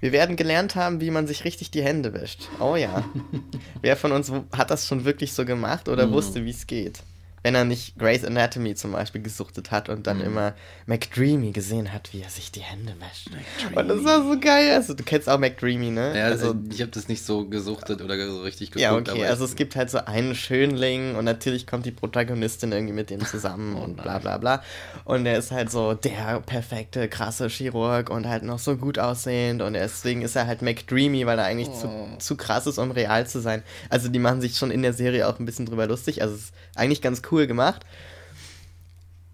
Wir 0.00 0.12
werden 0.12 0.36
gelernt 0.36 0.74
haben, 0.74 1.00
wie 1.00 1.10
man 1.10 1.26
sich 1.26 1.44
richtig 1.44 1.70
die 1.70 1.82
Hände 1.82 2.12
wäscht. 2.12 2.48
Oh 2.60 2.76
ja. 2.76 3.04
Wer 3.80 3.96
von 3.96 4.12
uns 4.12 4.30
hat 4.56 4.70
das 4.70 4.86
schon 4.86 5.04
wirklich 5.04 5.32
so 5.32 5.44
gemacht 5.44 5.88
oder 5.88 6.10
wusste, 6.10 6.44
wie 6.44 6.50
es 6.50 6.66
geht? 6.66 7.00
Wenn 7.44 7.54
er 7.54 7.64
nicht 7.64 7.96
Grey's 7.98 8.24
Anatomy 8.24 8.74
zum 8.74 8.92
Beispiel 8.92 9.22
gesuchtet 9.22 9.70
hat 9.70 9.88
und 9.88 10.06
dann 10.08 10.20
immer 10.22 10.54
McDreamy 10.86 11.52
gesehen 11.52 11.92
hat, 11.92 12.12
wie 12.12 12.22
er 12.22 12.30
sich 12.30 12.50
die 12.50 12.60
Hände 12.62 12.94
wäscht. 12.98 13.28
Und 13.76 13.86
das 13.88 14.02
war 14.02 14.22
so 14.22 14.40
geil. 14.40 14.72
Also, 14.72 14.94
du 14.94 15.04
kennst 15.04 15.28
auch 15.28 15.38
McDreamy, 15.38 15.90
ne? 15.90 16.16
Ja, 16.18 16.24
also, 16.24 16.48
also, 16.48 16.58
ich 16.70 16.80
habe 16.80 16.90
das 16.90 17.06
nicht 17.08 17.22
so 17.24 17.46
gesuchtet 17.46 18.00
oder 18.02 18.16
so 18.26 18.40
richtig 18.40 18.70
geguckt. 18.70 18.82
ja, 18.82 18.96
okay. 18.96 19.10
aber 19.22 19.30
Also 19.30 19.44
es 19.44 19.56
gibt 19.56 19.76
halt 19.76 19.90
so 19.90 19.98
einen 19.98 20.34
Schönling 20.34 21.14
und 21.16 21.26
natürlich 21.26 21.66
kommt 21.66 21.84
die 21.86 21.90
Protagonistin 21.92 22.72
irgendwie 22.72 22.94
mit 22.94 23.10
dem 23.10 23.24
zusammen 23.24 23.76
Oh 23.78 23.84
und 23.84 23.96
bla 24.02 24.18
bla 24.18 24.38
bla. 24.38 24.62
Und 25.04 25.26
er 25.26 25.36
ist 25.38 25.50
halt 25.50 25.70
so 25.70 25.92
der 25.94 26.40
perfekte, 26.40 27.08
krasse 27.08 27.48
Chirurg 27.48 28.08
und 28.08 28.26
halt 28.26 28.42
noch 28.42 28.58
so 28.58 28.76
gut 28.76 28.98
aussehend 28.98 29.60
und 29.60 29.74
deswegen 29.74 30.22
ist 30.22 30.34
er 30.34 30.46
halt 30.46 30.62
McDreamy, 30.62 31.26
weil 31.26 31.38
er 31.38 31.44
eigentlich 31.44 31.68
Oh. 31.68 31.80
zu, 31.80 32.18
zu 32.18 32.36
krass 32.36 32.66
ist, 32.66 32.78
um 32.78 32.90
real 32.90 33.26
zu 33.26 33.40
sein. 33.40 33.62
Also 33.90 34.08
die 34.08 34.18
machen 34.18 34.40
sich 34.40 34.56
schon 34.56 34.70
in 34.70 34.80
der 34.82 34.92
Serie 34.94 35.28
auch 35.28 35.38
ein 35.38 35.44
bisschen 35.44 35.66
drüber 35.66 35.86
lustig. 35.86 36.22
Also 36.22 36.34
es 36.34 36.40
ist 36.44 36.54
eigentlich 36.76 37.02
ganz 37.02 37.22
cool 37.30 37.46
gemacht. 37.46 37.84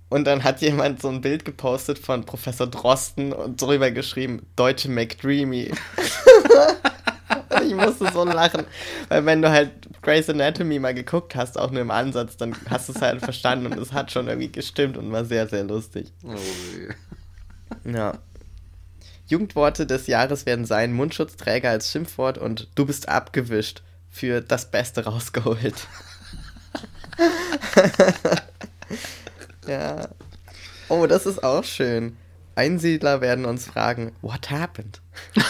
Und 0.08 0.24
dann 0.24 0.42
hat 0.42 0.60
jemand 0.60 1.00
so 1.00 1.08
ein 1.08 1.20
Bild 1.20 1.44
gepostet 1.44 1.98
von 1.98 2.24
Professor 2.24 2.66
Drosten 2.66 3.32
und 3.32 3.62
drüber 3.62 3.92
geschrieben, 3.92 4.44
deutsche 4.56 4.88
McDreamy. 4.88 5.72
Ich 7.64 7.74
musste 7.74 8.10
so 8.12 8.24
lachen, 8.24 8.64
weil 9.08 9.26
wenn 9.26 9.42
du 9.42 9.50
halt 9.50 9.70
Grey's 10.02 10.30
Anatomy 10.30 10.78
mal 10.78 10.94
geguckt 10.94 11.34
hast, 11.34 11.58
auch 11.58 11.70
nur 11.70 11.82
im 11.82 11.90
Ansatz, 11.90 12.36
dann 12.36 12.54
hast 12.68 12.88
du 12.88 12.92
es 12.92 13.02
halt 13.02 13.20
verstanden 13.20 13.66
und 13.66 13.78
es 13.78 13.92
hat 13.92 14.10
schon 14.10 14.28
irgendwie 14.28 14.50
gestimmt 14.50 14.96
und 14.96 15.12
war 15.12 15.24
sehr, 15.24 15.46
sehr 15.48 15.64
lustig. 15.64 16.12
Oh. 16.24 16.34
Ja. 17.88 18.18
Jugendworte 19.26 19.86
des 19.86 20.06
Jahres 20.06 20.46
werden 20.46 20.64
sein 20.64 20.92
Mundschutzträger 20.92 21.70
als 21.70 21.90
Schimpfwort 21.90 22.38
und 22.38 22.68
du 22.74 22.86
bist 22.86 23.08
abgewischt 23.08 23.82
für 24.08 24.40
das 24.40 24.70
Beste 24.70 25.04
rausgeholt. 25.04 25.86
ja. 29.66 30.08
Oh, 30.88 31.06
das 31.06 31.26
ist 31.26 31.44
auch 31.44 31.64
schön. 31.64 32.16
Einsiedler 32.54 33.20
werden 33.20 33.44
uns 33.44 33.66
fragen, 33.66 34.12
what 34.22 34.50
happened? 34.50 35.00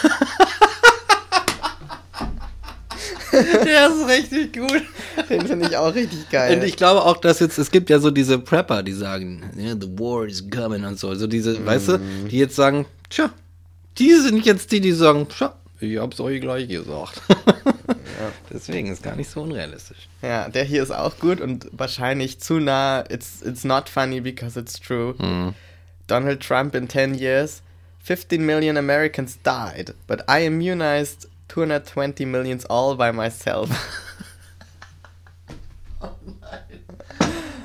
Der 3.32 3.88
ist 3.88 4.08
richtig 4.08 4.54
gut. 4.54 4.82
Den 5.28 5.46
finde 5.46 5.68
ich 5.68 5.76
auch 5.76 5.94
richtig 5.94 6.28
geil. 6.30 6.58
Und 6.58 6.64
ich 6.64 6.76
glaube 6.76 7.04
auch, 7.04 7.16
dass 7.16 7.40
jetzt, 7.40 7.58
es 7.58 7.70
gibt 7.70 7.88
ja 7.88 8.00
so 8.00 8.10
diese 8.10 8.38
Prepper, 8.38 8.82
die 8.82 8.92
sagen, 8.92 9.50
yeah, 9.56 9.74
the 9.80 9.88
war 9.98 10.26
is 10.26 10.44
coming 10.50 10.84
und 10.84 10.98
so. 10.98 11.14
So 11.14 11.26
diese, 11.26 11.64
weißt 11.64 11.88
du, 11.88 12.00
die 12.30 12.38
jetzt 12.38 12.56
sagen, 12.56 12.86
tja, 13.08 13.30
die 13.98 14.14
sind 14.14 14.44
jetzt 14.44 14.72
die, 14.72 14.80
die 14.80 14.92
sagen, 14.92 15.28
tja, 15.28 15.54
ich 15.78 15.98
hab's 15.98 16.20
euch 16.20 16.40
gleich 16.40 16.68
gesagt. 16.68 17.22
Deswegen 18.53 18.88
ist 18.88 19.03
gar 19.03 19.16
nicht 19.16 19.30
so 19.30 19.43
unrealistisch. 19.43 20.09
Ja, 20.22 20.49
der 20.49 20.64
hier 20.64 20.82
ist 20.82 20.91
auch 20.91 21.18
gut 21.18 21.41
und 21.41 21.68
wahrscheinlich 21.72 22.41
zu 22.41 22.59
nah. 22.59 23.05
It's, 23.09 23.43
it's 23.43 23.64
not 23.64 23.88
funny 23.88 24.20
because 24.20 24.59
it's 24.59 24.78
true. 24.78 25.14
Donald 26.07 26.41
Trump 26.41 26.74
in 26.74 26.88
10 26.88 27.14
years. 27.14 27.62
15 28.03 28.45
million 28.45 28.76
Americans 28.76 29.38
died, 29.43 29.95
but 30.07 30.22
I 30.26 30.47
immunized 30.47 31.28
220 31.49 32.24
millions 32.24 32.64
all 32.66 32.97
by 32.97 33.12
myself. 33.12 33.70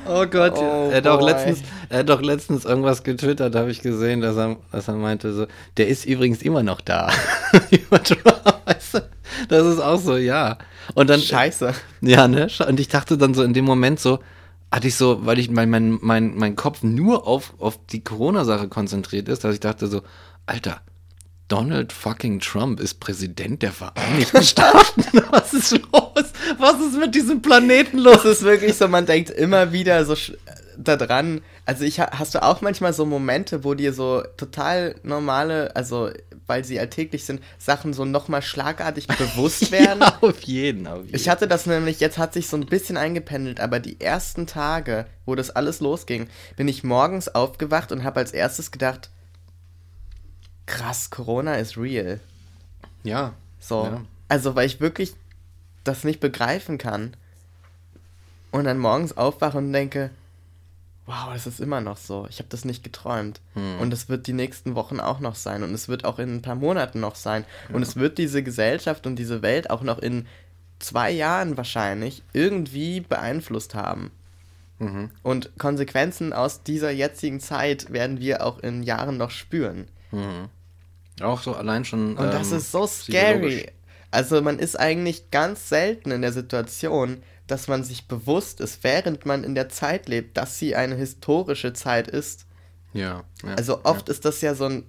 Oh 0.08 0.28
Gott, 0.28 0.54
Oh 0.56 0.90
er, 0.92 0.98
hat 0.98 1.08
auch 1.08 1.22
letztens, 1.22 1.64
er 1.90 2.00
hat 2.00 2.10
doch 2.10 2.22
letztens 2.22 2.64
irgendwas 2.64 3.02
getwittert, 3.04 3.56
habe 3.56 3.72
ich 3.72 3.82
gesehen, 3.82 4.22
dass 4.22 4.38
er, 4.38 4.58
dass 4.72 4.88
er 4.88 4.94
meinte, 4.94 5.34
so, 5.34 5.48
der 5.78 5.88
ist 5.88 6.06
übrigens 6.06 6.44
immer 6.44 6.62
noch 6.62 6.80
da. 6.80 7.12
Über 7.72 8.04
Trump, 8.04 8.62
weißt 8.66 8.94
du? 8.94 9.10
Das 9.50 9.66
ist 9.66 9.80
auch 9.80 10.00
so, 10.00 10.18
ja. 10.18 10.58
Und 10.94 11.10
dann, 11.10 11.20
Scheiße. 11.22 11.74
Ja, 12.02 12.28
ne? 12.28 12.48
Und 12.68 12.80
ich 12.80 12.88
dachte 12.88 13.18
dann 13.18 13.34
so 13.34 13.44
in 13.44 13.54
dem 13.54 13.66
Moment 13.66 14.00
so, 14.00 14.20
hatte 14.72 14.88
ich 14.88 14.96
so, 14.96 15.26
weil 15.26 15.40
ich 15.40 15.50
mein, 15.50 15.70
mein, 15.70 15.98
mein, 16.02 16.36
mein 16.36 16.56
Kopf 16.56 16.84
nur 16.84 17.28
auf, 17.28 17.54
auf 17.60 17.80
die 17.92 18.04
Corona-Sache 18.04 18.68
konzentriert 18.68 19.30
ist, 19.30 19.44
dass 19.44 19.54
ich 19.54 19.60
dachte 19.62 19.88
so, 19.88 20.02
Alter, 20.46 20.82
Donald 21.48 21.94
fucking 21.94 22.40
Trump 22.40 22.80
ist 22.80 23.00
Präsident 23.00 23.62
der 23.62 23.72
Vereinigten 23.72 24.44
Staaten. 24.44 25.04
Was 25.32 25.54
ist 25.54 25.72
los? 25.72 26.32
Was 26.58 26.80
ist 26.82 26.98
mit 27.00 27.14
diesem 27.14 27.42
Planeten 27.42 28.00
los? 28.00 28.24
Das 28.24 28.38
ist 28.40 28.44
wirklich 28.44 28.76
so, 28.76 28.88
man 28.88 29.06
denkt 29.06 29.30
immer 29.30 29.72
wieder 29.72 30.04
so 30.06 30.14
sch- 30.14 30.36
daran. 30.78 31.42
Also 31.68 31.84
ich 31.84 32.00
ha- 32.00 32.10
hast 32.18 32.34
du 32.36 32.42
auch 32.44 32.62
manchmal 32.62 32.94
so 32.94 33.06
Momente, 33.06 33.64
wo 33.64 33.76
dir 33.76 33.94
so 33.94 34.24
total 34.38 34.96
normale, 35.04 35.76
also 35.76 36.10
weil 36.48 36.64
sie 36.64 36.80
alltäglich 36.80 37.26
sind, 37.26 37.42
Sachen 37.58 37.94
so 37.94 38.06
nochmal 38.06 38.42
schlagartig 38.42 39.08
bewusst 39.18 39.72
werden. 39.72 40.02
Ja, 40.02 40.18
auf 40.22 40.42
jeden, 40.44 40.88
auf 40.88 41.04
jeden. 41.04 41.16
Ich 41.16 41.30
hatte 41.30 41.48
das 41.48 41.66
nämlich, 41.66 42.00
jetzt 42.00 42.18
hat 42.18 42.34
sich 42.34 42.48
so 42.48 42.58
ein 42.58 42.66
bisschen 42.66 42.98
eingependelt, 42.98 43.60
aber 43.60 43.80
die 43.80 44.00
ersten 44.00 44.48
Tage, 44.48 45.06
wo 45.26 45.36
das 45.36 45.52
alles 45.52 45.80
losging, 45.80 46.28
bin 46.56 46.68
ich 46.68 46.84
morgens 46.84 47.28
aufgewacht 47.34 47.92
und 47.92 48.04
habe 48.04 48.20
als 48.20 48.32
erstes 48.32 48.72
gedacht, 48.72 49.10
krass, 50.66 51.10
Corona 51.10 51.56
ist 51.56 51.78
real. 51.78 52.20
ja. 53.04 53.34
So. 53.60 53.86
Ja. 53.86 54.02
Also, 54.28 54.56
weil 54.56 54.68
ich 54.68 54.80
wirklich 54.80 55.16
das 55.84 56.04
nicht 56.04 56.20
begreifen 56.20 56.78
kann. 56.78 57.16
Und 58.52 58.66
dann 58.66 58.78
morgens 58.78 59.18
aufwache 59.18 59.58
und 59.58 59.74
denke, 59.74 60.12
wow, 61.06 61.30
das 61.34 61.48
ist 61.48 61.60
immer 61.60 61.82
noch 61.82 61.98
so. 61.98 62.28
Ich 62.30 62.40
habe 62.40 62.50
das 62.50 62.66
nicht 62.66 62.84
geträumt. 62.84 63.42
Hm. 63.54 63.80
Und 63.80 63.94
es 63.94 64.10
wird 64.10 64.28
die 64.28 64.34
nächsten 64.34 64.76
Wochen 64.76 65.00
auch 65.00 65.20
noch 65.20 65.36
sein. 65.36 65.64
Und 65.64 65.74
es 65.74 65.88
wird 65.88 66.06
auch 66.06 66.20
in 66.20 66.36
ein 66.36 66.42
paar 66.42 66.56
Monaten 66.56 67.00
noch 67.00 67.16
sein. 67.16 67.46
Und 67.72 67.82
es 67.82 67.96
wird 67.96 68.18
diese 68.18 68.44
Gesellschaft 68.44 69.06
und 69.06 69.18
diese 69.18 69.42
Welt 69.42 69.70
auch 69.70 69.82
noch 69.82 70.00
in 70.00 70.28
zwei 70.80 71.12
Jahren 71.12 71.58
wahrscheinlich 71.58 72.24
irgendwie 72.34 73.02
beeinflusst 73.02 73.76
haben. 73.76 74.12
Mhm. 74.80 75.12
Und 75.24 75.58
Konsequenzen 75.58 76.34
aus 76.34 76.64
dieser 76.64 76.92
jetzigen 76.92 77.40
Zeit 77.40 77.92
werden 77.94 78.20
wir 78.20 78.46
auch 78.46 78.60
in 78.60 78.84
Jahren 78.84 79.18
noch 79.18 79.32
spüren. 79.32 79.88
Mhm. 80.12 80.50
Auch 81.22 81.42
so 81.42 81.56
allein 81.56 81.86
schon. 81.86 82.18
Und 82.18 82.34
das 82.34 82.52
ähm, 82.52 82.58
ist 82.58 82.72
so 82.72 82.88
scary. 82.88 83.72
Also 84.12 84.42
man 84.42 84.60
ist 84.60 84.80
eigentlich 84.80 85.32
ganz 85.32 85.70
selten 85.70 86.12
in 86.12 86.22
der 86.22 86.32
Situation, 86.32 87.22
dass 87.48 87.68
man 87.68 87.84
sich 87.84 88.08
bewusst 88.08 88.60
ist, 88.60 88.84
während 88.84 89.26
man 89.26 89.44
in 89.44 89.56
der 89.56 89.70
Zeit 89.70 90.08
lebt, 90.08 90.38
dass 90.38 90.58
sie 90.60 90.76
eine 90.76 90.96
historische 90.96 91.74
Zeit 91.74 92.08
ist. 92.08 92.46
Ja. 92.94 93.24
ja 93.44 93.56
Also 93.56 93.84
oft 93.84 94.10
ist 94.10 94.26
das 94.26 94.42
ja 94.42 94.56
so 94.56 94.66
ein 94.66 94.84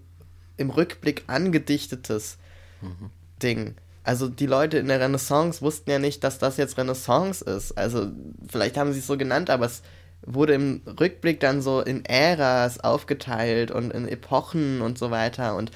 im 0.57 0.71
Rückblick 0.71 1.25
angedichtetes 1.27 2.39
Mhm. 2.83 3.11
Ding. 3.43 3.75
Also 4.03 4.29
die 4.29 4.47
Leute 4.47 4.79
in 4.79 4.89
der 4.89 5.01
Renaissance 5.01 5.63
wussten 5.63 5.91
ja 5.91 5.99
nicht, 5.99 6.23
dass 6.23 6.39
das 6.39 6.57
jetzt 6.57 6.79
Renaissance 6.79 7.45
ist. 7.45 7.73
Also 7.73 8.11
vielleicht 8.49 8.77
haben 8.77 8.93
sie 8.93 9.01
es 9.01 9.07
so 9.07 9.17
genannt, 9.17 9.51
aber 9.51 9.67
es 9.67 9.83
wurde 10.25 10.55
im 10.55 10.83
Rückblick 11.01 11.41
dann 11.41 11.61
so 11.61 11.81
in 11.81 12.05
Äras 12.05 12.81
aufgeteilt 12.81 13.71
und 13.71 13.93
in 13.93 14.09
Epochen 14.09 14.81
und 14.81 14.99
so 14.99 15.11
weiter. 15.11 15.57
Und 15.57 15.71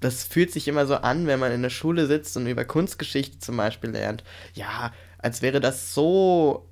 das 0.00 0.24
fühlt 0.24 0.52
sich 0.52 0.68
immer 0.68 0.86
so 0.86 0.96
an, 0.96 1.26
wenn 1.26 1.40
man 1.40 1.52
in 1.52 1.62
der 1.62 1.70
Schule 1.70 2.06
sitzt 2.06 2.36
und 2.36 2.46
über 2.46 2.64
Kunstgeschichte 2.64 3.38
zum 3.38 3.56
Beispiel 3.56 3.90
lernt. 3.90 4.24
Ja, 4.54 4.92
als 5.18 5.42
wäre 5.42 5.60
das 5.60 5.94
so 5.94 6.68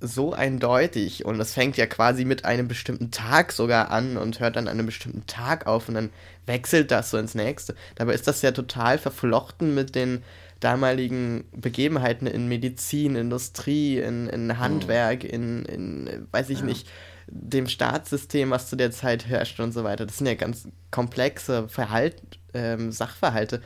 so 0.00 0.32
eindeutig 0.32 1.24
und 1.24 1.40
es 1.40 1.54
fängt 1.54 1.76
ja 1.76 1.86
quasi 1.86 2.24
mit 2.24 2.44
einem 2.44 2.68
bestimmten 2.68 3.10
Tag 3.10 3.50
sogar 3.50 3.90
an 3.90 4.16
und 4.16 4.38
hört 4.38 4.54
dann 4.54 4.68
an 4.68 4.74
einem 4.74 4.86
bestimmten 4.86 5.26
Tag 5.26 5.66
auf 5.66 5.88
und 5.88 5.94
dann 5.94 6.10
wechselt 6.46 6.92
das 6.92 7.10
so 7.10 7.18
ins 7.18 7.34
nächste. 7.34 7.74
Dabei 7.96 8.14
ist 8.14 8.28
das 8.28 8.42
ja 8.42 8.52
total 8.52 8.98
verflochten 8.98 9.74
mit 9.74 9.96
den 9.96 10.22
damaligen 10.60 11.44
Begebenheiten 11.52 12.26
in 12.26 12.48
Medizin, 12.48 13.16
Industrie, 13.16 13.98
in, 13.98 14.28
in 14.28 14.58
Handwerk, 14.58 15.24
in, 15.24 15.64
in, 15.64 16.26
weiß 16.30 16.50
ich 16.50 16.62
nicht, 16.62 16.88
dem 17.26 17.66
Staatssystem, 17.66 18.50
was 18.50 18.68
zu 18.68 18.76
der 18.76 18.90
Zeit 18.90 19.26
herrscht 19.26 19.60
und 19.60 19.72
so 19.72 19.84
weiter. 19.84 20.06
Das 20.06 20.18
sind 20.18 20.26
ja 20.26 20.34
ganz 20.34 20.68
komplexe 20.90 21.68
Verhalt, 21.68 22.22
ähm, 22.54 22.90
Sachverhalte, 22.90 23.62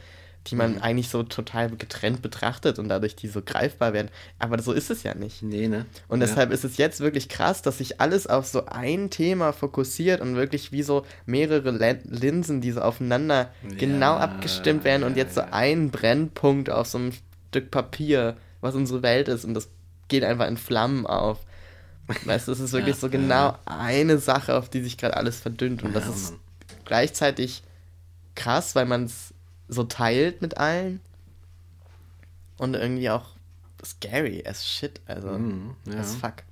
die 0.48 0.56
man 0.56 0.80
eigentlich 0.80 1.08
so 1.08 1.22
total 1.22 1.70
getrennt 1.70 2.20
betrachtet 2.20 2.78
und 2.78 2.88
dadurch 2.88 3.14
die 3.14 3.28
so 3.28 3.42
greifbar 3.42 3.92
werden. 3.92 4.08
Aber 4.38 4.60
so 4.60 4.72
ist 4.72 4.90
es 4.90 5.04
ja 5.04 5.14
nicht. 5.14 5.42
Nee, 5.42 5.68
ne? 5.68 5.86
Und 6.08 6.20
ja. 6.20 6.26
deshalb 6.26 6.50
ist 6.50 6.64
es 6.64 6.76
jetzt 6.78 7.00
wirklich 7.00 7.28
krass, 7.28 7.62
dass 7.62 7.78
sich 7.78 8.00
alles 8.00 8.26
auf 8.26 8.46
so 8.46 8.66
ein 8.66 9.10
Thema 9.10 9.52
fokussiert 9.52 10.20
und 10.20 10.34
wirklich 10.34 10.72
wie 10.72 10.82
so 10.82 11.06
mehrere 11.26 11.70
Linsen, 12.04 12.60
die 12.60 12.72
so 12.72 12.80
aufeinander 12.80 13.50
genau 13.78 14.14
abgestimmt 14.14 14.84
werden 14.84 15.04
und 15.04 15.16
ja, 15.16 15.24
jetzt 15.24 15.36
so 15.36 15.42
ja. 15.42 15.48
ein 15.52 15.90
Brennpunkt 15.90 16.70
auf 16.70 16.88
so 16.88 16.98
einem 16.98 17.12
Stück 17.48 17.70
Papier, 17.70 18.36
was 18.60 18.74
unsere 18.74 19.02
Welt 19.02 19.28
ist 19.28 19.44
und 19.44 19.54
das 19.54 19.68
geht 20.08 20.24
einfach 20.24 20.48
in 20.48 20.56
Flammen 20.56 21.06
auf. 21.06 21.38
Weißt 22.24 22.48
du, 22.48 22.52
es 22.52 22.60
ist 22.60 22.72
wirklich 22.72 22.96
so 22.96 23.08
genau 23.08 23.56
eine 23.64 24.18
Sache, 24.18 24.56
auf 24.56 24.68
die 24.68 24.82
sich 24.82 24.98
gerade 24.98 25.16
alles 25.16 25.38
verdünnt 25.38 25.84
und 25.84 25.94
das 25.94 26.06
Ja, 26.06 26.10
ist 26.10 26.34
gleichzeitig 26.84 27.62
krass, 28.34 28.74
weil 28.74 28.86
man 28.86 29.04
es 29.04 29.31
so 29.72 29.84
teilt 29.84 30.42
mit 30.42 30.56
allen 30.58 31.00
und 32.58 32.74
irgendwie 32.74 33.10
auch 33.10 33.30
scary 33.84 34.44
as 34.46 34.66
shit, 34.66 35.00
also 35.06 35.30
Mhm, 35.30 35.74
ja. 35.86 35.98
as 35.98 36.14
fuck. 36.14 36.44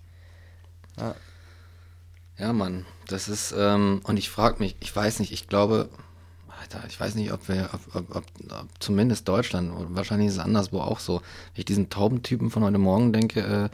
Ja, 2.39 2.53
Mann, 2.53 2.87
das 3.07 3.29
ist, 3.29 3.55
ähm, 3.57 4.01
und 4.05 4.17
ich 4.17 4.31
frage 4.31 4.59
mich, 4.61 4.77
ich 4.81 4.95
weiß 4.95 5.21
nicht, 5.21 5.33
ich 5.33 5.47
glaube, 5.47 5.91
Alter, 6.61 6.83
ich 6.89 6.99
weiß 6.99 7.15
nicht, 7.15 7.33
ob 7.33 7.49
wir, 7.49 7.71
ob, 7.73 7.95
ob, 7.95 8.17
ob, 8.17 8.25
ob 8.51 8.69
zumindest 8.81 9.29
Deutschland, 9.29 9.73
wahrscheinlich 9.95 10.29
ist 10.29 10.35
es 10.35 10.41
anderswo 10.41 10.81
auch 10.81 11.01
so, 11.01 11.17
wenn 11.21 11.61
ich 11.61 11.65
diesen 11.65 11.91
Taubentypen 11.91 12.51
von 12.51 12.63
heute 12.65 12.79
Morgen 12.79 13.13
denke, 13.13 13.41
äh, 13.41 13.69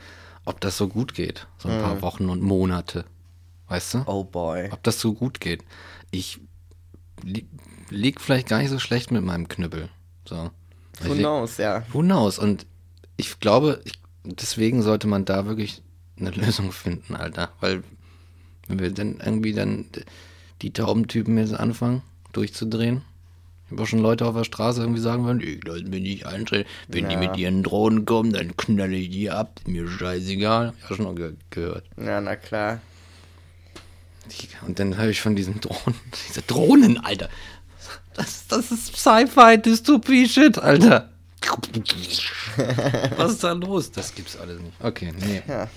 ob 0.44 0.60
das 0.60 0.77
so 0.77 0.89
gut 0.89 1.14
geht, 1.14 1.47
so 1.59 1.68
ein 1.68 1.81
paar 1.81 2.02
Wochen 2.02 2.28
und 2.28 2.43
Monate, 2.43 3.05
weißt 3.68 3.94
du? 3.94 4.02
Oh 4.06 4.24
boy. 4.24 4.68
Ob 4.70 4.82
das 4.82 5.01
so 5.01 5.14
gut 5.14 5.40
geht. 5.40 5.64
Ich 6.10 6.40
li 7.91 7.97
lieg 7.99 8.21
vielleicht 8.21 8.49
gar 8.49 8.59
nicht 8.59 8.71
so 8.71 8.79
schlecht 8.79 9.11
mit 9.11 9.23
meinem 9.25 9.49
Knüppel, 9.49 9.89
so. 10.25 10.51
Who 11.03 11.13
Ich 11.13 11.19
knows, 11.19 11.59
ja. 11.59 11.83
Who 11.93 12.01
knows? 12.01 12.39
Und 12.39 12.67
ich 13.17 13.39
glaube, 13.41 13.81
ich, 13.85 13.95
deswegen 14.25 14.83
sollte 14.83 15.07
man 15.07 15.25
da 15.25 15.47
wirklich 15.47 15.83
eine 16.19 16.31
Lösung 16.33 16.73
finden, 16.73 17.15
Alter. 17.15 17.51
Weil, 17.61 17.83
wenn 18.69 18.79
wir 18.79 18.91
dann 18.91 19.21
irgendwie 19.25 19.53
dann 19.53 19.87
die 20.63 20.73
Taubentypen 20.73 21.37
jetzt 21.39 21.55
anfangen, 21.55 22.03
durchzudrehen, 22.33 23.03
ich 23.67 23.73
habe 23.73 23.83
auch 23.83 23.87
schon 23.87 23.99
Leute 23.99 24.25
auf 24.27 24.35
der 24.37 24.45
Straße 24.45 24.81
irgendwie 24.81 25.01
sagen 25.01 25.25
wollen, 25.25 25.41
ich 25.41 25.61
lass 25.65 25.83
mich 25.83 26.01
nicht 26.01 26.27
einstellen. 26.27 26.67
Wenn 26.87 27.09
die 27.09 27.15
Ja. 27.17 27.21
mit 27.21 27.37
ihren 27.37 27.65
Drohnen 27.65 28.05
kommen, 28.05 28.33
dann 28.33 28.57
knalle 28.57 28.95
ich 28.95 29.11
die 29.11 29.29
ab. 29.29 29.61
Mir 29.67 29.89
scheißegal. 29.89 30.69
Hab 30.69 30.75
ich 30.79 30.85
auch 30.93 30.97
schon 30.97 31.17
ge 31.17 31.35
gehört. 31.51 31.85
Ja, 31.97 32.21
na 32.21 32.37
klar. 32.37 32.81
Und 34.67 34.79
dann 34.79 34.97
habe 34.99 35.11
ich 35.11 35.21
von 35.21 35.35
diesen 35.37 35.61
Drohnen, 35.61 35.99
diese 36.29 36.43
Drohnen, 36.43 36.99
Alter. 36.99 37.29
Das, 38.17 38.47
das 38.49 38.73
ist 38.73 38.97
Sci-Fi-Dystopie-Shit, 38.97 40.59
Alter. 40.59 41.11
Was 43.17 43.33
ist 43.33 43.45
da 43.45 43.53
los? 43.53 43.93
Das 43.93 44.15
gibt's 44.15 44.39
alles 44.39 44.59
nicht. 44.59 44.73
Okay, 44.83 45.13
nee. 45.19 45.43
Ja. 45.47 45.69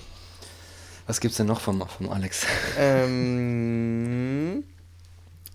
Was 1.05 1.19
gibt's 1.19 1.35
denn 1.37 1.47
noch 1.47 1.59
vom, 1.59 1.85
vom 1.85 2.09
Alex? 2.09 2.45
Ähm, 2.77 4.63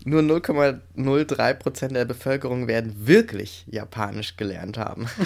nur 0.04 0.20
0,03% 0.20 1.88
der 1.94 2.04
Bevölkerung 2.04 2.68
werden 2.68 3.06
wirklich 3.06 3.64
Japanisch 3.66 4.36
gelernt 4.36 4.76
haben. 4.76 5.08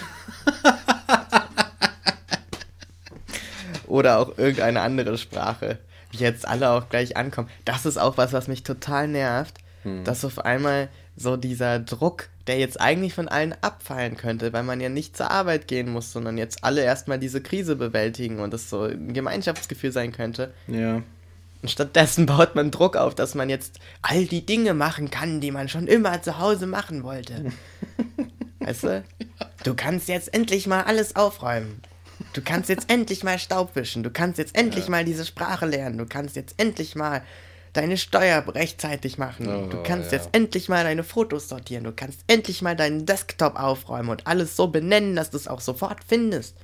Oder 3.89 4.19
auch 4.19 4.39
irgendeine 4.39 4.83
andere 4.83 5.19
Sprache, 5.19 5.81
jetzt 6.13 6.47
alle 6.47 6.71
auch 6.71 6.89
gleich 6.89 7.17
ankommen. 7.17 7.49
Das 7.65 7.85
ist 7.85 7.97
auch 7.97 8.17
was, 8.17 8.33
was 8.33 8.47
mich 8.47 8.63
total 8.63 9.09
nervt, 9.09 9.57
dass 10.05 10.25
auf 10.25 10.41
einmal 10.45 10.89
so 11.20 11.36
dieser 11.36 11.81
Druck, 11.81 12.28
der 12.47 12.59
jetzt 12.59 12.81
eigentlich 12.81 13.12
von 13.12 13.27
allen 13.28 13.55
abfallen 13.61 14.16
könnte, 14.16 14.53
weil 14.53 14.62
man 14.62 14.81
ja 14.81 14.89
nicht 14.89 15.16
zur 15.16 15.31
Arbeit 15.31 15.66
gehen 15.66 15.90
muss, 15.90 16.12
sondern 16.12 16.39
jetzt 16.39 16.62
alle 16.62 16.82
erstmal 16.82 17.19
diese 17.19 17.43
Krise 17.43 17.74
bewältigen 17.77 18.39
und 18.39 18.55
es 18.55 18.70
so 18.70 18.82
ein 18.85 19.12
Gemeinschaftsgefühl 19.12 19.90
sein 19.93 20.12
könnte, 20.12 20.53
Ja. 20.69 21.03
und 21.62 21.70
stattdessen 21.70 22.27
baut 22.27 22.55
man 22.55 22.70
Druck 22.70 22.97
auf, 22.97 23.15
dass 23.16 23.35
man 23.35 23.51
jetzt 23.51 23.81
all 24.01 24.24
die 24.27 24.47
Dinge 24.47 24.74
machen 24.74 25.11
kann, 25.11 25.40
die 25.40 25.51
man 25.51 25.69
schon 25.69 25.89
immer 25.89 26.23
zu 26.23 26.39
Hause 26.39 26.66
machen 26.66 27.03
wollte. 27.03 27.53
Weißt 28.61 28.85
du? 28.85 29.05
Du 29.65 29.74
kannst 29.74 30.09
jetzt 30.09 30.32
endlich 30.32 30.66
mal 30.66 30.82
alles 30.85 31.16
aufräumen. 31.16 31.81
Du 32.32 32.43
kannst 32.43 32.69
jetzt 32.69 32.90
endlich 32.90 33.24
mal 33.24 33.39
Staub 33.39 33.74
wischen. 33.77 34.03
Du 34.03 34.11
kannst 34.11 34.39
jetzt 34.39 34.57
endlich 34.57 34.89
mal 34.89 35.05
diese 35.05 35.24
Sprache 35.24 35.66
lernen. 35.66 35.99
Du 35.99 36.07
kannst 36.07 36.36
jetzt 36.36 36.55
endlich 36.59 36.95
mal 36.95 37.23
deine 37.73 37.97
Steuer 37.97 38.45
rechtzeitig 38.47 39.19
machen. 39.19 39.47
du 39.70 39.78
Oh, 39.78 39.82
kannst 39.85 40.12
ja. 40.12 40.19
jetzt 40.19 40.31
endlich 40.32 40.69
mal 40.69 40.85
deine 40.85 41.05
Fotos 41.05 41.49
sortieren. 41.49 41.85
Du 41.85 41.93
kannst 41.93 42.20
endlich 42.27 42.62
mal 42.62 42.77
deinen 42.77 43.07
Desktop 43.07 43.57
aufräumen 43.59 44.09
und 44.11 44.27
alles 44.27 44.57
so 44.57 44.69
benennen, 44.69 45.15
dass 45.16 45.31
du 45.31 45.36
es 45.36 45.49
auch 45.49 45.61
sofort 45.61 45.99
findest. 46.07 46.57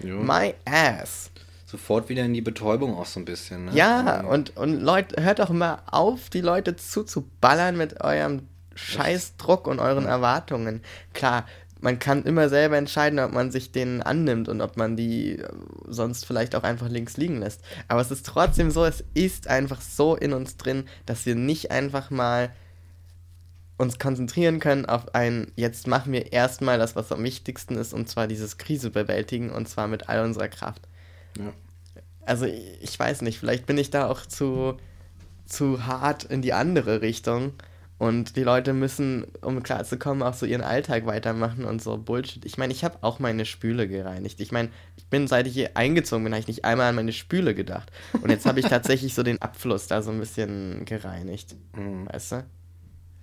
Jo. 0.00 0.16
My 0.16 0.54
ass. 0.64 1.30
Sofort 1.66 2.08
wieder 2.08 2.24
in 2.24 2.32
die 2.34 2.42
Betäubung 2.42 2.96
auch 2.96 3.06
so 3.06 3.18
ein 3.20 3.24
bisschen, 3.24 3.66
ne? 3.66 3.72
Ja, 3.74 4.20
und, 4.20 4.56
und 4.56 4.80
Leute, 4.80 5.22
hört 5.22 5.40
doch 5.40 5.50
mal 5.50 5.82
auf, 5.90 6.30
die 6.30 6.40
Leute 6.40 6.76
zuzuballern 6.76 7.76
mit 7.76 8.00
eurem 8.02 8.46
Scheißdruck 8.76 9.66
und 9.66 9.80
euren 9.80 10.06
Erwartungen. 10.06 10.82
Klar, 11.12 11.44
man 11.80 11.98
kann 11.98 12.24
immer 12.24 12.48
selber 12.48 12.76
entscheiden, 12.76 13.18
ob 13.18 13.32
man 13.32 13.50
sich 13.50 13.72
denen 13.72 14.02
annimmt 14.02 14.48
und 14.48 14.60
ob 14.60 14.76
man 14.76 14.96
die 14.96 15.38
äh, 15.38 15.48
sonst 15.86 16.26
vielleicht 16.26 16.54
auch 16.54 16.62
einfach 16.62 16.88
links 16.88 17.16
liegen 17.16 17.38
lässt. 17.38 17.60
Aber 17.88 18.00
es 18.00 18.10
ist 18.10 18.26
trotzdem 18.26 18.70
so, 18.70 18.84
es 18.84 19.04
ist 19.14 19.48
einfach 19.48 19.80
so 19.80 20.16
in 20.16 20.32
uns 20.32 20.56
drin, 20.56 20.84
dass 21.04 21.26
wir 21.26 21.34
nicht 21.34 21.70
einfach 21.70 22.10
mal 22.10 22.50
uns 23.78 23.98
konzentrieren 23.98 24.58
können 24.58 24.86
auf 24.86 25.14
ein, 25.14 25.52
jetzt 25.54 25.86
machen 25.86 26.12
wir 26.12 26.32
erstmal 26.32 26.78
das, 26.78 26.96
was 26.96 27.12
am 27.12 27.22
wichtigsten 27.22 27.76
ist, 27.76 27.92
und 27.92 28.08
zwar 28.08 28.26
dieses 28.26 28.56
Krise 28.56 28.90
bewältigen, 28.90 29.50
und 29.50 29.68
zwar 29.68 29.86
mit 29.86 30.08
all 30.08 30.24
unserer 30.24 30.48
Kraft. 30.48 30.88
Ja. 31.38 31.52
Also 32.24 32.46
ich 32.46 32.66
ich 32.80 32.98
weiß 32.98 33.20
nicht, 33.22 33.38
vielleicht 33.38 33.66
bin 33.66 33.76
ich 33.76 33.90
da 33.90 34.08
auch 34.08 34.24
zu, 34.24 34.78
zu 35.44 35.86
hart 35.86 36.24
in 36.24 36.40
die 36.40 36.54
andere 36.54 37.02
Richtung. 37.02 37.52
Und 37.98 38.36
die 38.36 38.42
Leute 38.42 38.74
müssen, 38.74 39.26
um 39.40 39.62
klarzukommen, 39.62 40.22
auch 40.22 40.34
so 40.34 40.44
ihren 40.44 40.60
Alltag 40.60 41.06
weitermachen 41.06 41.64
und 41.64 41.82
so 41.82 41.96
Bullshit. 41.96 42.44
Ich 42.44 42.58
meine, 42.58 42.72
ich 42.72 42.84
habe 42.84 42.98
auch 43.00 43.18
meine 43.20 43.46
Spüle 43.46 43.88
gereinigt. 43.88 44.38
Ich 44.40 44.52
meine, 44.52 44.68
ich 44.96 45.06
bin, 45.06 45.26
seit 45.26 45.46
ich 45.46 45.54
hier 45.54 45.76
eingezogen 45.78 46.24
bin, 46.24 46.34
habe 46.34 46.40
ich 46.40 46.46
nicht 46.48 46.64
einmal 46.66 46.90
an 46.90 46.94
meine 46.94 47.12
Spüle 47.14 47.54
gedacht. 47.54 47.90
Und 48.20 48.28
jetzt 48.28 48.44
habe 48.44 48.60
ich 48.60 48.66
tatsächlich 48.68 49.14
so 49.14 49.22
den 49.22 49.40
Abfluss 49.40 49.86
da 49.86 50.02
so 50.02 50.10
ein 50.10 50.18
bisschen 50.18 50.84
gereinigt. 50.84 51.56
Mhm. 51.74 52.06
Weißt 52.12 52.32
du? 52.32 52.44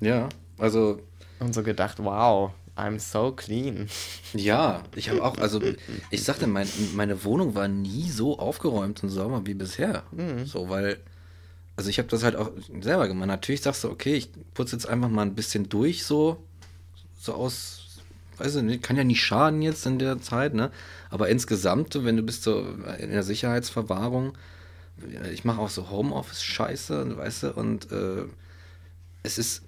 Ja, 0.01 0.29
also 0.57 0.99
Und 1.39 1.53
so 1.53 1.61
gedacht, 1.61 1.99
wow, 2.03 2.51
I'm 2.75 2.97
so 2.97 3.31
clean. 3.31 3.87
Ja, 4.33 4.81
ich 4.95 5.09
habe 5.09 5.23
auch, 5.23 5.37
also 5.37 5.61
ich 6.09 6.23
sagte, 6.23 6.47
mein, 6.47 6.67
meine 6.95 7.23
Wohnung 7.23 7.53
war 7.53 7.67
nie 7.67 8.09
so 8.09 8.39
aufgeräumt 8.39 9.03
und 9.03 9.09
sauber 9.09 9.45
wie 9.45 9.53
bisher. 9.53 10.03
So, 10.45 10.69
weil, 10.69 10.97
also 11.75 11.89
ich 11.89 11.97
habe 11.97 12.09
das 12.09 12.23
halt 12.23 12.35
auch 12.35 12.51
selber 12.81 13.07
gemacht. 13.07 13.27
Natürlich 13.27 13.61
sagst 13.61 13.83
du, 13.83 13.89
okay, 13.89 14.13
ich 14.15 14.29
putze 14.53 14.75
jetzt 14.75 14.87
einfach 14.87 15.09
mal 15.09 15.23
ein 15.23 15.35
bisschen 15.35 15.69
durch, 15.69 16.05
so, 16.05 16.43
so 17.19 17.33
aus, 17.33 18.01
weiß 18.37 18.55
ich 18.55 18.63
nicht, 18.63 18.83
kann 18.83 18.97
ja 18.97 19.03
nicht 19.03 19.23
schaden 19.23 19.61
jetzt 19.61 19.85
in 19.85 19.99
der 19.99 20.21
Zeit, 20.21 20.53
ne? 20.53 20.71
Aber 21.09 21.29
insgesamt, 21.29 22.03
wenn 22.03 22.17
du 22.17 22.23
bist 22.23 22.43
so 22.43 22.65
in 22.99 23.11
der 23.11 23.23
Sicherheitsverwahrung 23.23 24.33
ich 25.31 25.43
mache 25.43 25.59
auch 25.59 25.69
so 25.69 25.89
Homeoffice-Scheiße, 25.89 27.17
weißt 27.17 27.43
du, 27.43 27.51
und 27.53 27.91
äh, 27.91 28.25
es 29.23 29.37
ist 29.37 29.63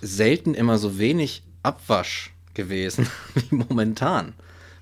selten 0.00 0.54
immer 0.54 0.78
so 0.78 0.98
wenig 0.98 1.42
Abwasch 1.62 2.32
gewesen 2.54 3.08
wie 3.34 3.54
momentan. 3.54 4.34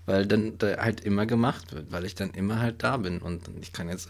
Weil 0.06 0.26
dann 0.26 0.56
da 0.56 0.78
halt 0.78 1.00
immer 1.00 1.26
gemacht 1.26 1.72
wird, 1.74 1.92
weil 1.92 2.06
ich 2.06 2.14
dann 2.14 2.30
immer 2.30 2.60
halt 2.60 2.82
da 2.82 2.96
bin 2.96 3.18
und 3.18 3.42
ich 3.60 3.72
kann 3.72 3.88
jetzt 3.90 4.08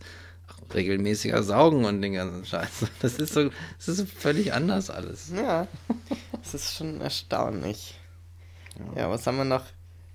regelmäßiger 0.74 1.42
saugen 1.42 1.84
und 1.84 2.02
den 2.02 2.14
ganzen 2.14 2.44
Scheiß. 2.44 2.86
Das 3.00 3.14
ist 3.18 3.32
so, 3.34 3.50
das 3.78 3.88
ist 3.88 3.96
so 3.98 4.06
völlig 4.06 4.52
anders 4.52 4.90
alles. 4.90 5.30
Ja, 5.34 5.66
das 6.42 6.54
ist 6.54 6.74
schon 6.74 7.00
erstaunlich. 7.00 7.98
Ja, 8.96 9.10
was 9.10 9.26
haben 9.26 9.36
wir 9.38 9.44
noch? 9.44 9.64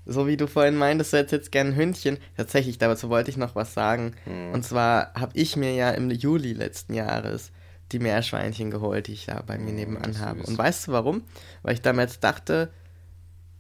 So 0.06 0.28
wie 0.28 0.36
du 0.38 0.48
vorhin 0.48 0.76
meintest, 0.76 1.14
du 1.14 1.18
hättest 1.18 1.32
jetzt 1.32 1.52
gern 1.52 1.68
ein 1.68 1.76
Hündchen. 1.76 2.18
Tatsächlich, 2.36 2.78
dazu 2.78 3.10
wollte 3.10 3.30
ich 3.30 3.38
noch 3.38 3.56
was 3.56 3.74
sagen. 3.74 4.14
Hm. 4.26 4.52
Und 4.52 4.65
zwar 4.65 5.14
habe 5.14 5.32
ich 5.36 5.56
mir 5.56 5.74
ja 5.74 5.91
im 5.91 6.11
Juli 6.11 6.52
letzten 6.53 6.94
Jahres 6.94 7.52
die 7.94 7.99
Meerschweinchen 7.99 8.70
geholt, 8.72 9.07
die 9.07 9.14
ich 9.14 9.26
da 9.28 9.41
bei 9.45 9.57
mir 9.57 9.72
Oh, 9.72 9.76
nebenan 9.76 10.14
süß. 10.14 10.22
habe. 10.22 10.44
Und 10.44 10.57
weißt 10.57 10.88
du 10.88 10.91
warum? 10.91 11.24
Weil 11.61 11.76
ich 11.76 11.82
damals 11.82 12.20
dachte, 12.20 12.72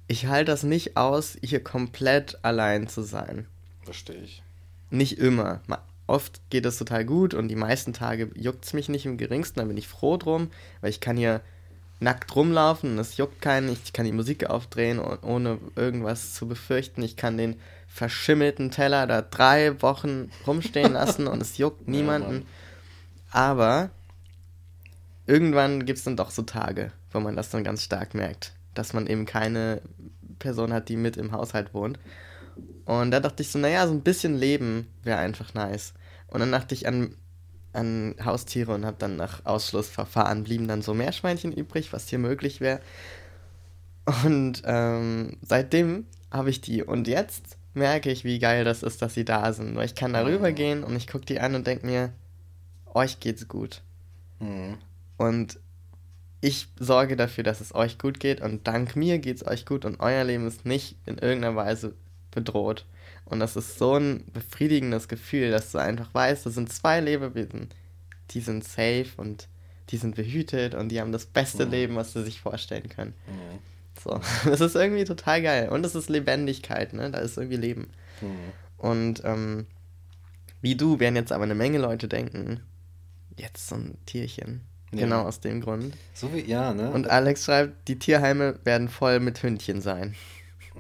ich 0.07 0.25
halte 0.27 0.51
das 0.51 0.63
nicht 0.63 0.97
aus, 0.97 1.37
hier 1.41 1.63
komplett 1.63 2.39
allein 2.43 2.87
zu 2.87 3.03
sein. 3.03 3.47
Verstehe 3.83 4.17
ich. 4.17 4.43
Nicht 4.89 5.17
immer. 5.19 5.61
Oft 6.05 6.41
geht 6.49 6.65
es 6.65 6.77
total 6.77 7.05
gut 7.05 7.33
und 7.33 7.47
die 7.47 7.55
meisten 7.55 7.93
Tage 7.93 8.29
juckt 8.35 8.65
es 8.65 8.73
mich 8.73 8.89
nicht 8.89 9.05
im 9.05 9.17
geringsten, 9.17 9.59
da 9.59 9.65
bin 9.65 9.77
ich 9.77 9.87
froh 9.87 10.17
drum, 10.17 10.49
weil 10.81 10.89
ich 10.89 10.99
kann 10.99 11.15
hier 11.15 11.41
nackt 11.99 12.35
rumlaufen 12.35 12.91
und 12.91 12.99
es 12.99 13.17
juckt 13.17 13.41
keinen, 13.41 13.71
ich 13.71 13.93
kann 13.93 14.05
die 14.05 14.11
Musik 14.11 14.49
aufdrehen, 14.49 14.99
oh- 14.99 15.17
ohne 15.21 15.59
irgendwas 15.75 16.33
zu 16.33 16.47
befürchten. 16.47 17.01
Ich 17.01 17.15
kann 17.15 17.37
den 17.37 17.55
verschimmelten 17.87 18.71
Teller 18.71 19.07
da 19.07 19.21
drei 19.21 19.81
Wochen 19.81 20.29
rumstehen 20.45 20.93
lassen 20.93 21.27
und 21.27 21.41
es 21.41 21.57
juckt 21.57 21.87
niemanden. 21.87 22.45
Aber 23.31 23.89
irgendwann 25.25 25.85
gibt 25.85 25.99
es 25.99 26.05
dann 26.05 26.17
doch 26.17 26.31
so 26.31 26.41
Tage, 26.41 26.91
wo 27.11 27.19
man 27.19 27.35
das 27.35 27.49
dann 27.49 27.63
ganz 27.63 27.83
stark 27.83 28.13
merkt, 28.13 28.53
dass 28.73 28.93
man 28.93 29.07
eben 29.07 29.25
keine 29.25 29.81
Person 30.39 30.73
hat, 30.73 30.89
die 30.89 30.97
mit 30.97 31.15
im 31.15 31.31
Haushalt 31.31 31.73
wohnt. 31.73 31.97
Und 32.85 33.11
da 33.11 33.19
dachte 33.19 33.43
ich 33.43 33.49
so, 33.49 33.59
naja, 33.59 33.87
so 33.87 33.93
ein 33.93 34.01
bisschen 34.01 34.37
Leben 34.37 34.87
wäre 35.03 35.19
einfach 35.19 35.53
nice. 35.53 35.93
Und 36.27 36.39
dann 36.39 36.51
dachte 36.51 36.75
ich 36.75 36.87
an, 36.87 37.15
an 37.71 38.15
Haustiere 38.23 38.73
und 38.73 38.85
habe 38.85 38.97
dann 38.99 39.15
nach 39.15 39.45
Ausschlussverfahren 39.45 40.43
blieben 40.43 40.67
dann 40.67 40.81
so 40.81 40.93
Meerschweinchen 40.93 41.51
übrig, 41.51 41.93
was 41.93 42.09
hier 42.09 42.19
möglich 42.19 42.61
wäre. 42.61 42.79
Und 44.25 44.61
ähm, 44.65 45.37
seitdem 45.41 46.05
habe 46.31 46.49
ich 46.49 46.61
die. 46.61 46.83
Und 46.83 47.07
jetzt 47.07 47.57
merke 47.73 48.11
ich, 48.11 48.23
wie 48.23 48.39
geil 48.39 48.63
das 48.65 48.83
ist, 48.83 49.01
dass 49.01 49.13
sie 49.13 49.25
da 49.25 49.53
sind. 49.53 49.75
Weil 49.75 49.85
ich 49.85 49.95
kann 49.95 50.13
da 50.13 50.23
rübergehen 50.25 50.83
und 50.83 50.95
ich 50.95 51.07
gucke 51.07 51.25
die 51.25 51.39
an 51.39 51.55
und 51.55 51.67
denke 51.67 51.85
mir, 51.85 52.11
euch 52.93 53.19
geht's 53.19 53.47
gut. 53.47 53.81
Mhm. 54.39 54.77
Und 55.17 55.59
ich 56.41 56.67
sorge 56.77 57.15
dafür, 57.15 57.43
dass 57.45 57.61
es 57.61 57.73
euch 57.73 57.97
gut 57.97 58.19
geht 58.19 58.41
und 58.41 58.67
dank 58.67 58.97
mir 58.97 59.19
geht's 59.19 59.47
euch 59.47 59.65
gut 59.65 59.85
und 59.85 60.01
euer 60.01 60.25
Leben 60.25 60.45
ist 60.45 60.65
nicht 60.65 60.97
in 61.05 61.17
irgendeiner 61.17 61.55
Weise 61.55 61.95
bedroht. 62.35 62.85
Und 63.25 63.39
das 63.39 63.55
ist 63.55 63.77
so 63.77 63.95
ein 63.95 64.25
befriedigendes 64.33 65.07
Gefühl, 65.07 65.51
dass 65.51 65.71
du 65.71 65.77
einfach 65.77 66.13
weißt, 66.13 66.45
das 66.45 66.55
sind 66.55 66.71
zwei 66.71 66.99
Lebewesen, 66.99 67.69
die 68.31 68.41
sind 68.41 68.63
safe 68.63 69.07
und 69.17 69.47
die 69.89 69.97
sind 69.97 70.15
behütet 70.15 70.75
und 70.75 70.89
die 70.89 70.99
haben 70.99 71.11
das 71.11 71.25
beste 71.25 71.65
Mhm. 71.65 71.71
Leben, 71.71 71.95
was 71.95 72.13
sie 72.13 72.23
sich 72.23 72.41
vorstellen 72.41 72.89
können. 72.89 73.13
Mhm. 73.27 73.59
So, 74.03 74.19
das 74.49 74.61
ist 74.61 74.75
irgendwie 74.75 75.05
total 75.05 75.41
geil. 75.41 75.69
Und 75.69 75.85
es 75.85 75.95
ist 75.95 76.09
Lebendigkeit, 76.09 76.93
ne? 76.93 77.11
Da 77.11 77.19
ist 77.19 77.37
irgendwie 77.37 77.57
Leben. 77.57 77.89
Mhm. 78.21 78.51
Und 78.77 79.21
ähm, 79.23 79.67
wie 80.61 80.75
du 80.75 80.99
werden 80.99 81.15
jetzt 81.15 81.31
aber 81.31 81.43
eine 81.43 81.55
Menge 81.55 81.77
Leute 81.77 82.07
denken, 82.07 82.61
jetzt 83.37 83.67
so 83.67 83.75
ein 83.75 83.97
Tierchen. 84.05 84.61
Ja. 84.91 85.01
Genau 85.01 85.23
aus 85.23 85.39
dem 85.39 85.61
Grund. 85.61 85.95
So 86.13 86.33
wie, 86.33 86.41
ja, 86.41 86.73
ne? 86.73 86.91
Und 86.91 87.09
Alex 87.09 87.45
schreibt, 87.45 87.87
die 87.87 87.97
Tierheime 87.97 88.59
werden 88.63 88.89
voll 88.89 89.19
mit 89.19 89.41
Hündchen 89.41 89.81
sein. 89.81 90.13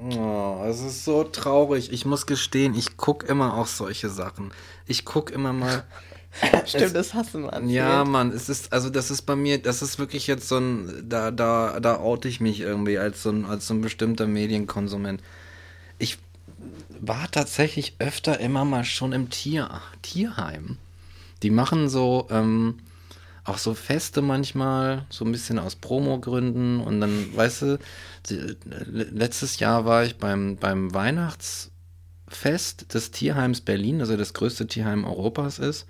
Oh, 0.01 0.63
es 0.67 0.81
ist 0.81 1.05
so 1.05 1.23
traurig. 1.23 1.91
Ich 1.91 2.05
muss 2.05 2.25
gestehen, 2.25 2.75
ich 2.75 2.97
gucke 2.97 3.25
immer 3.27 3.55
auch 3.55 3.67
solche 3.67 4.09
Sachen. 4.09 4.51
Ich 4.87 5.05
gucke 5.05 5.33
immer 5.33 5.53
mal. 5.53 5.83
Stimmt, 6.65 6.95
das 6.95 7.13
hast 7.13 7.33
du 7.35 7.39
mal 7.39 7.49
erzählt. 7.49 7.71
Ja, 7.71 8.03
Mann, 8.03 8.31
es 8.31 8.49
ist, 8.49 8.73
also 8.73 8.89
das 8.89 9.11
ist 9.11 9.21
bei 9.23 9.35
mir, 9.35 9.61
das 9.61 9.83
ist 9.83 9.99
wirklich 9.99 10.25
jetzt 10.25 10.47
so 10.47 10.57
ein, 10.57 11.05
da, 11.07 11.29
da, 11.29 11.79
da 11.79 11.99
oute 11.99 12.27
ich 12.27 12.41
mich 12.41 12.59
irgendwie 12.59 12.97
als 12.97 13.21
so 13.21 13.29
ein, 13.29 13.45
als 13.45 13.67
so 13.67 13.75
ein 13.75 13.81
bestimmter 13.81 14.25
Medienkonsument. 14.25 15.21
Ich 15.99 16.17
war 16.99 17.29
tatsächlich 17.29 17.95
öfter 17.99 18.39
immer 18.39 18.65
mal 18.65 18.83
schon 18.83 19.13
im 19.13 19.29
Tier, 19.29 19.69
Tierheim. 20.01 20.77
Die 21.43 21.51
machen 21.51 21.87
so, 21.87 22.27
ähm, 22.31 22.79
auch 23.45 23.57
so 23.57 23.73
Feste 23.73 24.21
manchmal, 24.21 25.05
so 25.09 25.25
ein 25.25 25.31
bisschen 25.31 25.59
aus 25.59 25.75
Promogründen 25.75 26.79
und 26.79 27.01
dann, 27.01 27.35
weißt 27.35 27.61
du, 27.63 27.79
letztes 28.87 29.59
Jahr 29.59 29.85
war 29.85 30.05
ich 30.05 30.17
beim, 30.17 30.55
beim 30.55 30.93
Weihnachtsfest 30.93 32.93
des 32.93 33.11
Tierheims 33.11 33.61
Berlin, 33.61 33.99
also 33.99 34.15
das 34.15 34.33
größte 34.33 34.67
Tierheim 34.67 35.03
Europas 35.03 35.59
ist. 35.59 35.87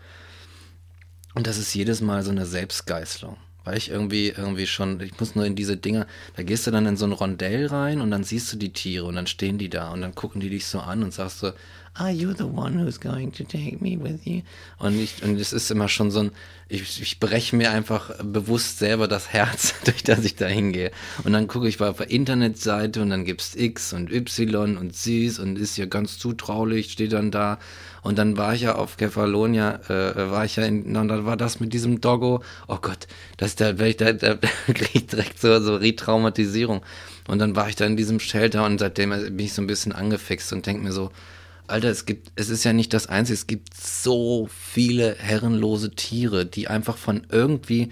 Und 1.36 1.48
das 1.48 1.58
ist 1.58 1.74
jedes 1.74 2.02
Mal 2.02 2.24
so 2.24 2.32
eine 2.32 2.46
Selbstgeißelung. 2.46 3.38
Weil 3.64 3.78
ich 3.78 3.90
irgendwie, 3.90 4.30
irgendwie 4.30 4.68
schon, 4.68 5.00
ich 5.00 5.18
muss 5.20 5.36
nur 5.36 5.46
in 5.46 5.56
diese 5.56 5.78
Dinger, 5.78 6.06
da 6.36 6.44
gehst 6.44 6.68
du 6.68 6.72
dann 6.72 6.86
in 6.86 6.98
so 6.98 7.06
ein 7.06 7.14
Rondell 7.14 7.68
rein 7.68 8.02
und 8.02 8.12
dann 8.12 8.26
siehst 8.26 8.52
du 8.52 8.58
die 8.58 8.74
Tiere 8.74 9.06
und 9.06 9.16
dann 9.16 9.28
stehen 9.28 9.58
die 9.58 9.70
da 9.70 9.92
und 9.92 10.02
dann 10.02 10.16
gucken 10.16 10.42
die 10.42 10.50
dich 10.50 10.66
so 10.66 10.82
an 10.82 11.02
und 11.02 11.14
sagst 11.14 11.40
so, 11.40 11.54
are 11.96 12.12
you 12.12 12.34
the 12.34 12.46
one 12.46 12.74
who's 12.74 13.00
going 13.00 13.32
to 13.32 13.44
take 13.44 13.82
me 13.82 13.98
with 13.98 14.26
you? 14.26 14.42
Und 14.80 15.00
ich, 15.00 15.22
und 15.24 15.40
es 15.40 15.54
ist 15.54 15.70
immer 15.70 15.88
schon 15.88 16.10
so 16.10 16.22
ein, 16.22 16.32
ich, 16.68 17.02
ich 17.02 17.20
breche 17.20 17.56
mir 17.56 17.72
einfach 17.72 18.12
bewusst 18.24 18.80
selber 18.80 19.08
das 19.08 19.32
Herz, 19.32 19.76
durch 19.86 20.04
das 20.04 20.26
ich 20.26 20.36
da 20.36 20.48
hingehe. 20.48 20.92
Und 21.24 21.34
dann 21.34 21.48
gucke 21.48 21.68
ich 21.68 21.80
mal 21.80 21.90
auf 21.90 21.98
der 21.98 22.10
Internetseite 22.10 23.02
und 23.02 23.12
dann 23.12 23.26
gibt's 23.26 23.56
X 23.56 23.94
und 23.94 24.12
Y 24.12 24.78
und 24.78 24.96
süß 24.96 25.40
und 25.40 25.60
ist 25.60 25.78
ja 25.78 25.86
ganz 25.86 26.18
zutraulich, 26.18 26.92
steht 26.92 27.14
dann 27.14 27.30
da. 27.30 27.60
Und 28.02 28.18
dann 28.18 28.38
war 28.38 28.56
ich 28.56 28.62
ja 28.62 28.76
auf 28.76 28.98
Kefalonia, 28.98 29.80
äh, 29.88 30.32
war 30.32 30.46
ich 30.46 30.56
ja 30.56 30.66
in, 30.66 30.98
und 30.98 31.08
dann 31.08 31.26
war 31.26 31.38
das 31.38 31.60
mit 31.60 31.74
diesem 31.74 32.02
Doggo, 32.02 32.44
oh 32.68 32.80
Gott, 32.82 33.08
das 33.38 33.56
da, 33.56 33.72
ich 33.72 33.98
da, 33.98 34.14
da 34.14 34.36
krieg 34.66 34.96
ich 34.96 35.08
direkt 35.08 35.40
so, 35.40 35.62
so 35.62 35.76
Retraumatisierung. 35.76 36.82
Und 37.28 37.40
dann 37.40 37.56
war 37.56 37.70
ich 37.70 37.76
da 37.76 37.86
in 37.86 37.96
diesem 37.96 38.20
Shelter 38.20 38.66
und 38.66 38.80
seitdem 38.80 39.12
bin 39.12 39.40
ich 39.40 39.54
so 39.54 39.62
ein 39.62 39.68
bisschen 39.68 39.94
angefixt 39.94 40.52
und 40.52 40.66
denk 40.66 40.84
mir 40.84 40.92
so, 40.92 41.12
Alter, 41.68 41.90
es 41.90 42.06
gibt, 42.06 42.32
es 42.36 42.50
ist 42.50 42.64
ja 42.64 42.74
nicht 42.74 42.94
das 42.94 43.08
Einzige, 43.08 43.36
es 43.36 43.48
gibt 43.48 43.74
so 43.74 44.48
viele 44.50 45.16
herrenlose 45.18 45.92
Tiere, 45.92 46.46
die 46.46 46.68
einfach 46.68 46.98
von 46.98 47.26
irgendwie 47.30 47.90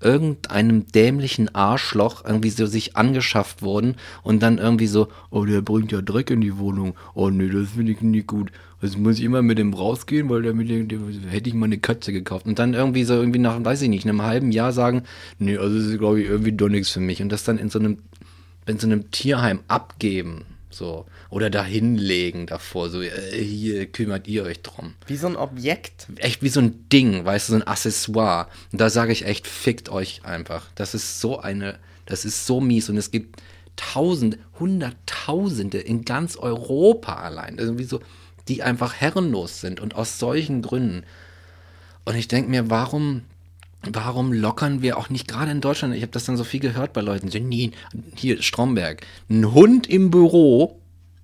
irgendeinem 0.00 0.86
dämlichen 0.86 1.54
Arschloch 1.54 2.24
irgendwie 2.24 2.50
so 2.50 2.66
sich 2.66 2.96
angeschafft 2.96 3.62
wurden 3.62 3.96
und 4.22 4.42
dann 4.42 4.58
irgendwie 4.58 4.86
so, 4.86 5.08
oh, 5.30 5.46
der 5.46 5.62
bringt 5.62 5.92
ja 5.92 6.02
Dreck 6.02 6.30
in 6.30 6.42
die 6.42 6.58
Wohnung. 6.58 6.94
Oh 7.14 7.30
nee, 7.30 7.48
das 7.48 7.70
finde 7.70 7.92
ich 7.92 8.02
nicht 8.02 8.26
gut. 8.26 8.52
Also 8.82 8.98
muss 8.98 9.18
ich 9.18 9.24
immer 9.24 9.40
mit 9.40 9.56
dem 9.56 9.72
rausgehen, 9.72 10.28
weil 10.28 10.42
der 10.42 10.52
mit 10.52 10.68
dem, 10.68 11.08
hätte 11.30 11.48
ich 11.48 11.54
mal 11.54 11.64
eine 11.64 11.78
Katze 11.78 12.12
gekauft. 12.12 12.44
Und 12.44 12.58
dann 12.58 12.74
irgendwie 12.74 13.04
so 13.04 13.14
irgendwie 13.14 13.38
nach, 13.38 13.64
weiß 13.64 13.80
ich 13.80 13.88
nicht, 13.88 14.06
einem 14.06 14.22
halben 14.22 14.52
Jahr 14.52 14.72
sagen, 14.72 15.04
nee, 15.38 15.56
also 15.56 15.78
das 15.78 15.86
ist 15.86 15.98
glaube 15.98 16.20
ich 16.20 16.28
irgendwie 16.28 16.52
doch 16.52 16.68
nichts 16.68 16.90
für 16.90 17.00
mich. 17.00 17.22
Und 17.22 17.30
das 17.30 17.44
dann 17.44 17.56
in 17.56 17.70
so 17.70 17.78
einem, 17.78 17.98
in 18.66 18.78
so 18.78 18.86
einem 18.86 19.10
Tierheim 19.10 19.60
abgeben. 19.68 20.44
So. 20.74 21.06
Oder 21.30 21.50
da 21.50 21.64
hinlegen 21.64 22.46
davor. 22.46 22.90
So, 22.90 23.00
äh, 23.02 23.10
hier 23.42 23.86
kümmert 23.86 24.26
ihr 24.28 24.44
euch 24.44 24.62
drum 24.62 24.94
Wie 25.06 25.16
so 25.16 25.26
ein 25.26 25.36
Objekt. 25.36 26.06
echt 26.16 26.42
wie 26.42 26.48
so 26.48 26.60
ein 26.60 26.88
Ding, 26.90 27.24
weißt 27.24 27.48
du, 27.48 27.52
so 27.52 27.58
ein 27.58 27.66
Accessoire. 27.66 28.48
Und 28.72 28.80
da 28.80 28.90
sage 28.90 29.12
ich 29.12 29.24
echt, 29.24 29.46
fickt 29.46 29.88
euch 29.88 30.24
einfach. 30.24 30.66
Das 30.74 30.94
ist 30.94 31.20
so 31.20 31.38
eine, 31.38 31.78
das 32.06 32.24
ist 32.24 32.46
so 32.46 32.60
mies 32.60 32.88
und 32.88 32.96
es 32.96 33.10
gibt 33.10 33.40
Tausende, 33.76 34.38
Hunderttausende 34.60 35.78
in 35.78 36.04
ganz 36.04 36.36
Europa 36.36 37.16
allein, 37.16 37.58
irgendwie 37.58 37.82
so, 37.82 38.00
die 38.46 38.62
einfach 38.62 38.94
herrenlos 38.94 39.60
sind 39.60 39.80
und 39.80 39.96
aus 39.96 40.20
solchen 40.20 40.62
Gründen. 40.62 41.02
Und 42.04 42.14
ich 42.14 42.28
denke 42.28 42.50
mir, 42.50 42.70
warum, 42.70 43.22
warum 43.92 44.32
lockern 44.32 44.82
wir 44.82 44.98
auch 44.98 45.10
nicht 45.10 45.28
gerade 45.28 45.50
in 45.50 45.60
Deutschland? 45.60 45.94
Ich 45.94 46.02
habe 46.02 46.12
das 46.12 46.24
dann 46.24 46.36
so 46.36 46.44
viel 46.44 46.60
gehört 46.60 46.92
bei 46.92 47.00
Leuten. 47.00 47.30
Hier, 48.14 48.42
Stromberg, 48.42 49.06
ein 49.28 49.52
Hund 49.52 49.86
im 49.88 50.10
Büro, 50.10 50.80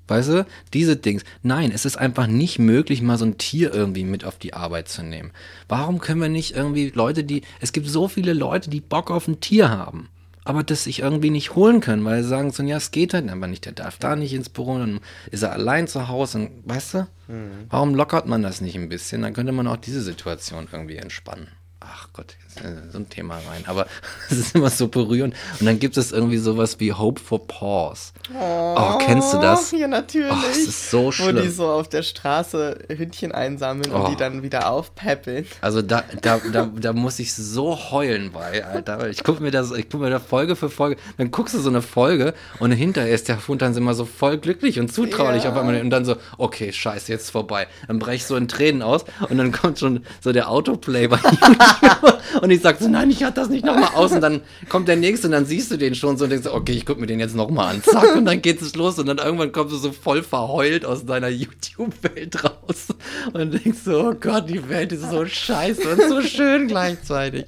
weißt 0.08 0.28
du, 0.28 0.46
diese 0.74 0.96
Dings. 0.96 1.22
Nein, 1.42 1.70
es 1.72 1.84
ist 1.84 1.96
einfach 1.96 2.26
nicht 2.26 2.58
möglich, 2.58 3.00
mal 3.00 3.18
so 3.18 3.24
ein 3.24 3.38
Tier 3.38 3.72
irgendwie 3.72 4.04
mit 4.04 4.24
auf 4.24 4.38
die 4.38 4.54
Arbeit 4.54 4.88
zu 4.88 5.02
nehmen. 5.02 5.30
Warum 5.68 6.00
können 6.00 6.20
wir 6.20 6.28
nicht 6.28 6.54
irgendwie 6.56 6.90
Leute, 6.94 7.24
die, 7.24 7.42
es 7.60 7.72
gibt 7.72 7.86
so 7.86 8.08
viele 8.08 8.32
Leute, 8.32 8.70
die 8.70 8.80
Bock 8.80 9.10
auf 9.10 9.28
ein 9.28 9.40
Tier 9.40 9.70
haben. 9.70 10.08
Aber 10.42 10.62
das 10.62 10.84
sich 10.84 11.00
irgendwie 11.00 11.30
nicht 11.30 11.54
holen 11.54 11.80
können, 11.80 12.04
weil 12.04 12.22
sie 12.22 12.28
sagen 12.30 12.50
so, 12.50 12.62
ja, 12.62 12.78
es 12.78 12.90
geht 12.90 13.12
halt 13.12 13.28
aber 13.28 13.46
nicht, 13.46 13.66
der 13.66 13.72
darf 13.72 13.98
da 13.98 14.16
nicht 14.16 14.32
ins 14.32 14.48
Büro, 14.48 14.78
dann 14.78 15.00
ist 15.30 15.42
er 15.42 15.52
allein 15.52 15.86
zu 15.86 16.08
Hause 16.08 16.38
und, 16.38 16.50
weißt 16.64 16.94
du? 16.94 17.06
Warum 17.68 17.94
lockert 17.94 18.26
man 18.26 18.42
das 18.42 18.60
nicht 18.60 18.74
ein 18.74 18.88
bisschen? 18.88 19.22
Dann 19.22 19.34
könnte 19.34 19.52
man 19.52 19.68
auch 19.68 19.76
diese 19.76 20.00
Situation 20.02 20.66
irgendwie 20.72 20.96
entspannen. 20.96 21.48
ach 21.80 22.08
Gott, 22.12 22.36
so 22.92 22.98
ein 22.98 23.08
Thema 23.08 23.34
rein, 23.34 23.64
aber 23.66 23.86
es 24.30 24.38
ist 24.38 24.54
immer 24.54 24.70
so 24.70 24.88
berührend. 24.88 25.34
Und 25.60 25.66
dann 25.66 25.78
gibt 25.78 25.96
es 25.96 26.12
irgendwie 26.12 26.36
sowas 26.38 26.78
wie 26.80 26.92
Hope 26.92 27.20
for 27.20 27.46
Pause. 27.46 28.12
Oh, 28.38 28.98
kennst 28.98 29.32
du 29.32 29.38
das? 29.38 29.70
Ja, 29.72 29.86
natürlich. 29.88 30.30
Oh, 30.30 30.36
es 30.50 30.58
ist 30.58 30.90
so 30.90 31.04
Wo 31.06 31.12
schlimm. 31.12 31.42
die 31.42 31.48
so 31.48 31.68
auf 31.68 31.88
der 31.88 32.02
Straße 32.02 32.78
Hündchen 32.88 33.32
einsammeln 33.32 33.90
und 33.92 34.00
Oh. 34.02 34.08
die 34.08 34.16
dann 34.16 34.42
wieder 34.42 34.70
aufpäppeln. 34.70 35.46
Also 35.60 35.82
da, 35.82 36.02
da, 36.22 36.40
da, 36.52 36.68
da 36.74 36.92
muss 36.92 37.18
ich 37.18 37.32
so 37.34 37.76
heulen 37.90 38.30
bei, 38.32 38.64
Alter. 38.64 38.98
weil 39.00 39.10
Ich 39.10 39.24
gucke 39.24 39.42
mir 39.42 39.50
das, 39.50 39.70
ich 39.72 39.88
gucke 39.88 40.04
mir 40.04 40.10
da 40.10 40.18
Folge 40.20 40.56
für 40.56 40.70
Folge, 40.70 40.96
dann 41.18 41.30
guckst 41.30 41.54
du 41.54 41.60
so 41.60 41.70
eine 41.70 41.82
Folge 41.82 42.34
und 42.58 42.72
hinterher 42.72 43.14
ist 43.14 43.28
der 43.28 43.46
Hund 43.48 43.62
dann 43.62 43.76
immer 43.76 43.94
so 43.94 44.04
voll 44.04 44.38
glücklich 44.38 44.78
und 44.80 44.92
zutraulich 44.92 45.44
Ja. 45.44 45.50
auf 45.52 45.56
einmal 45.56 45.80
und 45.80 45.90
dann 45.90 46.04
so, 46.04 46.16
okay, 46.38 46.72
scheiße, 46.72 47.10
jetzt 47.12 47.30
vorbei. 47.30 47.66
Dann 47.88 47.98
breche 47.98 48.16
ich 48.16 48.24
so 48.26 48.36
in 48.36 48.48
Tränen 48.48 48.82
aus 48.82 49.04
und 49.28 49.38
dann 49.38 49.52
kommt 49.52 49.78
schon 49.78 50.04
so 50.20 50.32
der 50.32 50.50
Autoplay 50.50 51.08
bei 51.08 51.18
YouTube 51.82 52.19
und 52.40 52.50
ich 52.50 52.60
sag 52.60 52.78
so, 52.78 52.88
nein, 52.88 53.10
ich 53.10 53.24
hatte 53.24 53.40
das 53.40 53.48
nicht 53.48 53.64
nochmal 53.64 53.90
aus 53.94 54.12
und 54.12 54.20
dann 54.20 54.42
kommt 54.68 54.88
der 54.88 54.96
nächste 54.96 55.26
und 55.26 55.32
dann 55.32 55.46
siehst 55.46 55.70
du 55.70 55.76
den 55.76 55.94
schon 55.94 56.16
so 56.16 56.24
und 56.24 56.30
denkst, 56.30 56.48
okay, 56.48 56.72
ich 56.72 56.86
gucke 56.86 57.00
mir 57.00 57.06
den 57.06 57.20
jetzt 57.20 57.34
nochmal 57.34 57.74
an, 57.74 57.82
zack 57.82 58.16
und 58.16 58.24
dann 58.24 58.40
geht 58.42 58.62
es 58.62 58.74
los 58.76 58.98
und 58.98 59.06
dann 59.06 59.18
irgendwann 59.18 59.52
kommst 59.52 59.74
du 59.74 59.78
so 59.78 59.92
voll 59.92 60.22
verheult 60.22 60.84
aus 60.84 61.04
deiner 61.04 61.28
YouTube-Welt 61.28 62.44
raus 62.44 62.88
und 63.32 63.64
denkst 63.64 63.80
so, 63.84 64.08
oh 64.08 64.14
Gott, 64.14 64.48
die 64.48 64.68
Welt 64.68 64.92
ist 64.92 65.10
so 65.10 65.24
scheiße 65.26 65.88
und 65.88 66.08
so 66.08 66.22
schön 66.22 66.68
gleichzeitig. 66.68 67.46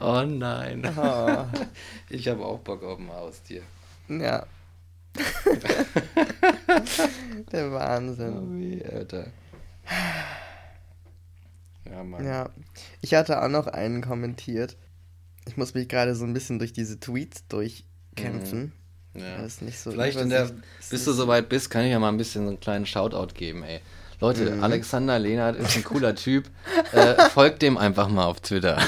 Oh 0.00 0.22
nein. 0.26 0.82
Oh, 0.96 1.44
Ich 2.10 2.28
habe 2.28 2.44
auch 2.44 2.58
Bock 2.58 2.82
auf 2.82 2.98
ein 2.98 3.10
Haustier. 3.12 3.62
ja. 4.08 4.44
der 7.52 7.72
Wahnsinn. 7.72 8.36
Oh, 8.36 8.46
wie, 8.56 8.84
Alter. 8.84 9.26
Ja, 11.90 12.04
Mann. 12.04 12.24
Ja. 12.24 12.50
Ich 13.00 13.14
hatte 13.14 13.42
auch 13.42 13.48
noch 13.48 13.66
einen 13.66 14.02
kommentiert. 14.02 14.76
Ich 15.46 15.56
muss 15.56 15.74
mich 15.74 15.88
gerade 15.88 16.14
so 16.14 16.24
ein 16.24 16.34
bisschen 16.34 16.58
durch 16.58 16.72
diese 16.72 17.00
Tweets 17.00 17.46
durchkämpfen. 17.48 18.72
Ja. 19.14 19.38
Das 19.38 19.54
ist 19.54 19.62
nicht 19.62 19.78
so 19.78 19.90
Vielleicht, 19.90 20.20
in 20.20 20.28
der, 20.28 20.50
bis 20.90 21.04
du 21.04 21.12
soweit 21.12 21.48
bist, 21.48 21.70
kann 21.70 21.84
ich 21.84 21.90
ja 21.90 21.98
mal 21.98 22.10
ein 22.10 22.18
bisschen 22.18 22.44
so 22.44 22.48
einen 22.50 22.60
kleinen 22.60 22.86
Shoutout 22.86 23.34
geben, 23.34 23.62
ey. 23.62 23.80
Leute, 24.20 24.58
Alexander 24.60 25.18
Lehnert 25.18 25.56
ist 25.56 25.76
ein 25.76 25.84
cooler 25.84 26.14
Typ. 26.14 26.50
Äh, 26.92 27.14
folgt 27.30 27.62
dem 27.62 27.78
einfach 27.78 28.08
mal 28.08 28.26
auf 28.26 28.40
Twitter. 28.40 28.78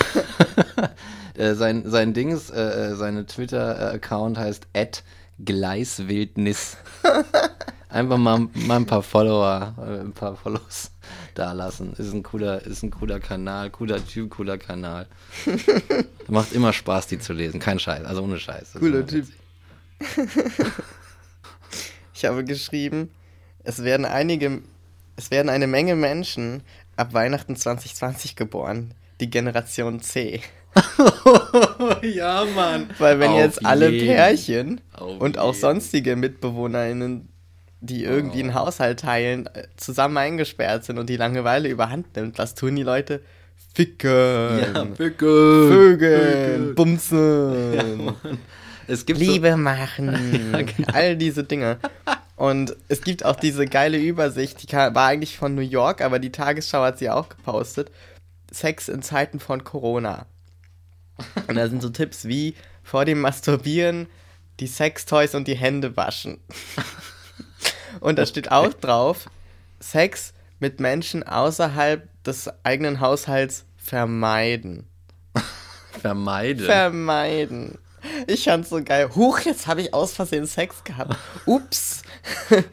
äh, 1.35 1.55
sein, 1.55 1.85
sein 1.87 2.13
Dings, 2.13 2.51
äh, 2.51 2.97
seine 2.97 3.27
Twitter-Account 3.27 4.39
heißt 4.39 4.67
Gleiswildnis. 5.45 6.77
Einfach 7.89 8.19
mal, 8.19 8.47
mal 8.55 8.77
ein 8.77 8.87
paar 8.87 9.03
Follower, 9.03 9.75
äh, 9.79 10.01
ein 10.01 10.13
paar 10.13 10.37
Follows 10.37 10.93
da 11.35 11.53
lassen. 11.53 11.93
Ist 11.95 12.13
ein 12.13 12.23
cooler, 12.23 12.65
ist 12.65 12.83
ein 12.83 12.91
cooler 12.91 13.21
Kanal, 13.21 13.71
cooler 13.71 14.05
Typ, 14.05 14.31
cooler 14.31 14.59
Kanal. 14.59 15.07
Macht 16.29 16.53
immer 16.53 16.73
Spaß, 16.73 17.07
die 17.07 17.19
zu 17.19 17.33
lesen. 17.33 17.61
Kein 17.61 17.79
Scheiß, 17.79 18.05
also 18.05 18.23
ohne 18.23 18.39
Scheiß. 18.39 18.73
Das 18.73 18.81
Cooler 18.81 19.07
Typ. 19.07 19.27
Ich 22.21 22.27
habe 22.27 22.45
geschrieben, 22.45 23.09
es 23.65 23.83
werden 23.83 24.05
einige, 24.05 24.61
es 25.17 25.31
werden 25.31 25.49
eine 25.49 25.67
Menge 25.67 25.97
Menschen 25.97 26.63
ab 26.95 27.15
Weihnachten 27.15 27.57
2020 27.57 28.37
geboren. 28.37 28.93
Die 29.21 29.31
Generation 29.31 30.03
C. 30.03 30.43
ja, 32.03 32.45
Mann. 32.55 32.91
Weil 32.99 33.21
wenn 33.21 33.31
Auf 33.31 33.39
jetzt 33.39 33.65
alle 33.65 33.89
jeden. 33.89 34.07
Pärchen 34.07 34.81
Auf 34.93 35.19
und 35.19 35.39
auch 35.39 35.55
jeden. 35.55 35.61
sonstige 35.63 36.15
MitbewohnerInnen, 36.15 37.31
die 37.81 38.05
irgendwie 38.05 38.41
einen 38.41 38.51
Oh. 38.51 38.55
Haushalt 38.55 39.01
teilen, 39.01 39.47
äh, 39.55 39.67
zusammen 39.77 40.17
eingesperrt 40.19 40.85
sind 40.85 40.99
und 40.99 41.09
die 41.09 41.17
Langeweile 41.17 41.69
überhand 41.69 42.15
nimmt, 42.17 42.39
was 42.39 42.55
tun 42.55 42.77
die 42.77 42.83
Leute? 42.83 43.21
Ficken, 43.75 44.11
Ja, 44.11 44.87
Vögel. 44.97 45.69
Vögeln, 45.69 46.75
Bumsen, 46.75 48.15
Es 48.87 49.07
gibt 49.07 49.19
Liebe 49.21 49.57
machen, 49.57 50.09
Ja, 50.53 50.63
genau. 50.63 50.89
all 50.93 51.17
diese 51.17 51.45
Dinge. 51.45 51.79
Und 52.37 52.75
es 52.89 53.03
gibt 53.03 53.25
auch 53.25 53.37
diese 53.37 53.67
geile 53.67 53.99
Übersicht, 53.99 54.63
die 54.63 54.67
kam- 54.67 54.95
war 54.95 55.07
eigentlich 55.09 55.37
von 55.39 55.55
New 55.55 55.61
York, 55.63 56.01
aber 56.01 56.19
die 56.19 56.33
Tagesschau 56.33 56.83
hat 56.83 56.99
sie 56.99 57.11
auch 57.11 57.29
gepostet. 57.29 57.91
Sex 58.51 58.89
in 58.89 59.03
Zeiten 59.03 59.39
von 59.41 59.63
Corona. 59.63 60.27
Und 61.47 61.55
da 61.57 61.69
sind 61.69 61.83
so 61.83 61.91
Tipps 61.91 62.25
wie 62.25 62.55
vor 62.83 63.05
dem 63.05 63.21
Masturbieren 63.21 64.07
die 64.59 64.67
Sextoys 64.67 65.35
und 65.35 65.47
die 65.49 65.55
Hände 65.57 65.97
waschen. 65.97 66.39
Und 67.99 68.19
da 68.19 68.27
steht 68.27 68.53
auch 68.53 68.73
drauf, 68.75 69.29
Sex 69.81 70.33
mit 70.61 70.79
Menschen 70.79 71.23
außerhalb 71.23 72.09
des 72.23 72.49
eigenen 72.63 73.01
Haushalts 73.01 73.65
vermeiden. 73.77 74.87
vermeiden. 76.01 76.67
Vermeiden. 76.67 77.79
Ich 78.27 78.45
fand's 78.45 78.71
so 78.71 78.83
geil. 78.83 79.11
Huch, 79.15 79.41
jetzt 79.41 79.67
habe 79.67 79.83
ich 79.83 79.93
aus 79.93 80.13
Versehen 80.13 80.47
Sex 80.47 80.85
gehabt. 80.85 81.17
Ups. 81.47 82.03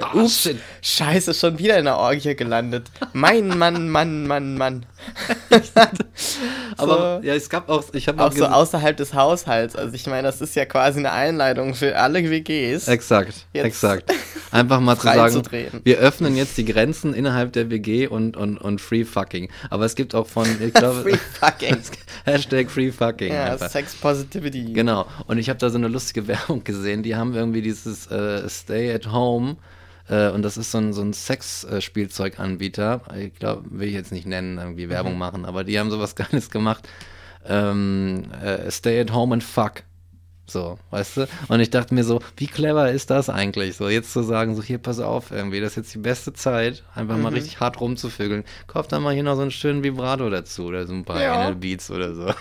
Ah, 0.00 0.28
shit. 0.28 0.58
Scheiße, 0.82 1.34
schon 1.34 1.58
wieder 1.58 1.78
in 1.78 1.84
der 1.86 1.96
Orgie 1.96 2.34
gelandet. 2.34 2.90
Mein 3.12 3.48
Mann, 3.48 3.88
Mann, 3.88 4.26
Mann, 4.26 4.56
Mann. 4.56 4.86
Aber 6.76 7.20
So. 7.22 7.26
ja, 7.26 7.34
es 7.34 7.48
gab 7.48 7.68
auch, 7.68 7.84
ich 7.92 8.08
habe 8.08 8.22
Auch 8.22 8.32
so 8.32 8.46
außerhalb 8.46 8.96
des 8.96 9.14
Haushalts. 9.14 9.76
Also 9.76 9.94
ich 9.94 10.06
meine, 10.06 10.22
das 10.22 10.40
ist 10.40 10.54
ja 10.56 10.64
quasi 10.64 10.98
eine 10.98 11.12
Einleitung 11.12 11.74
für 11.74 11.96
alle 11.96 12.30
WGs. 12.30 12.88
Exakt, 12.88 13.46
exakt. 13.52 14.12
Einfach 14.50 14.78
mal 14.80 14.96
zu 14.96 15.02
sagen, 15.02 15.42
zu 15.42 15.50
wir 15.82 15.98
öffnen 15.98 16.36
jetzt 16.36 16.56
die 16.58 16.64
Grenzen 16.64 17.12
innerhalb 17.12 17.52
der 17.54 17.70
WG 17.70 18.06
und, 18.06 18.36
und, 18.36 18.56
und 18.58 18.80
Free 18.80 19.04
Fucking. 19.04 19.48
Aber 19.68 19.84
es 19.84 19.96
gibt 19.96 20.14
auch 20.14 20.28
von, 20.28 20.46
ich 20.62 20.72
glaube, 20.72 21.02
Free 21.02 21.16
fucking. 21.40 21.78
Hashtag 22.24 22.70
Free 22.70 22.92
Fucking. 22.92 23.32
Ja, 23.32 23.52
einfach. 23.52 23.68
Sex 23.68 23.94
Positivity. 23.96 24.72
Genau. 24.72 25.06
Und 25.26 25.38
ich 25.38 25.48
habe 25.48 25.58
da 25.58 25.70
so 25.70 25.78
eine 25.78 25.88
lustige 25.88 26.28
Werbung 26.28 26.62
gesehen. 26.62 27.02
Die 27.02 27.16
haben 27.16 27.34
irgendwie 27.34 27.62
dieses 27.62 28.06
äh, 28.06 28.48
Stay 28.74 28.92
at 28.92 29.12
Home. 29.12 29.56
Äh, 30.08 30.30
und 30.30 30.42
das 30.42 30.56
ist 30.56 30.72
so 30.72 30.78
ein, 30.78 30.92
so 30.92 31.00
ein 31.00 31.12
Sex-Spielzeuganbieter. 31.12 33.02
Ich 33.16 33.34
glaube, 33.34 33.62
will 33.70 33.86
ich 33.86 33.94
jetzt 33.94 34.10
nicht 34.10 34.26
nennen, 34.26 34.58
irgendwie 34.58 34.88
Werbung 34.88 35.16
machen, 35.16 35.44
aber 35.44 35.62
die 35.62 35.78
haben 35.78 35.90
sowas 35.92 36.14
Geiles 36.16 36.50
gemacht. 36.50 36.88
Ähm, 37.46 38.24
äh, 38.42 38.68
stay 38.72 39.00
at 39.00 39.12
home 39.12 39.34
and 39.34 39.44
fuck. 39.44 39.84
So, 40.46 40.76
weißt 40.90 41.16
du? 41.18 41.28
Und 41.48 41.60
ich 41.60 41.70
dachte 41.70 41.94
mir 41.94 42.02
so, 42.04 42.20
wie 42.36 42.48
clever 42.48 42.90
ist 42.90 43.10
das 43.10 43.30
eigentlich? 43.30 43.76
So, 43.76 43.88
jetzt 43.88 44.12
zu 44.12 44.22
sagen, 44.22 44.56
so, 44.56 44.62
hier, 44.62 44.78
pass 44.78 44.98
auf, 44.98 45.30
irgendwie, 45.30 45.60
das 45.60 45.70
ist 45.70 45.76
jetzt 45.76 45.94
die 45.94 45.98
beste 45.98 46.32
Zeit, 46.34 46.82
einfach 46.94 47.16
mal 47.16 47.32
richtig 47.32 47.60
hart 47.60 47.80
rumzuvögeln. 47.80 48.44
Kauf 48.66 48.88
dann 48.88 49.02
mal 49.02 49.14
hier 49.14 49.22
noch 49.22 49.36
so 49.36 49.42
einen 49.42 49.52
schönen 49.52 49.84
Vibrato 49.84 50.28
dazu 50.28 50.64
oder 50.64 50.86
so 50.86 50.92
ein 50.92 51.04
paar 51.04 51.22
Ja. 51.22 51.50
Beats 51.52 51.90
oder 51.90 52.14
so. 52.14 52.26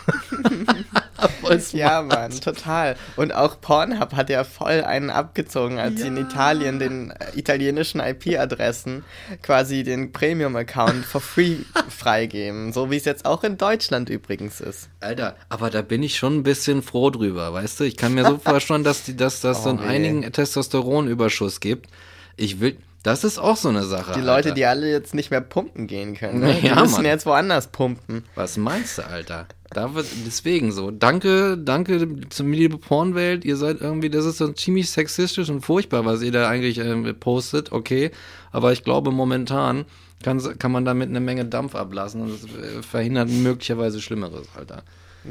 Voll 1.42 1.60
smart. 1.60 1.74
Ja, 1.74 2.02
Mann, 2.02 2.32
total. 2.40 2.96
Und 3.16 3.34
auch 3.34 3.60
Pornhub 3.62 4.14
hat 4.14 4.30
ja 4.30 4.44
voll 4.44 4.84
einen 4.84 5.10
abgezogen, 5.10 5.80
als 5.80 6.02
sie 6.02 6.08
in 6.08 6.18
Italien 6.18 6.80
den 6.80 7.12
äh, 7.12 7.38
italienischen 7.38 8.00
IP-Adressen 8.00 9.04
quasi 9.42 9.84
den 9.84 10.12
Premium-Account 10.12 11.06
for 11.06 11.22
free 11.22 11.58
freigeben. 11.90 12.74
So 12.74 12.92
wie 12.92 12.98
es 12.98 13.06
jetzt 13.06 13.26
auch 13.26 13.44
in 13.44 13.58
Deutschland 13.58 14.10
übrigens 14.10 14.62
ist. 14.62 14.90
Alter, 15.00 15.36
aber 15.50 15.70
da 15.70 15.82
bin 15.82 16.04
ich 16.04 16.18
schon 16.18 16.38
ein 16.38 16.44
bisschen 16.44 16.82
froh 16.82 17.10
drüber, 17.10 17.54
weißt 17.54 17.80
du? 17.80 17.84
Ich 17.84 17.98
kann 17.98 18.14
mir 18.14 18.26
so 18.26 18.38
vorstellen, 18.44 18.84
dass 18.84 19.04
die, 19.04 19.16
dass 19.16 19.42
das 19.42 19.64
so 19.64 19.70
Oh, 19.70 19.74
einen 19.74 19.80
einigen 19.80 20.32
Testosteronüberschuss 20.32 21.60
gibt. 21.60 21.90
Ich 22.36 22.60
will, 22.60 22.78
das 23.04 23.24
ist 23.26 23.38
auch 23.38 23.58
so 23.58 23.70
eine 23.70 23.84
Sache. 23.84 24.14
Die 24.14 24.20
Leute, 24.22 24.32
Alter. 24.50 24.52
die 24.54 24.66
alle 24.66 24.90
jetzt 24.90 25.14
nicht 25.14 25.30
mehr 25.30 25.42
pumpen 25.42 25.88
gehen 25.88 26.16
können. 26.16 26.40
Ne? 26.40 26.54
Die 26.62 26.68
Ja, 26.68 26.82
müssen 26.82 26.94
Mann. 26.96 27.06
jetzt 27.06 27.26
woanders 27.26 27.68
pumpen. 27.68 28.24
Was 28.36 28.56
meinst 28.58 28.98
du, 28.98 29.06
Alter? 29.06 29.48
Da 29.72 29.94
wird, 29.94 30.08
deswegen 30.26 30.72
so. 30.72 30.90
Danke, 30.92 31.58
danke 31.58 32.08
zur 32.30 32.46
liebe 32.48 32.78
Pornwelt. 32.78 33.44
Ihr 33.44 33.58
seid 33.58 33.82
irgendwie, 33.82 34.10
das 34.10 34.24
ist 34.26 34.38
so 34.38 34.48
ziemlich 34.54 34.90
sexistisch 34.90 35.50
und 35.50 35.62
furchtbar, 35.62 36.06
was 36.06 36.22
ihr 36.22 36.32
da 36.32 36.48
eigentlich 36.48 36.78
ähm, 36.78 37.14
postet, 37.20 37.72
okay. 37.72 38.12
Aber 38.52 38.72
ich 38.72 38.84
glaube, 38.84 39.12
momentan 39.12 39.86
kann, 40.24 40.40
kann 40.60 40.72
man 40.72 40.86
damit 40.86 41.10
eine 41.10 41.20
Menge 41.20 41.44
Dampf 41.46 41.76
ablassen 41.76 42.22
und 42.22 42.30
es 42.32 42.44
äh, 42.46 42.82
verhindert 42.84 43.30
möglicherweise 43.30 44.00
Schlimmeres, 44.00 44.48
Alter. 44.56 44.84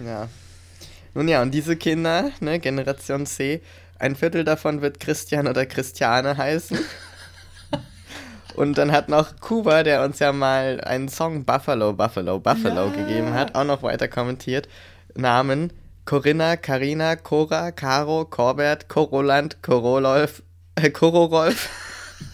Ja. 0.04 0.28
Nun 1.14 1.28
ja, 1.28 1.40
und 1.40 1.52
diese 1.52 1.76
Kinder, 1.76 2.30
ne, 2.40 2.58
Generation 2.58 3.24
C, 3.26 3.60
ein 3.98 4.16
Viertel 4.16 4.44
davon 4.44 4.82
wird 4.82 4.98
Christian 5.00 5.46
oder 5.46 5.64
Christiane 5.64 6.36
heißen. 6.36 6.78
Und 8.54 8.78
dann 8.78 8.92
hat 8.92 9.08
noch 9.08 9.40
Kuba, 9.40 9.82
der 9.82 10.02
uns 10.02 10.18
ja 10.18 10.32
mal 10.32 10.80
einen 10.82 11.08
Song 11.08 11.44
Buffalo, 11.44 11.92
Buffalo, 11.92 12.38
Buffalo 12.38 12.90
gegeben 12.90 13.34
hat, 13.34 13.54
auch 13.54 13.64
noch 13.64 13.82
weiter 13.82 14.08
kommentiert. 14.08 14.68
Namen 15.14 15.72
Corinna, 16.04 16.56
Karina, 16.56 17.16
Cora, 17.16 17.70
Caro, 17.70 18.24
Corbert, 18.24 18.88
Coroland, 18.88 19.62
Korololf, 19.62 20.42
äh, 20.74 20.90
Kororolf. 20.90 21.68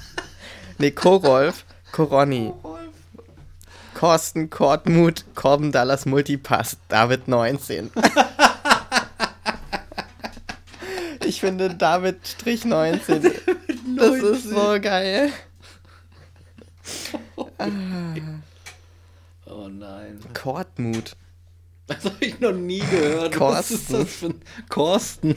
nee, 0.78 0.90
Korolf, 0.90 1.65
Koronni. 1.93 2.53
Korsten, 3.95 4.49
Kortmut, 4.49 5.24
Korben 5.35 5.73
Dallas 5.73 6.07
Multipass, 6.07 6.78
David 6.89 7.28
19. 7.28 7.90
ich 11.24 11.40
finde 11.40 11.74
David 11.74 12.27
Strich 12.27 12.65
19. 12.65 13.23
Das 13.97 14.15
ist 14.15 14.51
so 14.51 14.81
geil. 14.81 15.32
Oh 19.47 19.69
nein. 19.69 20.19
Kortmut. 20.35 21.16
Das 21.86 22.05
habe 22.05 22.16
ich 22.24 22.39
noch 22.40 22.52
nie 22.52 22.81
gehört. 22.81 23.39
Was 23.40 23.70
ist 23.70 23.89
Korsten. 23.89 23.98
das 24.05 24.15
für 24.15 24.27
ein 24.27 24.43
Korsten? 24.69 25.36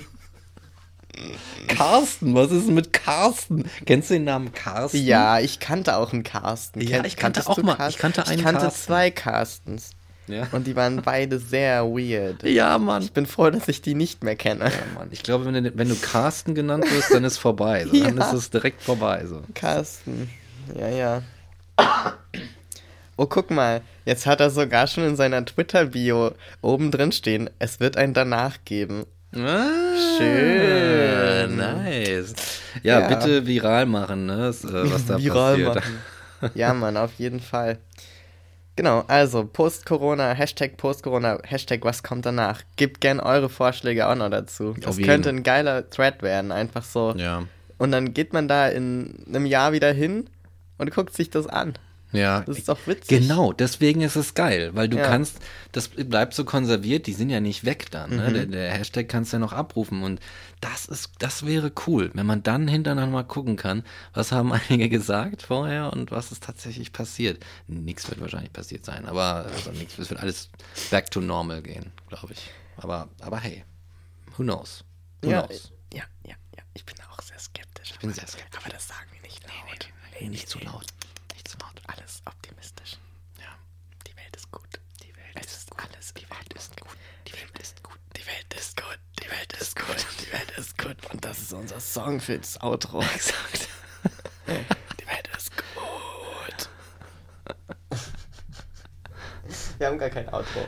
Carsten, 1.68 2.34
was 2.36 2.52
ist 2.52 2.68
denn 2.68 2.76
mit 2.76 2.94
Carsten? 2.94 3.66
Kennst 3.86 4.10
du 4.10 4.16
den 4.16 4.24
Namen 4.26 4.54
Carsten? 4.54 4.98
Ja, 4.98 5.40
ich 5.40 5.60
kannte 5.60 5.96
auch 5.98 6.14
einen 6.14 6.24
Carsten. 6.24 6.82
Ja, 6.82 7.04
ich 7.06 7.16
kannte 7.18 7.46
auch 7.48 7.58
mal- 7.58 7.76
Carsten? 7.76 7.92
ich 7.92 7.98
kannte 8.02 8.26
einen 8.28 8.38
Ich 8.40 8.44
kannte 8.44 8.62
Carsten. 8.62 8.82
zwei 8.86 9.12
Carstens. 9.12 9.92
Ja. 10.28 10.48
Und 10.52 10.68
die 10.68 10.76
waren 10.76 11.02
beide 11.02 11.40
sehr 11.40 11.84
weird. 11.86 12.44
Ja, 12.44 12.78
Mann. 12.78 13.02
Ich 13.04 13.12
bin 13.12 13.26
froh, 13.26 13.50
dass 13.50 13.68
ich 13.68 13.82
die 13.82 13.96
nicht 13.96 14.24
mehr 14.24 14.36
kenne. 14.38 14.66
Ja, 14.66 14.72
Mann. 14.96 15.10
Ich 15.12 15.24
glaube, 15.24 15.46
wenn 15.46 15.62
du, 15.64 15.78
wenn 15.78 15.90
du 15.90 15.96
Carsten 15.96 16.56
genannt 16.56 16.86
wirst, 16.92 17.14
dann 17.14 17.24
ist 17.26 17.38
vorbei. 17.38 17.86
So. 17.86 18.02
Dann 18.02 18.18
Ja. 18.18 18.28
ist 18.28 18.34
es 18.34 18.50
direkt 18.50 18.82
vorbei. 18.82 19.26
So. 19.26 19.42
Carsten. 19.54 20.30
Ja, 20.78 20.88
ja. 20.90 21.22
Oh, 23.18 23.26
guck 23.28 23.52
mal. 23.52 23.82
Jetzt 24.06 24.26
hat 24.26 24.40
er 24.40 24.50
sogar 24.50 24.88
schon 24.88 25.04
in 25.04 25.16
seiner 25.16 25.46
Twitter-Bio 25.46 26.32
oben 26.62 26.90
drin 26.92 27.12
stehen, 27.12 27.50
es 27.60 27.80
wird 27.80 27.98
ein 27.98 28.14
danach 28.14 28.58
geben. 28.66 29.06
Ah, 29.36 29.68
Schön. 30.18 31.58
Nice. 31.58 32.34
Ja, 32.84 33.00
Ja. 33.02 33.08
bitte 33.08 33.46
viral 33.46 33.86
machen, 33.86 34.26
ne? 34.26 34.48
äh, 34.50 34.92
was 34.92 35.06
da 35.06 35.18
Viral 35.20 35.52
passiert. 35.58 35.76
machen. 35.76 36.52
Ja, 36.56 36.74
Mann, 36.74 36.98
auf 36.98 37.12
jeden 37.18 37.40
Fall. 37.40 37.78
Genau, 38.76 39.04
also 39.08 39.44
Post-Corona, 39.46 40.32
Hashtag 40.32 40.78
Post-Corona, 40.78 41.38
Hashtag 41.44 41.84
was 41.84 42.02
kommt 42.04 42.26
danach. 42.26 42.62
Gebt 42.78 43.02
gern 43.02 43.20
eure 43.20 43.50
Vorschläge 43.50 44.08
auch 44.08 44.16
noch 44.16 44.30
dazu. 44.30 44.74
Das 44.80 44.98
könnte 44.98 45.30
ein 45.30 45.44
geiler 45.44 45.88
Thread 45.90 46.24
werden, 46.24 46.52
einfach 46.52 46.84
so. 46.84 47.14
Ja. 47.16 47.44
Und 47.78 47.92
dann 47.92 48.14
geht 48.14 48.34
man 48.34 48.48
da 48.48 48.68
in 48.70 49.24
einem 49.28 49.46
Jahr 49.46 49.74
wieder 49.74 49.92
hin 49.92 50.26
und 50.82 50.92
guckt 50.94 51.16
sich 51.16 51.30
das 51.30 51.48
an. 51.48 51.74
Ja, 52.14 52.42
Das 52.42 52.58
ist 52.58 52.68
doch 52.68 52.78
witzig. 52.88 53.22
Genau, 53.22 53.54
deswegen 53.54 54.02
ist 54.02 54.18
es 54.18 54.34
geil, 54.34 54.72
weil 54.74 54.90
du 54.90 54.98
Ja. 54.98 55.08
kannst, 55.08 55.38
das 55.72 55.88
bleibt 55.88 56.34
so 56.34 56.44
konserviert, 56.44 57.08
die 57.08 57.14
sind 57.14 57.30
ja 57.30 57.40
nicht 57.40 57.64
weg 57.64 57.90
dann. 57.90 58.10
Ne? 58.18 58.30
Mhm. 58.30 58.34
Der, 58.34 58.46
der 58.48 58.72
Hashtag 58.74 59.08
kannst 59.08 59.32
du 59.32 59.38
ja 59.38 59.40
noch 59.40 59.54
abrufen 59.54 60.04
und 60.04 60.20
das 60.60 60.88
ist, 60.88 61.12
das 61.20 61.46
wäre 61.46 61.72
cool, 61.88 62.12
wenn 62.14 62.26
man 62.26 62.44
dann 62.44 62.68
hinterher 62.68 63.08
mal 63.08 63.24
gucken 63.24 63.56
kann, 63.56 63.86
was 64.14 64.34
haben 64.34 64.52
einige 64.70 64.90
gesagt 64.90 65.44
vorher 65.44 65.94
und 65.94 66.12
was 66.12 66.34
ist 66.34 66.44
tatsächlich 66.44 66.92
passiert. 66.92 67.46
Nichts 67.68 68.10
wird 68.10 68.20
wahrscheinlich 68.20 68.52
passiert 68.52 68.84
sein, 68.84 69.06
aber 69.06 69.46
also 69.46 69.72
nichts, 69.72 69.98
es 69.98 70.10
wird 70.10 70.20
alles 70.20 70.50
back 70.90 71.10
to 71.12 71.22
normal 71.22 71.62
gehen, 71.62 71.94
glaube 72.10 72.34
ich. 72.34 72.50
Aber, 72.76 73.08
aber 73.22 73.38
hey, 73.40 73.64
who 74.36 74.44
knows? 74.44 74.84
Who 75.24 75.30
Ja, 75.32 75.44
knows? 75.44 75.72
ja, 75.94 76.04
ja, 76.26 76.36
ja. 76.58 76.64
Ich 76.74 76.84
bin 76.84 76.96
auch 77.10 77.22
sehr 77.22 77.40
skeptisch. 77.40 77.92
Ich 77.92 78.00
bin 78.00 78.12
sehr 78.12 78.28
skeptisch. 78.28 78.60
Aber 78.62 78.70
das 78.74 78.86
sagen 78.90 79.08
wir 80.22 80.30
nicht. 80.30 80.44
Nee, 80.44 80.48
zu 80.48 80.60
laut. 80.60 80.86
Nicht 81.34 81.48
zu 81.48 81.58
laut. 81.58 81.82
Alles 81.88 82.22
optimistisch. 82.26 82.98
Ja. 83.40 83.58
Die 84.08 84.16
Welt 84.16 84.36
ist 84.36 84.52
gut. 84.52 84.70
Die 85.04 85.16
Welt 85.16 85.36
es 85.36 85.58
ist 85.58 85.72
alles. 85.80 86.14
Die 86.14 86.30
Welt 86.30 86.54
ist 86.54 86.80
gut. 86.80 86.96
Die 87.28 87.34
Welt 87.34 87.58
ist 87.60 87.84
gut. 87.84 87.98
Die 88.16 88.26
Welt 88.28 88.54
ist 88.54 88.78
gut. 88.78 89.00
Die 89.20 89.30
Welt 89.32 89.54
ist 89.54 89.76
gut. 89.76 90.06
Die 90.22 90.32
Welt 90.32 90.52
ist 90.58 90.78
gut. 90.78 91.12
Und 91.12 91.26
das 91.26 91.40
ist 91.40 91.54
unser 91.54 91.80
Song 91.80 92.20
für 92.20 92.38
das 92.38 92.62
Outro. 92.62 93.02
Exakt. 93.16 93.68
Die 94.48 95.08
Welt 95.08 95.28
ist 95.36 95.52
gut. 95.58 96.70
Wir 99.80 99.88
haben 99.88 99.98
gar 99.98 100.10
kein 100.10 100.30
Outro. 100.30 100.68